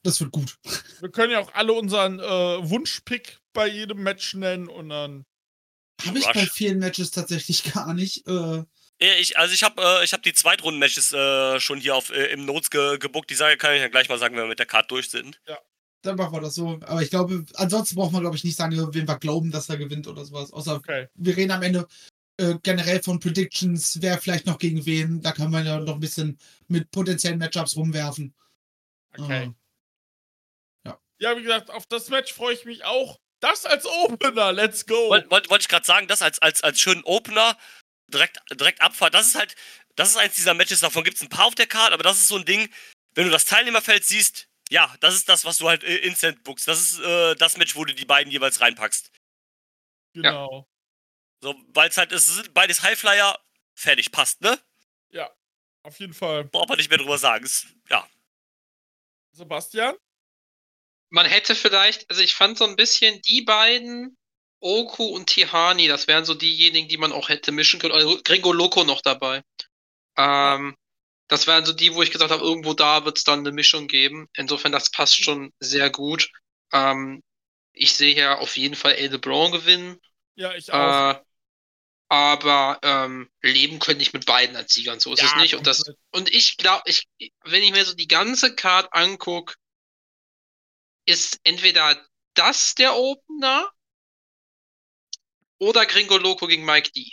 das 0.03 0.19
wird 0.19 0.31
gut. 0.31 0.55
wir 0.99 1.09
können 1.09 1.31
ja 1.31 1.39
auch 1.39 1.51
alle 1.53 1.73
unseren 1.73 2.19
äh, 2.19 2.69
Wunschpick 2.69 3.39
bei 3.53 3.67
jedem 3.67 4.03
Match 4.03 4.35
nennen 4.35 4.67
und 4.67 4.89
dann. 4.89 5.25
Habe 6.05 6.19
ich 6.19 6.25
bei 6.25 6.45
vielen 6.45 6.79
Matches 6.79 7.09
tatsächlich 7.09 7.63
gar 7.73 7.93
nicht. 7.93 8.27
Äh, 8.27 8.63
Ja, 9.01 9.13
Ich, 9.17 9.37
also 9.37 9.53
ich 9.53 9.63
habe 9.63 9.81
äh, 9.81 10.03
ich 10.03 10.13
hab 10.13 10.21
die 10.21 10.33
Zweitrunden-Matches 10.33 11.11
äh, 11.13 11.59
schon 11.59 11.79
hier 11.79 11.95
auf, 11.95 12.11
äh, 12.11 12.27
im 12.27 12.45
Notes 12.45 12.69
ge 12.69 12.99
gebuckt. 12.99 13.29
Die 13.31 13.35
Sage 13.35 13.57
kann 13.57 13.73
ich 13.73 13.81
ja 13.81 13.87
gleich 13.87 14.09
mal 14.09 14.19
sagen, 14.19 14.35
wenn 14.35 14.43
wir 14.43 14.49
mit 14.49 14.59
der 14.59 14.67
Card 14.67 14.91
durch 14.91 15.09
sind. 15.09 15.41
Dann 16.05 16.15
machen 16.15 16.33
wir 16.33 16.41
das 16.41 16.55
so. 16.55 16.79
Aber 16.85 17.01
ich 17.01 17.09
glaube, 17.09 17.45
ansonsten 17.55 17.95
braucht 17.95 18.11
man, 18.11 18.21
glaube 18.21 18.35
ich, 18.35 18.43
nicht 18.43 18.55
sagen, 18.57 18.75
wen 18.93 19.07
wir 19.07 19.19
glauben, 19.19 19.51
dass 19.51 19.69
er 19.69 19.77
gewinnt 19.77 20.07
oder 20.07 20.25
sowas. 20.25 20.51
Außer 20.51 20.75
Okay. 20.75 21.07
wir 21.15 21.35
reden 21.35 21.51
am 21.51 21.63
Ende 21.63 21.87
äh, 22.37 22.55
generell 22.63 23.01
von 23.01 23.19
Predictions, 23.19 24.01
wer 24.01 24.17
vielleicht 24.19 24.45
noch 24.45 24.57
gegen 24.57 24.85
wen. 24.85 25.21
Da 25.21 25.31
kann 25.31 25.51
man 25.51 25.65
ja 25.65 25.79
noch 25.79 25.95
ein 25.95 25.99
bisschen 25.99 26.37
mit 26.67 26.91
potenziellen 26.91 27.39
Matchups 27.39 27.75
rumwerfen. 27.75 28.33
Okay. 29.17 29.53
Äh, 30.85 30.93
Ja, 31.17 31.37
wie 31.37 31.43
gesagt, 31.43 31.71
auf 31.71 31.85
das 31.87 32.09
Match 32.09 32.33
freue 32.33 32.53
ich 32.53 32.65
mich 32.65 32.83
auch. 32.83 33.19
Das 33.39 33.65
als 33.65 33.85
Opener, 33.85 34.51
let's 34.51 34.85
go. 34.85 35.09
Wollte 35.09 35.29
wollt, 35.29 35.49
wollt 35.49 35.61
ich 35.61 35.67
gerade 35.67 35.85
sagen, 35.85 36.07
das 36.07 36.21
als, 36.21 36.39
als, 36.39 36.63
als 36.63 36.79
schönen 36.79 37.03
Opener, 37.03 37.57
direkt, 38.11 38.39
direkt 38.51 38.81
Abfahrt, 38.81 39.13
das 39.13 39.27
ist 39.27 39.35
halt, 39.35 39.55
das 39.95 40.09
ist 40.09 40.17
eins 40.17 40.35
dieser 40.35 40.53
Matches, 40.53 40.79
davon 40.79 41.03
gibt 41.03 41.17
es 41.17 41.21
ein 41.21 41.29
paar 41.29 41.45
auf 41.45 41.55
der 41.55 41.67
Card, 41.67 41.93
aber 41.93 42.03
das 42.03 42.17
ist 42.17 42.27
so 42.27 42.37
ein 42.37 42.45
Ding, 42.45 42.69
wenn 43.13 43.25
du 43.25 43.31
das 43.31 43.45
Teilnehmerfeld 43.45 44.03
siehst, 44.03 44.47
ja, 44.69 44.93
das 44.99 45.15
ist 45.15 45.29
das, 45.29 45.45
was 45.45 45.57
du 45.57 45.67
halt 45.67 45.83
äh, 45.83 45.97
instant 45.97 46.43
bookst. 46.43 46.67
Das 46.67 46.79
ist 46.79 46.99
äh, 46.99 47.35
das 47.35 47.57
Match, 47.57 47.75
wo 47.75 47.85
du 47.85 47.93
die 47.93 48.05
beiden 48.05 48.31
jeweils 48.31 48.61
reinpackst. 48.61 49.11
genau. 50.13 50.67
So, 51.41 51.53
weil 51.67 51.89
es 51.89 51.97
halt, 51.97 52.11
es 52.11 52.25
sind 52.25 52.53
beides 52.53 52.81
Highflyer, 52.81 53.37
fertig, 53.75 54.11
passt, 54.11 54.41
ne? 54.41 54.59
Auf 55.83 55.99
jeden 55.99 56.13
Fall. 56.13 56.45
Braucht 56.45 56.69
man 56.69 56.79
nicht 56.79 56.89
mehr 56.89 56.97
drüber 56.97 57.19
sagen. 57.19 57.45
Ist, 57.45 57.67
ja. 57.89 58.07
Sebastian? 59.33 59.95
Man 61.11 61.27
hätte 61.27 61.53
vielleicht, 61.53 62.09
also 62.09 62.23
ich 62.23 62.33
fand 62.33 62.57
so 62.57 62.65
ein 62.65 62.75
bisschen 62.75 63.21
die 63.21 63.41
beiden, 63.41 64.17
Oku 64.59 65.03
und 65.03 65.27
Tihani, 65.27 65.87
das 65.87 66.07
wären 66.07 66.25
so 66.25 66.33
diejenigen, 66.33 66.87
die 66.87 66.97
man 66.97 67.11
auch 67.11 67.29
hätte 67.29 67.51
mischen 67.51 67.79
können. 67.79 67.93
Also 67.93 68.19
Gringo 68.23 68.51
Loco 68.51 68.83
noch 68.83 69.01
dabei. 69.01 69.43
Ähm, 70.17 70.75
das 71.27 71.47
wären 71.47 71.65
so 71.65 71.73
die, 71.73 71.93
wo 71.93 72.01
ich 72.03 72.11
gesagt 72.11 72.31
habe, 72.31 72.43
irgendwo 72.43 72.73
da 72.73 73.05
wird 73.05 73.17
es 73.17 73.23
dann 73.23 73.39
eine 73.39 73.51
Mischung 73.51 73.87
geben. 73.87 74.27
Insofern, 74.35 74.71
das 74.71 74.91
passt 74.91 75.23
schon 75.23 75.53
sehr 75.59 75.89
gut. 75.89 76.29
Ähm, 76.71 77.23
ich 77.73 77.93
sehe 77.95 78.15
ja 78.15 78.37
auf 78.39 78.57
jeden 78.57 78.75
Fall 78.75 78.93
El 78.93 79.11
LeBron 79.11 79.51
gewinnen. 79.51 79.99
Ja, 80.35 80.53
ich 80.55 80.71
auch. 80.73 81.01
Äh, 81.09 81.15
aber 82.09 82.79
ähm, 82.83 83.29
leben 83.41 83.79
könnte 83.79 84.01
ich 84.03 84.13
mit 84.13 84.25
beiden 84.25 84.55
als 84.55 84.73
Siegern, 84.73 84.99
so 84.99 85.13
ist 85.13 85.21
Ja, 85.21 85.25
es 85.25 85.35
nicht. 85.35 85.55
Und, 85.55 85.67
das, 85.67 85.83
komplett. 85.83 85.97
und 86.11 86.33
ich 86.33 86.57
glaube, 86.57 86.83
ich, 86.87 87.07
wenn 87.43 87.63
ich 87.63 87.71
mir 87.71 87.85
so 87.85 87.95
die 87.95 88.07
ganze 88.07 88.55
Card 88.55 88.89
angucke, 88.93 89.55
ist 91.07 91.39
entweder 91.43 91.99
das 92.35 92.75
der 92.75 92.95
Opener 92.95 93.71
oder 95.59 95.85
Gringo 95.85 96.15
Loco 96.17 96.47
gegen 96.47 96.63
Mike 96.63 96.91
D. 96.93 97.11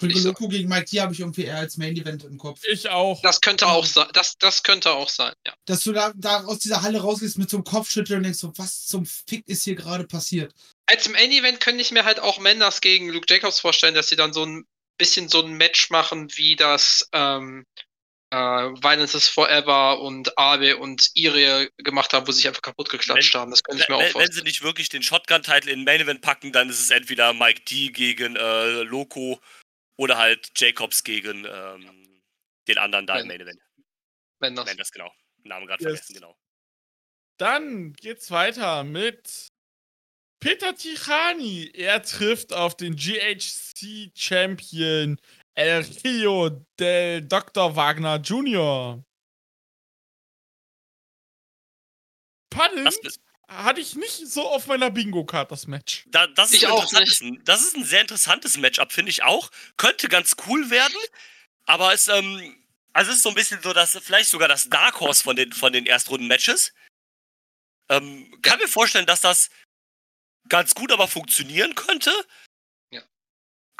Loco 0.00 0.48
gegen 0.48 0.68
Mike 0.68 0.86
D 0.90 1.00
habe 1.00 1.12
ich 1.12 1.20
irgendwie 1.20 1.44
eher 1.44 1.58
als 1.58 1.76
Main 1.76 1.96
Event 1.96 2.24
im 2.24 2.38
Kopf. 2.38 2.60
Ich 2.70 2.88
auch. 2.88 3.20
Das 3.22 3.40
könnte 3.40 3.66
auch 3.66 3.84
sein. 3.84 4.06
Das, 4.12 4.38
das 4.38 4.62
könnte 4.62 4.92
auch 4.92 5.08
sein, 5.08 5.32
ja. 5.46 5.52
Dass 5.66 5.80
du 5.84 5.92
da, 5.92 6.12
da 6.14 6.44
aus 6.44 6.60
dieser 6.60 6.82
Halle 6.82 7.00
rausgehst 7.00 7.38
mit 7.38 7.50
so 7.50 7.56
einem 7.56 7.64
Kopfschütteln 7.64 8.18
und 8.18 8.22
denkst 8.24 8.38
so, 8.38 8.52
was 8.56 8.86
zum 8.86 9.06
Fick 9.06 9.46
ist 9.48 9.64
hier 9.64 9.74
gerade 9.74 10.04
passiert? 10.04 10.54
Als 10.86 11.08
Main 11.08 11.30
Event 11.32 11.60
könnte 11.60 11.82
ich 11.82 11.90
mir 11.90 12.04
halt 12.04 12.20
auch 12.20 12.38
Menders 12.38 12.80
gegen 12.80 13.08
Luke 13.08 13.26
Jacobs 13.28 13.60
vorstellen, 13.60 13.94
dass 13.94 14.08
sie 14.08 14.16
dann 14.16 14.32
so 14.32 14.44
ein 14.44 14.64
bisschen 14.98 15.28
so 15.28 15.42
ein 15.42 15.52
Match 15.54 15.90
machen, 15.90 16.28
wie 16.36 16.56
das 16.56 17.08
ähm, 17.12 17.64
äh, 18.30 18.36
Violence 18.36 19.14
is 19.14 19.28
Forever 19.28 20.00
und 20.00 20.36
Abe 20.36 20.76
und 20.76 21.10
Ire 21.14 21.68
gemacht 21.78 22.12
haben, 22.12 22.26
wo 22.26 22.32
sie 22.32 22.38
sich 22.38 22.48
einfach 22.48 22.62
kaputt 22.62 22.90
geklatscht 22.90 23.32
Wenn- 23.34 23.40
haben. 23.40 23.50
Das 23.50 23.62
könnte 23.62 23.82
ich 23.82 23.88
mir 23.88 23.94
auch 23.96 24.00
Wenn, 24.00 24.06
wenn 24.06 24.12
vorstellen. 24.12 24.34
sie 24.36 24.42
nicht 24.42 24.62
wirklich 24.62 24.88
den 24.88 25.02
Shotgun-Title 25.02 25.70
in 25.72 25.80
den 25.80 25.84
Main 25.84 26.00
Event 26.00 26.20
packen, 26.20 26.52
dann 26.52 26.68
ist 26.68 26.80
es 26.80 26.90
entweder 26.90 27.32
Mike 27.32 27.62
D 27.68 27.88
gegen 27.88 28.36
äh, 28.36 28.82
Loco 28.82 29.40
oder 29.98 30.16
halt 30.16 30.50
Jacobs 30.56 31.04
gegen 31.04 31.44
ähm, 31.44 32.22
den 32.68 32.78
anderen 32.78 33.06
da 33.06 33.14
im 33.16 33.20
Wenn- 33.22 33.28
Main 33.28 33.40
Event. 33.40 33.60
Menders. 34.40 34.66
Nein, 34.66 34.76
das 34.76 34.92
genau. 34.92 35.12
Namen 35.44 35.66
gerade 35.66 35.82
Yes. 35.82 35.90
vergessen, 35.92 36.14
genau. 36.14 36.38
Dann 37.38 37.92
geht's 37.94 38.30
weiter 38.30 38.84
mit 38.84 39.48
Peter 40.40 40.74
Tichani. 40.74 41.70
Er 41.74 42.02
trifft 42.02 42.52
auf 42.52 42.76
den 42.76 42.94
GHC 42.96 44.12
Champion 44.14 45.20
El 45.54 45.82
Rio 46.04 46.64
del 46.78 47.22
Dr. 47.26 47.74
Wagner 47.74 48.16
Jr. 48.20 49.02
Spannend. 52.52 52.86
Das, 53.02 53.18
Hatte 53.48 53.80
ich 53.80 53.96
nicht 53.96 54.28
so 54.28 54.46
auf 54.46 54.66
meiner 54.66 54.90
Bingo-Card, 54.90 55.50
das 55.50 55.66
Match. 55.66 56.04
da, 56.10 56.26
das, 56.26 56.52
ist 56.52 56.62
das 57.44 57.62
ist 57.62 57.76
ein 57.76 57.84
sehr 57.84 58.02
interessantes 58.02 58.58
Matchup, 58.58 58.92
finde 58.92 59.10
ich 59.10 59.22
auch. 59.22 59.50
Könnte 59.78 60.08
ganz 60.08 60.36
cool 60.46 60.68
werden, 60.68 60.98
aber 61.64 61.94
es, 61.94 62.08
ähm, 62.08 62.56
also 62.92 63.10
es 63.10 63.18
ist 63.18 63.22
so 63.22 63.30
ein 63.30 63.34
bisschen 63.34 63.62
so, 63.62 63.72
dass 63.72 63.98
vielleicht 64.02 64.28
sogar 64.28 64.48
das 64.48 64.68
Dark 64.68 65.00
Horse 65.00 65.22
von 65.22 65.34
den, 65.34 65.52
von 65.54 65.72
den 65.72 65.86
Erstrunden-Matches. 65.86 66.74
Ähm, 67.88 68.38
kann 68.42 68.58
mir 68.58 68.68
vorstellen, 68.68 69.06
dass 69.06 69.22
das 69.22 69.48
ganz 70.50 70.74
gut 70.74 70.92
aber 70.92 71.08
funktionieren 71.08 71.74
könnte. 71.74 72.12
Ja. 72.90 73.02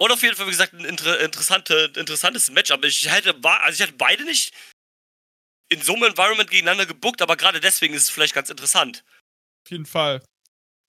Und 0.01 0.13
auf 0.13 0.23
jeden 0.23 0.35
Fall, 0.35 0.47
wie 0.47 0.51
gesagt, 0.53 0.73
ein 0.73 0.87
inter 0.87 1.21
interessante, 1.21 1.93
interessantes 1.95 2.51
Matchup. 2.51 2.85
Ich 2.87 3.11
hätte, 3.11 3.37
also 3.43 3.75
ich 3.75 3.81
hätte 3.87 3.99
beide 3.99 4.25
nicht 4.25 4.55
in 5.69 5.83
so 5.83 5.95
einem 5.95 6.05
Environment 6.05 6.51
gegeneinander 6.51 6.87
gebuckt, 6.87 7.21
aber 7.21 7.37
gerade 7.37 7.61
deswegen 7.61 7.93
ist 7.93 8.05
es 8.05 8.11
vielleicht 8.11 8.35
ganz 8.35 8.49
interessant. 8.49 9.05
Auf 9.69 9.73
jeden 9.73 9.85
Fall. 9.85 10.23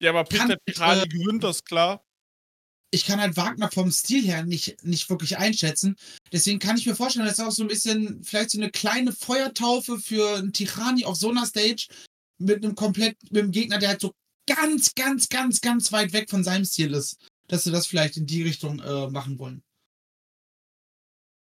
Ja, 0.00 0.10
aber 0.10 0.22
Peter 0.22 0.56
Tichani 0.64 1.02
äh, 1.02 1.08
gewinnt 1.08 1.42
das 1.42 1.64
klar. 1.64 2.00
ich 2.92 3.04
kann 3.04 3.20
halt 3.20 3.36
Wagner 3.36 3.68
vom 3.72 3.90
Stil 3.90 4.24
her 4.24 4.44
nicht, 4.44 4.84
nicht 4.84 5.10
wirklich 5.10 5.36
einschätzen. 5.36 5.96
Deswegen 6.30 6.60
kann 6.60 6.76
ich 6.76 6.86
mir 6.86 6.94
vorstellen, 6.94 7.26
dass 7.26 7.40
auch 7.40 7.50
so 7.50 7.64
ein 7.64 7.68
bisschen, 7.68 8.22
vielleicht 8.22 8.50
so 8.52 8.58
eine 8.58 8.70
kleine 8.70 9.10
Feuertaufe 9.10 9.98
für 9.98 10.36
einen 10.36 10.52
Tirani 10.52 11.04
auf 11.04 11.16
so 11.16 11.30
einer 11.30 11.44
Stage 11.44 11.88
mit 12.38 12.64
einem 12.64 12.76
komplett, 12.76 13.16
mit 13.32 13.42
einem 13.42 13.50
Gegner, 13.50 13.78
der 13.78 13.88
halt 13.88 14.00
so 14.00 14.14
ganz, 14.46 14.94
ganz, 14.94 15.28
ganz, 15.28 15.60
ganz 15.60 15.90
weit 15.90 16.12
weg 16.12 16.30
von 16.30 16.44
seinem 16.44 16.64
Stil 16.64 16.94
ist. 16.94 17.16
Dass 17.48 17.64
sie 17.64 17.72
das 17.72 17.88
vielleicht 17.88 18.16
in 18.16 18.26
die 18.26 18.44
Richtung 18.44 18.78
äh, 18.78 19.08
machen 19.08 19.40
wollen. 19.40 19.64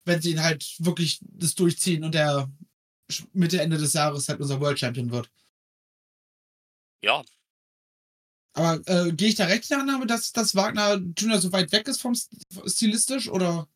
Wenn 0.05 0.21
sie 0.21 0.33
ihn 0.33 0.43
halt 0.43 0.75
wirklich 0.77 1.19
das 1.23 1.55
durchziehen 1.55 2.03
und 2.03 2.13
der 2.13 2.47
Mitte, 3.31 3.59
Ende 3.59 3.79
des 3.79 3.93
Jahres 3.93 4.29
halt 4.29 4.39
unser 4.39 4.61
World 4.61 4.77
Champion 4.77 5.09
wird. 5.09 5.31
Ja, 7.03 7.21
Aber 8.53 8.81
äh, 8.85 9.11
gehe 9.11 9.27
ich 9.29 9.35
da 9.35 9.45
recht 9.45 9.63
in 9.63 9.69
der 9.69 9.79
Annahme, 9.79 10.07
dass, 10.07 10.31
dass 10.31 10.55
Wagner 10.55 11.01
Junior 11.17 11.39
so 11.41 11.51
weit 11.51 11.71
weg 11.71 11.87
ist 11.87 12.01
vom 12.01 12.15
St 12.15 12.31
stilistisch 12.65 13.27
oder? 13.27 13.67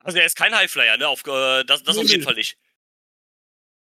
also 0.00 0.18
er 0.18 0.26
ist 0.26 0.36
kein 0.36 0.54
Highflyer, 0.54 0.96
ne? 0.96 1.08
Auf, 1.08 1.20
äh, 1.26 1.64
das 1.64 1.82
das 1.82 1.96
Nee, 1.96 2.02
auf 2.02 2.08
jeden 2.08 2.20
nee. 2.20 2.24
Fall 2.24 2.34
nicht. 2.34 2.58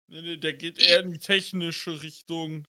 Nee, 0.07 0.23
nee, 0.23 0.37
der 0.37 0.55
geht 0.55 0.79
eher 0.79 1.01
in 1.01 1.13
die 1.13 1.19
technische 1.19 2.01
Richtung. 2.01 2.65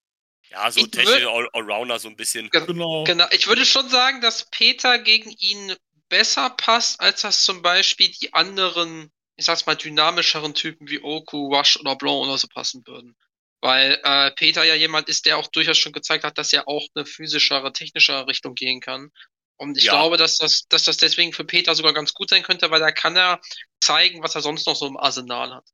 Ja, 0.50 0.70
so 0.70 0.84
technische 0.86 1.30
All 1.30 1.48
Allrounder 1.52 1.98
so 1.98 2.08
ein 2.08 2.16
bisschen. 2.16 2.50
Genau. 2.50 3.04
Genau, 3.04 3.26
ich 3.30 3.46
würde 3.46 3.64
schon 3.64 3.88
sagen, 3.88 4.20
dass 4.20 4.50
Peter 4.50 4.98
gegen 4.98 5.30
ihn 5.30 5.74
besser 6.08 6.50
passt, 6.50 7.00
als 7.00 7.22
das 7.22 7.44
zum 7.44 7.62
Beispiel 7.62 8.10
die 8.10 8.34
anderen, 8.34 9.10
ich 9.36 9.44
sag's 9.44 9.64
mal, 9.66 9.76
dynamischeren 9.76 10.54
Typen 10.54 10.88
wie 10.88 11.00
Oku, 11.00 11.54
Rush 11.54 11.78
oder 11.78 11.96
Blanc 11.96 12.24
oder 12.24 12.36
so 12.36 12.48
passen 12.48 12.84
würden. 12.86 13.14
Weil 13.62 14.00
äh, 14.04 14.30
Peter 14.32 14.64
ja 14.64 14.74
jemand 14.74 15.08
ist, 15.08 15.26
der 15.26 15.36
auch 15.36 15.46
durchaus 15.48 15.76
schon 15.76 15.92
gezeigt 15.92 16.24
hat, 16.24 16.38
dass 16.38 16.52
er 16.52 16.66
auch 16.66 16.86
eine 16.94 17.04
physischere, 17.04 17.72
technischere 17.72 18.26
Richtung 18.26 18.54
gehen 18.54 18.80
kann. 18.80 19.10
Und 19.56 19.76
ich 19.76 19.84
Ja. 19.84 19.92
glaube, 19.92 20.16
dass 20.16 20.38
das, 20.38 20.66
dass 20.68 20.84
das 20.84 20.96
deswegen 20.96 21.34
für 21.34 21.44
Peter 21.44 21.74
sogar 21.74 21.92
ganz 21.92 22.14
gut 22.14 22.30
sein 22.30 22.42
könnte, 22.42 22.70
weil 22.70 22.80
da 22.80 22.90
kann 22.92 23.16
er 23.16 23.40
zeigen, 23.80 24.22
was 24.22 24.34
er 24.34 24.40
sonst 24.40 24.66
noch 24.66 24.76
so 24.76 24.86
im 24.86 24.96
Arsenal 24.96 25.54
hat. 25.54 25.68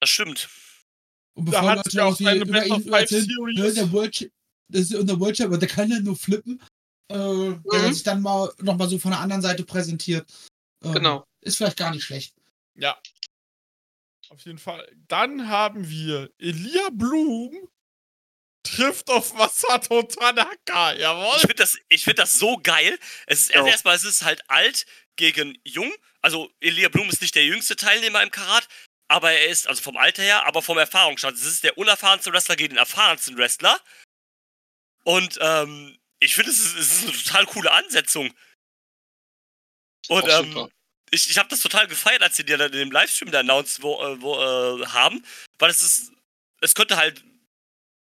Das 0.00 0.10
stimmt. 0.10 0.48
Und 1.34 1.46
Da 1.46 1.52
bevor 1.52 1.70
hat 1.70 1.76
Leute 1.78 1.90
sich 1.90 2.00
auch 2.00 2.16
seine 2.16 2.40
über 2.42 2.66
ihn 2.66 2.92
erzählen, 2.92 3.28
ja, 3.54 3.70
der 3.70 3.92
World, 3.92 4.30
das 4.68 4.82
ist 4.82 4.94
unser 4.94 5.18
World 5.18 5.36
Champ, 5.36 5.48
aber 5.48 5.58
der 5.58 5.68
kann 5.68 5.90
ja 5.90 5.98
nur 6.00 6.16
flippen. 6.16 6.60
Äh, 7.08 7.14
Wenn 7.14 7.62
er 7.72 7.88
Mhm. 7.88 7.92
sich 7.94 8.02
dann 8.02 8.20
mal 8.20 8.52
nochmal 8.58 8.88
so 8.88 8.98
von 8.98 9.10
der 9.12 9.20
anderen 9.20 9.42
Seite 9.42 9.64
präsentiert. 9.64 10.30
Ähm, 10.84 10.92
Genau. 10.92 11.26
Ist 11.40 11.56
vielleicht 11.56 11.78
gar 11.78 11.90
nicht 11.90 12.04
schlecht. 12.04 12.34
Ja. 12.74 13.00
Auf 14.30 14.44
jeden 14.44 14.58
Fall. 14.58 14.88
Dann 15.08 15.48
haben 15.48 15.88
wir 15.90 16.30
Elia 16.38 16.88
Blum 16.92 17.68
trifft 18.62 19.10
auf 19.10 19.34
Masato 19.34 20.02
Tanaka. 20.04 20.92
Ich 20.92 21.00
Jawohl. 21.00 21.38
finde 21.40 21.54
das, 21.56 21.76
ich 21.88 22.04
find 22.04 22.18
das 22.18 22.34
so 22.34 22.56
geil. 22.58 22.98
Es 23.26 23.42
ist, 23.42 23.54
also 23.54 23.66
Ja. 23.66 23.72
erstmal, 23.72 23.96
es 23.96 24.04
ist 24.04 24.22
halt 24.22 24.48
alt 24.48 24.86
gegen 25.16 25.58
jung. 25.64 25.92
Also 26.22 26.52
Elia 26.60 26.88
Blum 26.90 27.08
ist 27.08 27.22
nicht 27.22 27.34
der 27.34 27.44
jüngste 27.44 27.74
Teilnehmer 27.74 28.22
im 28.22 28.30
Karat, 28.30 28.68
aber 29.08 29.32
er 29.32 29.46
ist, 29.46 29.66
also 29.66 29.82
vom 29.82 29.96
Alter 29.96 30.22
her, 30.22 30.46
aber 30.46 30.62
vom 30.62 30.78
Erfahrungsstand. 30.78 31.36
Es 31.36 31.44
ist 31.46 31.64
der 31.64 31.76
unerfahrenste 31.78 32.32
Wrestler 32.32 32.54
gegen 32.56 32.74
den 32.74 32.78
erfahrensten 32.78 33.36
Wrestler. 33.36 33.80
Und 35.04 35.38
ähm, 35.40 35.98
ich 36.20 36.34
finde, 36.34 36.50
es 36.52 36.60
ist, 36.60 36.76
es 36.76 36.92
ist 36.92 37.02
eine 37.02 37.12
total 37.12 37.46
coole 37.46 37.72
Ansetzung. 37.72 38.32
Und 40.08 40.24
Auch 40.30 40.40
ähm, 40.40 40.52
super. 40.52 40.70
Ich, 41.10 41.28
ich 41.30 41.38
habe 41.38 41.48
das 41.48 41.60
total 41.60 41.86
gefeiert, 41.88 42.22
als 42.22 42.36
sie 42.36 42.44
die 42.44 42.56
dann 42.56 42.72
in 42.72 42.78
dem 42.78 42.90
Livestream 42.92 43.30
da 43.30 43.40
announced 43.40 43.82
wo, 43.82 44.00
äh, 44.02 44.20
wo, 44.20 44.36
äh, 44.36 44.86
haben, 44.86 45.24
weil 45.58 45.70
es 45.70 45.80
ist, 45.82 46.12
es 46.60 46.74
könnte 46.74 46.96
halt 46.96 47.24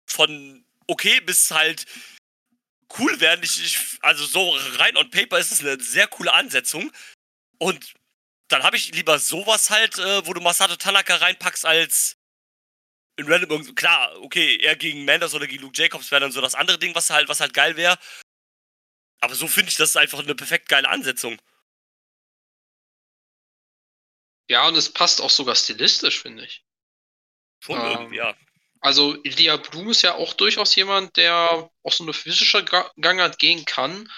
von 0.07 0.65
okay 0.87 1.21
bis 1.21 1.51
halt 1.51 1.87
cool 2.99 3.21
werden. 3.21 3.43
Ich, 3.45 3.63
ich, 3.65 3.99
also 4.03 4.25
so 4.25 4.57
rein 4.79 4.97
on 4.97 5.11
paper 5.11 5.39
ist 5.39 5.53
es 5.53 5.61
eine 5.61 5.81
sehr 5.83 6.07
coole 6.09 6.33
Ansetzung. 6.33 6.93
Und 7.59 7.95
dann 8.49 8.63
habe 8.63 8.77
ich 8.77 8.95
lieber 8.95 9.19
sowas 9.19 9.71
halt, 9.71 9.99
äh, 9.99 10.27
wo 10.27 10.33
du 10.35 10.41
Masato 10.41 10.77
Tanaka 10.77 11.17
reinpackst, 11.17 11.65
als 11.67 12.17
in 13.17 13.31
random 13.31 13.51
irgend- 13.51 13.77
Klar, 13.77 14.15
okay, 14.23 14.57
er 14.59 14.77
gegen 14.77 15.05
Manders 15.05 15.35
oder 15.35 15.47
gegen 15.47 15.63
Luke 15.63 15.81
Jacobs 15.81 16.11
wäre 16.11 16.21
dann 16.21 16.33
so 16.33 16.41
das 16.41 16.55
andere 16.55 16.79
Ding, 16.79 16.95
was 16.95 17.11
halt, 17.11 17.29
was 17.29 17.41
halt 17.41 17.55
geil 17.55 17.77
wäre. 17.77 17.99
Aber 19.21 19.35
so 19.35 19.47
finde 19.49 19.71
ich, 19.71 19.77
das 19.77 19.91
ist 19.91 19.97
einfach 19.97 20.19
eine 20.21 20.35
perfekt 20.35 20.69
geile 20.69 20.89
Ansetzung. 20.89 21.41
Ja, 24.49 24.69
und 24.69 24.77
es 24.77 24.93
passt 24.93 25.21
auch 25.21 25.31
sogar 25.31 25.55
stilistisch, 25.55 26.21
finde 26.21 26.45
ich. 26.45 26.65
Schon 27.61 27.79
Ähm, 27.79 27.91
irgendwie, 27.93 28.17
ja. 28.17 28.37
Also 28.81 29.15
Elia 29.25 29.57
Blum 29.57 29.91
ist 29.91 30.03
ja 30.03 30.15
auch 30.15 30.35
durchaus 30.35 30.75
jemand, 30.75 31.17
der 31.17 31.71
auch 31.83 31.93
so 31.93 32.05
eine 32.05 32.13
physische 32.13 32.63
Ga- 32.65 32.93
Gangart 33.01 33.39
gehen 33.39 33.65
kann. 33.65 34.11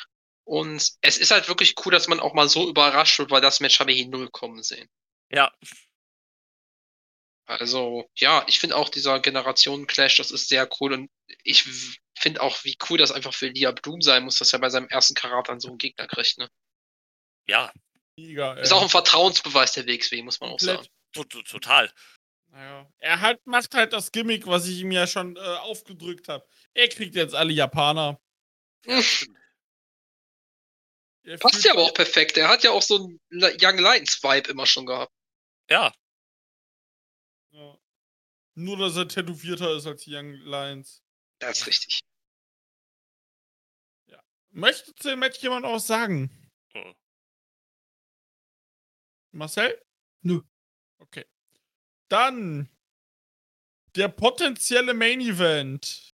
Und 0.44 0.92
es 1.00 1.18
ist 1.18 1.30
halt 1.30 1.48
wirklich 1.48 1.74
cool, 1.84 1.92
dass 1.92 2.08
man 2.08 2.20
auch 2.20 2.34
mal 2.34 2.48
so 2.48 2.68
überrascht 2.68 3.18
wird, 3.18 3.30
weil 3.30 3.40
das 3.40 3.60
Match 3.60 3.78
habe 3.78 3.92
ich 3.92 4.00
in 4.00 4.10
null 4.10 4.28
kommen 4.30 4.62
sehen. 4.62 4.88
Ja. 5.30 5.52
Also, 7.46 8.10
ja, 8.16 8.44
ich 8.48 8.58
finde 8.58 8.76
auch 8.76 8.88
dieser 8.88 9.20
Generationen-Clash, 9.20 10.16
das 10.16 10.32
ist 10.32 10.48
sehr 10.48 10.68
cool. 10.80 10.92
Und 10.92 11.10
ich 11.44 11.64
finde 12.18 12.42
auch, 12.42 12.64
wie 12.64 12.76
cool 12.90 12.98
das 12.98 13.12
einfach 13.12 13.34
für 13.34 13.46
Elia 13.46 13.70
Blum 13.70 14.00
sein 14.00 14.24
muss, 14.24 14.38
dass 14.38 14.52
er 14.52 14.58
bei 14.58 14.68
seinem 14.68 14.88
ersten 14.88 15.14
Karat 15.14 15.48
dann 15.48 15.60
so 15.60 15.68
einen 15.68 15.78
Gegner 15.78 16.08
kriegt. 16.08 16.38
Ne? 16.38 16.48
Ja, 17.46 17.72
Mega, 18.18 18.55
Ist 18.55 18.72
auch 18.72 18.82
ein 18.82 18.88
Vertrauensbeweis 18.88 19.72
der 19.72 19.86
WXW, 19.86 20.22
muss 20.22 20.40
man 20.40 20.51
auch 20.51 20.60
sagen. 20.60 20.86
to 21.12 21.24
to 21.24 21.43
total. 21.43 21.93
Naja. 22.48 22.90
Er 22.98 23.20
halt, 23.20 23.47
macht 23.47 23.74
halt 23.74 23.93
das 23.93 24.12
Gimmick, 24.12 24.47
was 24.47 24.66
ich 24.66 24.80
ihm 24.80 24.90
ja 24.90 25.06
schon 25.06 25.36
äh, 25.36 25.40
aufgedrückt 25.40 26.28
habe. 26.28 26.47
Er 26.72 26.88
kriegt 26.88 27.14
jetzt 27.14 27.34
alle 27.34 27.52
Japaner. 27.52 28.18
Er 28.84 29.02
Passt 31.38 31.64
ja 31.64 31.72
aber 31.72 31.82
auch 31.82 31.93
perfekt. 31.93 32.36
Er 32.36 32.48
hat 32.48 32.62
ja 32.62 32.70
auch 32.70 32.82
so 32.82 32.97
einen 32.97 33.20
Young 33.30 33.78
Lions-Vibe 33.78 34.48
immer 34.51 34.64
schon 34.66 34.86
gehabt. 34.86 35.12
Ja, 35.68 35.93
Ja. 37.51 37.78
Nur, 38.55 38.78
dass 38.78 38.97
er 38.97 39.09
tätowierter 39.09 39.76
ist 39.76 39.86
als 39.86 40.05
die 40.05 40.14
Young 40.14 40.32
Lions. 40.32 41.02
Das 41.40 41.59
ist 41.59 41.66
richtig. 41.66 42.01
Möchte 44.51 44.94
zu 44.94 45.10
dem 45.10 45.18
Match 45.18 45.38
jemand 45.43 45.66
auch 45.66 45.80
sagen? 45.80 46.30
Hm. 46.72 46.94
Marcel? 49.36 49.80
Nö. 50.22 50.40
Okay. 50.98 51.24
Dann 52.08 52.68
der 53.94 54.08
potenzielle 54.08 54.94
Main 54.94 55.20
Event. 55.20 56.14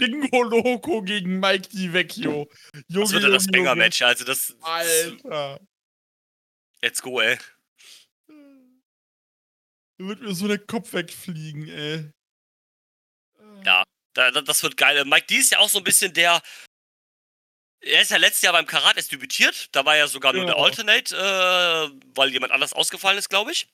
Ringo 0.00 0.42
Loco 0.42 1.02
gegen 1.02 1.40
Mike 1.40 1.68
Di 1.68 1.92
Vecchio. 1.92 2.48
Junge, 2.88 3.04
das 3.04 3.12
wird 3.12 3.22
ja 3.24 3.28
das. 3.30 3.46
Banger-Match. 3.46 4.02
Also 4.02 4.24
das. 4.24 4.56
Alter. 4.62 5.60
Let's 6.80 7.02
go, 7.02 7.20
ey. 7.20 7.38
Da 9.98 10.06
wird 10.06 10.22
mir 10.22 10.34
so 10.34 10.46
der 10.48 10.58
Kopf 10.58 10.92
wegfliegen, 10.92 11.68
ey. 11.68 12.10
Ja. 13.64 13.84
Da, 14.14 14.30
da, 14.30 14.40
das 14.40 14.62
wird 14.62 14.76
geil. 14.76 15.04
Mike 15.04 15.26
D 15.26 15.36
ist 15.36 15.52
ja 15.52 15.58
auch 15.58 15.68
so 15.68 15.78
ein 15.78 15.84
bisschen 15.84 16.12
der. 16.14 16.40
Er 17.80 18.02
ist 18.02 18.10
ja 18.10 18.16
letztes 18.16 18.42
Jahr 18.42 18.52
beim 18.52 18.66
Karat 18.66 18.96
erst 18.96 19.12
debütiert. 19.12 19.68
Da 19.72 19.84
war 19.84 19.96
ja 19.96 20.08
sogar 20.08 20.32
nur 20.32 20.44
der 20.44 20.54
Genau. 20.54 20.66
Alternate, 20.66 21.14
äh, 21.14 22.00
weil 22.14 22.30
jemand 22.30 22.52
anders 22.52 22.72
ausgefallen 22.72 23.18
ist, 23.18 23.28
glaube 23.28 23.52
ich. 23.52 23.68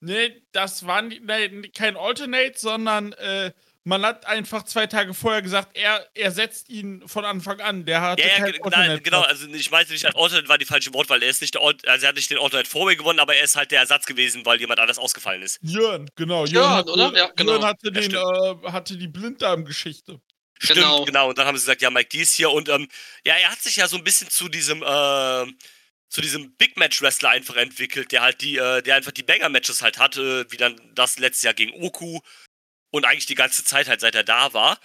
Nee, 0.00 0.42
das 0.52 0.86
war 0.86 1.02
nee, 1.02 1.68
kein 1.74 1.96
Alternate, 1.96 2.54
sondern 2.56 3.12
äh, 3.14 3.52
man 3.84 4.04
hat 4.04 4.26
einfach 4.26 4.64
zwei 4.64 4.86
Tage 4.86 5.14
vorher 5.14 5.42
gesagt, 5.42 5.76
er, 5.76 6.06
er 6.14 6.32
setzt 6.32 6.68
ihn 6.68 7.06
von 7.06 7.24
Anfang 7.24 7.60
an. 7.60 7.84
Der 7.86 8.00
hatte 8.02 8.22
Ja, 8.22 8.28
ja, 8.28 8.52
kein 8.52 8.70
nein, 8.70 9.02
genau. 9.02 9.22
Also 9.22 9.46
ich 9.48 9.70
meinte 9.70 9.92
nicht, 9.92 10.04
Alternate 10.04 10.48
war 10.48 10.58
die 10.58 10.64
falsche 10.64 10.92
Wort, 10.92 11.08
weil 11.08 11.22
er 11.22 11.30
ist 11.30 11.40
nicht 11.40 11.54
der 11.54 11.62
Alt, 11.62 11.86
also 11.86 12.04
er 12.04 12.08
hat 12.08 12.16
nicht 12.16 12.30
den 12.30 12.38
Alternate 12.38 12.68
Vorway 12.68 12.96
gewonnen, 12.96 13.20
aber 13.20 13.36
er 13.36 13.44
ist 13.44 13.56
halt 13.56 13.70
der 13.70 13.80
Ersatz 13.80 14.04
gewesen, 14.04 14.44
weil 14.44 14.58
jemand 14.58 14.80
anders 14.80 14.98
ausgefallen 14.98 15.42
ist. 15.42 15.60
Jörn, 15.62 16.10
genau. 16.16 16.44
Jörn, 16.46 16.68
hatte, 16.70 16.90
oder? 16.92 17.16
Ja, 17.16 17.30
genau. 17.36 17.52
Jörn 17.52 17.64
hatte, 17.64 17.90
Ja, 17.92 18.00
den, 18.00 18.14
äh, 18.14 18.72
hatte 18.72 18.96
die 18.96 19.08
Blinddarm-Geschichte. 19.08 20.20
Stimmt, 20.58 20.78
Genau. 20.78 21.04
genau. 21.04 21.28
Und 21.28 21.38
dann 21.38 21.46
haben 21.46 21.56
sie 21.56 21.62
gesagt, 21.62 21.82
ja, 21.82 21.90
Mike 21.90 22.08
D 22.08 22.22
ist 22.22 22.34
hier 22.34 22.50
und 22.50 22.68
ähm, 22.68 22.88
ja, 23.24 23.34
er 23.36 23.50
hat 23.50 23.60
sich 23.60 23.76
ja 23.76 23.88
so 23.88 23.96
ein 23.96 24.04
bisschen 24.04 24.30
zu 24.30 24.48
diesem 24.48 24.82
äh, 24.82 25.46
zu 26.08 26.20
diesem 26.20 26.54
Big 26.56 26.76
Match 26.76 27.02
Wrestler 27.02 27.30
einfach 27.30 27.56
entwickelt, 27.56 28.12
der 28.12 28.22
halt 28.22 28.40
die, 28.40 28.56
äh, 28.56 28.80
der 28.80 28.94
einfach 28.96 29.10
die 29.12 29.22
Banger 29.24 29.48
Matches 29.48 29.82
halt 29.82 29.98
hatte, 29.98 30.46
wie 30.50 30.56
dann 30.56 30.80
das 30.94 31.18
letztes 31.18 31.42
Jahr 31.42 31.52
gegen 31.54 31.72
Oku 31.82 32.20
und 32.92 33.04
eigentlich 33.04 33.26
die 33.26 33.34
ganze 33.34 33.64
Zeit 33.64 33.88
halt 33.88 34.00
seit 34.00 34.14
er 34.14 34.24
da 34.24 34.52
war. 34.54 34.78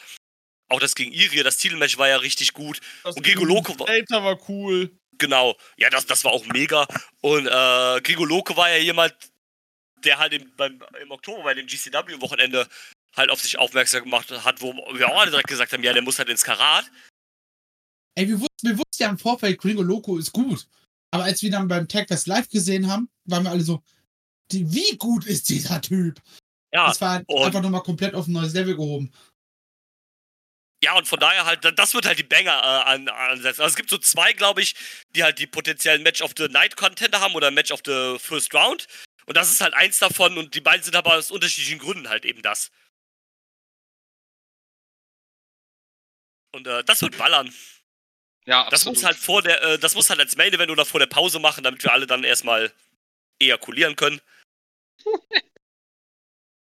Auch 0.69 0.79
das 0.79 0.95
gegen 0.95 1.11
Irie, 1.11 1.43
das 1.43 1.57
Titelmatch 1.57 1.97
war 1.97 2.07
ja 2.09 2.17
richtig 2.17 2.53
gut. 2.53 2.79
Das 3.03 3.15
Und 3.15 3.23
Gego 3.23 3.45
Loco 3.45 3.77
war- 3.79 3.87
Alter 3.89 4.23
war 4.23 4.39
cool. 4.49 4.91
Genau. 5.17 5.55
Ja, 5.77 5.89
das, 5.91 6.05
das 6.07 6.23
war 6.23 6.31
auch 6.31 6.45
mega. 6.47 6.87
Und 7.21 7.45
äh, 7.45 8.01
Gregor 8.01 8.27
Loke 8.27 8.57
war 8.57 8.69
ja 8.71 8.77
jemand, 8.77 9.13
der 10.03 10.17
halt 10.17 10.33
im, 10.33 10.55
beim, 10.55 10.81
im 10.99 11.11
Oktober 11.11 11.43
bei 11.43 11.53
dem 11.53 11.67
GCW-Wochenende 11.67 12.67
halt 13.15 13.29
auf 13.29 13.41
sich 13.41 13.57
aufmerksam 13.57 14.03
gemacht 14.03 14.31
hat, 14.31 14.61
wo 14.61 14.73
wir 14.93 15.09
auch 15.09 15.19
alle 15.19 15.31
direkt 15.31 15.47
gesagt 15.49 15.73
haben, 15.73 15.83
ja, 15.83 15.93
der 15.93 16.01
muss 16.01 16.17
halt 16.19 16.29
ins 16.29 16.43
Karat. 16.43 16.89
Ey, 18.15 18.27
wir 18.27 18.39
wussten, 18.39 18.67
wir 18.69 18.77
wussten 18.77 19.03
ja 19.03 19.09
im 19.09 19.17
Vorfeld, 19.17 19.59
Gringo 19.59 19.81
Loco 19.81 20.17
ist 20.17 20.31
gut. 20.31 20.67
Aber 21.13 21.23
als 21.25 21.41
wir 21.41 21.51
dann 21.51 21.67
beim 21.67 21.87
Tag 21.87 22.07
Fest 22.07 22.27
Live 22.27 22.49
gesehen 22.49 22.89
haben, 22.89 23.09
waren 23.25 23.43
wir 23.43 23.51
alle 23.51 23.61
so, 23.63 23.83
die, 24.51 24.71
wie 24.73 24.97
gut 24.97 25.25
ist 25.25 25.49
dieser 25.49 25.81
Typ? 25.81 26.21
Ja, 26.73 26.87
das 26.87 27.01
war 27.01 27.21
und- 27.27 27.45
einfach 27.45 27.61
nochmal 27.61 27.83
komplett 27.83 28.13
auf 28.15 28.27
ein 28.27 28.31
neues 28.33 28.53
Level 28.53 28.75
gehoben. 28.75 29.11
ja, 30.83 30.97
und 30.97 31.07
von 31.07 31.19
daher 31.19 31.45
halt, 31.45 31.63
das 31.77 31.93
wird 31.93 32.05
halt 32.05 32.17
die 32.17 32.23
Banger 32.23 32.51
äh, 32.53 32.89
an, 32.89 33.07
ansetzen. 33.09 33.61
Also 33.61 33.73
es 33.73 33.75
gibt 33.75 33.89
so 33.89 33.97
zwei, 33.97 34.33
glaube 34.33 34.61
ich, 34.61 34.75
die 35.15 35.23
halt 35.23 35.37
die 35.39 35.47
potenziellen 35.47 36.01
Match 36.01 36.21
of 36.21 36.31
the 36.37 36.47
Night 36.47 36.75
Contender 36.75 37.19
haben 37.19 37.35
oder 37.35 37.51
Match 37.51 37.71
of 37.71 37.81
the 37.85 38.17
First 38.19 38.53
Round. 38.53 38.87
Und 39.25 39.37
das 39.37 39.51
ist 39.51 39.61
halt 39.61 39.73
eins 39.75 39.99
davon 39.99 40.37
und 40.37 40.55
die 40.55 40.61
beiden 40.61 40.81
sind 40.83 40.95
aber 40.95 41.15
aus 41.15 41.29
unterschiedlichen 41.29 41.77
Gründen 41.79 42.09
halt 42.09 42.25
eben 42.25 42.41
das. 42.41 42.71
Und 46.53 46.67
äh, 46.67 46.83
das 46.83 47.01
wird 47.01 47.17
ballern. 47.17 47.53
Ja, 48.45 48.63
Das 48.69 48.81
absolut. 48.81 48.97
muss 48.97 49.03
halt 49.05 49.17
vor 49.17 49.41
der, 49.41 49.61
äh, 49.63 49.79
das 49.79 49.95
muss 49.95 50.09
halt 50.09 50.19
als 50.19 50.35
Main 50.35 50.51
Event 50.53 50.71
oder 50.71 50.85
vor 50.85 50.99
der 50.99 51.07
Pause 51.07 51.39
machen, 51.39 51.63
damit 51.63 51.83
wir 51.83 51.93
alle 51.93 52.07
dann 52.07 52.23
erstmal 52.23 52.73
ejakulieren 53.39 53.95
können. 53.95 54.19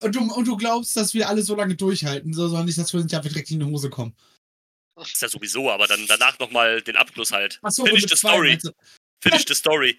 Und 0.01 0.15
du, 0.15 0.19
und 0.33 0.45
du 0.45 0.57
glaubst, 0.57 0.97
dass 0.97 1.13
wir 1.13 1.29
alle 1.29 1.41
so 1.43 1.55
lange 1.55 1.75
durchhalten, 1.77 2.33
so- 2.33 2.49
sondern 2.49 2.65
nicht, 2.65 2.77
dass 2.77 2.91
wir 2.91 3.01
nicht 3.01 3.15
einfach 3.15 3.29
direkt 3.29 3.49
in 3.51 3.59
die 3.61 3.65
Hose 3.65 3.89
kommen. 3.89 4.13
Das 4.97 5.09
ist 5.13 5.21
ja 5.21 5.29
sowieso, 5.29 5.71
aber 5.71 5.87
dann 5.87 6.05
danach 6.07 6.37
nochmal 6.39 6.81
den 6.81 6.97
Abschluss 6.97 7.31
halt. 7.31 7.57
Achso, 7.61 7.85
Finish 7.85 8.01
Runde 8.03 8.07
the 8.09 8.19
zwei, 8.19 8.29
story. 8.33 8.57
du? 8.57 8.71
Finish 9.23 9.45
the 9.47 9.55
story. 9.55 9.97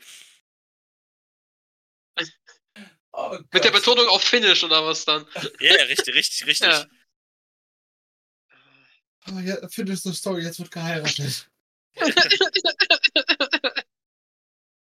Oh 3.15 3.39
Mit 3.53 3.65
der. 3.65 3.71
Betonung 3.71 4.07
auf 4.09 4.23
Finish 4.23 4.63
oder 4.63 4.85
was 4.85 5.07
dann? 5.07 5.25
Ja, 5.61 5.73
yeah, 5.75 5.85
richtig, 5.85 6.15
richtig, 6.15 6.47
richtig. 6.47 6.69
Ja. 6.69 6.85
Oh, 9.31 9.39
ja, 9.39 9.57
finish 9.69 10.03
the 10.03 10.13
story, 10.13 10.43
jetzt 10.43 10.59
wird 10.59 10.71
geheiratet. 10.71 11.49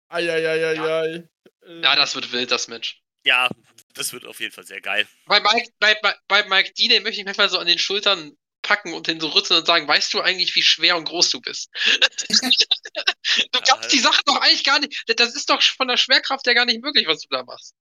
Eieieiei. 0.08 1.28
Ja, 1.66 1.96
das 1.96 2.14
wird 2.14 2.32
wild, 2.32 2.50
das 2.50 2.68
Match. 2.68 3.00
Ja, 3.24 3.48
das 3.94 4.12
wird 4.12 4.26
auf 4.26 4.40
jeden 4.40 4.52
Fall 4.52 4.66
sehr 4.66 4.80
geil. 4.80 5.06
Bei 5.26 5.40
Mike, 5.40 5.68
bei, 5.78 5.94
bei, 6.02 6.14
bei 6.26 6.44
Mike 6.48 6.72
Dean 6.74 7.02
möchte 7.02 7.20
ich 7.20 7.26
mich 7.26 7.36
mal 7.36 7.48
so 7.48 7.58
an 7.58 7.66
den 7.66 7.78
Schultern 7.78 8.36
packen 8.62 8.94
und 8.94 9.08
den 9.08 9.20
so 9.20 9.28
rütteln 9.28 9.60
und 9.60 9.66
sagen, 9.66 9.86
weißt 9.86 10.14
du 10.14 10.20
eigentlich, 10.20 10.54
wie 10.54 10.62
schwer 10.62 10.96
und 10.96 11.04
groß 11.04 11.30
du 11.30 11.40
bist? 11.40 11.68
du 13.52 13.60
kannst 13.60 13.92
die 13.92 13.98
Sache 13.98 14.22
doch 14.24 14.36
eigentlich 14.36 14.64
gar 14.64 14.78
nicht, 14.78 15.02
das 15.16 15.34
ist 15.34 15.50
doch 15.50 15.60
von 15.62 15.88
der 15.88 15.96
Schwerkraft 15.96 16.46
ja 16.46 16.54
gar 16.54 16.64
nicht 16.64 16.80
möglich, 16.80 17.06
was 17.06 17.20
du 17.20 17.28
da 17.30 17.42
machst. 17.42 17.74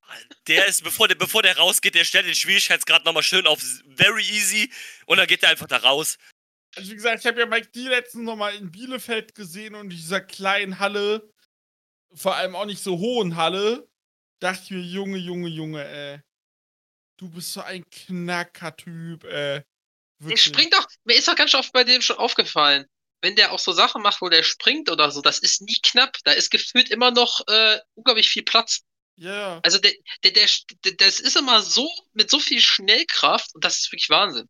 Der 0.48 0.66
ist, 0.66 0.84
bevor 0.84 1.08
der, 1.08 1.16
bevor 1.16 1.44
der 1.44 1.58
rausgeht, 1.58 1.96
der 1.96 2.04
stellt 2.04 2.26
den 2.26 2.36
Schwierigkeitsgrad 2.36 3.06
nochmal 3.06 3.24
schön 3.24 3.48
auf 3.48 3.62
very 3.96 4.24
easy 4.24 4.72
und 5.06 5.18
dann 5.18 5.28
geht 5.28 5.44
er 5.44 5.50
einfach 5.50 5.68
da 5.68 5.78
raus. 5.78 6.18
Also 6.76 6.92
wie 6.92 6.96
gesagt, 6.96 7.20
ich 7.20 7.26
habe 7.28 7.40
ja 7.40 7.46
Mike 7.46 7.70
D 7.72 7.88
letztens 7.88 8.24
nochmal 8.24 8.56
in 8.56 8.72
Bielefeld 8.72 9.36
gesehen 9.36 9.76
und 9.76 9.86
in 9.86 9.90
dieser 9.90 10.22
kleinen 10.22 10.80
Halle, 10.80 11.30
vor 12.14 12.36
allem 12.36 12.56
auch 12.56 12.66
nicht 12.66 12.82
so 12.82 12.98
hohen 12.98 13.36
Halle, 13.36 13.88
dachte 14.40 14.64
ich 14.64 14.72
mir, 14.72 14.82
Junge, 14.82 15.18
Junge, 15.18 15.50
Junge, 15.50 15.86
ey. 15.86 16.20
Du 17.18 17.30
bist 17.30 17.54
so 17.54 17.62
ein 17.62 17.88
Knacker-Typ, 17.90 19.24
ey. 19.26 19.30
Der 19.30 19.64
Wirklich. 20.20 20.44
springt 20.44 20.74
doch, 20.74 20.88
mir 21.04 21.16
ist 21.16 21.28
doch 21.28 21.36
ganz 21.36 21.54
oft 21.56 21.74
bei 21.74 21.84
dem 21.84 22.02
schon 22.02 22.18
aufgefallen. 22.18 22.86
Wenn 23.22 23.36
der 23.36 23.52
auch 23.52 23.60
so 23.60 23.72
Sachen 23.72 24.02
macht, 24.02 24.22
wo 24.22 24.30
der 24.30 24.44
springt 24.44 24.90
oder 24.90 25.12
so, 25.12 25.22
das 25.22 25.40
ist 25.40 25.62
nie 25.62 25.78
knapp. 25.84 26.18
Da 26.24 26.32
ist 26.32 26.50
gefühlt 26.50 26.90
immer 26.90 27.12
noch 27.12 27.42
äh, 27.48 27.80
unglaublich 27.96 28.30
viel 28.30 28.44
Platz. 28.44 28.82
Ja, 29.18 29.60
Also 29.64 29.78
der, 29.78 29.94
der, 30.24 30.32
der, 30.32 30.48
der, 30.86 30.94
das 30.94 31.20
ist 31.20 31.36
immer 31.36 31.62
so 31.62 31.88
mit 32.14 32.30
so 32.32 32.40
viel 32.40 32.62
Schnellkraft 32.62 33.54
und 33.54 33.64
das 33.64 33.80
ist 33.80 33.92
wirklich 33.92 34.10
Wahnsinn. 34.10 34.48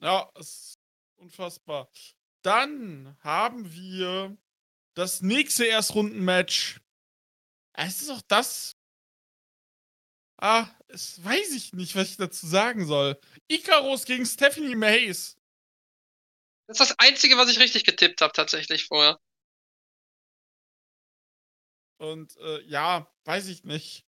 ja, 0.00 0.30
es 0.38 0.48
ist 0.48 0.67
unfassbar. 1.18 1.90
Dann 2.42 3.16
haben 3.20 3.72
wir 3.72 4.36
das 4.94 5.22
nächste 5.22 5.66
Erstrunden-Match. 5.66 6.80
Es 7.74 8.02
ist 8.02 8.10
auch 8.10 8.22
das. 8.28 8.76
Ah, 10.40 10.68
es 10.88 11.22
weiß 11.22 11.52
ich 11.52 11.72
nicht, 11.72 11.96
was 11.96 12.10
ich 12.10 12.16
dazu 12.16 12.46
sagen 12.46 12.86
soll. 12.86 13.20
Icarus 13.48 14.04
gegen 14.04 14.24
Stephanie 14.24 14.76
Mays. 14.76 15.36
Das 16.68 16.80
ist 16.80 16.90
das 16.90 16.98
Einzige, 16.98 17.36
was 17.36 17.50
ich 17.50 17.58
richtig 17.58 17.84
getippt 17.84 18.20
habe 18.20 18.32
tatsächlich 18.32 18.86
vorher. 18.86 19.18
Und 21.98 22.36
äh, 22.36 22.62
ja, 22.66 23.12
weiß 23.24 23.48
ich 23.48 23.64
nicht. 23.64 24.04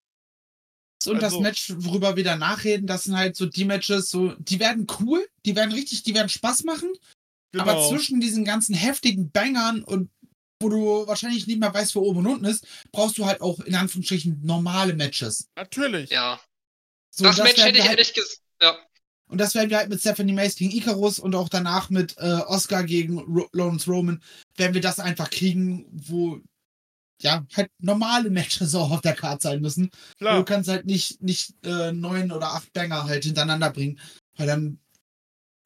Und 1.05 1.15
das 1.15 1.33
Also- 1.33 1.41
Match, 1.41 1.73
worüber 1.77 2.15
wir 2.15 2.23
danach 2.23 2.63
reden, 2.63 2.87
das 2.87 3.03
sind 3.03 3.17
halt 3.17 3.35
so 3.35 3.45
die 3.47 3.65
Matches, 3.65 4.09
so, 4.09 4.33
die 4.35 4.59
werden 4.59 4.87
cool, 4.99 5.27
die 5.45 5.55
werden 5.55 5.71
richtig, 5.71 6.03
die 6.03 6.13
werden 6.13 6.29
Spaß 6.29 6.63
machen, 6.63 6.91
Genau. 7.51 7.63
aber 7.63 7.89
zwischen 7.89 8.21
diesen 8.21 8.45
ganzen 8.45 8.73
heftigen 8.73 9.29
Bangern 9.29 9.83
und 9.83 10.09
wo 10.61 10.69
du 10.69 11.07
wahrscheinlich 11.07 11.47
nicht 11.47 11.59
mehr 11.59 11.73
weißt, 11.73 11.95
wo 11.95 12.01
oben 12.01 12.19
und 12.19 12.27
unten 12.27 12.45
ist, 12.45 12.65
brauchst 12.91 13.17
du 13.17 13.25
halt 13.25 13.41
auch 13.41 13.59
in 13.61 13.75
Anführungsstrichen 13.75 14.39
normale 14.43 14.93
Matches. 14.93 15.49
Natürlich. 15.55 16.11
Ja. 16.11 16.39
So, 17.09 17.25
das 17.25 17.39
und 17.39 17.45
Match 17.45 17.57
hätte 17.57 17.77
ich 17.77 17.83
halt, 17.83 17.91
ehrlich 17.91 18.13
gesagt. 18.13 18.41
Ja. 18.61 18.77
Und 19.27 19.39
das 19.39 19.55
werden 19.55 19.69
wir 19.69 19.77
halt 19.77 19.89
mit 19.89 19.99
Stephanie 19.99 20.33
Mace 20.33 20.55
gegen 20.55 20.71
Icarus 20.71 21.17
und 21.17 21.35
auch 21.35 21.49
danach 21.49 21.89
mit 21.89 22.15
äh, 22.17 22.41
Oscar 22.45 22.83
gegen 22.83 23.17
Ro 23.19 23.47
Lawrence 23.53 23.89
Roman, 23.89 24.21
werden 24.55 24.73
wir 24.73 24.81
das 24.81 24.99
einfach 24.99 25.29
kriegen, 25.29 25.85
wo 25.91 26.39
ja, 27.21 27.45
halt 27.55 27.69
normale 27.79 28.29
Matches 28.29 28.75
auch 28.75 28.91
auf 28.91 29.01
der 29.01 29.15
Karte 29.15 29.43
sein 29.43 29.61
müssen. 29.61 29.89
Klar. 30.17 30.37
Du 30.37 30.43
kannst 30.43 30.69
halt 30.69 30.85
nicht, 30.85 31.21
nicht 31.21 31.53
äh, 31.63 31.91
neun 31.91 32.31
oder 32.31 32.53
acht 32.53 32.71
Banger 32.73 33.05
halt 33.05 33.23
hintereinander 33.23 33.69
bringen, 33.69 33.99
weil 34.37 34.47
dann 34.47 34.79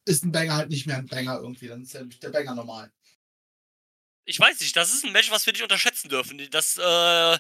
ist 0.06 0.24
ein 0.24 0.32
Banger 0.32 0.56
halt 0.56 0.70
nicht 0.70 0.86
mehr 0.86 0.98
ein 0.98 1.08
Banger 1.08 1.40
irgendwie. 1.40 1.68
Dann 1.68 1.84
ist 1.84 1.94
ja 1.94 2.04
der 2.04 2.30
Banger 2.30 2.56
normal. 2.56 2.92
Ich 4.26 4.40
weiß 4.40 4.60
nicht, 4.60 4.76
das 4.76 4.94
ist 4.94 5.04
ein 5.06 5.12
Match, 5.12 5.30
was 5.30 5.46
wir 5.46 5.54
nicht 5.54 5.62
unterschätzen 5.64 6.10
dürfen. 6.10 6.50
Das, 6.50 6.78
äh, 6.78 7.38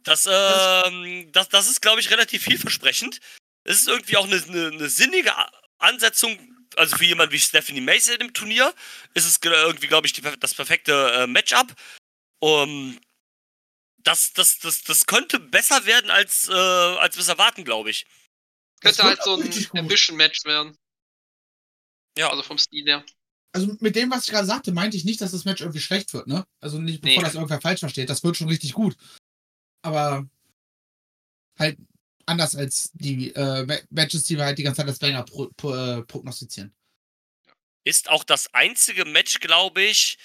das, 0.00 0.28
ähm, 0.30 1.30
das, 1.32 1.48
das 1.48 1.68
ist, 1.68 1.80
glaube 1.80 2.00
ich, 2.00 2.10
relativ 2.10 2.42
vielversprechend. 2.42 3.20
Es 3.64 3.80
ist 3.80 3.88
irgendwie 3.88 4.16
auch 4.16 4.26
eine, 4.26 4.42
eine, 4.42 4.66
eine 4.68 4.88
sinnige 4.88 5.34
Ansetzung, 5.78 6.38
also 6.76 6.96
für 6.96 7.04
jemanden 7.04 7.32
wie 7.32 7.40
Stephanie 7.40 7.80
Mason 7.80 8.16
im 8.16 8.32
Turnier, 8.34 8.74
ist 9.14 9.26
es 9.26 9.40
ge- 9.40 9.52
irgendwie, 9.52 9.88
glaube 9.88 10.06
ich, 10.06 10.12
die, 10.12 10.22
das 10.22 10.54
perfekte 10.54 10.92
äh, 11.12 11.26
Matchup. 11.26 11.74
Um, 12.40 13.00
das, 13.98 14.32
das, 14.32 14.58
das, 14.60 14.82
das 14.82 15.06
könnte 15.06 15.40
besser 15.40 15.84
werden, 15.86 16.10
als, 16.10 16.48
äh, 16.48 16.52
als 16.52 17.16
wir 17.16 17.22
es 17.22 17.28
erwarten, 17.28 17.64
glaube 17.64 17.90
ich. 17.90 18.06
Das 18.80 18.96
Könnte 18.96 19.02
halt 19.10 19.22
so 19.22 19.34
ein. 19.34 19.80
Ambition-Match 19.80 20.44
werden. 20.44 20.78
Ja. 22.16 22.30
Also 22.30 22.42
vom 22.42 22.58
Stil 22.58 22.84
her. 22.86 23.04
Also 23.52 23.76
mit 23.80 23.96
dem, 23.96 24.10
was 24.10 24.24
ich 24.24 24.30
gerade 24.30 24.46
sagte, 24.46 24.72
meinte 24.72 24.96
ich 24.96 25.04
nicht, 25.04 25.20
dass 25.20 25.32
das 25.32 25.44
Match 25.44 25.60
irgendwie 25.62 25.80
schlecht 25.80 26.12
wird, 26.14 26.26
ne? 26.26 26.46
Also 26.60 26.78
nicht, 26.78 27.00
bevor 27.00 27.18
Nee. 27.18 27.24
das 27.24 27.34
irgendwer 27.34 27.60
falsch 27.60 27.80
versteht. 27.80 28.10
Das 28.10 28.22
wird 28.22 28.36
schon 28.36 28.48
richtig 28.48 28.72
gut. 28.74 28.96
Aber 29.82 30.28
halt 31.58 31.78
anders 32.26 32.54
als 32.54 32.90
die 32.92 33.34
äh, 33.34 33.64
Ma- 33.64 33.78
Matches, 33.90 34.24
die 34.24 34.36
wir 34.36 34.44
halt 34.44 34.58
die 34.58 34.62
ganze 34.62 34.78
Zeit 34.82 34.88
als 34.88 34.98
Banger 34.98 35.22
pro, 35.24 35.48
pro, 35.56 35.74
äh, 35.74 36.02
prognostizieren. 36.02 36.74
ist 37.84 38.10
auch 38.10 38.22
das 38.22 38.52
einzige 38.52 39.06
Match, 39.06 39.40
glaube 39.40 39.82
ich, 39.82 40.18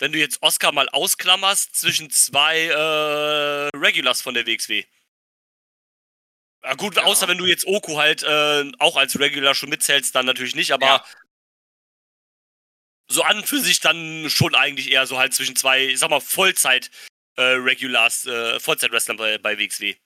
wenn 0.00 0.10
du 0.10 0.18
jetzt 0.18 0.42
Oscar 0.42 0.72
mal 0.72 0.88
ausklammerst, 0.88 1.76
zwischen 1.76 2.10
zwei 2.10 2.66
äh, 2.66 3.76
Regulars 3.78 4.20
von 4.20 4.34
der 4.34 4.46
WXW. 4.46 4.84
Ja, 6.64 6.74
gut, 6.74 6.96
Ja. 6.96 7.04
außer 7.04 7.28
wenn 7.28 7.38
du 7.38 7.46
jetzt 7.46 7.66
Oku 7.66 7.98
halt 7.98 8.22
äh, 8.24 8.72
auch 8.78 8.96
als 8.96 9.18
Regular 9.18 9.54
schon 9.54 9.68
mitzählst, 9.68 10.14
dann 10.14 10.26
natürlich 10.26 10.54
nicht, 10.56 10.72
aber 10.72 10.86
Ja. 10.86 11.04
So 13.08 13.22
an 13.22 13.38
und 13.38 13.46
für 13.46 13.60
sich 13.60 13.80
dann 13.80 14.28
schon 14.30 14.54
eigentlich 14.54 14.90
eher 14.90 15.06
so 15.06 15.18
halt 15.18 15.34
zwischen 15.34 15.56
zwei, 15.56 15.86
ich 15.86 15.98
sag 15.98 16.10
mal, 16.10 16.20
Vollzeit 16.20 16.90
äh, 17.36 17.42
Regulars, 17.42 18.26
äh, 18.26 18.58
Vollzeit-Wrestlern 18.60 19.16
bei, 19.16 19.38
bei 19.38 19.58
WXW. 19.58 19.96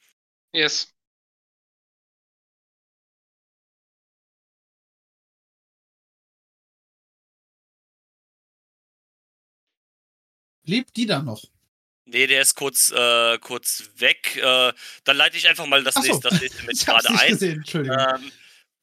Yes. 0.53 0.93
Lebt 10.65 10.97
die 10.97 11.07
da 11.07 11.23
noch? 11.23 11.43
Nee, 12.05 12.27
der 12.27 12.43
ist 12.43 12.55
kurz, 12.55 12.91
äh, 12.91 13.39
kurz 13.39 13.91
weg. 13.97 14.37
Äh, 14.37 14.73
dann 15.05 15.17
leite 15.17 15.37
ich 15.37 15.49
einfach 15.49 15.67
mal 15.67 15.83
das, 15.83 15.95
so. 15.95 16.01
nächste, 16.01 16.29
das 16.29 16.41
nächste 16.41 16.63
hab's 16.67 16.85
gerade 16.85 17.13
nicht 17.13 17.23
ein. 17.23 17.29
gesehen, 17.31 17.59
Entschuldigung. 17.59 17.99
Ähm, 17.99 18.33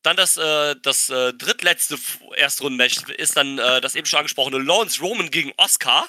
dann 0.06 0.18
das, 0.18 0.38
äh, 0.38 0.76
das 0.82 1.10
äh, 1.10 1.34
drittletzte 1.34 1.98
Erstrunden-Match 2.36 3.04
ist 3.18 3.36
dann 3.36 3.58
äh, 3.58 3.82
das 3.82 3.96
eben 3.96 4.06
schon 4.06 4.20
angesprochene 4.20 4.60
Lawrence 4.60 5.02
Roman 5.02 5.32
gegen 5.32 5.52
Oscar. 5.58 6.08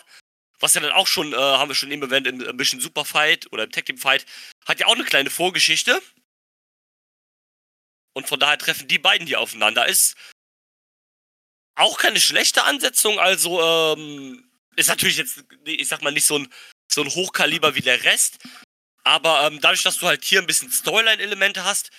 Was 0.61 0.75
ja 0.75 0.81
dann 0.81 0.93
auch 0.93 1.07
schon, 1.07 1.33
äh, 1.33 1.37
haben 1.37 1.69
wir 1.69 1.75
schon 1.75 1.91
eben 1.91 2.03
erwähnt, 2.03 2.27
im 2.27 2.57
Mission 2.57 2.81
Super 2.81 3.05
Fight 3.05 3.51
oder 3.53 3.65
im 3.65 3.71
Tag 3.71 3.87
Team 3.87 3.99
Fight, 3.99 4.27
hat 4.67 4.81
ja 4.81 4.87
auch 4.87 4.95
eine 4.95 5.05
kleine 5.05 5.31
Vorgeschichte. 5.31 6.01
Und 8.15 8.29
von 8.29 8.41
daher 8.41 8.59
treffen 8.59 8.89
die 8.89 8.99
beiden 8.99 9.27
hier 9.27 9.41
aufeinander. 9.41 9.87
Ist 9.87 10.17
auch 11.75 11.99
keine 11.99 12.21
schlechte 12.21 12.65
Ansetzung, 12.65 13.19
also 13.19 13.63
ähm, 13.63 14.51
ist 14.77 14.89
natürlich 14.89 15.19
jetzt, 15.19 15.45
ich 15.65 15.89
sag 15.89 16.03
mal, 16.03 16.13
nicht 16.13 16.25
so 16.25 16.39
ein, 16.39 16.53
so 16.91 17.03
ein 17.03 17.11
Hochkaliber 17.11 17.75
wie 17.75 17.83
der 17.83 18.03
Rest. 18.05 18.39
Aber 19.05 19.47
ähm, 19.47 19.61
dadurch, 19.61 19.83
dass 19.83 19.99
du 19.99 20.07
halt 20.07 20.25
hier 20.25 20.41
ein 20.41 20.47
bisschen 20.47 20.73
Storyline-Elemente 20.73 21.65
hast, 21.65 21.91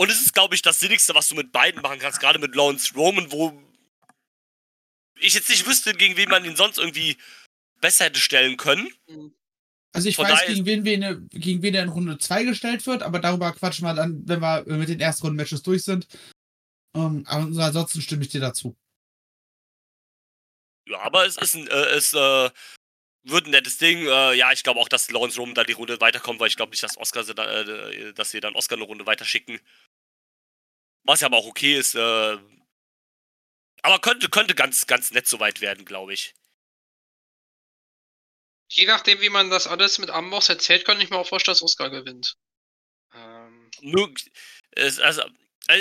und 0.00 0.10
es 0.10 0.22
ist, 0.22 0.32
glaube 0.32 0.54
ich, 0.54 0.62
das 0.62 0.80
Sinnigste, 0.80 1.14
was 1.14 1.28
du 1.28 1.34
mit 1.34 1.52
beiden 1.52 1.82
machen 1.82 1.98
kannst, 1.98 2.20
gerade 2.20 2.38
mit 2.38 2.54
Lawrence 2.54 2.94
Roman, 2.94 3.30
wo 3.30 3.52
ich 5.18 5.34
jetzt 5.34 5.50
nicht 5.50 5.66
wüsste, 5.66 5.92
gegen 5.92 6.16
wen 6.16 6.30
man 6.30 6.42
ihn 6.46 6.56
sonst 6.56 6.78
irgendwie 6.78 7.18
besser 7.82 8.06
hätte 8.06 8.18
stellen 8.18 8.56
können. 8.56 8.90
Also 9.92 10.08
ich 10.08 10.16
von 10.16 10.24
weiß, 10.24 10.46
gegen 10.46 10.64
wen, 10.64 11.02
in, 11.02 11.28
gegen 11.28 11.60
wen 11.60 11.74
er 11.74 11.82
in 11.82 11.90
Runde 11.90 12.16
2 12.16 12.44
gestellt 12.44 12.86
wird, 12.86 13.02
aber 13.02 13.18
darüber 13.18 13.52
quatschen 13.52 13.86
wir 13.86 13.92
dann, 13.92 14.26
wenn 14.26 14.40
wir 14.40 14.64
mit 14.68 14.88
den 14.88 15.00
Erstrunden-Matches 15.00 15.62
durch 15.62 15.84
sind. 15.84 16.06
Ähm, 16.96 17.24
aber 17.26 17.42
ansonsten 17.62 18.00
stimme 18.00 18.22
ich 18.22 18.30
dir 18.30 18.40
dazu. 18.40 18.74
Ja, 20.88 21.00
aber 21.00 21.26
es 21.26 21.36
ist 21.36 21.56
ein, 21.56 21.68
äh, 21.68 21.90
es 21.90 22.14
äh, 22.14 22.50
wird 23.24 23.46
ein 23.46 23.50
nettes 23.50 23.76
Ding. 23.76 23.98
Äh, 24.06 24.34
ja, 24.34 24.50
ich 24.52 24.62
glaube 24.62 24.80
auch, 24.80 24.88
dass 24.88 25.10
Lawrence 25.10 25.38
Roman 25.38 25.54
da 25.54 25.64
die 25.64 25.72
Runde 25.72 26.00
weiterkommt, 26.00 26.40
weil 26.40 26.48
ich 26.48 26.56
glaube 26.56 26.70
nicht, 26.70 26.82
dass 26.82 26.96
Oscar 26.96 27.22
sie 27.22 27.34
da, 27.34 27.44
äh, 27.44 28.14
dass 28.14 28.32
wir 28.32 28.40
dann 28.40 28.54
Oscar 28.54 28.76
eine 28.76 28.84
Runde 28.84 29.06
weiterschicken. 29.06 29.60
Was 31.10 31.22
ja 31.22 31.26
aber 31.26 31.38
auch 31.38 31.46
okay 31.46 31.76
ist. 31.76 31.96
Äh, 31.96 32.38
aber 33.82 33.98
könnte, 34.00 34.28
könnte 34.28 34.54
ganz, 34.54 34.86
ganz 34.86 35.10
nett 35.10 35.26
soweit 35.26 35.60
werden, 35.60 35.84
glaube 35.84 36.14
ich. 36.14 36.34
Je 38.68 38.86
nachdem, 38.86 39.20
wie 39.20 39.28
man 39.28 39.50
das 39.50 39.66
alles 39.66 39.98
mit 39.98 40.10
Amboss 40.10 40.48
erzählt, 40.48 40.84
kann 40.84 41.00
ich 41.00 41.10
mir 41.10 41.18
auch 41.18 41.26
vorstellen, 41.26 41.54
dass 41.54 41.62
Oscar 41.62 41.90
gewinnt. 41.90 42.36
Ähm, 43.12 43.72
also, 44.76 45.02
also 45.02 45.22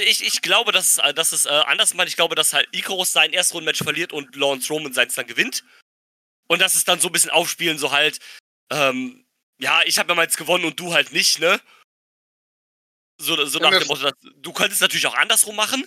ich, 0.02 0.26
ich 0.26 0.42
glaube, 0.42 0.72
dass 0.72 0.98
es, 0.98 1.14
dass 1.14 1.32
es 1.32 1.46
äh, 1.46 1.50
anders 1.50 1.94
meint. 1.94 2.10
Ich 2.10 2.16
glaube, 2.16 2.34
dass 2.34 2.54
halt 2.54 2.68
Icarus 2.72 3.12
sein 3.12 3.32
Erstrundenmatch 3.32 3.84
verliert 3.84 4.14
und 4.14 4.36
Lawrence 4.36 4.74
Roman 4.74 4.94
seins 4.94 5.14
dann 5.14 5.28
gewinnt. 5.28 5.64
Und 6.48 6.60
dass 6.60 6.74
es 6.74 6.86
dann 6.86 7.00
so 7.00 7.10
ein 7.10 7.12
bisschen 7.12 7.30
aufspielen, 7.30 7.78
so 7.78 7.92
halt, 7.92 8.18
ähm, 8.72 9.28
ja, 9.60 9.84
ich 9.86 10.00
habe 10.00 10.10
ja 10.10 10.16
mal 10.16 10.24
jetzt 10.24 10.38
gewonnen 10.38 10.66
und 10.66 10.80
du 10.80 10.92
halt 10.92 11.14
nicht, 11.14 11.38
ne? 11.38 11.62
So, 13.22 13.46
so 13.46 13.60
nach 13.60 13.78
dem 13.78 13.88
Motto, 13.88 14.04
dass, 14.04 14.14
du 14.42 14.54
könntest 14.54 14.82
natürlich 14.82 15.06
auch 15.08 15.16
andersrum 15.16 15.56
machen. 15.56 15.86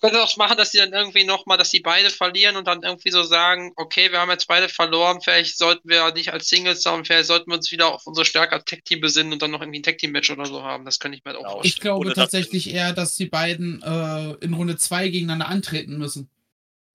könnte 0.00 0.22
auch 0.22 0.34
machen, 0.36 0.56
dass 0.56 0.70
sie 0.70 0.78
dann 0.78 0.92
irgendwie 0.92 1.24
nochmal, 1.24 1.58
dass 1.58 1.70
die 1.70 1.80
beide 1.80 2.08
verlieren 2.10 2.56
und 2.56 2.66
dann 2.66 2.82
irgendwie 2.82 3.10
so 3.10 3.22
sagen, 3.22 3.72
okay, 3.76 4.10
wir 4.12 4.20
haben 4.20 4.30
jetzt 4.30 4.46
beide 4.46 4.68
verloren, 4.68 5.20
vielleicht 5.20 5.58
sollten 5.58 5.88
wir 5.88 6.10
nicht 6.12 6.32
als 6.32 6.48
Singles 6.48 6.84
haben, 6.86 7.04
vielleicht 7.04 7.26
sollten 7.26 7.50
wir 7.50 7.56
uns 7.56 7.70
wieder 7.70 7.92
auf 7.92 8.06
unser 8.06 8.24
stärker 8.24 8.64
Tech-Team 8.64 9.00
besinnen 9.00 9.32
und 9.32 9.42
dann 9.42 9.50
noch 9.50 9.60
irgendwie 9.60 9.80
ein 9.80 9.82
Tech-Team-Match 9.82 10.30
oder 10.30 10.46
so 10.46 10.62
haben. 10.62 10.84
Das 10.84 11.00
könnte 11.00 11.18
ich 11.18 11.24
mir 11.24 11.32
halt 11.32 11.44
auch 11.44 11.50
vorstellen. 11.52 11.74
Ich 11.74 11.80
glaube 11.80 12.06
das- 12.06 12.14
tatsächlich 12.14 12.70
eher, 12.72 12.92
dass 12.94 13.14
die 13.16 13.26
beiden 13.26 13.82
äh, 13.82 14.32
in 14.44 14.54
Runde 14.54 14.76
2 14.78 15.08
gegeneinander 15.08 15.48
antreten 15.48 15.98
müssen. 15.98 16.30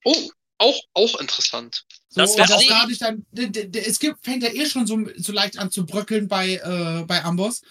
Oh, 0.05 0.29
auch, 0.57 0.79
auch 0.93 1.19
interessant. 1.19 1.83
So, 2.09 2.21
Das 2.21 2.31
und 2.31 2.37
wär 2.37 2.47
das 2.47 2.57
auch- 2.57 2.67
dadurch 2.69 2.97
dann, 2.99 3.25
es 3.75 3.99
gibt, 3.99 4.23
fängt 4.23 4.41
ja 4.41 4.49
eh 4.53 4.65
schon 4.65 4.87
so, 4.87 4.97
so 5.17 5.33
leicht 5.33 5.59
an 5.59 5.69
zu 5.69 5.85
bröckeln 5.85 6.27
bei, 6.27 6.53
äh, 6.55 7.03
bei 7.05 7.23
Amboss. 7.23 7.61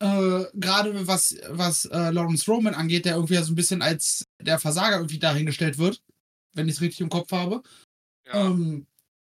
Äh, 0.00 0.44
Gerade 0.54 1.06
was, 1.06 1.36
was 1.48 1.84
äh, 1.86 2.10
Lawrence 2.10 2.50
Roman 2.50 2.74
angeht, 2.74 3.04
der 3.04 3.14
irgendwie 3.14 3.34
ja 3.34 3.42
so 3.42 3.52
ein 3.52 3.56
bisschen 3.56 3.80
als 3.82 4.24
der 4.40 4.58
Versager 4.58 4.96
irgendwie 4.96 5.18
dahingestellt 5.18 5.78
wird, 5.78 6.02
wenn 6.52 6.68
ich 6.68 6.74
es 6.76 6.80
richtig 6.80 7.00
im 7.00 7.08
Kopf 7.10 7.30
habe. 7.32 7.62
Ja. 8.26 8.46
Ähm, 8.46 8.86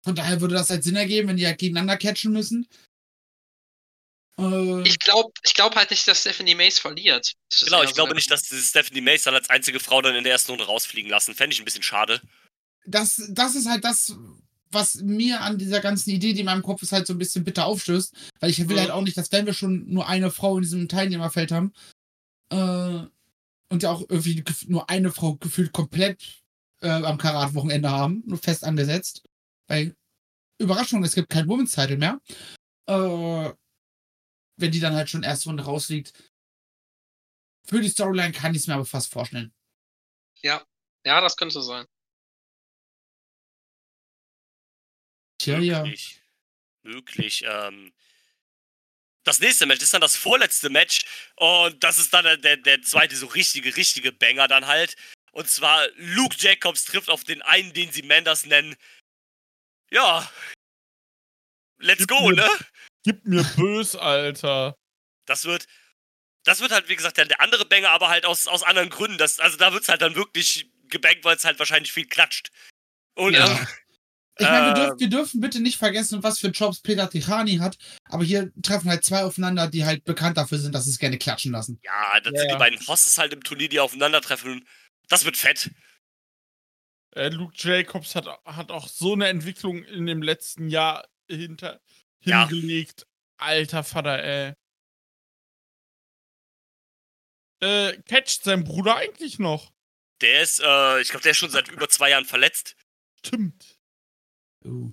von 0.05 0.15
daher 0.15 0.41
würde 0.41 0.55
das 0.55 0.71
halt 0.71 0.85
Sinn 0.85 0.97
ergeben, 0.97 1.29
wenn 1.29 1.37
die 1.37 1.47
halt 1.47 1.59
gegeneinander 1.59 1.97
catchen 1.97 2.33
müssen. 2.33 2.67
Äh, 4.39 4.83
Ich 4.83 4.99
glaube 4.99 5.31
ich 5.45 5.55
glaub 5.55 5.77
halt 5.77 5.91
nicht, 5.91 6.07
dass 6.09 6.21
Stephanie 6.21 6.55
Mace 6.55 6.79
verliert. 6.79 7.35
Genau, 7.65 7.83
ich 7.83 7.91
so 7.91 7.95
glaube 7.95 8.15
nicht, 8.15 8.31
dass 8.31 8.47
Stephanie 8.47 9.01
Mace 9.01 9.25
dann 9.25 9.35
als 9.35 9.51
einzige 9.51 9.81
Frau 9.81 10.01
dann 10.01 10.15
in 10.15 10.25
der 10.25 10.33
ersten 10.33 10.53
Runde 10.53 10.65
rausfliegen 10.65 11.11
lassen. 11.11 11.35
Fände 11.35 11.55
ich 11.55 11.61
ein 11.61 11.65
bisschen 11.65 11.83
schade. 11.83 12.21
das, 12.87 13.23
das 13.29 13.55
ist 13.55 13.69
halt 13.69 13.85
das, 13.85 14.17
was 14.73 14.97
mir 14.97 15.41
an 15.43 15.59
dieser 15.59 15.81
ganzen 15.81 16.11
Idee, 16.11 16.33
die 16.33 16.41
in 16.41 16.47
meinem 16.47 16.63
Kopf 16.63 16.83
ist, 16.83 16.93
halt 16.93 17.07
so 17.07 17.13
ein 17.15 17.19
bisschen 17.19 17.45
bitter 17.45 17.67
aufstößt. 17.67 18.15
Weil 18.41 18.51
ich 18.51 18.59
will 18.69 18.77
Mhm. 18.77 18.81
halt 18.81 18.91
auch 18.91 19.03
nicht, 19.03 19.17
dass 19.17 19.31
wenn 19.33 19.47
wir 19.47 19.55
schon 19.55 19.87
nur 19.89 20.09
eine 20.09 20.31
Frau 20.31 20.57
in 20.57 20.63
diesem 20.63 20.89
Teilnehmerfeld 20.89 21.53
haben, 21.53 21.73
äh, 22.51 23.07
und 23.71 23.83
ja 23.83 23.91
auch 23.91 24.03
irgendwie 24.09 24.45
nur 24.67 24.91
eine 24.91 25.11
Frau 25.11 25.37
gefühlt 25.37 25.73
komplett 25.73 26.43
äh, 26.83 26.89
am 26.89 27.17
Karat-Wochenende 27.17 27.91
haben, 27.91 28.23
nur 28.27 28.37
fest 28.39 28.65
angesetzt. 28.65 29.23
Weil, 29.69 29.97
Überraschung, 30.59 31.03
es 31.05 31.15
gibt 31.15 31.31
kein 31.31 31.49
Women's 31.49 31.73
Title 31.73 31.97
mehr. 31.97 32.21
Äh, 32.87 33.53
wenn 34.59 34.71
die 34.73 34.81
dann 34.81 34.95
halt 34.95 35.09
schon 35.09 35.23
erste 35.23 35.49
Runde 35.49 35.63
rausliegt. 35.65 36.13
Für 37.67 37.81
die 37.81 37.89
Storyline 37.89 38.33
kann 38.33 38.53
ich 38.55 38.63
es 38.63 38.67
mir 38.67 38.75
aber 38.75 38.85
fast 38.85 39.11
vorstellen. 39.13 39.55
Ja, 40.43 40.63
ja, 41.07 41.21
das 41.21 41.37
könnte 41.37 41.63
sein. 41.63 41.87
Ja. 45.47 45.83
Möglich. 45.83 46.21
Möglich. 46.83 47.45
Ähm, 47.47 47.93
das 49.25 49.39
nächste 49.39 49.67
Match 49.67 49.83
ist 49.83 49.95
dann 49.95 50.01
das 50.01 50.17
vorletzte 50.17 50.69
Match. 50.71 51.05
Und 51.37 51.83
das 51.85 51.99
ist 51.99 52.13
dann 52.13 52.25
der, 52.25 52.37
der, 52.37 52.57
der 52.57 52.83
zweite 52.83 53.15
so 53.17 53.27
richtige, 53.27 53.77
richtige 53.77 54.13
Banger 54.13 54.49
dann 54.49 54.67
halt. 54.67 54.97
Und 55.33 55.49
zwar 55.49 55.87
Luke 55.97 56.37
Jacobs 56.39 56.85
trifft 56.85 57.09
auf 57.09 57.25
den 57.25 57.41
einen, 57.43 57.73
den 57.73 57.93
sie 57.93 58.03
Manders 58.03 58.45
nennen. 58.47 58.75
Ja. 59.91 60.31
Let's 61.79 62.01
Gib 62.01 62.09
go, 62.09 62.29
mir- 62.29 62.35
ne? 62.37 62.49
Gib 63.05 63.25
mir 63.25 63.43
bös, 63.57 63.97
Alter. 63.97 64.77
Das 65.27 65.45
wird. 65.45 65.67
Das 66.45 66.61
wird 66.61 66.73
halt, 66.73 66.89
wie 66.89 66.97
gesagt, 66.97 67.19
der, 67.19 67.25
der 67.27 67.41
andere 67.41 67.65
Banger, 67.65 67.91
aber 67.91 68.09
halt 68.09 68.27
aus, 68.27 68.49
aus 68.49 68.65
anderen 68.65 68.91
Gründen. 68.91 69.17
Das, 69.19 69.39
also 69.39 69.57
da 69.57 69.73
wird 69.73 69.85
es 69.85 69.89
halt 69.89 70.03
dann 70.03 70.17
wirklich 70.17 70.69
gebankt, 70.89 71.25
weil 71.25 71.37
es 71.37 71.45
halt 71.45 71.61
wahrscheinlich 71.61 71.93
viel 71.93 72.07
klatscht. 72.07 72.51
Und 73.15 73.35
Ja. 73.35 73.47
ähm, 73.47 73.67
Ich 74.39 74.47
meine, 74.47 74.69
wir, 74.69 74.75
dürf, 74.75 74.91
Ähm. 74.93 74.99
wir 75.01 75.09
dürfen 75.11 75.41
bitte 75.41 75.61
nicht 75.61 75.77
vergessen, 75.77 76.23
was 76.23 76.39
für 76.39 76.49
Jobs 76.49 76.81
Peter 76.81 77.09
Tichani 77.11 77.57
hat, 77.59 77.77
aber 78.05 78.25
hier 78.25 78.51
treffen 78.63 78.89
halt 78.89 79.05
zwei 79.05 79.25
aufeinander, 79.25 79.69
die 79.69 79.85
halt 79.85 80.05
bekannt 80.05 80.39
dafür 80.39 80.59
sind, 80.59 80.75
dass 80.75 80.85
sie 80.87 80.91
es 80.91 80.99
gerne 80.99 81.19
klatschen 81.19 81.53
lassen. 81.53 81.79
ja, 81.85 82.19
das 82.21 82.33
Ja, 82.33 82.41
sind 82.41 82.49
ja. 82.49 82.55
die 82.57 82.59
beiden 82.59 82.87
Hosses 82.87 83.19
halt 83.19 83.33
im 83.35 83.43
Turnier, 83.45 83.69
die 83.69 83.79
aufeinandertreffen. 83.81 84.67
Das 85.09 85.25
wird 85.27 85.37
fett. 85.37 85.71
Äh, 87.15 87.29
Luke 87.29 87.53
Jacobs 87.57 88.15
hat, 88.15 88.27
hat 88.47 88.71
auch 88.71 88.89
so 88.89 89.13
eine 89.13 89.29
Entwicklung 89.29 89.85
in 89.85 90.07
dem 90.07 90.23
letzten 90.23 90.69
Jahr 90.69 91.07
hinter, 91.29 91.81
Ja. 92.25 92.49
hingelegt. 92.49 93.07
Alter 93.37 93.85
Vater, 93.85 94.23
ey. 94.23 94.55
Äh, 97.61 98.01
catcht 98.09 98.45
sein 98.45 98.65
Bruder 98.65 98.97
eigentlich 98.97 99.39
noch? 99.39 99.73
Der 100.21 100.43
ist, 100.43 100.61
äh, 100.61 101.01
ich 101.01 101.11
glaube, 101.11 101.23
der 101.23 101.33
ist 101.33 101.37
schon 101.39 101.51
seit 101.51 101.69
über 101.69 101.89
zwei 101.89 102.11
Jahren 102.11 102.25
verletzt. 102.25 102.77
Stimmt. 103.25 103.72
Uh. 104.65 104.93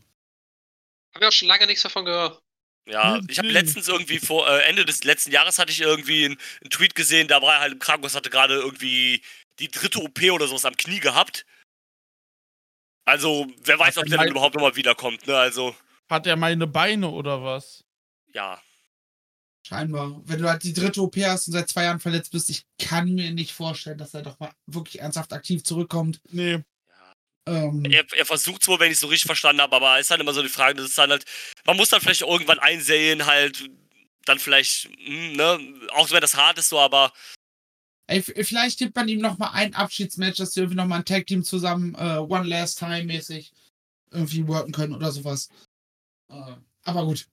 Habe 1.13 1.25
ja 1.25 1.27
auch 1.29 1.33
schon 1.33 1.47
lange 1.47 1.65
nichts 1.67 1.83
davon 1.83 2.05
gehört. 2.05 2.41
Ja, 2.85 3.19
ich 3.27 3.37
habe 3.37 3.49
letztens 3.49 3.87
irgendwie 3.87 4.17
vor 4.19 4.47
äh, 4.49 4.63
Ende 4.63 4.83
des 4.83 5.03
letzten 5.03 5.31
Jahres 5.31 5.59
hatte 5.59 5.71
ich 5.71 5.81
irgendwie 5.81 6.25
einen, 6.25 6.37
einen 6.61 6.69
Tweet 6.71 6.95
gesehen, 6.95 7.27
da 7.27 7.41
war 7.41 7.55
er 7.55 7.59
halt 7.59 7.73
im 7.73 7.79
Krankenhaus, 7.79 8.15
hatte 8.15 8.31
gerade 8.31 8.55
irgendwie 8.55 9.21
die 9.59 9.67
dritte 9.67 9.99
OP 9.99 10.19
oder 10.31 10.47
sowas 10.47 10.65
am 10.65 10.75
Knie 10.75 10.99
gehabt. 10.99 11.45
Also, 13.05 13.47
wer 13.63 13.77
weiß, 13.77 13.97
ob 13.97 14.05
der 14.05 14.17
dann 14.17 14.27
überhaupt 14.27 14.55
nochmal 14.55 14.75
wiederkommt, 14.75 15.27
ne? 15.27 15.37
Also, 15.37 15.75
Hat 16.09 16.25
er 16.27 16.35
meine 16.35 16.67
Beine 16.67 17.09
oder 17.09 17.43
was? 17.43 17.83
ja. 18.33 18.61
Scheinbar. 19.67 20.21
Wenn 20.25 20.41
du 20.41 20.49
halt 20.49 20.63
die 20.63 20.73
dritte 20.73 21.01
OP 21.01 21.15
hast 21.17 21.47
und 21.47 21.53
seit 21.53 21.69
zwei 21.69 21.83
Jahren 21.83 21.99
verletzt 21.99 22.31
bist, 22.31 22.49
ich 22.49 22.65
kann 22.79 23.13
mir 23.13 23.31
nicht 23.31 23.53
vorstellen, 23.53 23.99
dass 23.99 24.15
er 24.15 24.23
doch 24.23 24.39
mal 24.39 24.51
wirklich 24.65 24.99
ernsthaft 25.01 25.31
aktiv 25.31 25.63
zurückkommt. 25.63 26.21
Nee. 26.31 26.63
Ähm, 27.47 27.85
Er, 27.85 28.05
er 28.15 28.25
versucht 28.25 28.67
wohl, 28.67 28.79
wenn 28.79 28.87
ich 28.87 28.95
es 28.95 28.99
so 28.99 29.07
richtig 29.07 29.27
verstanden 29.27 29.61
habe, 29.61 29.75
aber 29.75 29.99
ist 29.99 30.11
halt 30.11 30.21
immer 30.21 30.33
so 30.33 30.41
die 30.41 30.49
Frage, 30.49 30.75
das 30.75 30.89
ist 30.89 30.97
dann 30.97 31.09
halt, 31.09 31.25
man 31.65 31.77
muss 31.77 31.89
dann 31.89 32.01
vielleicht 32.01 32.21
irgendwann 32.21 32.59
einsehen, 32.59 33.25
halt, 33.25 33.69
dann 34.25 34.39
vielleicht, 34.39 34.89
hm, 34.97 35.33
ne, 35.33 35.59
auch 35.93 36.11
wenn 36.11 36.21
das 36.21 36.35
hart 36.35 36.57
ist 36.57 36.69
so, 36.69 36.79
aber 36.79 37.13
ey, 38.07 38.21
vielleicht 38.21 38.79
gibt 38.79 38.95
man 38.95 39.07
ihm 39.07 39.21
noch 39.21 39.37
mal 39.37 39.51
ein 39.51 39.73
Abschiedsmatch, 39.75 40.37
dass 40.37 40.53
sie 40.53 40.61
irgendwie 40.61 40.77
noch 40.77 40.85
mal 40.85 40.97
ein 40.97 41.05
Tag-Team 41.05 41.43
zusammen 41.43 41.95
äh, 41.95 42.17
One 42.17 42.47
Last 42.47 42.79
Time 42.79 43.03
mäßig 43.05 43.51
irgendwie 44.11 44.47
worken 44.47 44.71
können 44.71 44.95
oder 44.95 45.11
sowas. 45.11 45.49
Äh, 46.29 46.55
aber 46.83 47.05
gut. 47.05 47.27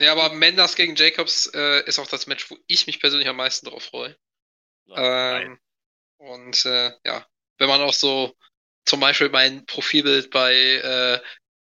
Ja, 0.00 0.12
aber 0.12 0.34
Mendes 0.34 0.76
gegen 0.76 0.94
Jacobs 0.94 1.46
äh, 1.54 1.84
ist 1.86 1.98
auch 1.98 2.06
das 2.06 2.26
Match, 2.26 2.50
wo 2.50 2.58
ich 2.66 2.86
mich 2.86 3.00
persönlich 3.00 3.28
am 3.28 3.36
meisten 3.36 3.66
drauf 3.66 3.84
freue. 3.84 4.16
Ähm, 4.94 5.58
und 6.18 6.64
äh, 6.66 6.92
ja, 7.04 7.26
wenn 7.58 7.68
man 7.68 7.80
auch 7.80 7.94
so 7.94 8.34
zum 8.84 9.00
Beispiel 9.00 9.28
mein 9.28 9.66
Profilbild 9.66 10.30
bei, 10.30 10.54
äh, 10.54 11.20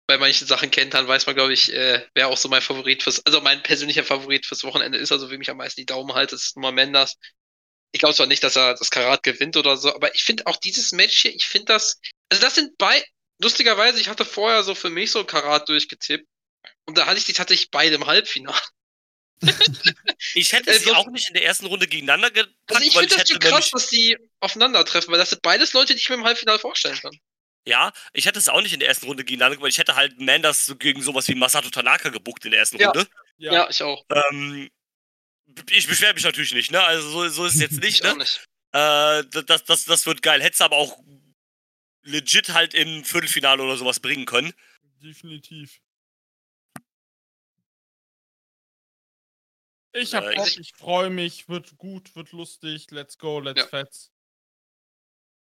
bei 0.08 0.18
manchen 0.18 0.48
Sachen 0.48 0.72
kennt, 0.72 0.94
dann 0.94 1.08
weiß 1.08 1.26
man, 1.26 1.36
glaube 1.36 1.54
ich, 1.54 1.72
äh, 1.74 2.06
wer 2.16 2.28
auch 2.28 2.38
so 2.38 2.50
mein 2.50 2.62
Favorit 2.62 3.04
fürs, 3.04 3.26
also 3.26 3.42
mein 3.42 3.64
persönlicher 3.64 4.04
Favorit 4.04 4.46
fürs 4.46 4.64
Wochenende 4.64 4.98
ist, 4.98 5.12
also 5.12 5.30
wem 5.30 5.42
ich 5.42 5.50
am 5.50 5.58
meisten 5.58 5.82
die 5.82 5.86
Daumen 5.86 6.14
halte, 6.14 6.36
ist 6.36 6.56
Nummer 6.56 6.72
Mendes. 6.72 7.18
Ich 7.92 8.00
glaube 8.00 8.16
zwar 8.16 8.28
nicht, 8.28 8.44
dass 8.44 8.56
er 8.56 8.74
das 8.76 8.90
Karat 8.90 9.24
gewinnt 9.24 9.58
oder 9.58 9.78
so, 9.78 9.94
aber 9.94 10.14
ich 10.16 10.24
finde 10.24 10.48
auch 10.48 10.58
dieses 10.58 10.92
Match 10.94 11.22
hier, 11.22 11.34
ich 11.36 11.46
finde 11.46 11.68
das, 11.74 12.00
also 12.30 12.42
das 12.42 12.56
sind 12.56 12.78
bei, 12.78 13.04
lustigerweise, 13.40 14.00
ich 14.00 14.08
hatte 14.10 14.26
vorher 14.26 14.64
so 14.64 14.76
für 14.76 14.90
mich 14.90 15.12
so 15.12 15.24
Karat 15.26 15.70
durchgetippt 15.70 16.28
und 16.86 16.98
da 16.98 17.06
hatte 17.06 17.20
ich 17.20 17.26
die 17.26 17.34
tatsächlich 17.34 17.72
beide 17.72 17.96
im 17.96 18.08
Halbfinale. 18.08 18.58
Ich 20.34 20.54
hätte 20.54 20.70
äh, 20.70 20.80
sie 20.80 20.92
auch 20.92 21.08
nicht 21.08 21.28
in 21.28 21.34
der 21.34 21.46
ersten 21.46 21.66
Runde 21.66 21.88
gegeneinander 21.88 22.32
gepackt, 22.32 22.56
Also 22.68 22.82
ich 22.84 22.96
weil 22.96 23.02
finde 23.08 23.16
das 23.16 23.30
hätte 23.30 23.34
schon 23.34 23.40
krass, 23.52 23.72
dass 23.72 23.90
die 23.90 24.18
aufeinandertreffen, 24.40 25.12
weil 25.12 25.20
das 25.20 25.32
sind 25.32 25.42
beides 25.42 25.74
Leute, 25.74 25.94
die 25.94 26.00
ich 26.00 26.10
mir 26.10 26.16
im 26.16 26.24
Halbfinale 26.26 26.60
vorstellen 26.60 27.00
kann. 27.00 27.18
Ja, 27.66 27.92
ich 28.14 28.26
hätte 28.26 28.40
es 28.40 28.50
auch 28.50 28.62
nicht 28.62 28.74
in 28.74 28.80
der 28.80 28.90
ersten 28.90 29.06
Runde 29.06 29.24
gegeneinander 29.24 29.58
gemacht. 29.58 29.72
Ich 29.72 29.78
hätte 29.78 29.96
halt 29.96 30.20
Manders 30.20 30.66
so 30.66 30.76
gegen 30.76 31.02
sowas 31.02 31.28
wie 31.28 31.36
Masato 31.36 31.70
Tanaka 31.70 32.10
gebuckt 32.10 32.44
in 32.46 32.52
der 32.52 32.60
ersten 32.60 32.78
Ja. 32.78 32.90
Runde. 32.90 33.08
Ja. 33.38 33.54
Ja, 33.54 33.70
ich 33.70 33.82
auch. 33.84 34.04
Ähm, 34.12 34.70
ich 35.70 35.88
beschwere 35.88 36.14
mich 36.14 36.24
natürlich 36.24 36.54
nicht, 36.54 36.72
ne? 36.72 36.82
Also 36.84 37.10
so, 37.10 37.30
so 37.30 37.46
ist 37.46 37.56
es 37.56 37.62
jetzt 37.62 37.80
nicht, 37.82 38.04
Ich 38.04 38.10
auch 38.10 38.14
ne? 38.16 38.20
nicht. 38.20 38.46
Äh, 38.74 39.44
das, 39.46 39.64
das, 39.64 39.86
das 39.86 40.06
wird 40.06 40.22
geil. 40.22 40.42
Hättest 40.42 40.62
aber 40.62 40.78
auch 40.78 40.98
legit 42.04 42.50
halt 42.50 42.74
im 42.74 43.04
Viertelfinale 43.04 43.62
oder 43.62 43.78
sowas 43.78 44.00
bringen 44.00 44.26
können. 44.26 44.54
Definitiv. 45.04 45.78
Ich 49.94 50.14
hab 50.14 50.24
Äh, 50.24 50.36
Bock, 50.36 50.48
ich- 50.48 50.60
ich 50.60 50.74
freue 50.74 51.10
mich, 51.10 51.50
wird 51.50 51.78
gut, 51.78 52.16
wird 52.16 52.32
lustig, 52.32 52.90
let's 52.92 53.18
go, 53.18 53.40
let's 53.40 53.62
Ja. 53.62 53.68
fetz. 53.68 54.12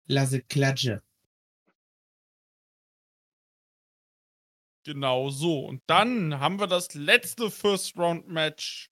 Lasse 0.08 0.42
Klatsche. 0.42 1.02
Genau 4.86 5.30
so. 5.30 5.66
Und 5.66 5.82
dann 5.88 6.40
haben 6.40 6.60
wir 6.60 6.68
das 6.68 6.94
letzte 6.94 7.50
First 7.50 7.96
Round 7.98 8.28
Match. 8.28 8.90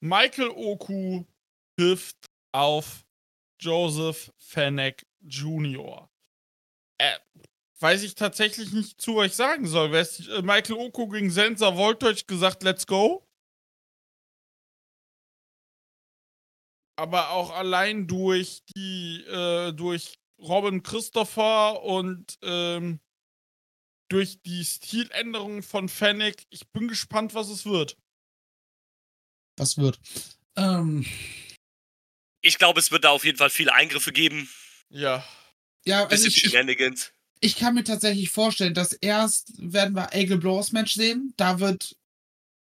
Michael 0.00 0.50
Oku 0.50 1.24
trifft 1.76 2.16
auf 2.52 3.04
Joseph 3.60 4.32
Fennec 4.38 5.04
Jr. 5.20 6.08
Äh, 6.98 7.18
weiß 7.80 8.02
ich 8.04 8.14
tatsächlich 8.14 8.72
nicht 8.72 9.00
zu, 9.00 9.16
was 9.16 9.26
ich 9.26 9.34
sagen 9.34 9.66
soll. 9.66 9.92
Äh, 9.94 10.42
Michael 10.42 10.76
Oku 10.76 11.08
gegen 11.08 11.30
Sensa 11.30 11.76
Voltage 11.76 12.24
gesagt, 12.26 12.62
let's 12.62 12.86
go. 12.86 13.26
Aber 16.96 17.30
auch 17.30 17.50
allein 17.50 18.06
durch 18.06 18.62
die, 18.76 19.22
äh, 19.24 19.72
durch 19.72 20.18
Robin 20.38 20.82
Christopher 20.82 21.82
und 21.82 22.38
ähm, 22.42 23.00
durch 24.08 24.42
die 24.42 24.64
Stiländerung 24.64 25.62
von 25.62 25.88
Fennec. 25.88 26.44
Ich 26.50 26.68
bin 26.68 26.88
gespannt, 26.88 27.34
was 27.34 27.48
es 27.48 27.64
wird. 27.64 27.96
Was 29.56 29.78
wird? 29.78 29.98
Ähm, 30.56 31.06
Ich 32.42 32.58
glaube, 32.58 32.80
es 32.80 32.90
wird 32.90 33.04
da 33.04 33.10
auf 33.10 33.24
jeden 33.24 33.38
Fall 33.38 33.50
viele 33.50 33.72
Eingriffe 33.72 34.12
geben. 34.12 34.50
Ja. 34.90 35.24
Ja, 35.84 36.06
also 36.06 36.26
ich, 36.26 36.44
ich, 37.40 37.56
kann 37.56 37.74
mir 37.74 37.84
tatsächlich 37.84 38.30
vorstellen, 38.30 38.74
dass 38.74 38.92
erst 38.92 39.52
werden 39.58 39.96
wir 39.96 40.12
Eagle 40.12 40.38
Blows 40.38 40.72
Match 40.72 40.94
sehen. 40.94 41.34
Da 41.36 41.58
wird 41.58 41.96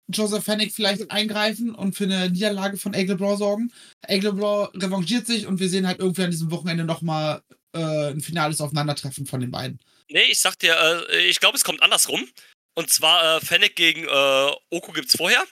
Joseph 0.10 0.44
Fennec 0.44 0.74
vielleicht 0.74 1.12
eingreifen 1.12 1.74
und 1.76 1.96
für 1.96 2.06
eine 2.06 2.30
Niederlage 2.30 2.78
von 2.78 2.92
Blow 2.92 3.36
sorgen. 3.36 3.72
Blow 4.08 4.70
revanchiert 4.76 5.28
sich 5.28 5.46
und 5.46 5.60
wir 5.60 5.70
sehen 5.70 5.88
halt 5.88 6.00
irgendwie 6.00 6.24
an 6.24 6.32
diesem 6.32 6.52
Wochenende 6.52 6.84
nochmal 6.84 7.42
äh, 7.74 8.12
ein 8.12 8.22
finales 8.22 8.62
Aufeinandertreffen 8.62 9.26
von 9.26 9.40
den 9.40 9.52
beiden. 9.52 9.80
Nee, 10.10 10.32
ich 10.32 10.40
sag 10.40 10.58
dir, 10.58 10.76
äh, 11.10 11.28
ich 11.28 11.40
glaube, 11.40 11.58
es 11.58 11.64
kommt 11.64 11.84
andersrum. 11.84 12.28
Und 12.76 12.90
zwar 12.90 13.38
äh, 13.38 13.46
Fennec 13.46 13.76
gegen 13.76 14.06
äh, 14.06 14.52
Oku 14.70 14.92
gibt's 14.94 15.16
vorher. 15.18 15.44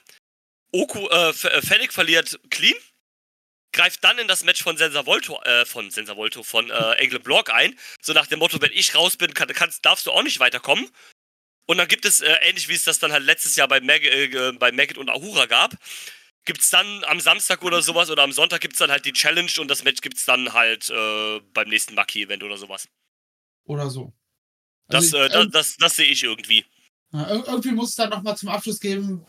Oku, 0.72 1.06
äh, 1.08 1.30
äh, 1.30 1.62
Fennec 1.62 1.92
verliert 1.92 2.40
clean, 2.50 2.74
greift 3.72 4.02
dann 4.02 4.18
in 4.18 4.28
das 4.28 4.44
Match 4.44 4.62
von 4.62 4.76
Sensa 4.76 5.06
Volto, 5.06 5.40
äh, 5.42 5.64
von 5.64 5.90
Sensa 5.90 6.16
Volto, 6.16 6.42
von 6.42 6.70
äh, 6.70 7.02
Eagle 7.02 7.20
Block 7.20 7.50
ein. 7.50 7.78
So 8.02 8.12
nach 8.12 8.26
dem 8.26 8.38
Motto, 8.38 8.60
wenn 8.60 8.72
ich 8.72 8.94
raus 8.94 9.16
bin, 9.16 9.34
kann, 9.34 9.48
kannst, 9.48 9.84
darfst 9.84 10.06
du 10.06 10.10
auch 10.10 10.22
nicht 10.22 10.40
weiterkommen. 10.40 10.88
Und 11.68 11.76
dann 11.76 11.86
gibt 11.86 12.06
es, 12.06 12.20
äh, 12.20 12.34
ähnlich 12.42 12.68
wie 12.68 12.74
es 12.74 12.84
das 12.84 12.98
dann 12.98 13.12
halt 13.12 13.24
letztes 13.24 13.54
Jahr 13.56 13.68
bei, 13.68 13.80
Mag 13.80 14.02
äh, 14.02 14.52
bei 14.58 14.72
Maggot 14.72 14.96
und 14.96 15.10
Ahura 15.10 15.44
gab, 15.44 15.74
gibt's 16.46 16.70
dann 16.70 17.04
am 17.04 17.20
Samstag 17.20 17.62
oder 17.62 17.82
sowas 17.82 18.08
oder 18.10 18.22
am 18.22 18.32
Sonntag 18.32 18.62
gibt's 18.62 18.78
dann 18.78 18.90
halt 18.90 19.04
die 19.04 19.12
Challenge 19.12 19.50
und 19.58 19.68
das 19.68 19.84
Match 19.84 20.00
gibt's 20.00 20.24
dann 20.24 20.54
halt 20.54 20.88
äh, 20.88 21.40
beim 21.52 21.68
nächsten 21.68 21.94
Marquee-Event 21.94 22.42
oder 22.42 22.56
sowas. 22.56 22.88
Oder 23.64 23.90
so. 23.90 24.14
Das, 24.88 25.12
Also, 25.12 25.18
äh, 25.18 25.28
das, 25.28 25.44
ähm, 25.44 25.50
das, 25.50 25.76
das 25.76 25.96
sehe 25.96 26.06
ich 26.06 26.22
irgendwie. 26.22 26.64
Ja, 27.12 27.28
ir- 27.34 27.46
irgendwie 27.46 27.72
muss 27.72 27.90
es 27.90 27.96
dann 27.96 28.08
nochmal 28.10 28.36
zum 28.38 28.48
Abschluss 28.48 28.80
geben. 28.80 29.26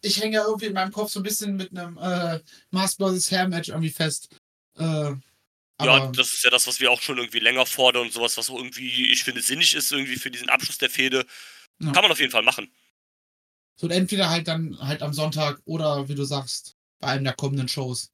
Ich 0.00 0.20
hänge 0.22 0.36
ja 0.36 0.44
irgendwie 0.46 0.66
in 0.66 0.72
meinem 0.72 0.92
Kopf 0.92 1.10
so 1.10 1.20
ein 1.20 1.24
bisschen 1.24 1.56
mit 1.56 1.70
einem 1.76 1.98
äh, 1.98 2.40
Mars 2.70 2.94
vs. 2.94 3.30
Hair 3.30 3.48
Match 3.48 3.68
irgendwie 3.68 3.90
fest. 3.90 4.34
Äh, 4.78 5.12
Ja, 5.80 6.10
das 6.12 6.32
ist 6.32 6.44
ja 6.44 6.50
das, 6.50 6.66
was 6.66 6.80
wir 6.80 6.90
auch 6.90 7.02
schon 7.02 7.18
irgendwie 7.18 7.40
länger 7.40 7.66
fordern 7.66 8.02
und 8.02 8.12
sowas, 8.12 8.36
was 8.36 8.48
auch 8.48 8.56
irgendwie, 8.56 9.10
ich 9.12 9.22
finde, 9.22 9.42
sinnig 9.42 9.74
ist 9.74 9.92
irgendwie 9.92 10.16
für 10.16 10.30
diesen 10.30 10.48
Abschluss 10.48 10.78
der 10.78 10.90
Fehde. 10.90 11.26
Ja. 11.80 11.92
Kann 11.92 12.02
man 12.02 12.10
auf 12.12 12.18
jeden 12.20 12.32
Fall 12.32 12.42
machen. 12.42 12.72
so 13.76 13.88
entweder 13.88 14.28
halt 14.30 14.48
dann 14.48 14.76
halt 14.80 15.02
am 15.02 15.12
Sonntag 15.12 15.60
oder 15.64 16.08
wie 16.08 16.14
du 16.16 16.24
sagst, 16.24 16.76
bei 16.98 17.08
einem 17.08 17.24
der 17.24 17.34
kommenden 17.34 17.68
Shows. 17.68 18.10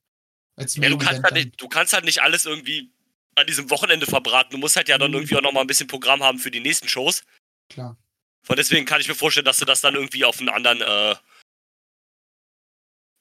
Ja, 0.59 0.89
du 0.91 0.99
kannst, 0.99 1.23
halt 1.23 1.35
nicht, 1.35 1.61
du 1.61 1.69
kannst 1.69 1.93
halt 1.95 2.05
nicht 2.05 2.23
alles 2.23 2.45
irgendwie 2.47 2.91
an 3.35 3.47
diesem 3.47 3.71
Wochenende 3.71 4.07
verbraten. 4.07 4.51
Du 4.53 4.59
musst 4.59 4.77
halt 4.77 4.89
ja 4.89 4.99
dann 4.99 5.11
Mhm. 5.11 5.17
irgendwie 5.17 5.37
auch 5.37 5.43
nochmal 5.43 5.65
ein 5.65 5.67
bisschen 5.67 5.87
Programm 5.89 6.23
haben 6.23 6.39
für 6.39 6.51
die 6.51 6.61
nächsten 6.61 6.87
Shows. 6.87 7.25
Klar. 7.71 7.97
Von 8.43 8.57
deswegen 8.57 8.85
kann 8.85 9.01
ich 9.01 9.09
mir 9.09 9.15
vorstellen, 9.15 9.47
dass 9.47 9.57
du 9.57 9.65
das 9.65 9.81
dann 9.81 9.95
irgendwie 9.95 10.25
auf 10.27 10.39
einen 10.39 10.51
anderen, 10.51 10.83
äh, 10.83 11.17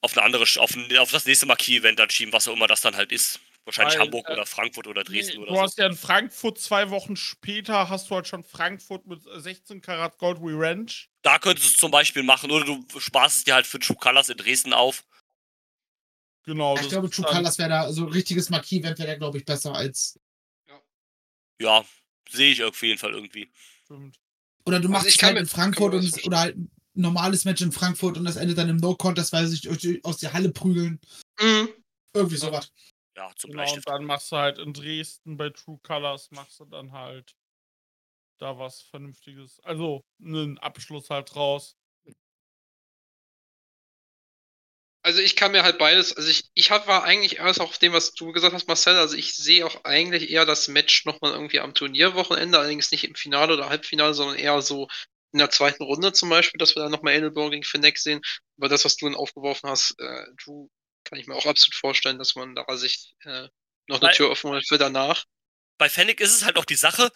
auf 0.02 0.16
eine 0.16 0.22
andere, 0.26 0.44
auf, 0.60 0.74
ein, 0.76 0.98
auf 0.98 1.10
das 1.10 1.24
nächste 1.24 1.46
Marquis-Event 1.46 1.98
dann 1.98 2.10
schieben, 2.10 2.32
was 2.32 2.46
auch 2.46 2.52
immer 2.52 2.66
das 2.66 2.82
dann 2.82 2.94
halt 2.94 3.10
ist. 3.10 3.40
Wahrscheinlich 3.64 3.94
Weil, 3.94 4.02
Hamburg 4.04 4.28
äh, 4.28 4.32
oder 4.34 4.46
Frankfurt 4.46 4.86
oder 4.86 5.04
Dresden 5.04 5.36
du 5.36 5.42
oder 5.42 5.54
so. 5.54 5.62
hast 5.62 5.78
ja 5.78 5.86
in 5.86 5.96
Frankfurt 5.96 6.58
zwei 6.58 6.90
Wochen 6.90 7.16
später, 7.16 7.88
hast 7.88 8.10
du 8.10 8.14
halt 8.14 8.28
schon 8.28 8.44
Frankfurt 8.44 9.06
mit 9.06 9.22
16 9.22 9.80
Karat 9.80 10.18
Gold 10.18 10.38
Revenge. 10.40 10.92
Da 11.22 11.38
könntest 11.38 11.66
du 11.68 11.70
es 11.72 11.76
zum 11.78 11.90
Beispiel 11.90 12.22
machen 12.22 12.50
oder 12.50 12.64
du 12.66 12.84
sparst 13.00 13.38
es 13.38 13.44
dir 13.44 13.54
halt 13.54 13.66
für 13.66 13.78
True 13.78 13.96
Colors 13.96 14.28
in 14.28 14.36
Dresden 14.36 14.74
auf. 14.74 15.04
Genau. 16.44 16.74
Ja, 16.74 16.80
ich 16.82 16.86
das 16.88 16.92
glaube, 16.92 17.08
True 17.10 17.24
Colors 17.24 17.58
wäre 17.58 17.70
da, 17.70 17.92
so 17.92 18.06
ein 18.06 18.12
richtiges 18.12 18.50
Marquis-Event 18.50 18.98
wäre 18.98 19.08
da, 19.08 19.16
glaube 19.16 19.38
ich, 19.38 19.44
besser 19.46 19.74
als. 19.74 20.18
Ja, 21.60 21.84
sehe 22.28 22.52
ich 22.52 22.62
auf 22.62 22.82
jeden 22.82 22.98
Fall 22.98 23.12
irgendwie. 23.12 23.50
Stimmt. 23.84 24.18
Oder 24.66 24.78
du 24.80 24.88
Also 24.88 24.88
machst 24.88 25.06
ich 25.06 25.14
es 25.14 25.20
kann 25.20 25.28
halt 25.30 25.38
in 25.38 25.46
Frankfurt 25.46 25.94
und 25.94 26.26
oder 26.26 26.38
halt 26.40 26.56
ein 26.56 26.70
normales 26.94 27.44
Match 27.44 27.62
in 27.62 27.72
Frankfurt 27.72 28.18
und 28.18 28.24
das 28.24 28.36
endet 28.36 28.58
dann 28.58 28.68
im 28.68 28.76
No-Contest, 28.76 29.32
weil 29.32 29.46
sie 29.46 29.56
sich 29.56 29.62
durch- 29.62 30.04
aus 30.04 30.18
der 30.18 30.32
Halle 30.34 30.50
prügeln. 30.50 31.00
Mhm. 31.40 31.68
Irgendwie 32.14 32.36
sowas. 32.36 32.70
Ja, 33.24 33.34
zum 33.36 33.50
Genau, 33.50 33.62
und 33.62 33.66
Bleistift. 33.66 33.88
dann 33.88 34.04
machst 34.04 34.32
du 34.32 34.36
halt 34.36 34.58
in 34.58 34.72
Dresden 34.72 35.36
bei 35.36 35.50
True 35.50 35.78
Colors, 35.82 36.30
machst 36.30 36.60
du 36.60 36.66
dann 36.66 36.92
halt 36.92 37.34
da 38.38 38.58
was 38.58 38.82
Vernünftiges. 38.82 39.60
Also 39.60 40.04
einen 40.20 40.58
Abschluss 40.58 41.08
halt 41.10 41.34
raus. 41.34 41.76
Also 45.02 45.20
ich 45.20 45.36
kann 45.36 45.52
mir 45.52 45.62
halt 45.62 45.78
beides, 45.78 46.16
also 46.16 46.28
ich, 46.30 46.50
ich 46.54 46.70
hab, 46.70 46.86
war 46.86 47.04
eigentlich 47.04 47.38
erst 47.38 47.60
auf 47.60 47.76
dem, 47.78 47.92
was 47.92 48.14
du 48.14 48.32
gesagt 48.32 48.54
hast, 48.54 48.68
Marcel, 48.68 48.96
also 48.96 49.16
ich 49.16 49.34
sehe 49.34 49.66
auch 49.66 49.84
eigentlich 49.84 50.30
eher 50.30 50.46
das 50.46 50.66
Match 50.68 51.04
nochmal 51.04 51.32
irgendwie 51.32 51.60
am 51.60 51.74
Turnierwochenende, 51.74 52.58
allerdings 52.58 52.90
nicht 52.90 53.04
im 53.04 53.14
Finale 53.14 53.52
oder 53.52 53.68
Halbfinale, 53.68 54.14
sondern 54.14 54.36
eher 54.38 54.62
so 54.62 54.88
in 55.32 55.40
der 55.40 55.50
zweiten 55.50 55.82
Runde 55.82 56.12
zum 56.12 56.30
Beispiel, 56.30 56.58
dass 56.58 56.74
wir 56.74 56.82
dann 56.82 56.92
nochmal 56.92 57.14
Edelborg 57.14 57.50
gegen 57.50 57.64
Fennec 57.64 57.98
sehen. 57.98 58.22
Aber 58.56 58.68
das, 58.70 58.86
was 58.86 58.96
du 58.96 59.04
dann 59.06 59.14
aufgeworfen 59.14 59.68
hast, 59.68 59.94
äh, 59.98 60.24
Drew, 60.42 60.68
kann 61.14 61.20
ich 61.20 61.28
mir 61.28 61.36
auch 61.36 61.46
absolut 61.46 61.76
vorstellen, 61.76 62.18
dass 62.18 62.34
man 62.34 62.56
da 62.56 62.76
sich 62.76 63.14
äh, 63.22 63.48
noch 63.86 64.00
eine 64.00 64.08
Weil- 64.08 64.14
Tür 64.16 64.32
öffnen 64.32 64.52
will 64.54 64.62
für 64.62 64.78
danach. 64.78 65.24
bei 65.78 65.88
Fennec 65.88 66.20
ist 66.20 66.34
es 66.34 66.44
halt 66.44 66.56
auch 66.56 66.64
die 66.64 66.74
Sache, 66.74 67.10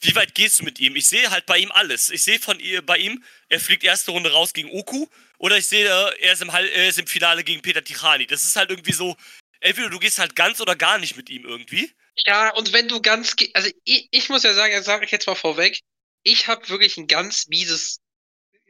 wie 0.00 0.14
weit 0.14 0.34
gehst 0.34 0.60
du 0.60 0.64
mit 0.64 0.78
ihm? 0.78 0.94
Ich 0.96 1.08
sehe 1.08 1.30
halt 1.30 1.46
bei 1.46 1.58
ihm 1.58 1.70
alles. 1.72 2.10
Ich 2.10 2.22
sehe 2.22 2.38
von 2.38 2.58
ihr 2.60 2.84
bei 2.84 2.96
ihm, 2.98 3.22
er 3.48 3.60
fliegt 3.60 3.82
erste 3.84 4.12
Runde 4.12 4.32
raus 4.32 4.52
gegen 4.52 4.70
Oku 4.70 5.06
oder 5.38 5.58
ich 5.58 5.66
sehe, 5.66 5.84
äh, 5.86 6.20
er 6.20 6.32
ist 6.32 6.42
im, 6.42 6.48
er 6.48 6.88
ist 6.88 6.98
im 6.98 7.06
Finale 7.08 7.42
gegen 7.44 7.60
Peter 7.60 7.82
Tichani. 7.84 8.26
Das 8.26 8.44
ist 8.44 8.54
halt 8.56 8.70
irgendwie 8.70 8.92
so, 8.92 9.16
entweder 9.60 9.90
du 9.90 9.98
gehst 9.98 10.18
halt 10.20 10.36
ganz 10.36 10.60
oder 10.60 10.76
gar 10.76 10.98
nicht 10.98 11.16
mit 11.16 11.28
ihm 11.28 11.44
irgendwie. 11.44 11.92
Ja, 12.24 12.54
und 12.54 12.72
wenn 12.72 12.86
du 12.88 13.02
ganz, 13.02 13.34
also 13.54 13.68
ich, 13.84 14.08
ich 14.12 14.28
muss 14.28 14.44
ja 14.44 14.54
sagen, 14.54 14.74
das 14.74 14.86
sage 14.86 15.04
ich 15.04 15.10
jetzt 15.10 15.26
mal 15.26 15.34
vorweg, 15.34 15.80
ich 16.22 16.46
habe 16.46 16.68
wirklich 16.68 16.96
ein 16.98 17.06
ganz 17.08 17.46
mieses, 17.48 17.98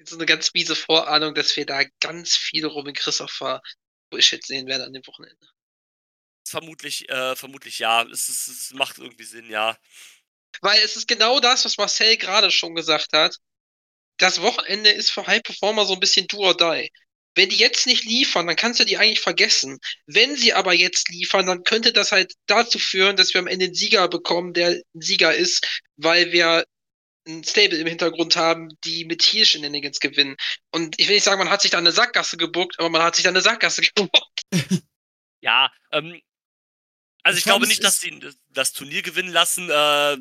so 0.05 0.16
eine 0.16 0.27
ganz 0.27 0.52
miese 0.55 0.74
Vorahnung, 0.74 1.35
dass 1.35 1.55
wir 1.57 1.66
da 1.66 1.82
ganz 2.01 2.36
viel 2.36 2.65
Robin 2.66 2.94
Christopher 2.94 3.61
Bullshit 4.10 4.44
sehen 4.44 4.66
werden 4.66 4.82
an 4.82 4.92
dem 4.92 5.06
Wochenende. 5.06 5.48
Vermutlich, 6.46 7.08
äh, 7.08 7.36
vermutlich 7.36 7.78
ja. 7.78 8.02
Es, 8.02 8.28
ist, 8.28 8.48
es 8.48 8.70
macht 8.72 8.98
irgendwie 8.98 9.24
Sinn, 9.24 9.50
ja. 9.50 9.76
Weil 10.60 10.80
es 10.82 10.96
ist 10.96 11.08
genau 11.08 11.40
das, 11.40 11.64
was 11.64 11.78
Marcel 11.78 12.16
gerade 12.16 12.50
schon 12.50 12.74
gesagt 12.74 13.12
hat. 13.12 13.36
Das 14.18 14.40
Wochenende 14.42 14.90
ist 14.90 15.10
für 15.10 15.26
High 15.26 15.42
Performer 15.42 15.86
so 15.86 15.94
ein 15.94 16.00
bisschen 16.00 16.26
do 16.26 16.38
or 16.38 16.56
die. 16.56 16.90
Wenn 17.34 17.48
die 17.48 17.56
jetzt 17.56 17.86
nicht 17.86 18.04
liefern, 18.04 18.46
dann 18.46 18.56
kannst 18.56 18.80
du 18.80 18.84
die 18.84 18.98
eigentlich 18.98 19.20
vergessen. 19.20 19.78
Wenn 20.06 20.36
sie 20.36 20.52
aber 20.52 20.74
jetzt 20.74 21.08
liefern, 21.08 21.46
dann 21.46 21.62
könnte 21.62 21.92
das 21.92 22.12
halt 22.12 22.34
dazu 22.46 22.78
führen, 22.78 23.16
dass 23.16 23.32
wir 23.32 23.40
am 23.40 23.46
Ende 23.46 23.66
einen 23.66 23.74
Sieger 23.74 24.08
bekommen, 24.08 24.52
der 24.52 24.70
ein 24.70 25.00
Sieger 25.00 25.34
ist, 25.34 25.66
weil 25.96 26.32
wir 26.32 26.64
ein 27.26 27.44
Stable 27.44 27.76
im 27.78 27.86
Hintergrund 27.86 28.36
haben, 28.36 28.70
die 28.84 29.05
mit 29.05 29.22
Heel 29.22 29.44
Shenanigans 29.44 30.01
gewinnen. 30.01 30.36
Und 30.72 30.98
ich 30.98 31.09
will 31.09 31.14
nicht 31.16 31.24
sagen, 31.24 31.38
man 31.38 31.51
hat 31.51 31.62
sich 31.62 31.70
da 31.70 31.78
eine 31.78 31.92
Sackgasse 31.92 32.36
gebuckt, 32.36 32.78
aber 32.78 32.88
man 32.90 33.02
hat 33.02 33.14
sich 33.16 33.24
da 33.24 33.30
eine 33.30 33.40
Sackgasse 33.42 33.82
gebuckt. 33.94 34.42
Ja, 35.42 35.70
ähm, 35.92 36.20
also 37.22 37.36
ich 37.36 37.40
Ich 37.40 37.44
glaube 37.44 37.66
nicht, 37.66 37.84
dass 37.84 38.01
sie 38.01 38.18
das- 38.18 38.38
das 38.48 38.72
Turnier 38.72 39.02
gewinnen 39.02 39.32
lassen. 39.32 39.68
Äh, 39.68 39.72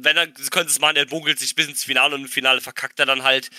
wenn 0.04 0.18
er, 0.18 0.28
sie 0.38 0.50
können 0.50 0.68
es 0.70 0.80
machen, 0.80 0.98
er 0.98 1.06
bunkelt 1.06 1.40
sich 1.40 1.56
bis 1.56 1.68
ins 1.68 1.84
Finale 1.84 2.16
und 2.16 2.22
im 2.24 2.28
Finale 2.28 2.60
verkackt 2.62 3.00
er 3.00 3.06
dann 3.06 3.24
halt. 3.24 3.50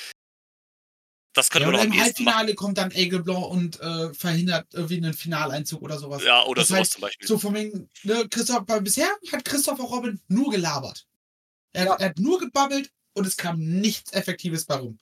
Das 1.33 1.49
könnte 1.49 1.67
Ja, 1.67 1.73
man 1.73 1.81
auch 1.81 1.85
im 1.85 1.93
ehesten 1.93 2.25
machen. 2.25 2.37
Halbfinale 2.37 2.55
kommt 2.55 2.77
dann 2.79 2.91
Aigle 2.93 3.21
Blanc 3.23 3.47
und 3.47 3.81
äh, 3.81 4.13
verhindert 4.15 4.67
irgendwie 4.75 4.97
einen 4.97 5.15
Finaleinzug 5.15 5.81
oder 5.81 5.99
sowas. 5.99 6.23
Ja, 6.25 6.43
oder 6.45 6.61
Das 6.63 6.69
sowas 6.69 6.81
heißt, 6.81 6.93
zum 6.93 7.01
Beispiel. 7.03 7.27
So 7.29 7.39
von 7.39 7.55
wegen, 7.55 7.89
ne, 8.03 8.29
Christoph, 8.29 8.65
weil 8.67 8.83
bisher 8.83 9.09
hat 9.33 9.45
Christopher 9.45 9.85
Robin 9.85 10.21
nur 10.29 10.51
gelabert. 10.51 11.07
Er, 11.73 11.87
er 11.87 12.07
hat 12.11 12.19
nur 12.19 12.41
gebabbelt 12.41 12.91
und 13.15 13.27
es 13.27 13.37
kam 13.37 13.59
nichts 13.61 14.13
Effektives 14.13 14.65
bei 14.67 14.77
rum. 14.77 14.99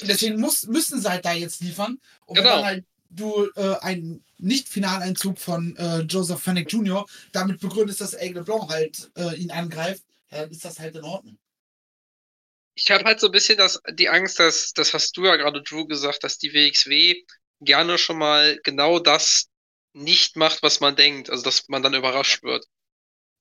Und 0.00 0.08
Richtig. 0.08 0.08
deswegen 0.08 0.40
muss, 0.40 0.66
müssen 0.66 1.00
sie 1.00 1.08
halt 1.10 1.24
da 1.24 1.32
jetzt 1.32 1.60
liefern. 1.60 1.98
Und 2.26 2.38
wenn 2.38 2.44
Genau. 2.44 2.50
dann 2.50 2.64
halt 2.64 2.84
du 3.10 3.48
äh, 3.56 3.76
einen 3.80 4.24
Nicht-Finaleinzug 4.38 5.38
von 5.38 5.76
äh, 5.76 6.00
Joseph 6.02 6.40
Fennec 6.42 6.72
Jr. 6.72 7.06
damit 7.32 7.60
begründest, 7.60 8.00
dass 8.00 8.14
Aigle 8.14 8.44
Blanc 8.44 8.68
halt 8.70 9.10
äh, 9.16 9.34
ihn 9.36 9.50
angreift, 9.50 10.04
dann 10.30 10.50
ist 10.50 10.64
das 10.64 10.78
halt 10.78 10.96
in 10.96 11.04
Ordnung. 11.04 11.38
Ich 12.74 12.90
habe 12.90 13.04
halt 13.04 13.20
so 13.20 13.26
ein 13.26 13.32
bisschen 13.32 13.58
das, 13.58 13.80
die 13.92 14.08
Angst, 14.08 14.38
dass, 14.38 14.72
das 14.72 14.94
hast 14.94 15.16
du 15.16 15.26
ja 15.26 15.36
gerade, 15.36 15.62
Drew, 15.62 15.86
gesagt, 15.86 16.24
dass 16.24 16.38
die 16.38 16.52
WXW 16.54 17.24
gerne 17.60 17.98
schon 17.98 18.18
mal 18.18 18.58
genau 18.64 18.98
das 18.98 19.48
nicht 19.92 20.36
macht, 20.36 20.62
was 20.62 20.80
man 20.80 20.96
denkt. 20.96 21.30
Also, 21.30 21.42
dass 21.44 21.68
man 21.68 21.82
dann 21.82 21.94
überrascht 21.94 22.42
wird. 22.42 22.66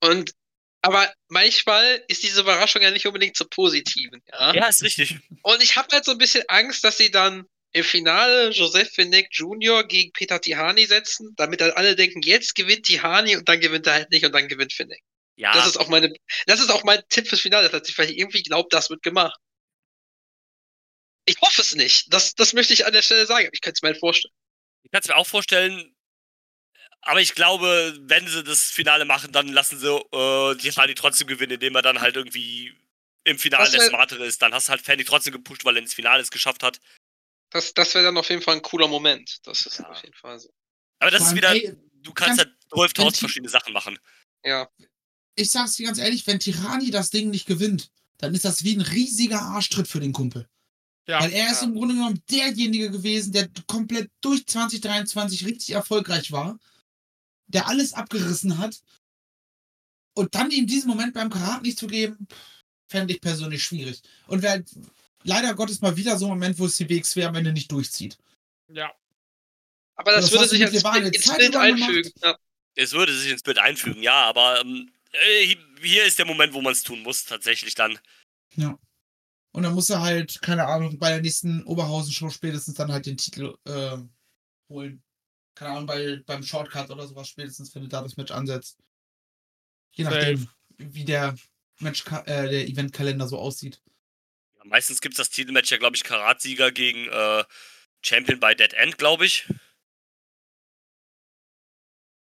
Und, 0.01 0.33
aber 0.81 1.13
manchmal 1.27 2.03
ist 2.07 2.23
diese 2.23 2.41
Überraschung 2.41 2.81
ja 2.81 2.91
nicht 2.91 3.05
unbedingt 3.05 3.35
zur 3.35 3.49
positiven, 3.49 4.21
ja. 4.31 4.53
Ja, 4.53 4.67
ist 4.67 4.81
richtig. 4.83 5.17
Und 5.43 5.61
ich 5.61 5.75
habe 5.75 5.87
halt 5.91 6.05
so 6.05 6.11
ein 6.11 6.17
bisschen 6.17 6.43
Angst, 6.47 6.83
dass 6.83 6.97
sie 6.97 7.11
dann 7.11 7.45
im 7.71 7.83
Finale 7.83 8.49
Joseph 8.49 8.89
Finnick 8.89 9.27
Jr. 9.31 9.83
gegen 9.87 10.11
Peter 10.13 10.41
Tihani 10.41 10.85
setzen, 10.85 11.33
damit 11.35 11.61
dann 11.61 11.71
alle 11.71 11.95
denken, 11.95 12.21
jetzt 12.23 12.55
gewinnt 12.55 12.85
Tihani 12.85 13.35
und 13.35 13.47
dann 13.47 13.59
gewinnt 13.59 13.85
er 13.87 13.93
halt 13.93 14.09
nicht 14.11 14.25
und 14.25 14.31
dann 14.31 14.47
gewinnt 14.47 14.73
Finnick. 14.73 15.01
Ja, 15.35 15.53
Das 15.53 15.67
ist 15.67 15.77
auch 15.77 15.87
meine, 15.87 16.11
das 16.47 16.59
ist 16.59 16.69
auch 16.69 16.83
mein 16.83 17.01
Tipp 17.09 17.27
fürs 17.27 17.41
Finale 17.41 17.69
tatsächlich, 17.69 17.97
weil 17.97 18.09
ich 18.11 18.17
irgendwie 18.17 18.43
glaube, 18.43 18.67
das 18.71 18.89
wird 18.89 19.03
gemacht. 19.03 19.37
Ich 21.25 21.35
hoffe 21.41 21.61
es 21.61 21.75
nicht. 21.75 22.11
Das, 22.11 22.33
das 22.33 22.53
möchte 22.53 22.73
ich 22.73 22.85
an 22.85 22.93
der 22.93 23.03
Stelle 23.03 23.25
sagen. 23.25 23.49
Ich 23.53 23.61
könnte 23.61 23.77
es 23.77 23.81
mir 23.81 23.89
halt 23.89 23.99
vorstellen. 23.99 24.33
ich 24.83 24.91
kann 24.91 25.01
es 25.01 25.07
mir 25.07 25.15
auch 25.15 25.27
vorstellen. 25.27 25.95
Aber 27.01 27.21
ich 27.21 27.33
glaube, 27.33 27.97
wenn 28.01 28.27
sie 28.27 28.43
das 28.43 28.63
Finale 28.65 29.05
machen, 29.05 29.31
dann 29.31 29.47
lassen 29.47 29.79
sie 29.79 29.87
äh, 29.89 30.55
die 30.55 30.69
Rani 30.69 30.95
trotzdem 30.95 31.27
gewinnen, 31.27 31.53
indem 31.53 31.75
er 31.75 31.81
dann 31.81 32.01
halt 32.01 32.15
irgendwie 32.17 32.73
im 33.23 33.37
Finale 33.39 33.63
Das 33.65 33.71
der 33.71 33.81
Smartere 33.87 34.25
ist. 34.25 34.41
Dann 34.41 34.53
hast 34.53 34.67
du 34.67 34.71
halt 34.71 34.81
Fanny 34.81 35.03
trotzdem 35.05 35.33
gepusht, 35.33 35.63
weil 35.65 35.75
er 35.77 35.81
ins 35.81 35.93
Finale 35.93 36.21
es 36.21 36.31
geschafft 36.31 36.61
hat. 36.63 36.79
Das, 37.51 37.73
das 37.73 37.93
wäre 37.95 38.05
dann 38.05 38.17
auf 38.17 38.29
jeden 38.29 38.41
Fall 38.41 38.55
ein 38.57 38.61
cooler 38.61 38.87
Moment. 38.87 39.39
Das 39.47 39.65
ist 39.65 39.79
Ja. 39.79 39.89
auf 39.89 40.01
jeden 40.03 40.13
Fall 40.15 40.39
so. 40.39 40.49
Aber 40.99 41.11
das 41.11 41.21
Vor 41.21 41.29
ist 41.29 41.35
wieder. 41.35 41.51
ey, 41.51 41.73
du 42.03 42.13
kannst 42.13 42.37
Ganz- 42.37 42.49
halt 42.49 42.57
12.000 42.71 42.97
wenn 43.07 43.13
die- 43.13 43.19
verschiedene 43.19 43.49
Sachen 43.49 43.73
machen. 43.73 43.97
Ja. 44.43 44.69
Ich 45.35 45.49
sag's 45.51 45.73
dir 45.75 45.85
ganz 45.87 45.97
ehrlich, 45.99 46.27
wenn 46.27 46.39
Tirani 46.39 46.91
das 46.91 47.09
Ding 47.11 47.29
nicht 47.29 47.45
gewinnt, 47.45 47.89
dann 48.17 48.33
ist 48.35 48.43
das 48.45 48.63
wie 48.65 48.75
ein 48.75 48.81
riesiger 48.81 49.41
Arschtritt 49.41 49.87
für 49.87 50.01
den 50.01 50.11
Kumpel. 50.11 50.47
Ja. 51.07 51.21
Weil 51.21 51.31
er 51.31 51.49
ist 51.51 51.61
Ja. 51.61 51.67
im 51.67 51.75
Grunde 51.75 51.95
genommen 51.95 52.21
derjenige 52.29 52.91
gewesen, 52.91 53.31
der 53.31 53.49
komplett 53.67 54.11
durch 54.21 54.45
2023 54.45 55.45
richtig 55.45 55.71
erfolgreich 55.71 56.31
war, 56.31 56.59
der 57.49 57.67
alles 57.67 57.93
abgerissen 57.93 58.57
hat. 58.57 58.81
Und 60.15 60.35
dann 60.35 60.51
ihm 60.51 60.67
diesen 60.67 60.89
Moment 60.89 61.13
beim 61.13 61.29
Karat 61.29 61.61
nicht 61.61 61.77
zu 61.77 61.87
geben, 61.87 62.27
fände 62.89 63.13
ich 63.13 63.21
persönlich 63.21 63.63
schwierig. 63.63 64.01
Und 64.27 64.41
wäre 64.41 64.53
halt 64.53 64.69
leider 65.23 65.53
Gottes 65.53 65.81
mal 65.81 65.95
wieder 65.95 66.17
so 66.17 66.25
ein 66.25 66.31
Moment, 66.31 66.57
wo 66.59 66.65
es 66.65 66.77
die 66.77 66.89
WXW 66.89 67.25
am 67.25 67.35
Ende 67.35 67.53
nicht 67.53 67.71
durchzieht. 67.71 68.17
Ja. 68.67 68.91
Aber 69.95 70.13
das, 70.13 70.25
Das 70.25 70.33
würde 70.33 70.47
sich 70.47 70.59
Levan 70.71 71.01
Bild, 71.01 71.15
ins 71.15 71.25
Zeit 71.25 71.37
Bild 71.37 71.55
einfügen. 71.55 72.11
Ja. 72.21 72.37
Es 72.75 72.93
würde 72.93 73.13
sich 73.13 73.31
ins 73.31 73.43
Bild 73.43 73.57
einfügen, 73.57 74.01
ja, 74.01 74.23
aber 74.23 74.61
ähm, 74.61 74.89
äh, 75.11 75.55
hier 75.81 76.05
ist 76.05 76.17
der 76.17 76.25
Moment, 76.25 76.53
wo 76.53 76.61
man 76.61 76.71
es 76.71 76.83
tun 76.83 77.01
muss, 77.03 77.25
tatsächlich 77.25 77.75
dann. 77.75 77.99
Und 79.51 79.63
dann 79.63 79.73
muss 79.73 79.89
er 79.89 80.01
halt, 80.01 80.41
keine 80.41 80.65
Ahnung, 80.67 80.99
bei 80.99 81.09
der 81.09 81.21
nächsten 81.21 81.63
Oberhausen-Show 81.63 82.29
spätestens 82.29 82.75
dann 82.75 82.91
halt 82.91 83.05
den 83.05 83.17
Titel 83.17 83.57
äh, 83.65 83.97
holen. 84.69 85.03
Keine 85.59 85.71
Ahnung, 85.71 85.87
bei, 85.87 86.21
beim 86.25 86.41
Shortcut 86.41 86.89
oder 86.89 87.05
sowas 87.05 87.27
spätestens 87.27 87.73
findet 87.73 87.91
da 87.91 88.01
das 88.01 88.15
Match 88.15 88.31
ansetzt. 88.31 88.79
Je 89.91 90.05
nachdem, 90.05 90.47
wie 90.77 91.03
der 91.03 91.35
Match 91.79 92.05
äh, 92.07 92.47
der 92.47 92.65
Eventkalender 92.69 93.27
so 93.27 93.37
aussieht. 93.37 93.81
Ja, 94.55 94.61
meistens 94.63 95.01
gibt 95.01 95.15
es 95.15 95.17
das 95.17 95.29
Titelmatch 95.29 95.69
ja, 95.69 95.77
glaube 95.77 95.97
ich, 95.97 96.05
Karatsieger 96.05 96.71
gegen 96.71 97.09
äh, 97.09 97.43
Champion 98.01 98.39
bei 98.39 98.55
Dead 98.55 98.73
End, 98.73 98.97
glaube 98.97 99.25
ich. 99.25 99.49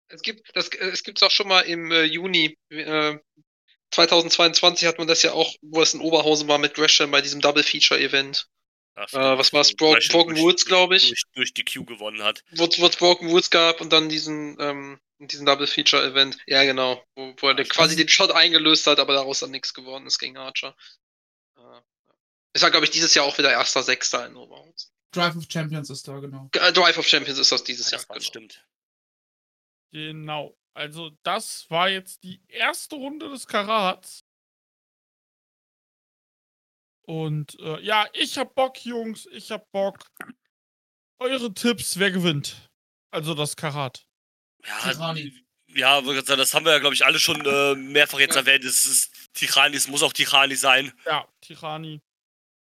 Es 0.09 0.21
gibt 0.21 0.55
das, 0.55 0.69
äh, 0.69 0.91
es 0.91 1.03
gibt's 1.03 1.23
auch 1.23 1.31
schon 1.31 1.49
mal 1.49 1.63
im 1.63 1.91
äh, 1.93 2.03
Juni 2.03 2.59
äh, 2.69 3.17
2022 3.91 4.87
hat 4.87 4.99
man 4.99 5.07
das 5.07 5.23
ja 5.23 5.33
auch, 5.33 5.55
wo 5.63 5.81
es 5.81 5.95
in 5.95 6.03
Oberhausen 6.03 6.47
war 6.47 6.59
mit 6.59 6.75
Gresham 6.75 7.11
bei 7.11 7.23
diesem 7.23 7.41
Double 7.41 7.63
Feature 7.63 7.99
Event, 7.99 8.51
Ja, 8.97 9.33
Äh, 9.35 9.39
was 9.39 9.53
war's? 9.53 9.73
Wo 9.79 9.93
Bro- 9.93 9.99
Broken 10.11 10.37
Woods, 10.39 10.65
glaub 10.67 10.93
ich. 10.93 11.09
Durch, 11.09 11.23
durch 11.35 11.55
die 11.55 11.65
Q 11.65 11.85
gewonnen 11.85 12.23
hat. 12.23 12.45
wo 12.53 12.65
es 12.65 12.97
Broken 12.97 13.31
Woods 13.31 13.51
gab 13.51 13.81
und 13.81 13.93
dann 13.93 14.09
diesen 14.09 14.57
ähm, 14.61 15.01
diesen 15.19 15.47
Double 15.47 15.67
Feature 15.67 16.05
Event. 16.05 16.37
Ja, 16.47 16.65
genau, 16.65 17.03
wo, 17.17 17.35
wo 17.39 17.49
er 17.49 17.65
quasi 17.65 17.97
den 17.97 18.09
Shot 18.09 18.31
eingelöst 18.31 18.87
hat, 18.87 18.99
aber 18.99 19.15
daraus 19.15 19.41
dann 19.41 19.51
nichts 19.53 19.73
geworden 19.75 20.07
ist 20.07 20.19
gegen 20.19 20.37
Archer. 20.37 20.77
Äh, 21.57 21.81
ist 22.53 22.63
ja, 22.63 22.69
glaube 22.69 22.85
ich, 22.87 22.91
dieses 22.93 23.15
Jahr 23.15 23.25
auch 23.25 23.37
wieder 23.39 23.51
erster 23.51 23.83
Sechster 23.83 24.27
in 24.27 24.37
Oberhausen. 24.37 24.91
Drive 25.13 25.37
of 25.37 25.45
Champions 25.49 25.91
ist 25.91 26.07
da, 26.07 26.19
genau. 26.19 26.49
Äh, 26.55 26.73
Drive 26.73 26.99
of 26.99 27.07
Champions 27.07 27.39
ist 27.39 27.51
das 27.53 27.65
dieses 27.65 27.91
Ja, 27.91 27.99
Jahr. 27.99 28.01
das 28.01 28.09
war, 28.09 28.17
Genau. 28.17 28.27
stimmt. 28.29 28.65
Genau. 29.93 30.57
Also, 30.75 31.11
das 31.23 31.71
war 31.71 31.89
jetzt 31.89 32.25
die 32.25 32.43
erste 32.49 32.97
Runde 32.97 33.29
des 33.29 33.47
Karats. 33.47 34.24
Und 37.07 37.59
äh, 37.61 37.81
ja, 37.83 38.07
ich 38.15 38.39
hab 38.39 38.55
Bock, 38.55 38.85
Jungs. 38.85 39.27
Ich 39.33 39.51
hab 39.51 39.71
Bock. 39.73 39.99
Eure 41.19 41.53
Tipps, 41.53 41.99
wer 41.99 42.11
gewinnt? 42.11 42.71
Also 43.11 43.35
das 43.35 43.57
Karat. 43.57 44.07
Ja, 44.67 44.79
Tirani. 44.93 45.45
ja, 45.69 46.01
das 46.01 46.55
haben 46.55 46.65
wir 46.65 46.73
ja, 46.73 46.79
glaube 46.79 46.95
ich, 46.95 47.05
alle 47.05 47.19
schon 47.19 47.45
äh, 47.45 47.75
mehrfach 47.75 48.19
jetzt 48.19 48.35
Ja. 48.35 48.41
erwähnt. 48.41 48.65
Es 48.65 48.85
ist 48.87 49.13
Tirani, 49.35 49.77
es 49.77 49.87
muss 49.89 50.03
auch 50.03 50.13
Tirani 50.13 50.57
sein. 50.57 50.93
Ja, 51.05 51.29
Tirani. 51.43 52.01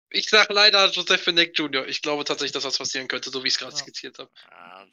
Ich 0.09 0.29
sag 0.29 0.49
leider 0.51 0.91
Joseph 0.91 1.21
Finnick 1.23 1.57
Jr. 1.57 1.87
Ich 1.87 2.01
glaube 2.01 2.23
tatsächlich, 2.25 2.51
dass 2.51 2.63
das 2.63 2.77
passieren 2.77 3.07
könnte, 3.07 3.31
so 3.31 3.43
wie 3.43 3.47
ich 3.47 3.53
es 3.53 3.59
gerade 3.59 3.71
Ja. 3.75 3.81
skizziert 3.81 4.19
habe. 4.19 4.29
Ja. 4.51 4.87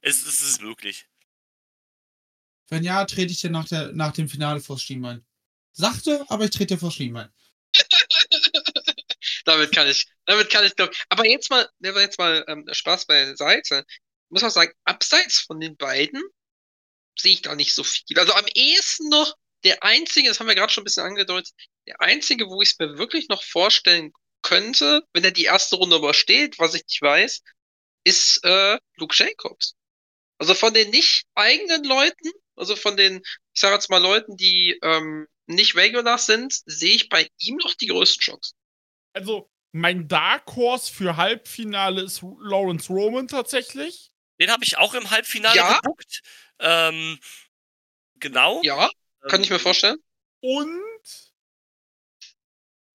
Es, 0.00 0.24
es 0.24 0.40
ist 0.40 0.62
möglich. 0.62 1.06
Wenn 2.68 2.84
ja, 2.84 3.04
trete 3.04 3.32
ich 3.32 3.40
dir 3.40 3.50
nach, 3.50 3.68
der, 3.68 3.92
nach 3.92 4.12
dem 4.12 4.28
Finale 4.28 4.60
vors 4.60 4.82
Schienbein. 4.82 5.24
Sachte, 5.72 6.24
aber 6.28 6.44
ich 6.44 6.50
trete 6.50 6.74
dir 6.74 6.78
vors 6.80 6.94
Schienbein. 6.94 7.30
Damit 9.44 9.74
kann 9.74 9.88
ich, 9.88 10.06
damit 10.26 10.50
kann 10.50 10.64
ich 10.64 10.74
doch. 10.74 10.90
Aber 11.08 11.26
jetzt 11.26 11.50
mal, 11.50 11.68
jetzt 11.80 12.18
mal 12.18 12.44
ähm, 12.48 12.66
Spaß 12.70 13.06
beiseite. 13.06 13.84
Ich 13.88 14.30
muss 14.30 14.44
auch 14.44 14.50
sagen, 14.50 14.72
abseits 14.84 15.40
von 15.40 15.60
den 15.60 15.76
beiden 15.76 16.22
sehe 17.18 17.34
ich 17.34 17.42
da 17.42 17.54
nicht 17.54 17.74
so 17.74 17.84
viel. 17.84 18.18
Also 18.18 18.32
am 18.32 18.46
ehesten 18.54 19.08
noch 19.08 19.34
der 19.64 19.82
einzige, 19.82 20.28
das 20.28 20.40
haben 20.40 20.48
wir 20.48 20.54
gerade 20.54 20.72
schon 20.72 20.82
ein 20.82 20.84
bisschen 20.86 21.04
angedeutet, 21.04 21.52
der 21.86 22.00
einzige, 22.00 22.46
wo 22.48 22.62
ich 22.62 22.70
es 22.70 22.78
mir 22.78 22.98
wirklich 22.98 23.28
noch 23.28 23.42
vorstellen 23.42 24.12
könnte, 24.42 25.02
wenn 25.12 25.24
er 25.24 25.30
die 25.30 25.44
erste 25.44 25.76
Runde 25.76 25.96
übersteht, 25.96 26.58
was 26.58 26.74
ich 26.74 26.82
nicht 26.84 27.02
weiß, 27.02 27.42
ist 28.04 28.44
äh, 28.44 28.78
Luke 28.96 29.14
Jacobs. 29.16 29.74
Also 30.38 30.54
von 30.54 30.74
den 30.74 30.90
nicht 30.90 31.24
eigenen 31.34 31.84
Leuten, 31.84 32.30
also 32.56 32.74
von 32.74 32.96
den, 32.96 33.22
ich 33.54 33.60
sage 33.60 33.74
jetzt 33.74 33.90
mal 33.90 34.02
Leuten, 34.02 34.36
die 34.36 34.78
ähm, 34.82 35.28
nicht 35.46 35.76
regular 35.76 36.18
sind, 36.18 36.52
sehe 36.66 36.94
ich 36.96 37.08
bei 37.08 37.28
ihm 37.38 37.56
noch 37.56 37.74
die 37.74 37.86
größten 37.86 38.20
Chancen. 38.20 38.56
Also, 39.12 39.50
mein 39.72 40.08
Dark 40.08 40.54
Horse 40.56 40.92
für 40.92 41.16
Halbfinale 41.16 42.02
ist 42.02 42.22
Lawrence 42.40 42.92
Roman 42.92 43.28
tatsächlich. 43.28 44.12
Den 44.40 44.50
habe 44.50 44.64
ich 44.64 44.76
auch 44.78 44.94
im 44.94 45.10
Halbfinale 45.10 45.56
Ja. 45.56 45.76
gebuckt. 45.80 46.22
Ähm, 46.58 47.18
genau. 48.16 48.60
Ja, 48.62 48.90
kann 49.28 49.42
ich 49.42 49.50
mir 49.50 49.58
vorstellen. 49.58 49.98
Und 50.40 51.32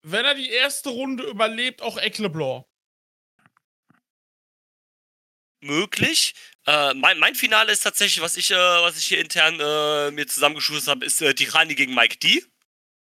wenn 0.03 0.25
er 0.25 0.35
die 0.35 0.49
erste 0.49 0.89
Runde 0.89 1.23
überlebt, 1.23 1.81
auch 1.81 1.97
Eckleblor. 1.97 2.67
möglich. 5.59 6.33
Äh, 6.65 6.93
mein, 6.93 7.17
mein 7.19 7.35
Finale 7.35 7.71
ist 7.71 7.81
tatsächlich, 7.81 8.21
was 8.23 8.37
ich, 8.37 8.51
äh, 8.51 8.55
was 8.55 8.97
ich 8.97 9.07
hier 9.07 9.19
intern 9.19 9.59
äh, 9.59 10.11
mir 10.11 10.27
zusammengeschustert 10.27 10.95
habe, 10.95 11.05
ist 11.05 11.21
äh, 11.21 11.33
Tirani 11.33 11.75
gegen 11.75 11.93
Mike 11.95 12.17
D. 12.17 12.43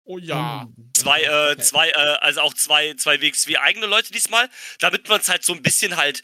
Oh 0.03 0.18
ja. 0.18 0.68
Oh, 0.68 0.84
Zwei, 0.98 1.22
äh, 1.22 1.52
okay. 1.52 1.61
zwei, 1.61 1.90
äh, 1.90 2.18
also 2.22 2.41
auch 2.41 2.53
zwei, 2.53 2.94
zwei 2.95 3.22
WXW 3.22 3.57
eigene 3.57 3.86
Leute 3.86 4.11
diesmal, 4.11 4.49
damit 4.80 5.07
man 5.10 5.22
es 5.22 5.30
halt 5.30 5.44
so 5.44 5.53
ein 5.53 5.61
bisschen 5.61 5.95
halt 5.95 6.22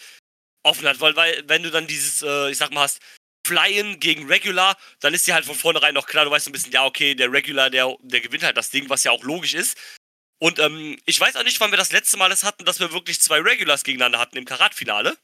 offen 0.64 0.88
hat, 0.88 1.00
weil, 1.00 1.16
weil 1.16 1.44
wenn 1.48 1.64
du 1.64 1.72
dann 1.72 1.88
dieses, 1.88 2.22
äh, 2.22 2.52
ich 2.52 2.58
sag 2.58 2.72
mal, 2.72 2.82
hast, 2.82 3.00
Flyen 3.46 4.00
gegen 4.00 4.28
Regular, 4.28 4.78
dann 5.00 5.14
ist 5.14 5.26
dir 5.26 5.34
halt 5.34 5.46
von 5.46 5.56
vornherein 5.56 5.94
noch 5.94 6.06
klar, 6.06 6.26
du 6.26 6.32
weißt 6.32 6.46
so 6.46 6.50
ein 6.50 6.52
bisschen, 6.52 6.74
ja, 6.74 6.86
okay, 6.86 7.16
der 7.16 7.32
Regular, 7.32 7.70
der, 7.70 7.96
der 8.02 8.20
gewinnt 8.20 8.44
halt 8.44 8.58
das 8.58 8.72
Ding, 8.72 8.90
was 8.90 9.06
ja 9.06 9.12
auch 9.12 9.24
logisch 9.24 9.54
ist. 9.54 9.78
Und 10.40 10.60
ähm, 10.60 11.00
ich 11.06 11.20
weiß 11.20 11.36
auch 11.38 11.44
nicht, 11.44 11.60
wann 11.62 11.72
wir 11.72 11.78
das 11.78 11.94
letzte 11.94 12.18
Mal 12.18 12.30
das 12.30 12.44
hatten, 12.44 12.66
dass 12.66 12.80
wir 12.80 12.92
wirklich 12.92 13.22
zwei 13.22 13.40
Regulars 13.40 13.84
gegeneinander 13.84 14.20
hatten 14.20 14.38
im 14.38 14.46
Karat-Finale. 14.46 15.18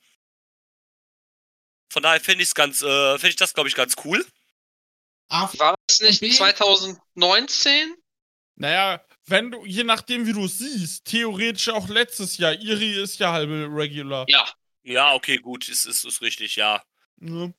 Von 1.92 2.02
daher 2.02 2.22
fände 2.22 2.44
ich 2.44 2.54
ganz, 2.54 2.82
äh, 2.82 3.18
fände 3.20 3.30
ich 3.30 3.36
das, 3.36 3.54
glaube 3.54 3.70
ich, 3.70 3.76
ganz 3.76 3.96
cool. 4.06 4.26
War 5.30 5.76
es 5.90 6.00
nicht 6.00 6.22
B? 6.22 6.32
2019? 6.32 7.96
Naja, 8.56 9.04
wenn 9.26 9.52
du, 9.52 9.66
je 9.66 9.84
nachdem, 9.84 10.28
wie 10.28 10.34
du 10.34 10.46
es 10.46 10.58
siehst, 10.60 11.06
theoretisch 11.06 11.70
auch 11.70 11.88
letztes 11.90 12.38
Jahr. 12.38 12.54
Iri 12.54 13.02
ist 13.02 13.20
ja 13.20 13.32
halbe 13.32 13.68
Regular. 13.72 14.26
Ja. 14.30 14.48
Ja, 14.84 15.14
okay, 15.14 15.38
gut, 15.38 15.70
ist, 15.70 15.86
ist, 15.86 16.04
ist 16.06 16.22
richtig, 16.22 16.58
ja. 16.58 16.84
Ne? 17.18 17.54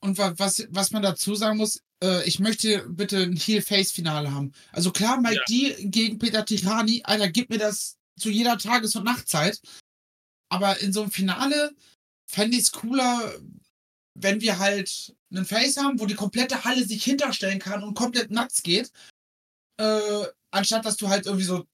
Und 0.00 0.16
wa- 0.16 0.32
was, 0.38 0.66
was 0.70 0.90
man 0.92 1.02
dazu 1.02 1.34
sagen 1.34 1.58
muss, 1.58 1.82
äh, 2.02 2.26
ich 2.26 2.38
möchte 2.38 2.88
bitte 2.88 3.18
ein 3.18 3.36
Heel-Face-Finale 3.36 4.32
haben. 4.32 4.52
Also 4.72 4.90
klar, 4.90 5.20
Mike 5.20 5.42
D 5.48 5.76
gegen 5.90 6.18
Peter 6.18 6.44
Tirani, 6.44 7.02
Alter, 7.04 7.28
gib 7.28 7.50
mir 7.50 7.58
das 7.58 7.98
zu 8.18 8.30
jeder 8.30 8.56
Tages- 8.56 8.96
und 8.96 9.04
Nachtzeit. 9.04 9.60
Aber 10.50 10.80
in 10.80 10.92
so 10.94 11.02
einem 11.02 11.10
Finale 11.10 11.72
fände 12.26 12.56
ich 12.56 12.62
es 12.64 12.72
cooler, 12.72 13.34
wenn 14.14 14.40
wir 14.40 14.58
halt 14.58 15.14
einen 15.30 15.44
Face 15.44 15.76
haben, 15.76 16.00
wo 16.00 16.06
die 16.06 16.14
komplette 16.14 16.64
Halle 16.64 16.84
sich 16.84 17.04
hinterstellen 17.04 17.58
kann 17.58 17.82
und 17.82 17.94
komplett 17.94 18.30
nuts 18.30 18.62
geht. 18.62 18.90
Äh, 19.78 20.26
anstatt 20.50 20.84
dass 20.84 20.96
du 20.96 21.08
halt 21.08 21.26
irgendwie 21.26 21.44
so 21.44 21.64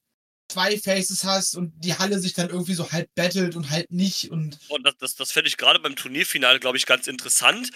zwei 0.49 0.79
Faces 0.79 1.25
hast 1.25 1.57
und 1.57 1.73
die 1.77 1.97
Halle 1.97 2.19
sich 2.19 2.35
dann 2.35 2.51
irgendwie 2.51 2.75
so 2.75 2.93
halb 2.93 3.09
battelt 3.15 3.57
und 3.57 3.71
halt 3.71 3.91
nicht 3.91 4.31
und 4.31 4.59
Und 4.69 4.85
das, 4.85 4.97
das, 4.99 5.15
das 5.17 5.33
fände 5.33 5.49
ich 5.49 5.57
gerade 5.57 5.81
beim 5.81 5.97
Turnierfinale, 5.97 6.61
glaube 6.61 6.77
ich, 6.77 6.87
ganz 6.87 7.07
interessant, 7.07 7.71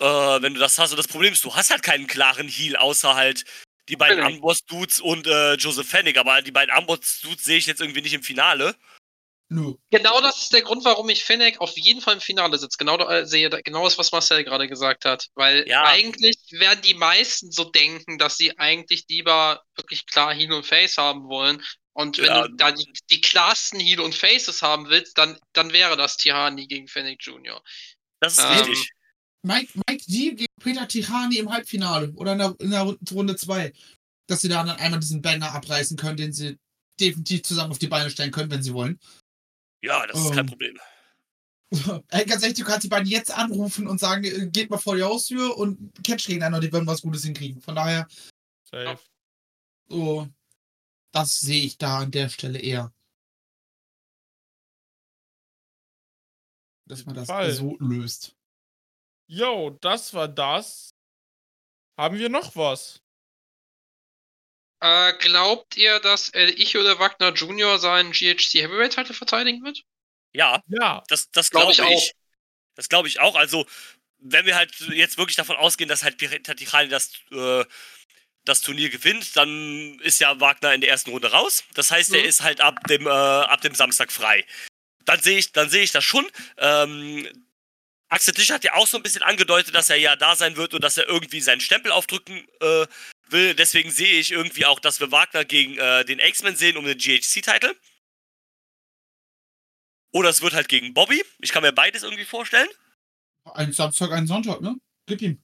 äh, 0.00 0.04
wenn 0.04 0.54
du 0.54 0.60
das 0.60 0.78
hast. 0.78 0.90
Und 0.90 0.96
das 0.96 1.08
Problem 1.08 1.32
ist, 1.32 1.44
du 1.44 1.54
hast 1.54 1.70
halt 1.70 1.82
keinen 1.82 2.06
klaren 2.06 2.48
Heal, 2.48 2.76
außer 2.76 3.14
halt 3.14 3.44
die 3.88 3.96
beiden 3.96 4.18
Fennec. 4.18 4.36
Amboss-Dudes 4.36 5.00
und 5.00 5.26
äh, 5.26 5.54
Joseph 5.54 5.88
Fennig. 5.88 6.18
Aber 6.18 6.40
die 6.42 6.50
beiden 6.50 6.74
Amboss-Dudes 6.74 7.44
sehe 7.44 7.58
ich 7.58 7.66
jetzt 7.66 7.80
irgendwie 7.80 8.00
nicht 8.00 8.14
im 8.14 8.22
Finale. 8.22 8.74
Nö. 9.48 9.74
Genau 9.90 10.20
das 10.20 10.42
ist 10.42 10.52
der 10.52 10.62
Grund, 10.62 10.84
warum 10.84 11.08
ich 11.08 11.24
Fennec 11.24 11.60
auf 11.60 11.76
jeden 11.76 12.00
Fall 12.00 12.14
im 12.14 12.20
Finale 12.20 12.58
sitze. 12.58 12.76
Genau, 12.78 12.96
da- 12.96 13.20
äh, 13.20 13.26
sehe, 13.26 13.48
da- 13.50 13.60
genau 13.60 13.84
das, 13.84 13.98
was 13.98 14.12
Marcel 14.12 14.44
gerade 14.44 14.68
gesagt 14.68 15.04
hat. 15.04 15.28
Weil 15.34 15.66
Ja. 15.68 15.84
eigentlich 15.84 16.36
werden 16.50 16.82
die 16.82 16.94
meisten 16.94 17.50
so 17.52 17.64
denken, 17.64 18.18
dass 18.18 18.36
sie 18.36 18.58
eigentlich 18.58 19.04
lieber 19.08 19.62
wirklich 19.76 20.06
klar 20.06 20.34
Heal 20.34 20.52
und 20.52 20.66
Face 20.66 20.96
haben 20.98 21.24
wollen. 21.28 21.62
Und 21.92 22.18
wenn 22.18 22.26
Ja. 22.26 22.48
du 22.48 22.54
da 22.56 22.72
die, 22.72 22.92
die 23.10 23.20
klarsten 23.20 23.78
Heal 23.78 24.00
und 24.00 24.14
Faces 24.14 24.62
haben 24.62 24.88
willst, 24.88 25.16
dann, 25.16 25.38
dann 25.52 25.72
wäre 25.72 25.96
das 25.96 26.16
Tihani 26.16 26.66
gegen 26.66 26.88
Fennec 26.88 27.18
Jr. 27.24 27.62
Das 28.20 28.38
ist 28.38 28.44
Ähm, 28.44 28.50
richtig. 28.58 28.90
Mike, 29.46 29.72
Mike 29.86 30.04
D 30.08 30.30
gegen 30.32 30.46
Peter 30.60 30.88
Tirani 30.88 31.36
im 31.36 31.52
Halbfinale 31.52 32.10
oder 32.16 32.32
in 32.32 32.38
der, 32.38 32.54
in 32.58 32.70
der 32.70 32.96
Runde 33.12 33.36
2. 33.36 33.72
Dass 34.26 34.40
sie 34.40 34.48
da 34.48 34.64
dann 34.64 34.78
einmal 34.78 35.00
diesen 35.00 35.20
Banger 35.20 35.52
abreißen 35.52 35.98
können, 35.98 36.16
den 36.16 36.32
sie 36.32 36.56
definitiv 36.98 37.42
zusammen 37.42 37.70
auf 37.72 37.78
die 37.78 37.88
Beine 37.88 38.08
stellen 38.08 38.30
können, 38.30 38.50
wenn 38.50 38.62
sie 38.62 38.72
wollen. 38.72 38.98
Ja, 39.84 40.06
das 40.06 40.18
ist 40.18 40.30
kein 40.30 40.38
ähm, 40.40 40.46
Problem. 40.46 40.78
Ey, 42.08 42.24
ganz 42.24 42.42
ehrlich, 42.42 42.58
du 42.58 42.64
kannst 42.64 42.84
die 42.84 42.88
beiden 42.88 43.06
jetzt 43.06 43.30
anrufen 43.30 43.86
und 43.86 44.00
sagen, 44.00 44.24
äh, 44.24 44.46
geht 44.46 44.70
mal 44.70 44.78
vor 44.78 44.96
die 44.96 45.02
Haustür 45.02 45.58
und 45.58 45.92
catch 46.02 46.26
gegeneinander, 46.26 46.60
die 46.60 46.72
werden 46.72 46.86
was 46.86 47.02
Gutes 47.02 47.24
hinkriegen. 47.24 47.60
Von 47.60 47.74
daher, 47.74 48.08
Safe. 48.64 48.98
so, 49.88 50.26
das 51.12 51.38
sehe 51.38 51.64
ich 51.64 51.76
da 51.76 51.98
an 51.98 52.10
der 52.10 52.30
Stelle 52.30 52.60
eher. 52.60 52.94
Dass 56.86 57.04
man 57.04 57.14
das 57.14 57.26
Fall. 57.26 57.52
so 57.52 57.76
löst. 57.78 58.34
Yo, 59.26 59.76
das 59.82 60.14
war 60.14 60.28
das. 60.28 60.94
Haben 61.98 62.18
wir 62.18 62.30
noch 62.30 62.56
was? 62.56 63.03
Äh, 64.84 65.14
glaubt 65.18 65.78
ihr, 65.78 65.98
dass 66.00 66.28
äh, 66.34 66.44
ich 66.50 66.76
oder 66.76 66.98
Wagner 66.98 67.32
Jr. 67.32 67.78
seinen 67.78 68.12
GHC 68.12 68.60
Heavyweight 68.60 68.92
Title 68.94 69.14
verteidigen 69.14 69.64
wird? 69.64 69.80
Ja, 70.34 70.60
Ja. 70.68 71.02
das, 71.08 71.30
das 71.30 71.48
Glaub 71.50 71.72
glaube 71.72 71.72
ich 71.72 71.78
ich. 71.78 72.10
auch. 72.10 72.14
Das 72.74 72.88
glaube 72.90 73.08
ich 73.08 73.18
auch. 73.20 73.34
Also, 73.34 73.66
wenn 74.18 74.44
wir 74.44 74.56
halt 74.56 74.74
jetzt 74.90 75.16
wirklich 75.16 75.36
davon 75.36 75.56
ausgehen, 75.56 75.88
dass 75.88 76.02
halt 76.02 76.18
Pirata 76.18 76.52
Ticani 76.52 76.88
das, 76.90 77.12
äh, 77.30 77.64
das 78.44 78.60
Turnier 78.60 78.90
gewinnt, 78.90 79.34
dann 79.36 79.98
ist 80.00 80.20
ja 80.20 80.38
Wagner 80.38 80.74
in 80.74 80.82
der 80.82 80.90
ersten 80.90 81.10
Runde 81.12 81.30
raus. 81.30 81.64
Das 81.72 81.90
heißt, 81.90 82.12
er 82.12 82.20
Mhm. 82.20 82.28
ist 82.28 82.42
halt 82.42 82.60
ab 82.60 82.78
dem, 82.86 83.06
äh, 83.06 83.10
ab 83.10 83.62
dem 83.62 83.74
Samstag 83.74 84.12
frei. 84.12 84.44
Dann 85.06 85.20
sehe 85.22 85.38
ich, 85.38 85.52
dann 85.52 85.70
sehe 85.70 85.82
ich 85.82 85.92
das 85.92 86.04
schon. 86.04 86.30
Ähm, 86.58 87.26
Axel 88.10 88.34
Tisch 88.34 88.50
hat 88.50 88.64
ja 88.64 88.74
auch 88.74 88.86
so 88.86 88.98
ein 88.98 89.02
bisschen 89.02 89.22
angedeutet, 89.22 89.74
dass 89.74 89.88
er 89.88 89.96
ja 89.96 90.14
da 90.14 90.36
sein 90.36 90.56
wird 90.56 90.74
und 90.74 90.84
dass 90.84 90.98
er 90.98 91.08
irgendwie 91.08 91.40
seinen 91.40 91.60
Stempel 91.62 91.90
aufdrücken 91.90 92.46
äh, 92.60 92.86
will. 93.32 93.54
Deswegen 93.54 93.90
sehe 93.90 94.18
ich 94.18 94.32
irgendwie 94.32 94.66
auch, 94.66 94.80
dass 94.80 95.00
wir 95.00 95.10
Wagner 95.10 95.44
gegen 95.44 95.78
äh, 95.78 96.04
den 96.04 96.18
X-Men 96.18 96.56
sehen 96.56 96.76
um 96.76 96.84
den 96.84 96.98
GHC-Titel. 96.98 97.74
Oder 100.12 100.28
es 100.28 100.42
wird 100.42 100.54
halt 100.54 100.68
gegen 100.68 100.94
Bobby. 100.94 101.24
Ich 101.40 101.50
kann 101.50 101.62
mir 101.62 101.72
beides 101.72 102.02
irgendwie 102.02 102.24
vorstellen. 102.24 102.68
Ein 103.44 103.72
Samstag, 103.72 104.12
ein 104.12 104.26
Sonntag, 104.26 104.60
ne? 104.60 104.76
Gib 105.06 105.20
ihm. 105.22 105.42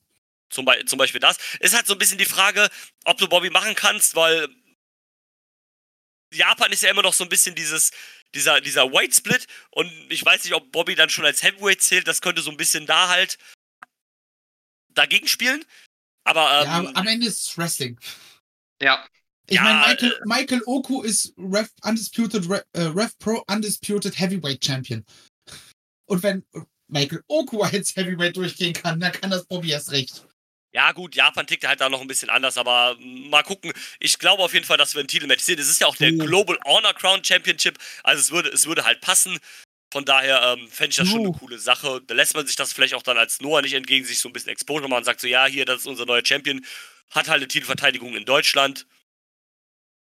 Zum, 0.48 0.64
Be 0.64 0.84
zum 0.84 0.98
Beispiel 0.98 1.20
das. 1.20 1.38
Ist 1.60 1.74
halt 1.74 1.86
so 1.86 1.94
ein 1.94 1.98
bisschen 1.98 2.18
die 2.18 2.24
Frage, 2.24 2.68
ob 3.04 3.18
du 3.18 3.28
Bobby 3.28 3.50
machen 3.50 3.74
kannst, 3.74 4.14
weil 4.14 4.48
Japan 6.32 6.72
ist 6.72 6.82
ja 6.82 6.90
immer 6.90 7.02
noch 7.02 7.12
so 7.12 7.24
ein 7.24 7.28
bisschen 7.28 7.54
dieses, 7.54 7.90
dieser, 8.34 8.60
dieser 8.60 8.92
White 8.92 9.14
Split 9.14 9.46
und 9.70 9.90
ich 10.08 10.24
weiß 10.24 10.44
nicht, 10.44 10.54
ob 10.54 10.70
Bobby 10.72 10.94
dann 10.94 11.10
schon 11.10 11.24
als 11.24 11.42
Heavyweight 11.42 11.82
zählt. 11.82 12.06
Das 12.06 12.20
könnte 12.20 12.42
so 12.42 12.50
ein 12.50 12.56
bisschen 12.56 12.86
da 12.86 13.08
halt 13.08 13.38
dagegen 14.90 15.28
spielen. 15.28 15.64
Aber 16.30 16.60
ähm, 16.60 16.84
ja, 16.84 16.90
am 16.94 17.06
Ende 17.06 17.26
ist 17.26 17.48
es 17.48 17.58
Wrestling. 17.58 17.98
Ja. 18.80 19.04
Ich 19.48 19.56
Ja, 19.56 19.64
meine, 19.64 19.80
Michael, 19.80 20.12
äh, 20.12 20.20
Michael 20.26 20.62
Oku 20.66 21.02
ist 21.02 21.34
Rev 21.36 21.68
Undisputed, 21.82 22.48
Re, 22.48 22.64
äh, 22.72 22.82
Rev 22.82 23.12
Pro 23.18 23.42
Undisputed 23.48 24.16
Heavyweight 24.18 24.64
Champion. 24.64 25.04
Und 26.06 26.22
wenn 26.22 26.44
Michael 26.86 27.22
Oku 27.26 27.62
als 27.62 27.94
Heavyweight 27.96 28.36
durchgehen 28.36 28.72
kann, 28.72 29.00
dann 29.00 29.12
kann 29.12 29.30
das 29.30 29.44
Bobby 29.46 29.70
erst 29.70 29.90
recht. 29.90 30.24
Ja, 30.72 30.92
gut, 30.92 31.16
Japan 31.16 31.48
tickt 31.48 31.66
halt 31.66 31.80
da 31.80 31.88
noch 31.88 32.00
ein 32.00 32.06
bisschen 32.06 32.30
anders, 32.30 32.56
aber 32.56 32.96
mal 33.00 33.42
gucken. 33.42 33.72
Ich 33.98 34.18
glaube 34.20 34.42
auf 34.44 34.54
jeden 34.54 34.64
Fall, 34.64 34.76
dass 34.76 34.94
wir 34.94 35.02
ein 35.02 35.08
Titelmatch 35.08 35.42
sehen. 35.42 35.58
Es 35.58 35.68
ist 35.68 35.80
ja 35.80 35.88
auch 35.88 35.96
der. 35.96 36.12
Global 36.12 36.58
Honor 36.64 36.94
Crown 36.94 37.24
Championship, 37.24 37.76
also 38.04 38.20
es 38.20 38.30
würde, 38.30 38.50
es 38.50 38.66
würde 38.66 38.84
halt 38.84 39.00
passen. 39.00 39.38
Von 39.92 40.04
daher 40.04 40.40
ähm, 40.56 40.68
fände 40.68 40.90
ich 40.90 40.96
das 40.96 41.08
schon 41.08 41.20
eine 41.20 41.32
coole 41.32 41.58
Sache. 41.58 42.00
Da 42.06 42.14
lässt 42.14 42.34
man 42.34 42.46
sich 42.46 42.54
das 42.56 42.72
vielleicht 42.72 42.94
auch 42.94 43.02
dann 43.02 43.18
als 43.18 43.40
Noah 43.40 43.60
nicht 43.62 43.74
entgegen, 43.74 44.04
sich 44.06 44.20
so 44.20 44.28
ein 44.28 44.32
bisschen 44.32 44.52
Exposure 44.52 44.88
machen 44.88 44.98
und 44.98 45.04
sagt 45.04 45.20
so, 45.20 45.26
ja, 45.26 45.46
hier, 45.46 45.64
das 45.64 45.80
ist 45.80 45.86
unser 45.86 46.06
neuer 46.06 46.24
Champion, 46.24 46.64
hat 47.10 47.28
halt 47.28 47.38
eine 47.38 47.48
Titelverteidigung 47.48 48.14
in 48.14 48.24
Deutschland. 48.24 48.86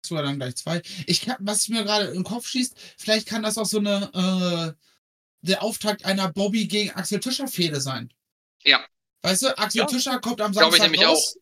So, 0.06 0.16
dann 0.16 0.38
gleich 0.38 0.56
zwei. 0.56 0.82
Ich 1.06 1.22
kann, 1.22 1.36
was 1.40 1.68
mir 1.68 1.82
gerade 1.84 2.06
im 2.08 2.24
Kopf 2.24 2.46
schießt, 2.46 2.74
vielleicht 2.98 3.26
kann 3.28 3.42
das 3.42 3.58
auch 3.58 3.66
so 3.66 3.78
eine, 3.78 4.74
äh, 4.76 4.84
der 5.42 5.62
Auftakt 5.62 6.04
einer 6.04 6.32
Bobby 6.32 6.66
gegen 6.66 6.90
Axel 6.92 7.20
Tischer 7.20 7.48
Fehde 7.48 7.80
sein. 7.80 8.12
Ja. 8.62 8.84
Weißt 9.22 9.42
du, 9.42 9.58
Axel 9.58 9.80
Ja. 9.80 9.86
Tischer 9.86 10.18
kommt 10.20 10.40
am 10.40 10.52
Glaube 10.52 10.76
ich 10.76 10.82
Samstag 10.82 10.90
nämlich 10.90 11.06
raus, 11.06 11.36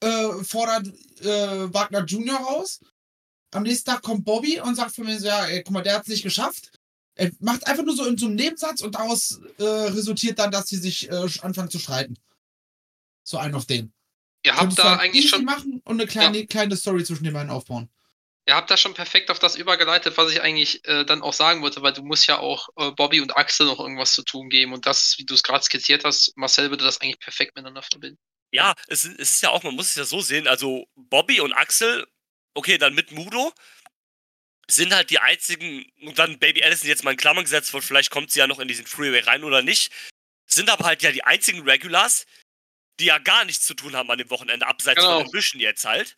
Äh, 0.00 0.44
fordert 0.44 0.88
äh, 1.20 1.72
Wagner 1.72 2.04
Jr. 2.04 2.36
raus. 2.36 2.80
Am 3.52 3.62
nächsten 3.62 3.90
Tag 3.90 4.02
kommt 4.02 4.24
Bobby 4.24 4.60
und 4.60 4.74
sagt 4.74 4.94
von 4.94 5.04
mir 5.04 5.18
so, 5.18 5.26
ja, 5.28 5.46
ey, 5.46 5.62
guck 5.62 5.72
mal, 5.72 5.82
der 5.82 5.94
hat 5.94 6.02
es 6.02 6.08
nicht 6.08 6.22
geschafft. 6.22 6.75
Er 7.16 7.30
macht 7.40 7.66
einfach 7.66 7.82
nur 7.84 7.96
so 7.96 8.04
in 8.06 8.16
so 8.18 8.26
einem 8.26 8.36
Nebensatz 8.36 8.80
und 8.82 8.94
daraus 8.94 9.40
äh, 9.58 9.62
resultiert 9.64 10.38
dann, 10.38 10.50
dass 10.50 10.68
sie 10.68 10.76
sich 10.76 11.10
äh, 11.10 11.26
anfangen 11.42 11.70
zu 11.70 11.78
streiten. 11.78 12.16
So 13.24 13.38
ein 13.38 13.54
auf 13.54 13.66
den. 13.66 13.92
Ihr 14.44 14.52
habt 14.52 14.60
Könntest 14.60 14.78
da 14.78 14.90
halt 14.90 15.00
eigentlich 15.00 15.28
schon, 15.28 15.44
machen 15.44 15.80
und 15.84 16.00
eine 16.00 16.06
kleine, 16.08 16.46
kleine 16.46 16.76
Story 16.76 17.02
zwischen 17.04 17.24
den 17.24 17.32
beiden 17.32 17.50
aufbauen. 17.50 17.88
ihr 18.46 18.54
habt 18.54 18.70
da 18.70 18.76
schon 18.76 18.94
perfekt 18.94 19.30
auf 19.30 19.40
das 19.40 19.56
übergeleitet, 19.56 20.16
was 20.16 20.30
ich 20.30 20.40
eigentlich 20.40 20.86
äh, 20.86 21.04
dann 21.04 21.22
auch 21.22 21.32
sagen 21.32 21.62
wollte, 21.62 21.82
weil 21.82 21.92
du 21.92 22.02
musst 22.02 22.28
ja 22.28 22.38
auch 22.38 22.68
äh, 22.76 22.92
Bobby 22.92 23.20
und 23.20 23.36
Axel 23.36 23.66
noch 23.66 23.80
irgendwas 23.80 24.12
zu 24.12 24.22
tun 24.22 24.48
geben 24.48 24.72
und 24.72 24.86
das, 24.86 25.16
wie 25.18 25.24
du 25.24 25.34
es 25.34 25.42
gerade 25.42 25.64
skizziert 25.64 26.04
hast, 26.04 26.36
Marcel 26.36 26.70
würde 26.70 26.84
das 26.84 27.00
eigentlich 27.00 27.18
perfekt 27.18 27.56
miteinander 27.56 27.82
verbinden. 27.82 28.18
Ja, 28.52 28.74
es, 28.86 29.04
ist- 29.04 29.18
es 29.18 29.30
ist 29.36 29.42
ja 29.42 29.50
auch, 29.50 29.64
man 29.64 29.74
muss 29.74 29.88
es 29.88 29.94
ja 29.96 30.04
so 30.04 30.20
sehen, 30.20 30.46
also 30.46 30.86
Bobby 30.94 31.40
und 31.40 31.52
Axel, 31.52 32.06
okay, 32.54 32.78
dann 32.78 32.94
mit 32.94 33.10
Mudo, 33.10 33.52
sind 34.70 34.94
halt 34.94 35.10
die 35.10 35.18
einzigen, 35.18 35.90
und 36.02 36.18
dann 36.18 36.38
Baby 36.38 36.62
Allison 36.62 36.88
jetzt 36.88 37.04
mal 37.04 37.12
in 37.12 37.16
Klammern 37.16 37.44
gesetzt 37.44 37.72
wird, 37.72 37.84
vielleicht 37.84 38.10
kommt 38.10 38.30
sie 38.30 38.40
ja 38.40 38.46
noch 38.46 38.58
in 38.58 38.68
diesen 38.68 38.86
Freeway 38.86 39.20
rein 39.20 39.44
oder 39.44 39.62
nicht, 39.62 39.92
sind 40.46 40.70
aber 40.70 40.84
halt 40.84 41.02
ja 41.02 41.12
die 41.12 41.24
einzigen 41.24 41.62
Regulars, 41.68 42.26
die 42.98 43.06
ja 43.06 43.18
gar 43.18 43.44
nichts 43.44 43.66
zu 43.66 43.74
tun 43.74 43.94
haben 43.94 44.10
an 44.10 44.18
dem 44.18 44.30
Wochenende, 44.30 44.66
abseits 44.66 45.00
Genau. 45.00 45.16
von 45.18 45.24
den 45.24 45.30
Büschen 45.32 45.60
jetzt 45.60 45.84
halt. 45.84 46.16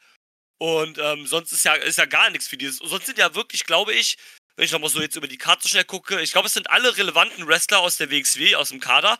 Und 0.59 0.99
ähm, 0.99 1.27
sonst 1.27 1.53
ist 1.53 1.65
ja, 1.65 1.75
ist 1.75 1.99
ja 1.99 2.07
gar 2.07 2.31
nichts 2.31 2.49
für 2.49 2.57
dieses. 2.57 2.79
Sonst 2.79 3.07
sind 3.07 3.19
ja 3.19 3.35
wirklich, 3.35 3.65
glaube 3.65 3.93
ich, 3.95 4.17
wenn 4.57 4.65
ich 4.65 4.73
nochmal 4.73 4.91
so 4.91 5.01
jetzt 5.01 5.15
über 5.17 5.29
die 5.29 5.39
Karte 5.39 5.63
so 5.63 5.69
schnell 5.69 5.85
gucke, 5.85 6.21
ich 6.21 6.33
glaube, 6.33 6.49
es 6.49 6.55
sind 6.55 6.71
alle 6.71 6.97
relevanten 6.97 7.47
Wrestler 7.47 7.79
aus 7.79 7.97
der 7.97 8.11
WXW, 8.11 8.57
aus 8.57 8.71
dem 8.71 8.81
Kader, 8.81 9.19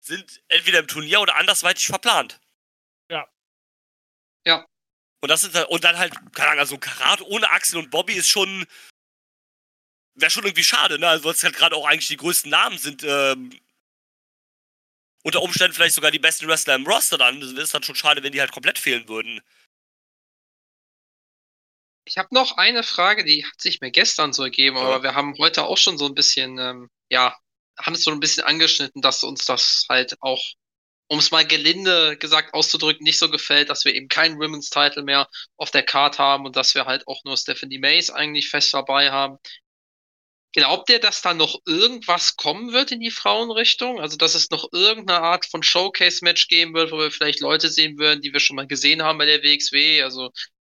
sind 0.00 0.42
entweder 0.48 0.80
im 0.80 0.86
Turnier 0.88 1.20
oder 1.20 1.36
andersweitig 1.36 1.86
verplant. 1.86 2.40
Ja. 3.10 3.26
Ja. 4.44 4.66
Und 5.20 5.28
das 5.28 5.42
halt, 5.52 5.68
und 5.68 5.84
dann 5.84 5.98
halt, 5.98 6.12
keine 6.34 6.50
Ahnung, 6.50 6.60
also 6.60 6.78
Karat 6.78 7.22
ohne 7.22 7.50
Axel 7.50 7.78
und 7.78 7.90
Bobby 7.90 8.14
ist 8.14 8.28
schon. 8.28 8.66
Wäre 10.14 10.30
schon 10.30 10.44
irgendwie 10.44 10.64
schade, 10.64 10.98
ne? 10.98 11.08
Also, 11.08 11.24
weil 11.24 11.32
es 11.32 11.44
halt 11.44 11.56
gerade 11.56 11.76
auch 11.76 11.86
eigentlich 11.86 12.08
die 12.08 12.16
größten 12.16 12.50
Namen 12.50 12.78
sind, 12.78 13.02
ähm, 13.04 13.50
unter 15.26 15.42
Umständen 15.42 15.74
vielleicht 15.74 15.94
sogar 15.94 16.10
die 16.10 16.20
besten 16.20 16.46
Wrestler 16.46 16.76
im 16.76 16.86
Roster 16.86 17.18
dann. 17.18 17.40
Das 17.40 17.50
ist 17.50 17.74
dann 17.74 17.82
schon 17.82 17.96
schade, 17.96 18.22
wenn 18.22 18.32
die 18.32 18.40
halt 18.40 18.52
komplett 18.52 18.78
fehlen 18.78 19.08
würden. 19.08 19.40
Ich 22.04 22.16
habe 22.16 22.28
noch 22.30 22.56
eine 22.56 22.84
Frage, 22.84 23.24
die 23.24 23.44
hat 23.44 23.60
sich 23.60 23.80
mir 23.80 23.90
gestern 23.90 24.32
so 24.32 24.44
ergeben, 24.44 24.76
aber 24.76 25.02
wir 25.02 25.16
haben 25.16 25.36
heute 25.38 25.64
auch 25.64 25.76
schon 25.76 25.98
so 25.98 26.06
ein 26.06 26.14
bisschen, 26.14 26.56
ähm, 26.58 26.88
ja, 27.08 27.36
haben 27.76 27.94
es 27.94 28.04
so 28.04 28.12
ein 28.12 28.20
bisschen 28.20 28.44
angeschnitten, 28.44 29.02
dass 29.02 29.24
uns 29.24 29.44
das 29.44 29.84
halt 29.88 30.16
auch, 30.22 30.40
um 31.08 31.18
es 31.18 31.30
mal 31.30 31.46
gelinde 31.46 32.16
gesagt 32.16 32.54
auszudrücken, 32.54 33.04
nicht 33.04 33.18
so 33.18 33.30
gefällt, 33.30 33.70
dass 33.70 33.84
wir 33.84 33.94
eben 33.94 34.08
keinen 34.08 34.38
Women's 34.38 34.70
Title 34.70 35.02
mehr 35.02 35.28
auf 35.56 35.70
der 35.70 35.82
Card 35.82 36.18
haben 36.18 36.46
und 36.46 36.56
dass 36.56 36.74
wir 36.74 36.86
halt 36.86 37.06
auch 37.06 37.22
nur 37.24 37.36
Stephanie 37.36 37.78
Mays 37.78 38.10
eigentlich 38.10 38.48
fest 38.48 38.74
dabei 38.74 39.10
haben. 39.10 39.38
Glaubt 40.52 40.88
ihr, 40.88 40.98
dass 40.98 41.20
da 41.20 41.34
noch 41.34 41.60
irgendwas 41.66 42.36
kommen 42.36 42.72
wird 42.72 42.90
in 42.90 43.00
die 43.00 43.10
Frauenrichtung? 43.10 44.00
Also, 44.00 44.16
dass 44.16 44.34
es 44.34 44.48
noch 44.50 44.66
irgendeine 44.72 45.20
Art 45.20 45.44
von 45.44 45.62
Showcase-Match 45.62 46.48
geben 46.48 46.72
wird, 46.72 46.92
wo 46.92 46.98
wir 46.98 47.10
vielleicht 47.10 47.40
Leute 47.40 47.68
sehen 47.68 47.98
würden, 47.98 48.22
die 48.22 48.32
wir 48.32 48.40
schon 48.40 48.56
mal 48.56 48.66
gesehen 48.66 49.02
haben 49.02 49.18
bei 49.18 49.26
der 49.26 49.42
WXW? 49.42 50.02
Also, 50.02 50.30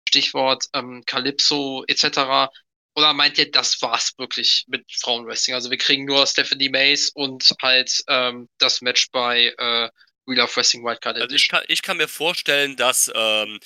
Stichwort 0.07 0.65
ähm, 0.73 1.03
Calypso 1.05 1.83
etc. 1.87 2.49
Oder 2.95 3.13
meint 3.13 3.37
ihr, 3.39 3.49
das 3.49 3.81
war's 3.81 4.13
wirklich 4.17 4.65
mit 4.67 4.85
Frauenwrestling? 5.01 5.55
Also 5.55 5.71
wir 5.71 5.77
kriegen 5.77 6.05
nur 6.05 6.27
Stephanie 6.27 6.69
Mays 6.69 7.09
und 7.09 7.43
halt 7.61 8.03
ähm, 8.07 8.47
das 8.59 8.81
Match 8.81 9.09
bei 9.11 9.53
äh, 9.57 9.89
Wheel 10.25 10.39
of 10.41 10.55
Wrestling 10.55 10.83
Wildcard 10.83 11.17
Also 11.17 11.35
ich 11.35 11.43
Edition. 11.43 11.59
kann, 11.59 11.65
ich 11.67 11.81
kann 11.81 11.97
mir 11.97 12.07
vorstellen, 12.07 12.75
dass 12.75 13.11
ähm, 13.13 13.59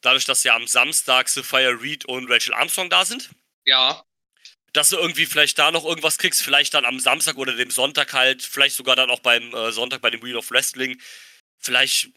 dadurch, 0.00 0.24
dass 0.26 0.44
ja 0.44 0.54
am 0.54 0.66
Samstag 0.66 1.28
Sophia 1.28 1.70
Reed 1.70 2.04
und 2.04 2.30
Rachel 2.30 2.54
Armstrong 2.54 2.90
da 2.90 3.04
sind, 3.04 3.30
Ja, 3.64 4.04
dass 4.72 4.88
du 4.88 4.96
irgendwie 4.96 5.26
vielleicht 5.26 5.58
da 5.58 5.70
noch 5.70 5.84
irgendwas 5.84 6.18
kriegst, 6.18 6.42
vielleicht 6.42 6.74
dann 6.74 6.84
am 6.84 6.98
Samstag 6.98 7.36
oder 7.36 7.54
dem 7.54 7.70
Sonntag 7.70 8.12
halt, 8.12 8.42
vielleicht 8.42 8.74
sogar 8.76 8.96
dann 8.96 9.10
auch 9.10 9.20
beim 9.20 9.54
äh, 9.54 9.70
Sonntag 9.72 10.00
bei 10.00 10.10
dem 10.10 10.22
Wheel 10.22 10.36
of 10.36 10.50
Wrestling, 10.50 11.00
vielleicht 11.58 12.08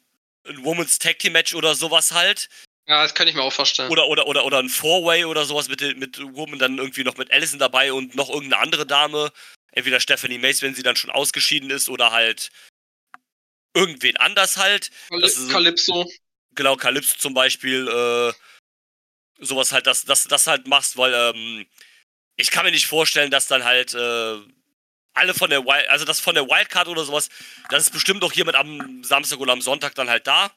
ein 0.48 0.64
Women's 0.64 0.98
Tag 0.98 1.20
Team 1.20 1.34
Match 1.34 1.54
oder 1.54 1.76
sowas 1.76 2.12
halt. 2.14 2.50
ja, 2.88 3.04
das 3.04 3.14
kann 3.14 3.28
ich 3.28 3.36
mir 3.36 3.44
auch 3.44 3.54
vorstellen. 3.54 3.92
Oder, 3.92 4.08
oder, 4.08 4.28
oder, 4.28 4.46
oder 4.46 4.60
ein 4.60 4.70
Four-Way 4.70 5.26
oder 5.26 5.46
sowas 5.46 5.68
mit, 5.68 5.82
mit 5.98 6.20
Woman 6.20 6.58
dann 6.58 6.78
irgendwie 6.80 7.04
noch 7.04 7.18
mit 7.18 7.32
Allison 7.32 7.60
dabei 7.60 7.94
und 7.94 8.16
noch 8.16 8.30
irgendeine 8.30 8.62
andere 8.64 8.86
Dame. 8.88 9.32
Entweder 9.72 10.00
Stephanie 10.00 10.40
Mace, 10.40 10.64
wenn 10.64 10.74
sie 10.74 10.84
dann 10.84 10.96
schon 10.96 11.12
ausgeschieden 11.12 11.70
ist, 11.70 11.90
oder 11.90 12.12
halt 12.12 12.50
irgendwen 13.78 14.18
anders 14.18 14.58
halt. 14.58 14.90
Caly- 15.10 15.22
das 15.22 15.38
ist- 15.38 15.50
Calypso. 15.52 16.10
Genau, 16.56 16.76
Calypso 16.76 17.16
zum 17.18 17.34
Beispiel, 17.36 17.88
äh, 17.88 18.34
sowas 19.46 19.72
halt, 19.72 19.86
dass 19.86 20.04
das, 20.06 20.24
das 20.24 20.48
halt 20.48 20.68
machst, 20.68 20.98
weil 20.98 21.14
ähm, 21.14 21.68
ich 22.36 22.50
kann 22.52 22.66
mir 22.66 22.72
nicht 22.72 22.88
vorstellen, 22.88 23.30
dass 23.30 23.46
dann 23.48 23.64
halt 23.64 23.94
äh, 23.94 24.38
alle 25.14 25.34
von 25.36 25.50
der 25.52 25.64
Wild, 25.66 25.88
also 25.90 26.06
das 26.06 26.20
von 26.20 26.34
der 26.36 26.48
Wildcard 26.48 26.88
oder 26.88 27.06
sowas, 27.06 27.30
das 27.70 27.84
ist 27.84 27.92
bestimmt 27.92 28.24
doch 28.24 28.34
jemand 28.34 28.58
am 28.58 29.04
Samstag 29.04 29.40
oder 29.40 29.54
am 29.54 29.62
Sonntag 29.62 29.94
dann 29.96 30.10
halt 30.10 30.26
da. 30.28 30.52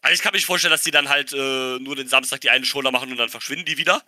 Also 0.00 0.14
ich 0.14 0.22
kann 0.22 0.32
mir 0.32 0.38
nicht 0.38 0.46
vorstellen, 0.46 0.70
dass 0.72 0.82
die 0.82 0.90
dann 0.92 1.08
halt 1.08 1.32
äh, 1.32 1.78
nur 1.78 1.96
den 1.96 2.08
Samstag 2.08 2.40
die 2.40 2.50
eine 2.50 2.64
Shoulder 2.64 2.90
machen 2.92 3.10
und 3.10 3.16
dann 3.16 3.28
verschwinden 3.28 3.64
die 3.66 3.76
wieder. 3.78 4.02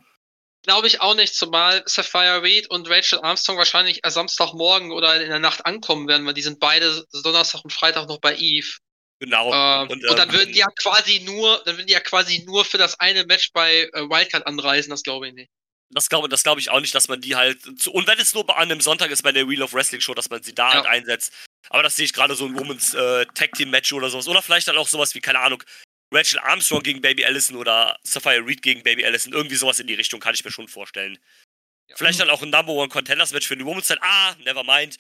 Glaube 0.62 0.86
ich 0.86 1.00
auch 1.00 1.14
nicht, 1.14 1.34
zumal 1.34 1.82
Sapphire 1.86 2.42
Reed 2.42 2.68
und 2.68 2.88
Rachel 2.88 3.20
Armstrong 3.20 3.56
wahrscheinlich 3.56 4.00
Samstagmorgen 4.06 4.92
oder 4.92 5.20
in 5.20 5.30
der 5.30 5.38
Nacht 5.38 5.64
ankommen 5.64 6.06
werden, 6.06 6.26
weil 6.26 6.34
die 6.34 6.42
sind 6.42 6.60
beide 6.60 7.06
Donnerstag 7.24 7.64
und 7.64 7.72
Freitag 7.72 8.08
noch 8.08 8.20
bei 8.20 8.36
Eve. 8.36 8.68
Genau. 9.20 9.52
Ähm, 9.52 9.88
Und, 9.90 10.04
und, 10.06 10.18
dann 10.18 10.28
ähm, 10.30 10.34
würden 10.34 10.52
die 10.52 10.58
ja 10.58 10.68
quasi 10.78 11.20
nur, 11.20 11.62
dann 11.64 11.76
würden 11.76 11.86
die 11.86 11.92
ja 11.92 12.00
quasi 12.00 12.42
nur 12.44 12.64
für 12.64 12.78
das 12.78 12.98
eine 13.00 13.24
Match 13.24 13.52
bei 13.52 13.88
äh, 13.92 14.02
Wildcard 14.08 14.46
anreisen, 14.46 14.90
das 14.90 15.02
glaube 15.02 15.28
ich 15.28 15.34
nicht. 15.34 15.50
Das 15.92 16.08
glaube 16.08 16.28
das 16.28 16.42
glaub 16.42 16.58
ich 16.58 16.70
auch 16.70 16.80
nicht, 16.80 16.94
dass 16.94 17.08
man 17.08 17.20
die 17.20 17.36
halt. 17.36 17.58
Zu, 17.78 17.92
und 17.92 18.06
wenn 18.06 18.18
es 18.18 18.32
nur 18.32 18.48
an 18.48 18.70
einem 18.70 18.80
Sonntag 18.80 19.10
ist 19.10 19.22
bei 19.22 19.32
der 19.32 19.48
Wheel 19.48 19.62
of 19.62 19.74
Wrestling 19.74 20.00
Show, 20.00 20.14
dass 20.14 20.30
man 20.30 20.42
sie 20.42 20.54
da 20.54 20.68
Ja. 20.68 20.74
halt 20.76 20.86
einsetzt. 20.86 21.32
Aber 21.68 21.82
das 21.82 21.96
sehe 21.96 22.04
ich 22.04 22.12
gerade 22.12 22.34
so 22.34 22.46
ein 22.46 22.58
Women's 22.58 22.94
äh, 22.94 23.26
Tag 23.34 23.52
Team 23.52 23.70
Match 23.70 23.92
oder 23.92 24.08
sowas. 24.08 24.28
Oder 24.28 24.40
vielleicht 24.40 24.68
dann 24.68 24.78
auch 24.78 24.88
sowas 24.88 25.14
wie, 25.14 25.20
keine 25.20 25.40
Ahnung, 25.40 25.62
Rachel 26.12 26.40
Armstrong 26.40 26.82
gegen 26.82 27.00
Baby 27.00 27.24
Allison 27.24 27.56
oder 27.56 27.98
Sapphire 28.02 28.44
Reed 28.44 28.62
gegen 28.62 28.82
Baby 28.82 29.04
Allison. 29.04 29.32
Irgendwie 29.32 29.56
sowas 29.56 29.78
in 29.78 29.86
die 29.86 29.94
Richtung 29.94 30.20
kann 30.20 30.34
ich 30.34 30.44
mir 30.44 30.50
schon 30.50 30.68
vorstellen. 30.68 31.18
Ja. 31.88 31.96
Vielleicht 31.96 32.20
dann 32.20 32.30
auch 32.30 32.42
ein 32.42 32.50
Number 32.50 32.72
One 32.72 32.88
Contenders 32.88 33.32
Match 33.32 33.46
für 33.46 33.56
die 33.56 33.64
Women's 33.64 33.86
Zeit. 33.86 33.98
Ah, 34.02 34.34
never 34.44 34.64
mind. 34.64 34.98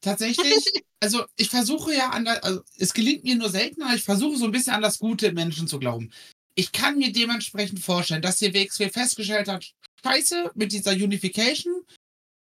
Tatsächlich, 0.00 0.64
also 1.00 1.26
ich 1.36 1.50
versuche 1.50 1.94
ja 1.94 2.10
an 2.10 2.24
das, 2.24 2.42
also 2.42 2.62
es 2.78 2.94
gelingt 2.94 3.24
mir 3.24 3.36
nur 3.36 3.50
selten, 3.50 3.82
aber 3.82 3.94
ich 3.94 4.02
versuche 4.02 4.36
so 4.36 4.46
ein 4.46 4.52
bisschen 4.52 4.74
an 4.74 4.82
das 4.82 4.98
Gute 4.98 5.28
im 5.28 5.34
Menschen 5.34 5.68
zu 5.68 5.78
glauben. 5.78 6.10
Ich 6.54 6.72
kann 6.72 6.98
mir 6.98 7.12
dementsprechend 7.12 7.80
vorstellen, 7.80 8.22
dass 8.22 8.36
die 8.36 8.52
WXW 8.52 8.90
festgestellt 8.90 9.48
hat, 9.48 9.72
scheiße, 10.02 10.52
mit 10.54 10.72
dieser 10.72 10.92
Unification 10.92 11.84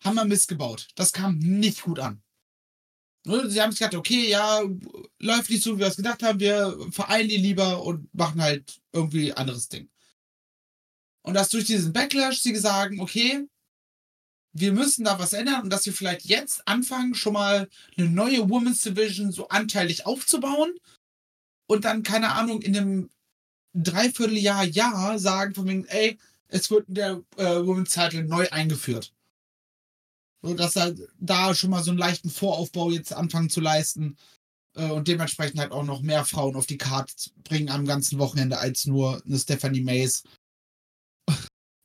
haben 0.04 0.14
wir 0.14 0.24
Mist 0.24 0.48
gebaut. 0.48 0.88
Das 0.94 1.12
kam 1.12 1.38
nicht 1.38 1.82
gut 1.82 1.98
an. 1.98 2.22
Ne, 3.26 3.50
Sie 3.50 3.60
haben 3.60 3.70
sich 3.70 3.80
gedacht, 3.80 3.96
okay, 3.96 4.30
ja, 4.30 4.62
läuft 5.18 5.50
nicht 5.50 5.62
so, 5.62 5.76
wie 5.76 5.80
wir 5.80 5.88
es 5.88 5.96
gedacht 5.96 6.22
haben, 6.22 6.40
wir 6.40 6.76
vereinen 6.90 7.28
die 7.28 7.36
lieber 7.36 7.82
und 7.82 8.12
machen 8.14 8.40
halt 8.40 8.80
irgendwie 8.92 9.32
anderes 9.32 9.68
Ding. 9.68 9.90
Und 11.22 11.34
dass 11.34 11.50
durch 11.50 11.64
diesen 11.66 11.92
Backlash 11.92 12.40
sie 12.40 12.56
sagen, 12.56 13.00
okay, 13.00 13.46
wir 14.52 14.72
müssen 14.72 15.04
da 15.04 15.18
was 15.18 15.32
ändern 15.32 15.62
und 15.62 15.70
dass 15.70 15.86
wir 15.86 15.92
vielleicht 15.92 16.24
jetzt 16.26 16.66
anfangen, 16.66 17.14
schon 17.14 17.34
mal 17.34 17.68
eine 17.96 18.08
neue 18.08 18.48
Women's 18.48 18.80
Division 18.80 19.30
so 19.32 19.48
anteilig 19.48 20.06
aufzubauen 20.06 20.74
und 21.68 21.84
dann, 21.84 22.02
keine 22.02 22.32
Ahnung, 22.32 22.62
in 22.62 22.76
einem 22.76 23.10
Dreivierteljahr, 23.74 24.64
Jahr 24.64 25.18
sagen 25.18 25.54
von 25.54 25.68
wegen, 25.68 25.84
ey, 25.84 26.18
es 26.48 26.70
wird 26.70 26.86
der 26.88 27.22
äh, 27.36 27.64
Women's 27.64 27.92
Title 27.92 28.24
neu 28.24 28.48
eingeführt. 28.50 29.12
So, 30.42 30.54
dass 30.54 30.72
da, 30.72 30.90
da 31.18 31.54
schon 31.54 31.70
mal 31.70 31.82
so 31.82 31.90
einen 31.90 31.98
leichten 31.98 32.30
Voraufbau 32.30 32.90
jetzt 32.90 33.12
anfangen 33.12 33.50
zu 33.50 33.60
leisten 33.60 34.16
äh, 34.74 34.90
und 34.90 35.06
dementsprechend 35.06 35.60
halt 35.60 35.72
auch 35.72 35.84
noch 35.84 36.00
mehr 36.00 36.24
Frauen 36.24 36.56
auf 36.56 36.66
die 36.66 36.78
Karte 36.78 37.12
bringen 37.44 37.68
am 37.68 37.86
ganzen 37.86 38.18
Wochenende 38.18 38.58
als 38.58 38.86
nur 38.86 39.22
eine 39.26 39.38
Stephanie 39.38 39.82
Mays 39.82 40.24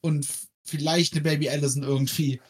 und 0.02 0.27
vielleicht 0.64 1.14
eine 1.14 1.22
Baby 1.22 1.49
Allison 1.49 1.84
irgendwie. 1.84 2.41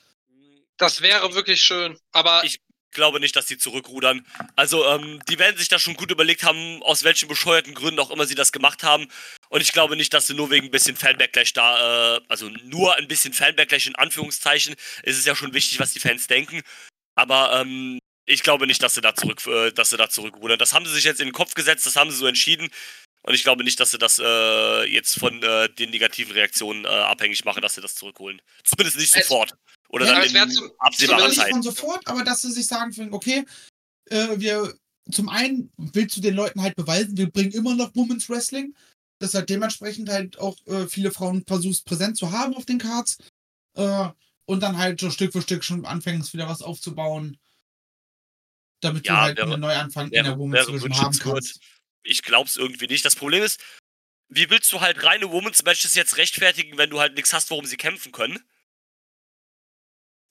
Das 0.78 1.02
wäre 1.02 1.34
wirklich 1.34 1.62
schön. 1.62 1.98
Aber 2.12 2.44
Ich- 2.44 2.60
glaube 2.96 3.20
nicht, 3.20 3.36
dass 3.36 3.46
die 3.46 3.60
zurückrudern. 3.60 4.26
Also, 4.56 4.84
ähm, 4.88 5.20
die 5.30 5.38
werden 5.38 5.58
sich 5.58 5.68
da 5.68 5.78
schon 5.78 5.94
gut 5.94 6.10
überlegt 6.10 6.44
haben, 6.44 6.82
aus 6.82 7.04
welchen 7.04 7.30
bescheuerten 7.30 7.76
Gründen 7.76 8.00
auch 8.00 8.10
immer 8.10 8.26
sie 8.26 8.34
das 8.34 8.52
gemacht 8.52 8.82
haben. 8.82 9.08
Und 9.50 9.62
ich 9.62 9.72
glaube 9.72 9.96
nicht, 9.96 10.12
dass 10.14 10.26
sie 10.26 10.34
nur 10.34 10.50
wegen 10.50 10.66
ein 10.68 10.72
bisschen 10.72 10.96
Fanbacklash 10.96 11.54
da, 11.54 12.16
äh, 12.18 12.22
also 12.28 12.50
nur 12.64 12.96
ein 12.96 13.08
bisschen 13.08 13.34
Fanbacklash 13.34 13.86
in 13.86 13.96
Anführungszeichen. 13.96 14.76
Es 15.04 15.18
ist 15.20 15.28
ja 15.28 15.36
schon 15.36 15.54
wichtig, 15.54 15.80
was 15.80 15.94
die 15.94 16.00
Fans 16.00 16.26
denken. 16.26 16.64
Aber 17.16 17.62
ähm, 17.62 18.00
ich 18.26 18.42
glaube 18.42 18.66
nicht, 18.66 18.82
dass 18.82 18.96
sie 18.96 19.02
da 19.02 19.14
zurück, 19.14 19.46
äh, 19.46 19.72
dass 19.72 19.92
sie 19.92 19.98
da 19.98 20.10
zurückrudern. 20.10 20.58
Das 20.58 20.74
haben 20.74 20.86
sie 20.88 20.94
sich 20.94 21.04
jetzt 21.04 21.20
in 21.22 21.28
den 21.28 21.34
Kopf 21.34 21.54
gesetzt, 21.54 21.86
das 21.86 21.96
haben 21.96 22.10
sie 22.10 22.18
so 22.18 22.26
entschieden. 22.26 22.70
Und 23.22 23.34
ich 23.34 23.44
glaube 23.44 23.64
nicht, 23.64 23.80
dass 23.80 23.92
sie 23.92 23.98
das 23.98 24.20
äh, 24.24 24.84
jetzt 24.86 25.20
von 25.20 25.42
äh, 25.42 25.68
den 25.70 25.90
negativen 25.90 26.34
Reaktionen 26.34 26.86
äh, 26.86 26.90
abhängig 26.90 27.44
machen, 27.44 27.62
dass 27.62 27.76
sie 27.76 27.82
das 27.82 27.96
zurückholen. 27.96 28.42
Zumindest 28.64 28.98
nicht 28.98 29.16
Es- 29.16 29.28
sofort. 29.28 29.54
Oder 29.96 30.06
Ja, 30.08 30.26
dann 30.26 30.50
in 30.50 30.52
zum- 30.54 30.72
absehbarer 30.80 31.20
Aber 31.20 31.28
nicht 31.30 31.40
Zeit. 31.40 31.52
von 31.52 31.64
sofort, 31.64 32.06
aber 32.08 32.24
dass 32.26 32.42
sie 32.42 32.52
sich 32.52 32.68
sagen, 32.68 33.14
okay, 33.14 33.46
äh, 34.10 34.38
wir 34.40 34.78
zum 35.12 35.30
einen 35.30 35.72
willst 35.78 36.18
du 36.18 36.22
den 36.22 36.34
Leuten 36.36 36.62
halt 36.62 36.76
beweisen, 36.76 37.16
wir 37.16 37.30
bringen 37.30 37.52
immer 37.52 37.76
noch 37.76 37.96
Women's 37.96 38.28
Wrestling, 38.30 38.76
dass 39.20 39.34
halt 39.34 39.50
dementsprechend 39.50 40.10
halt 40.10 40.38
auch 40.38 40.58
äh, 40.68 40.88
viele 40.88 41.12
Frauen 41.12 41.44
versuchst 41.48 41.86
präsent 41.86 42.18
zu 42.18 42.32
haben 42.32 42.56
auf 42.56 42.66
den 42.66 42.78
Cards 42.80 43.18
äh, 43.78 44.10
und 44.46 44.62
dann 44.62 44.78
halt 44.78 45.00
so 45.00 45.10
Stück 45.12 45.32
für 45.32 45.42
Stück 45.42 45.64
schon 45.64 45.86
anfängst 45.86 46.34
wieder 46.34 46.50
was 46.50 46.62
aufzubauen, 46.62 47.38
damit 48.82 49.06
Ja, 49.08 49.14
du 49.16 49.22
halt 49.22 49.38
wäre- 49.38 49.52
einen 49.54 49.62
Neuanfang 49.62 50.08
in 50.08 50.12
wäre- 50.12 50.24
der 50.26 50.38
Women's 50.40 50.66
Division 50.68 50.94
haben 50.98 51.18
kannst. 51.18 51.60
ich 52.04 52.22
glaub's 52.22 52.58
irgendwie 52.58 52.88
nicht. 52.88 53.06
Das 53.06 53.16
Problem 53.16 53.44
ist, 53.44 53.60
wie 54.28 54.50
willst 54.50 54.72
du 54.74 54.82
halt 54.82 55.04
reine 55.04 55.32
Women's 55.32 55.64
Matches 55.64 55.96
jetzt 55.96 56.18
rechtfertigen, 56.18 56.78
wenn 56.78 56.90
du 56.90 57.00
halt 57.00 57.16
nichts 57.16 57.32
hast, 57.34 57.50
worum 57.52 57.66
sie 57.66 57.78
kämpfen 57.78 58.12
können? 58.12 58.44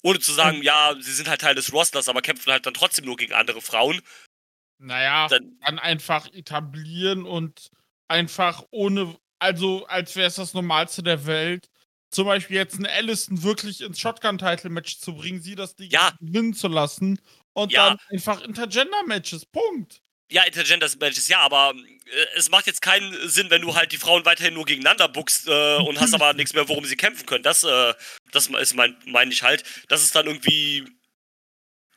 Ohne 0.04 0.20
zu 0.20 0.32
sagen, 0.32 0.62
ja, 0.62 0.94
sie 1.00 1.12
sind 1.12 1.28
halt 1.28 1.40
Teil 1.40 1.54
des 1.54 1.72
Rosters, 1.72 2.08
aber 2.08 2.20
kämpfen 2.20 2.52
halt 2.52 2.66
dann 2.66 2.74
trotzdem 2.74 3.06
nur 3.06 3.16
gegen 3.16 3.32
andere 3.32 3.62
Frauen. 3.62 4.00
Naja, 4.78 5.28
Dann, 5.28 5.56
dann 5.64 5.78
einfach 5.78 6.26
etablieren 6.32 7.24
und 7.24 7.70
einfach 8.08 8.64
ohne, 8.70 9.16
also 9.38 9.86
als 9.86 10.14
wäre 10.14 10.28
es 10.28 10.34
das 10.34 10.52
Normalste 10.52 11.02
der 11.02 11.24
Welt, 11.26 11.68
zum 12.10 12.26
Beispiel 12.26 12.56
jetzt 12.56 12.78
eine 12.78 12.90
Allison 12.90 13.42
wirklich 13.42 13.80
ins 13.80 13.98
Shotgun-Title-Match 13.98 14.98
zu 14.98 15.14
bringen, 15.16 15.40
sie 15.40 15.54
das 15.54 15.74
Ding 15.74 15.90
Ja. 15.90 16.12
gewinnen 16.20 16.54
zu 16.54 16.68
lassen 16.68 17.18
und 17.54 17.72
Ja. 17.72 17.90
dann 17.90 17.98
einfach 18.10 18.40
Intergender-Matches. 18.42 19.46
Punkt. 19.46 20.00
ja, 20.30 20.42
Intergender 20.44 20.88
Matches, 21.00 21.28
ja, 21.28 21.38
aber 21.40 21.72
äh, 21.76 22.26
es 22.36 22.50
macht 22.50 22.66
jetzt 22.66 22.82
keinen 22.82 23.28
Sinn, 23.28 23.50
wenn 23.50 23.62
du 23.62 23.74
halt 23.76 23.92
die 23.92 23.98
Frauen 23.98 24.24
weiterhin 24.24 24.54
nur 24.54 24.64
gegeneinander 24.64 25.08
buchst 25.08 25.46
äh, 25.48 25.76
und 25.76 26.00
hast 26.00 26.14
aber 26.14 26.32
nichts 26.34 26.52
mehr, 26.54 26.68
worum 26.68 26.84
sie 26.84 26.96
kämpfen 26.96 27.24
können. 27.26 27.42
Das, 27.44 27.62
äh, 27.64 27.94
das 28.34 28.48
ist 28.48 28.74
mein, 28.74 28.96
meine 29.06 29.32
ich 29.32 29.42
halt. 29.42 29.64
Das 29.88 30.02
ist 30.02 30.14
dann 30.14 30.26
irgendwie 30.26 30.84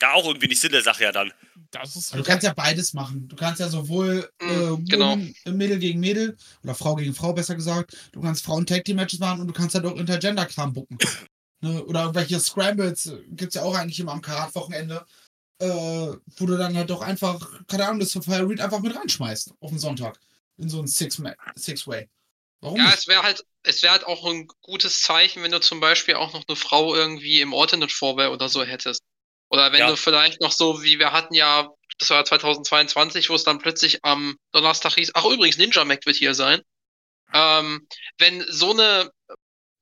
ja 0.01 0.14
auch 0.14 0.26
irgendwie 0.26 0.47
nicht 0.47 0.61
Sinn 0.61 0.72
der 0.72 0.81
Sache 0.81 1.03
ja 1.03 1.11
dann. 1.11 1.31
Das 1.72 1.95
ist 1.95 2.14
Also 2.14 2.23
du 2.23 2.30
kannst 2.30 2.43
ja 2.43 2.53
beides 2.53 2.93
machen. 2.93 3.27
Du 3.27 3.35
kannst 3.35 3.59
ja 3.59 3.68
sowohl 3.68 4.30
äh, 4.39 4.45
Mhm, 4.45 4.85
genau. 4.85 5.18
Äh, 5.45 5.51
Mädel 5.51 5.80
gegen 5.80 5.99
Mädel 5.99 6.38
oder 6.64 6.76
Frau 6.76 6.95
gegen 6.95 7.14
Frau 7.14 7.34
besser 7.34 7.55
gesagt. 7.55 7.97
Du 8.11 8.22
kannst 8.22 8.43
Frauen-Tag-Team-Matches 8.45 9.19
machen 9.19 9.41
und 9.41 9.47
du 9.47 9.53
kannst 9.53 9.76
halt 9.76 9.85
auch 9.85 9.95
Intergender-Kram 9.95 10.73
bucken. 10.73 10.97
ne? 11.61 11.84
Oder 11.85 12.01
irgendwelche 12.01 12.39
Scrambles 12.39 13.07
äh, 13.07 13.18
gibt's 13.30 13.55
ja 13.55 13.64
auch 13.64 13.76
eigentlich 13.76 13.99
immer 13.99 14.14
am 14.14 14.22
Karat-Wochenende, 14.22 15.05
äh, 15.59 15.68
wo 15.68 16.45
du 16.45 16.57
dann 16.57 16.76
halt 16.76 16.89
doch 16.89 17.01
einfach, 17.01 17.65
keine 17.68 17.85
Ahnung, 17.88 17.99
das 17.99 18.14
Fire 18.14 18.47
Read 18.47 18.61
einfach 18.61 18.80
mit 18.81 18.95
reinschmeißt 18.95 19.53
auf 19.59 19.69
den 19.69 19.80
Sonntag. 19.80 20.19
In 20.57 20.69
so 20.69 20.80
ein 20.80 20.88
Six-Way. 20.88 22.09
Warum 22.61 22.79
Ja, 22.79 22.93
es 22.93 23.07
wäre 23.07 23.23
halt, 23.23 23.43
es 23.63 23.81
wäre 23.84 23.93
halt 23.93 24.05
auch 24.05 24.25
ein 24.25 24.47
gutes 24.61 25.01
Zeichen, 25.01 25.43
wenn 25.43 25.51
du 25.51 25.59
zum 25.59 25.79
Beispiel 25.79 26.15
auch 26.15 26.34
noch 26.34 26.43
eine 26.47 26.55
Frau 26.55 26.95
irgendwie 26.95 27.41
im 27.41 27.53
Alternate 27.53 27.93
Vorwehr 27.93 28.31
oder 28.31 28.49
so 28.49 28.63
hättest. 28.63 29.01
Oder 29.49 29.71
wenn 29.71 29.79
Ja. 29.79 29.88
du 29.88 29.97
vielleicht 29.97 30.41
noch 30.41 30.51
so, 30.51 30.84
wie 30.84 30.99
wir 30.99 31.11
hatten 31.11 31.34
ja, 31.34 31.69
das 31.99 32.09
war 32.09 32.23
2022, 32.25 33.29
wo 33.29 33.35
es 33.35 33.43
dann 33.43 33.59
plötzlich 33.59 34.03
am 34.03 34.38
Donnerstag 34.51 34.93
hieß, 34.95 35.11
ach 35.15 35.25
übrigens, 35.25 35.57
Ninja 35.57 35.85
Mac 35.85 36.05
wird 36.05 36.17
hier 36.17 36.34
sein. 36.35 36.61
Ähm, 37.34 37.88
wenn 38.19 38.45
so 38.49 38.71
eine, 38.71 39.11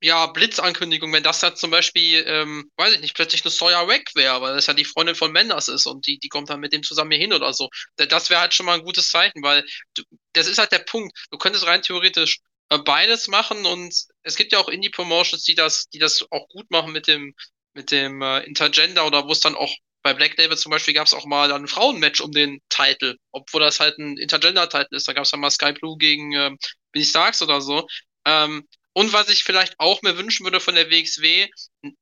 ja, 0.02 0.28
Blitzankündigung, 0.28 1.12
wenn 1.14 1.24
das 1.24 1.40
dann 1.40 1.56
zum 1.56 1.72
Beispiel, 1.72 2.24
ähm, 2.28 2.70
weiß 2.78 2.94
ich 2.94 3.00
nicht, 3.02 3.16
plötzlich 3.16 3.44
eine 3.44 3.52
Sawyer 3.52 3.88
Rack 3.88 4.12
wäre, 4.16 4.42
weil 4.42 4.54
das 4.56 4.68
ja 4.68 4.74
die 4.74 4.86
Freundin 4.86 5.16
von 5.16 5.32
Menders 5.32 5.68
ist 5.68 5.88
und 5.88 6.06
die, 6.06 6.20
die 6.20 6.30
kommt 6.30 6.50
dann 6.50 6.60
mit 6.60 6.74
dem 6.74 6.84
zusammen 6.84 7.12
hier 7.12 7.20
hin 7.22 7.34
oder 7.34 7.54
so. 7.54 7.70
Da- 7.96 8.06
Das 8.06 8.30
wäre 8.30 8.42
halt 8.42 8.54
schon 8.54 8.66
mal 8.68 8.76
ein 8.76 8.86
gutes 8.86 9.10
Zeichen, 9.10 9.42
weil 9.44 9.66
du, 9.96 10.04
das 10.34 10.48
ist 10.48 10.60
halt 10.60 10.72
der 10.72 10.80
Punkt. 10.80 11.18
Du 11.32 11.38
könntest 11.38 11.66
rein 11.66 11.82
theoretisch 11.82 12.40
beides 12.70 13.28
machen 13.28 13.66
und 13.66 13.94
es 14.24 14.36
gibt 14.36 14.52
ja 14.52 14.60
auch 14.60 14.70
Indie-Promotions, 14.70 15.44
die 15.44 15.56
das, 15.56 15.88
die 15.90 16.00
das 16.00 16.26
auch 16.32 16.48
gut 16.50 16.70
machen 16.72 16.92
mit 16.92 17.08
dem, 17.08 17.36
mit 17.74 17.92
dem 17.92 18.22
äh, 18.22 18.40
Intergender 18.44 19.06
oder 19.06 19.28
wo 19.28 19.32
es 19.32 19.40
dann 19.40 19.56
auch 19.56 19.74
bei 20.06 20.14
Black 20.14 20.38
Label 20.38 20.56
zum 20.56 20.70
Beispiel 20.70 20.94
gab 20.94 21.08
es 21.08 21.16
auch 21.16 21.26
mal 21.26 21.52
ein 21.52 21.68
Frauenmatch 21.68 22.22
um 22.22 22.32
den 22.32 22.62
Titel, 22.70 23.18
obwohl 23.32 23.62
das 23.62 23.80
halt 23.80 23.98
ein 23.98 24.18
Intergender-Titel 24.18 24.94
ist. 24.94 25.08
Da 25.08 25.14
gab 25.14 25.24
es 25.24 25.32
dann 25.32 25.40
mal 25.40 25.50
Sky 25.50 25.74
Blue 25.74 25.98
gegen 25.98 26.32
ähm, 26.34 26.60
Billy 26.92 27.06
Starks 27.06 27.42
oder 27.42 27.60
so. 27.60 27.88
Ähm, 28.24 28.68
und 28.94 29.14
was 29.14 29.30
ich 29.30 29.44
vielleicht 29.44 29.80
auch 29.80 30.04
mir 30.04 30.16
wünschen 30.16 30.46
würde 30.46 30.60
von 30.60 30.76
der 30.76 30.92
WXW, 30.92 31.50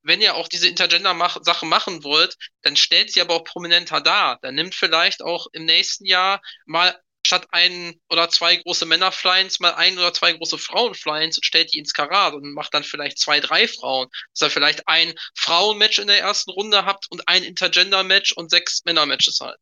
wenn 0.01 0.21
ihr 0.21 0.35
auch 0.35 0.49
diese 0.49 0.67
Intergender-Sache 0.67 1.65
machen 1.65 2.03
wollt, 2.03 2.35
dann 2.61 2.75
stellt 2.75 3.11
sie 3.11 3.21
aber 3.21 3.35
auch 3.35 3.45
prominenter 3.45 4.01
dar. 4.01 4.37
Dann 4.41 4.55
nimmt 4.55 4.75
vielleicht 4.75 5.23
auch 5.23 5.47
im 5.53 5.63
nächsten 5.63 6.05
Jahr 6.05 6.41
mal 6.65 6.99
statt 7.33 7.47
ein 7.51 7.99
oder 8.09 8.29
zwei 8.29 8.57
große 8.57 8.85
Männer-Flyings 8.85 9.59
mal 9.59 9.73
ein 9.73 9.97
oder 9.97 10.13
zwei 10.13 10.33
große 10.33 10.59
Frauen-Flyings 10.59 11.37
und 11.37 11.43
stellt 11.43 11.73
die 11.73 11.79
ins 11.79 11.93
Karat 11.93 12.35
und 12.35 12.53
macht 12.53 12.73
dann 12.75 12.83
vielleicht 12.83 13.17
zwei, 13.17 13.39
drei 13.39 13.67
Frauen. 13.67 14.07
Dass 14.33 14.47
ihr 14.47 14.51
vielleicht 14.51 14.87
ein 14.87 15.15
Frauen-Match 15.35 15.97
in 15.97 16.07
der 16.07 16.19
ersten 16.19 16.51
Runde 16.51 16.85
habt 16.85 17.09
und 17.09 17.27
ein 17.27 17.43
Intergender-Match 17.43 18.33
und 18.33 18.51
sechs 18.51 18.83
Männer-Matches 18.85 19.39
halt. 19.39 19.57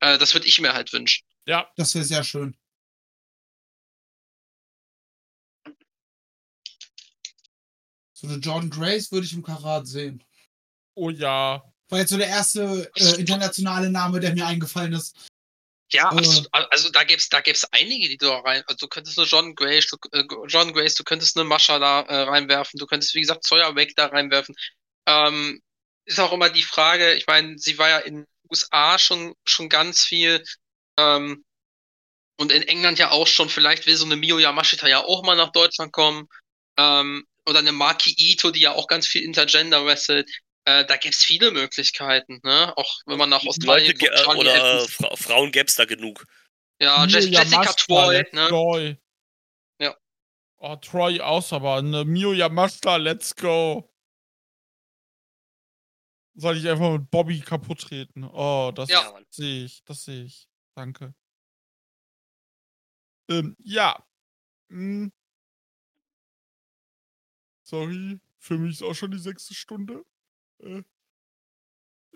Äh, 0.00 0.18
das 0.18 0.34
würde 0.34 0.46
ich 0.46 0.60
mir 0.60 0.74
halt 0.74 0.92
wünschen. 0.92 1.26
Ja, 1.46 1.70
Das 1.76 1.94
wäre 1.94 2.04
sehr 2.04 2.22
schön. 2.22 2.54
So 8.12 8.26
eine 8.26 8.36
Jordan 8.36 8.68
Grace 8.68 9.10
würde 9.10 9.26
ich 9.26 9.32
im 9.32 9.42
Karat 9.42 9.86
sehen. 9.86 10.22
oh 10.94 11.08
ja. 11.08 11.64
War 11.90 12.00
jetzt 12.00 12.10
so 12.10 12.18
der 12.18 12.28
erste 12.28 12.90
äh, 12.96 13.18
internationale 13.18 13.88
Name, 13.88 14.20
der 14.20 14.34
mir 14.34 14.46
eingefallen 14.46 14.92
ist. 14.92 15.16
Ja, 15.90 16.10
absolut. 16.10 16.48
also 16.52 16.90
da 16.90 17.04
gäb's, 17.04 17.28
da 17.28 17.40
gäb's 17.40 17.64
einige, 17.72 18.08
die 18.08 18.18
du 18.18 18.26
da 18.26 18.40
rein. 18.40 18.62
Also 18.66 18.76
du 18.80 18.88
könntest 18.88 19.18
eine 19.18 19.26
John 19.26 19.54
Grace, 19.54 19.86
du, 19.86 19.96
äh, 20.12 20.24
John 20.46 20.72
Grace, 20.72 20.94
du 20.94 21.04
könntest 21.04 21.36
eine 21.36 21.44
Mascha 21.44 21.78
da 21.78 22.02
äh, 22.02 22.22
reinwerfen, 22.22 22.78
du 22.78 22.86
könntest, 22.86 23.14
wie 23.14 23.22
gesagt, 23.22 23.44
Sawyer 23.44 23.74
Weg 23.74 23.96
da 23.96 24.06
reinwerfen. 24.06 24.54
Ähm, 25.06 25.62
ist 26.04 26.20
auch 26.20 26.32
immer 26.32 26.50
die 26.50 26.62
Frage, 26.62 27.14
ich 27.14 27.26
meine, 27.26 27.58
sie 27.58 27.78
war 27.78 27.88
ja 27.88 27.98
in 27.98 28.26
USA 28.50 28.98
schon, 28.98 29.34
schon 29.44 29.68
ganz 29.68 30.04
viel, 30.04 30.44
ähm, 30.98 31.44
und 32.38 32.52
in 32.52 32.62
England 32.62 32.98
ja 32.98 33.10
auch 33.10 33.26
schon, 33.26 33.48
vielleicht 33.48 33.86
will 33.86 33.96
so 33.96 34.04
eine 34.04 34.16
Mio 34.16 34.38
Yamashita 34.38 34.86
ja 34.86 35.04
auch 35.04 35.24
mal 35.24 35.36
nach 35.36 35.50
Deutschland 35.50 35.92
kommen. 35.92 36.28
Ähm, 36.76 37.26
oder 37.46 37.58
eine 37.58 37.72
Maki 37.72 38.14
Ito, 38.16 38.50
die 38.50 38.60
ja 38.60 38.72
auch 38.72 38.86
ganz 38.86 39.06
viel 39.06 39.22
Intergender 39.22 39.84
wrestelt. 39.84 40.30
Äh, 40.68 40.84
da 40.84 40.98
gibt's 40.98 41.24
viele 41.24 41.50
Möglichkeiten, 41.50 42.40
ne? 42.42 42.76
Auch 42.76 43.00
wenn 43.06 43.16
man 43.16 43.30
nach 43.30 43.42
Leute, 43.42 43.48
Australien 43.48 43.98
Charlie 43.98 44.40
oder 44.40 44.82
äh. 44.82 44.86
Fra 44.86 45.16
Frauen 45.16 45.50
gäb's 45.50 45.76
da 45.76 45.86
genug. 45.86 46.26
Ja, 46.78 47.06
Jess 47.06 47.24
Mio 47.24 47.38
Jessica 47.38 47.72
Troy, 47.72 48.26
ne? 48.32 48.48
Troy. 48.48 48.98
Ja. 49.80 49.96
Oh, 50.58 50.76
Troy 50.76 51.20
aus, 51.20 51.54
aber 51.54 51.76
eine 51.76 52.04
Mio 52.04 52.34
Yamashita, 52.34 52.96
let's 52.96 53.34
go. 53.34 53.90
Soll 56.34 56.58
ich 56.58 56.68
einfach 56.68 56.98
mit 56.98 57.10
Bobby 57.10 57.40
kaputt 57.40 57.80
treten? 57.80 58.24
Oh, 58.24 58.70
das 58.74 58.90
Ja. 58.90 59.18
Sehe 59.30 59.64
ich, 59.64 59.82
das 59.84 60.04
sehe 60.04 60.24
ich. 60.24 60.50
Danke. 60.74 61.14
Ähm, 63.30 63.56
ja. 63.60 64.04
Hm. 64.68 65.10
Sorry, 67.62 68.20
für 68.38 68.58
mich 68.58 68.72
ist 68.72 68.82
auch 68.82 68.94
schon 68.94 69.12
die 69.12 69.18
sechste 69.18 69.54
Stunde. 69.54 70.04
Äh, 70.60 70.82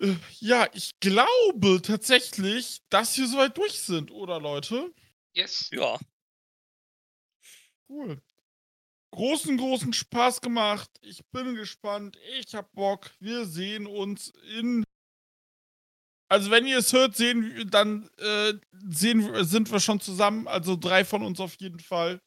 äh, 0.01 0.17
ja, 0.41 0.69
ich 0.73 0.99
glaube 1.01 1.81
tatsächlich, 1.83 2.81
dass 2.89 3.17
wir 3.17 3.27
soweit 3.27 3.57
durch 3.57 3.81
sind, 3.81 4.11
oder 4.11 4.41
Leute? 4.41 4.93
Yes. 5.35 5.69
Ja. 5.73 5.99
Cool. 7.89 8.21
Großen, 9.15 9.57
großen 9.59 9.93
Spaß 9.93 10.41
gemacht. 10.41 10.91
Ich 11.03 11.21
bin 11.33 11.55
gespannt. 11.55 12.19
Ich 12.39 12.55
hab 12.55 12.73
Bock. 12.73 13.11
Wir 13.21 13.45
sehen 13.45 13.87
uns 13.87 14.33
in. 14.57 14.85
Also, 16.31 16.51
wenn 16.51 16.67
ihr 16.67 16.79
es 16.79 16.93
hört, 16.95 17.15
sehen, 17.15 17.55
wir- 17.55 17.67
dann 17.67 18.09
äh, 18.19 18.55
sehen, 18.89 19.45
sind 19.45 19.71
wir 19.71 19.81
schon 19.81 20.01
zusammen. 20.01 20.49
Also 20.49 20.77
drei 20.77 21.05
von 21.05 21.23
uns 21.23 21.41
auf 21.41 21.57
jeden 21.61 21.79
Fall. 21.81 22.21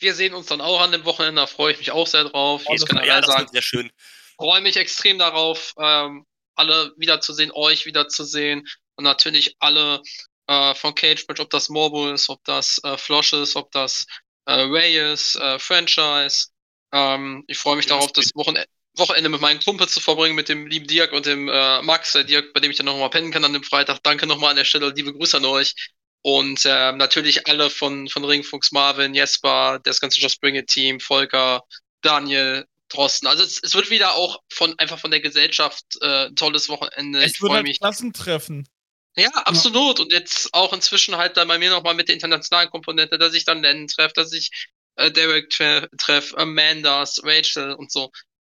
Wir 0.00 0.14
sehen 0.14 0.34
uns 0.34 0.46
dann 0.46 0.60
auch 0.60 0.80
an 0.80 0.92
dem 0.92 1.04
Wochenende, 1.04 1.42
da 1.42 1.46
freue 1.46 1.72
ich 1.72 1.78
mich 1.78 1.90
auch 1.92 2.06
sehr 2.06 2.24
drauf. 2.24 2.62
Oh, 2.66 2.74
das- 2.74 2.84
generell 2.86 3.08
Ja, 3.08 3.20
das 3.20 3.34
sagen, 3.34 3.48
sehr 3.52 3.62
schön. 3.62 3.90
freue 4.36 4.60
mich 4.60 4.76
extrem 4.76 5.18
darauf, 5.18 5.74
ähm, 5.78 6.26
alle 6.56 6.92
wiederzusehen, 6.96 7.52
euch 7.54 7.86
wiederzusehen 7.86 8.66
und 8.96 9.04
natürlich 9.04 9.56
alle 9.60 10.02
äh, 10.48 10.74
von 10.74 10.94
Cage 10.94 11.26
Match, 11.28 11.40
ob 11.40 11.50
das 11.50 11.68
Morbo 11.68 12.10
ist, 12.12 12.28
ob 12.28 12.42
das 12.44 12.80
äh, 12.84 12.96
Flosh 12.98 13.32
ist, 13.34 13.56
ob 13.56 13.70
das 13.72 14.06
äh, 14.46 14.52
Ray 14.54 15.12
ist, 15.12 15.36
äh, 15.36 15.58
Franchise. 15.58 16.48
Ähm, 16.92 17.44
ich 17.46 17.58
freue 17.58 17.76
mich 17.76 17.86
Ja, 17.86 17.94
darauf, 17.96 18.12
das 18.12 18.34
Wochenende, 18.34 18.66
Wochenende 18.96 19.28
mit 19.30 19.40
meinen 19.40 19.60
Kumpel 19.60 19.88
zu 19.88 20.00
verbringen, 20.00 20.34
mit 20.34 20.48
dem 20.48 20.66
lieben 20.66 20.86
Dirk 20.86 21.12
und 21.12 21.26
dem 21.26 21.48
äh, 21.48 21.82
Max, 21.82 22.12
der 22.12 22.24
Dirk, 22.24 22.52
bei 22.52 22.60
dem 22.60 22.70
ich 22.70 22.76
dann 22.76 22.86
nochmal 22.86 23.10
pennen 23.10 23.30
kann 23.30 23.44
an 23.44 23.52
dem 23.52 23.62
Freitag. 23.62 24.02
Danke 24.02 24.26
nochmal 24.26 24.50
an 24.50 24.56
der 24.56 24.64
Stelle, 24.64 24.90
liebe 24.90 25.12
Grüße 25.14 25.36
an 25.36 25.44
euch. 25.44 25.74
Und 26.22 26.62
ähm, 26.66 26.98
natürlich 26.98 27.46
alle 27.48 27.70
von, 27.70 28.08
von 28.08 28.24
Ringfuchs, 28.24 28.72
Marvin, 28.72 29.14
Jesper, 29.14 29.80
das 29.82 30.00
ganze 30.00 30.20
Just 30.20 30.40
Bring 30.40 30.54
It 30.54 30.68
Team, 30.68 31.00
Volker, 31.00 31.62
Daniel, 32.02 32.66
Drosten. 32.90 33.26
Also 33.28 33.42
es, 33.42 33.62
es 33.62 33.74
wird 33.74 33.90
wieder 33.90 34.14
auch 34.14 34.40
von 34.52 34.78
einfach 34.78 34.98
von 34.98 35.10
der 35.10 35.20
Gesellschaft 35.20 35.84
äh, 36.02 36.26
ein 36.26 36.36
tolles 36.36 36.68
Wochenende. 36.68 37.22
Es 37.22 37.32
ich 37.32 37.40
wird 37.40 37.50
freue 37.50 37.60
ein 37.60 37.64
mich. 37.64 37.80
Klassentreffen. 37.80 38.68
Ja, 39.16 39.30
absolut. 39.30 40.00
Und 40.00 40.12
jetzt 40.12 40.52
auch 40.52 40.72
inzwischen 40.72 41.16
halt 41.16 41.36
dann 41.36 41.48
bei 41.48 41.58
mir 41.58 41.70
nochmal 41.70 41.94
mit 41.94 42.08
der 42.08 42.14
internationalen 42.14 42.70
Komponente, 42.70 43.18
dass 43.18 43.34
ich 43.34 43.44
dann 43.44 43.62
Lennon 43.62 43.88
treffe, 43.88 44.12
dass 44.14 44.32
ich 44.32 44.50
äh, 44.96 45.10
Derek 45.10 45.50
treffe, 45.50 45.88
treff, 45.98 46.34
Amandas, 46.36 47.20
Rachel 47.24 47.72
und 47.72 47.90
so. 47.90 48.10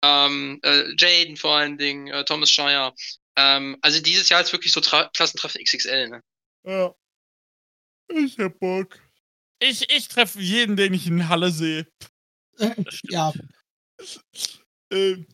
Ähm, 0.04 0.60
äh, 0.64 0.94
Jaden 0.98 1.38
vor 1.38 1.58
allen 1.58 1.78
Dingen, 1.78 2.08
äh, 2.08 2.26
Thomas 2.26 2.50
Shire. 2.50 2.94
Ähm, 3.36 3.78
also 3.82 4.02
dieses 4.02 4.30
Jahr 4.30 4.42
ist 4.42 4.52
wirklich 4.52 4.74
so 4.74 4.82
Tra 4.82 5.10
Klassentreffen 5.14 5.64
XXL, 5.64 6.10
ne? 6.10 6.22
Ja. 6.64 6.94
Ich 8.16 8.38
hab 8.40 8.60
Bock. 8.60 9.00
Ich, 9.60 9.90
ich 9.96 10.08
treffe 10.08 10.40
jeden, 10.40 10.76
den 10.76 10.94
ich 10.94 11.08
in 11.08 11.30
Halle 11.30 11.52
sehe. 11.52 11.88
Stimmt. 12.56 13.02
Ja, 13.10 13.34
Ähm, 14.92 15.28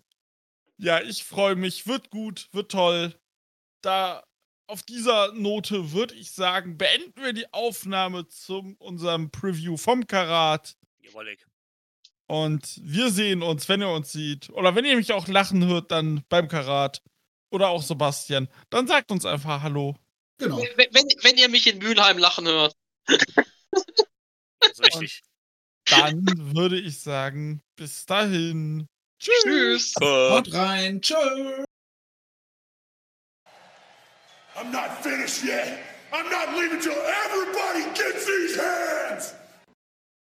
ja, 0.78 1.02
ich 1.02 1.24
freue 1.24 1.56
mich. 1.56 1.88
Wird 1.88 2.10
gut, 2.10 2.50
wird 2.52 2.72
toll. 2.72 3.16
Da 3.82 4.24
auf 4.68 4.84
dieser 4.84 5.34
Note 5.34 5.92
würde 5.94 6.14
ich 6.16 6.32
sagen, 6.32 6.78
beenden 6.78 7.24
wir 7.24 7.34
die 7.34 7.52
Aufnahme 7.54 8.28
zu 8.28 8.76
unserem 8.80 9.32
Preview 9.32 9.78
vom 9.78 10.06
Karat. 10.06 10.78
Jawollig. 11.00 11.46
Und 12.28 12.80
wir 12.84 13.10
sehen 13.10 13.42
uns, 13.42 13.70
wenn 13.70 13.82
ihr 13.82 13.90
uns 13.90 14.12
sieht. 14.12 14.50
Oder 14.50 14.76
wenn 14.76 14.84
ihr 14.84 14.98
mich 14.98 15.14
auch 15.14 15.28
lachen 15.30 15.66
hört, 15.66 15.92
dann 15.92 16.24
beim 16.28 16.50
Karat. 16.50 17.02
Oder 17.50 17.70
auch 17.70 17.82
Sebastian. 17.82 18.50
Dann 18.70 18.88
sagt 18.88 19.10
uns 19.12 19.26
einfach 19.26 19.62
Hallo. 19.64 19.96
Genau. 20.38 20.58
Wenn, 20.58 20.88
wenn, 20.92 21.06
wenn 21.22 21.38
ihr 21.38 21.50
mich 21.50 21.68
in 21.68 21.80
Mülheim 21.80 22.18
lachen 22.18 22.48
hört. 22.48 22.74
Das 23.06 24.72
ist 24.72 24.84
richtig. 24.84 25.24
Dann 25.86 26.56
würde 26.56 26.80
ich 26.80 27.00
sagen, 27.00 27.62
bis 27.76 28.06
dahin. 28.06 28.88
Tschüss. 29.20 29.94
Äh, 30.02 30.30
Haut 30.32 30.54
rein. 30.54 31.02
Tschö. 31.02 31.66
I'm 34.56 34.72
not 34.72 35.04
finished 35.04 35.44
yet. 35.44 35.80
I'm 36.12 36.30
not 36.30 36.58
leaving 36.58 36.80
till 36.80 36.92
everybody 36.92 37.84
gets 37.94 38.26
these 38.26 38.60
hands. 38.60 39.34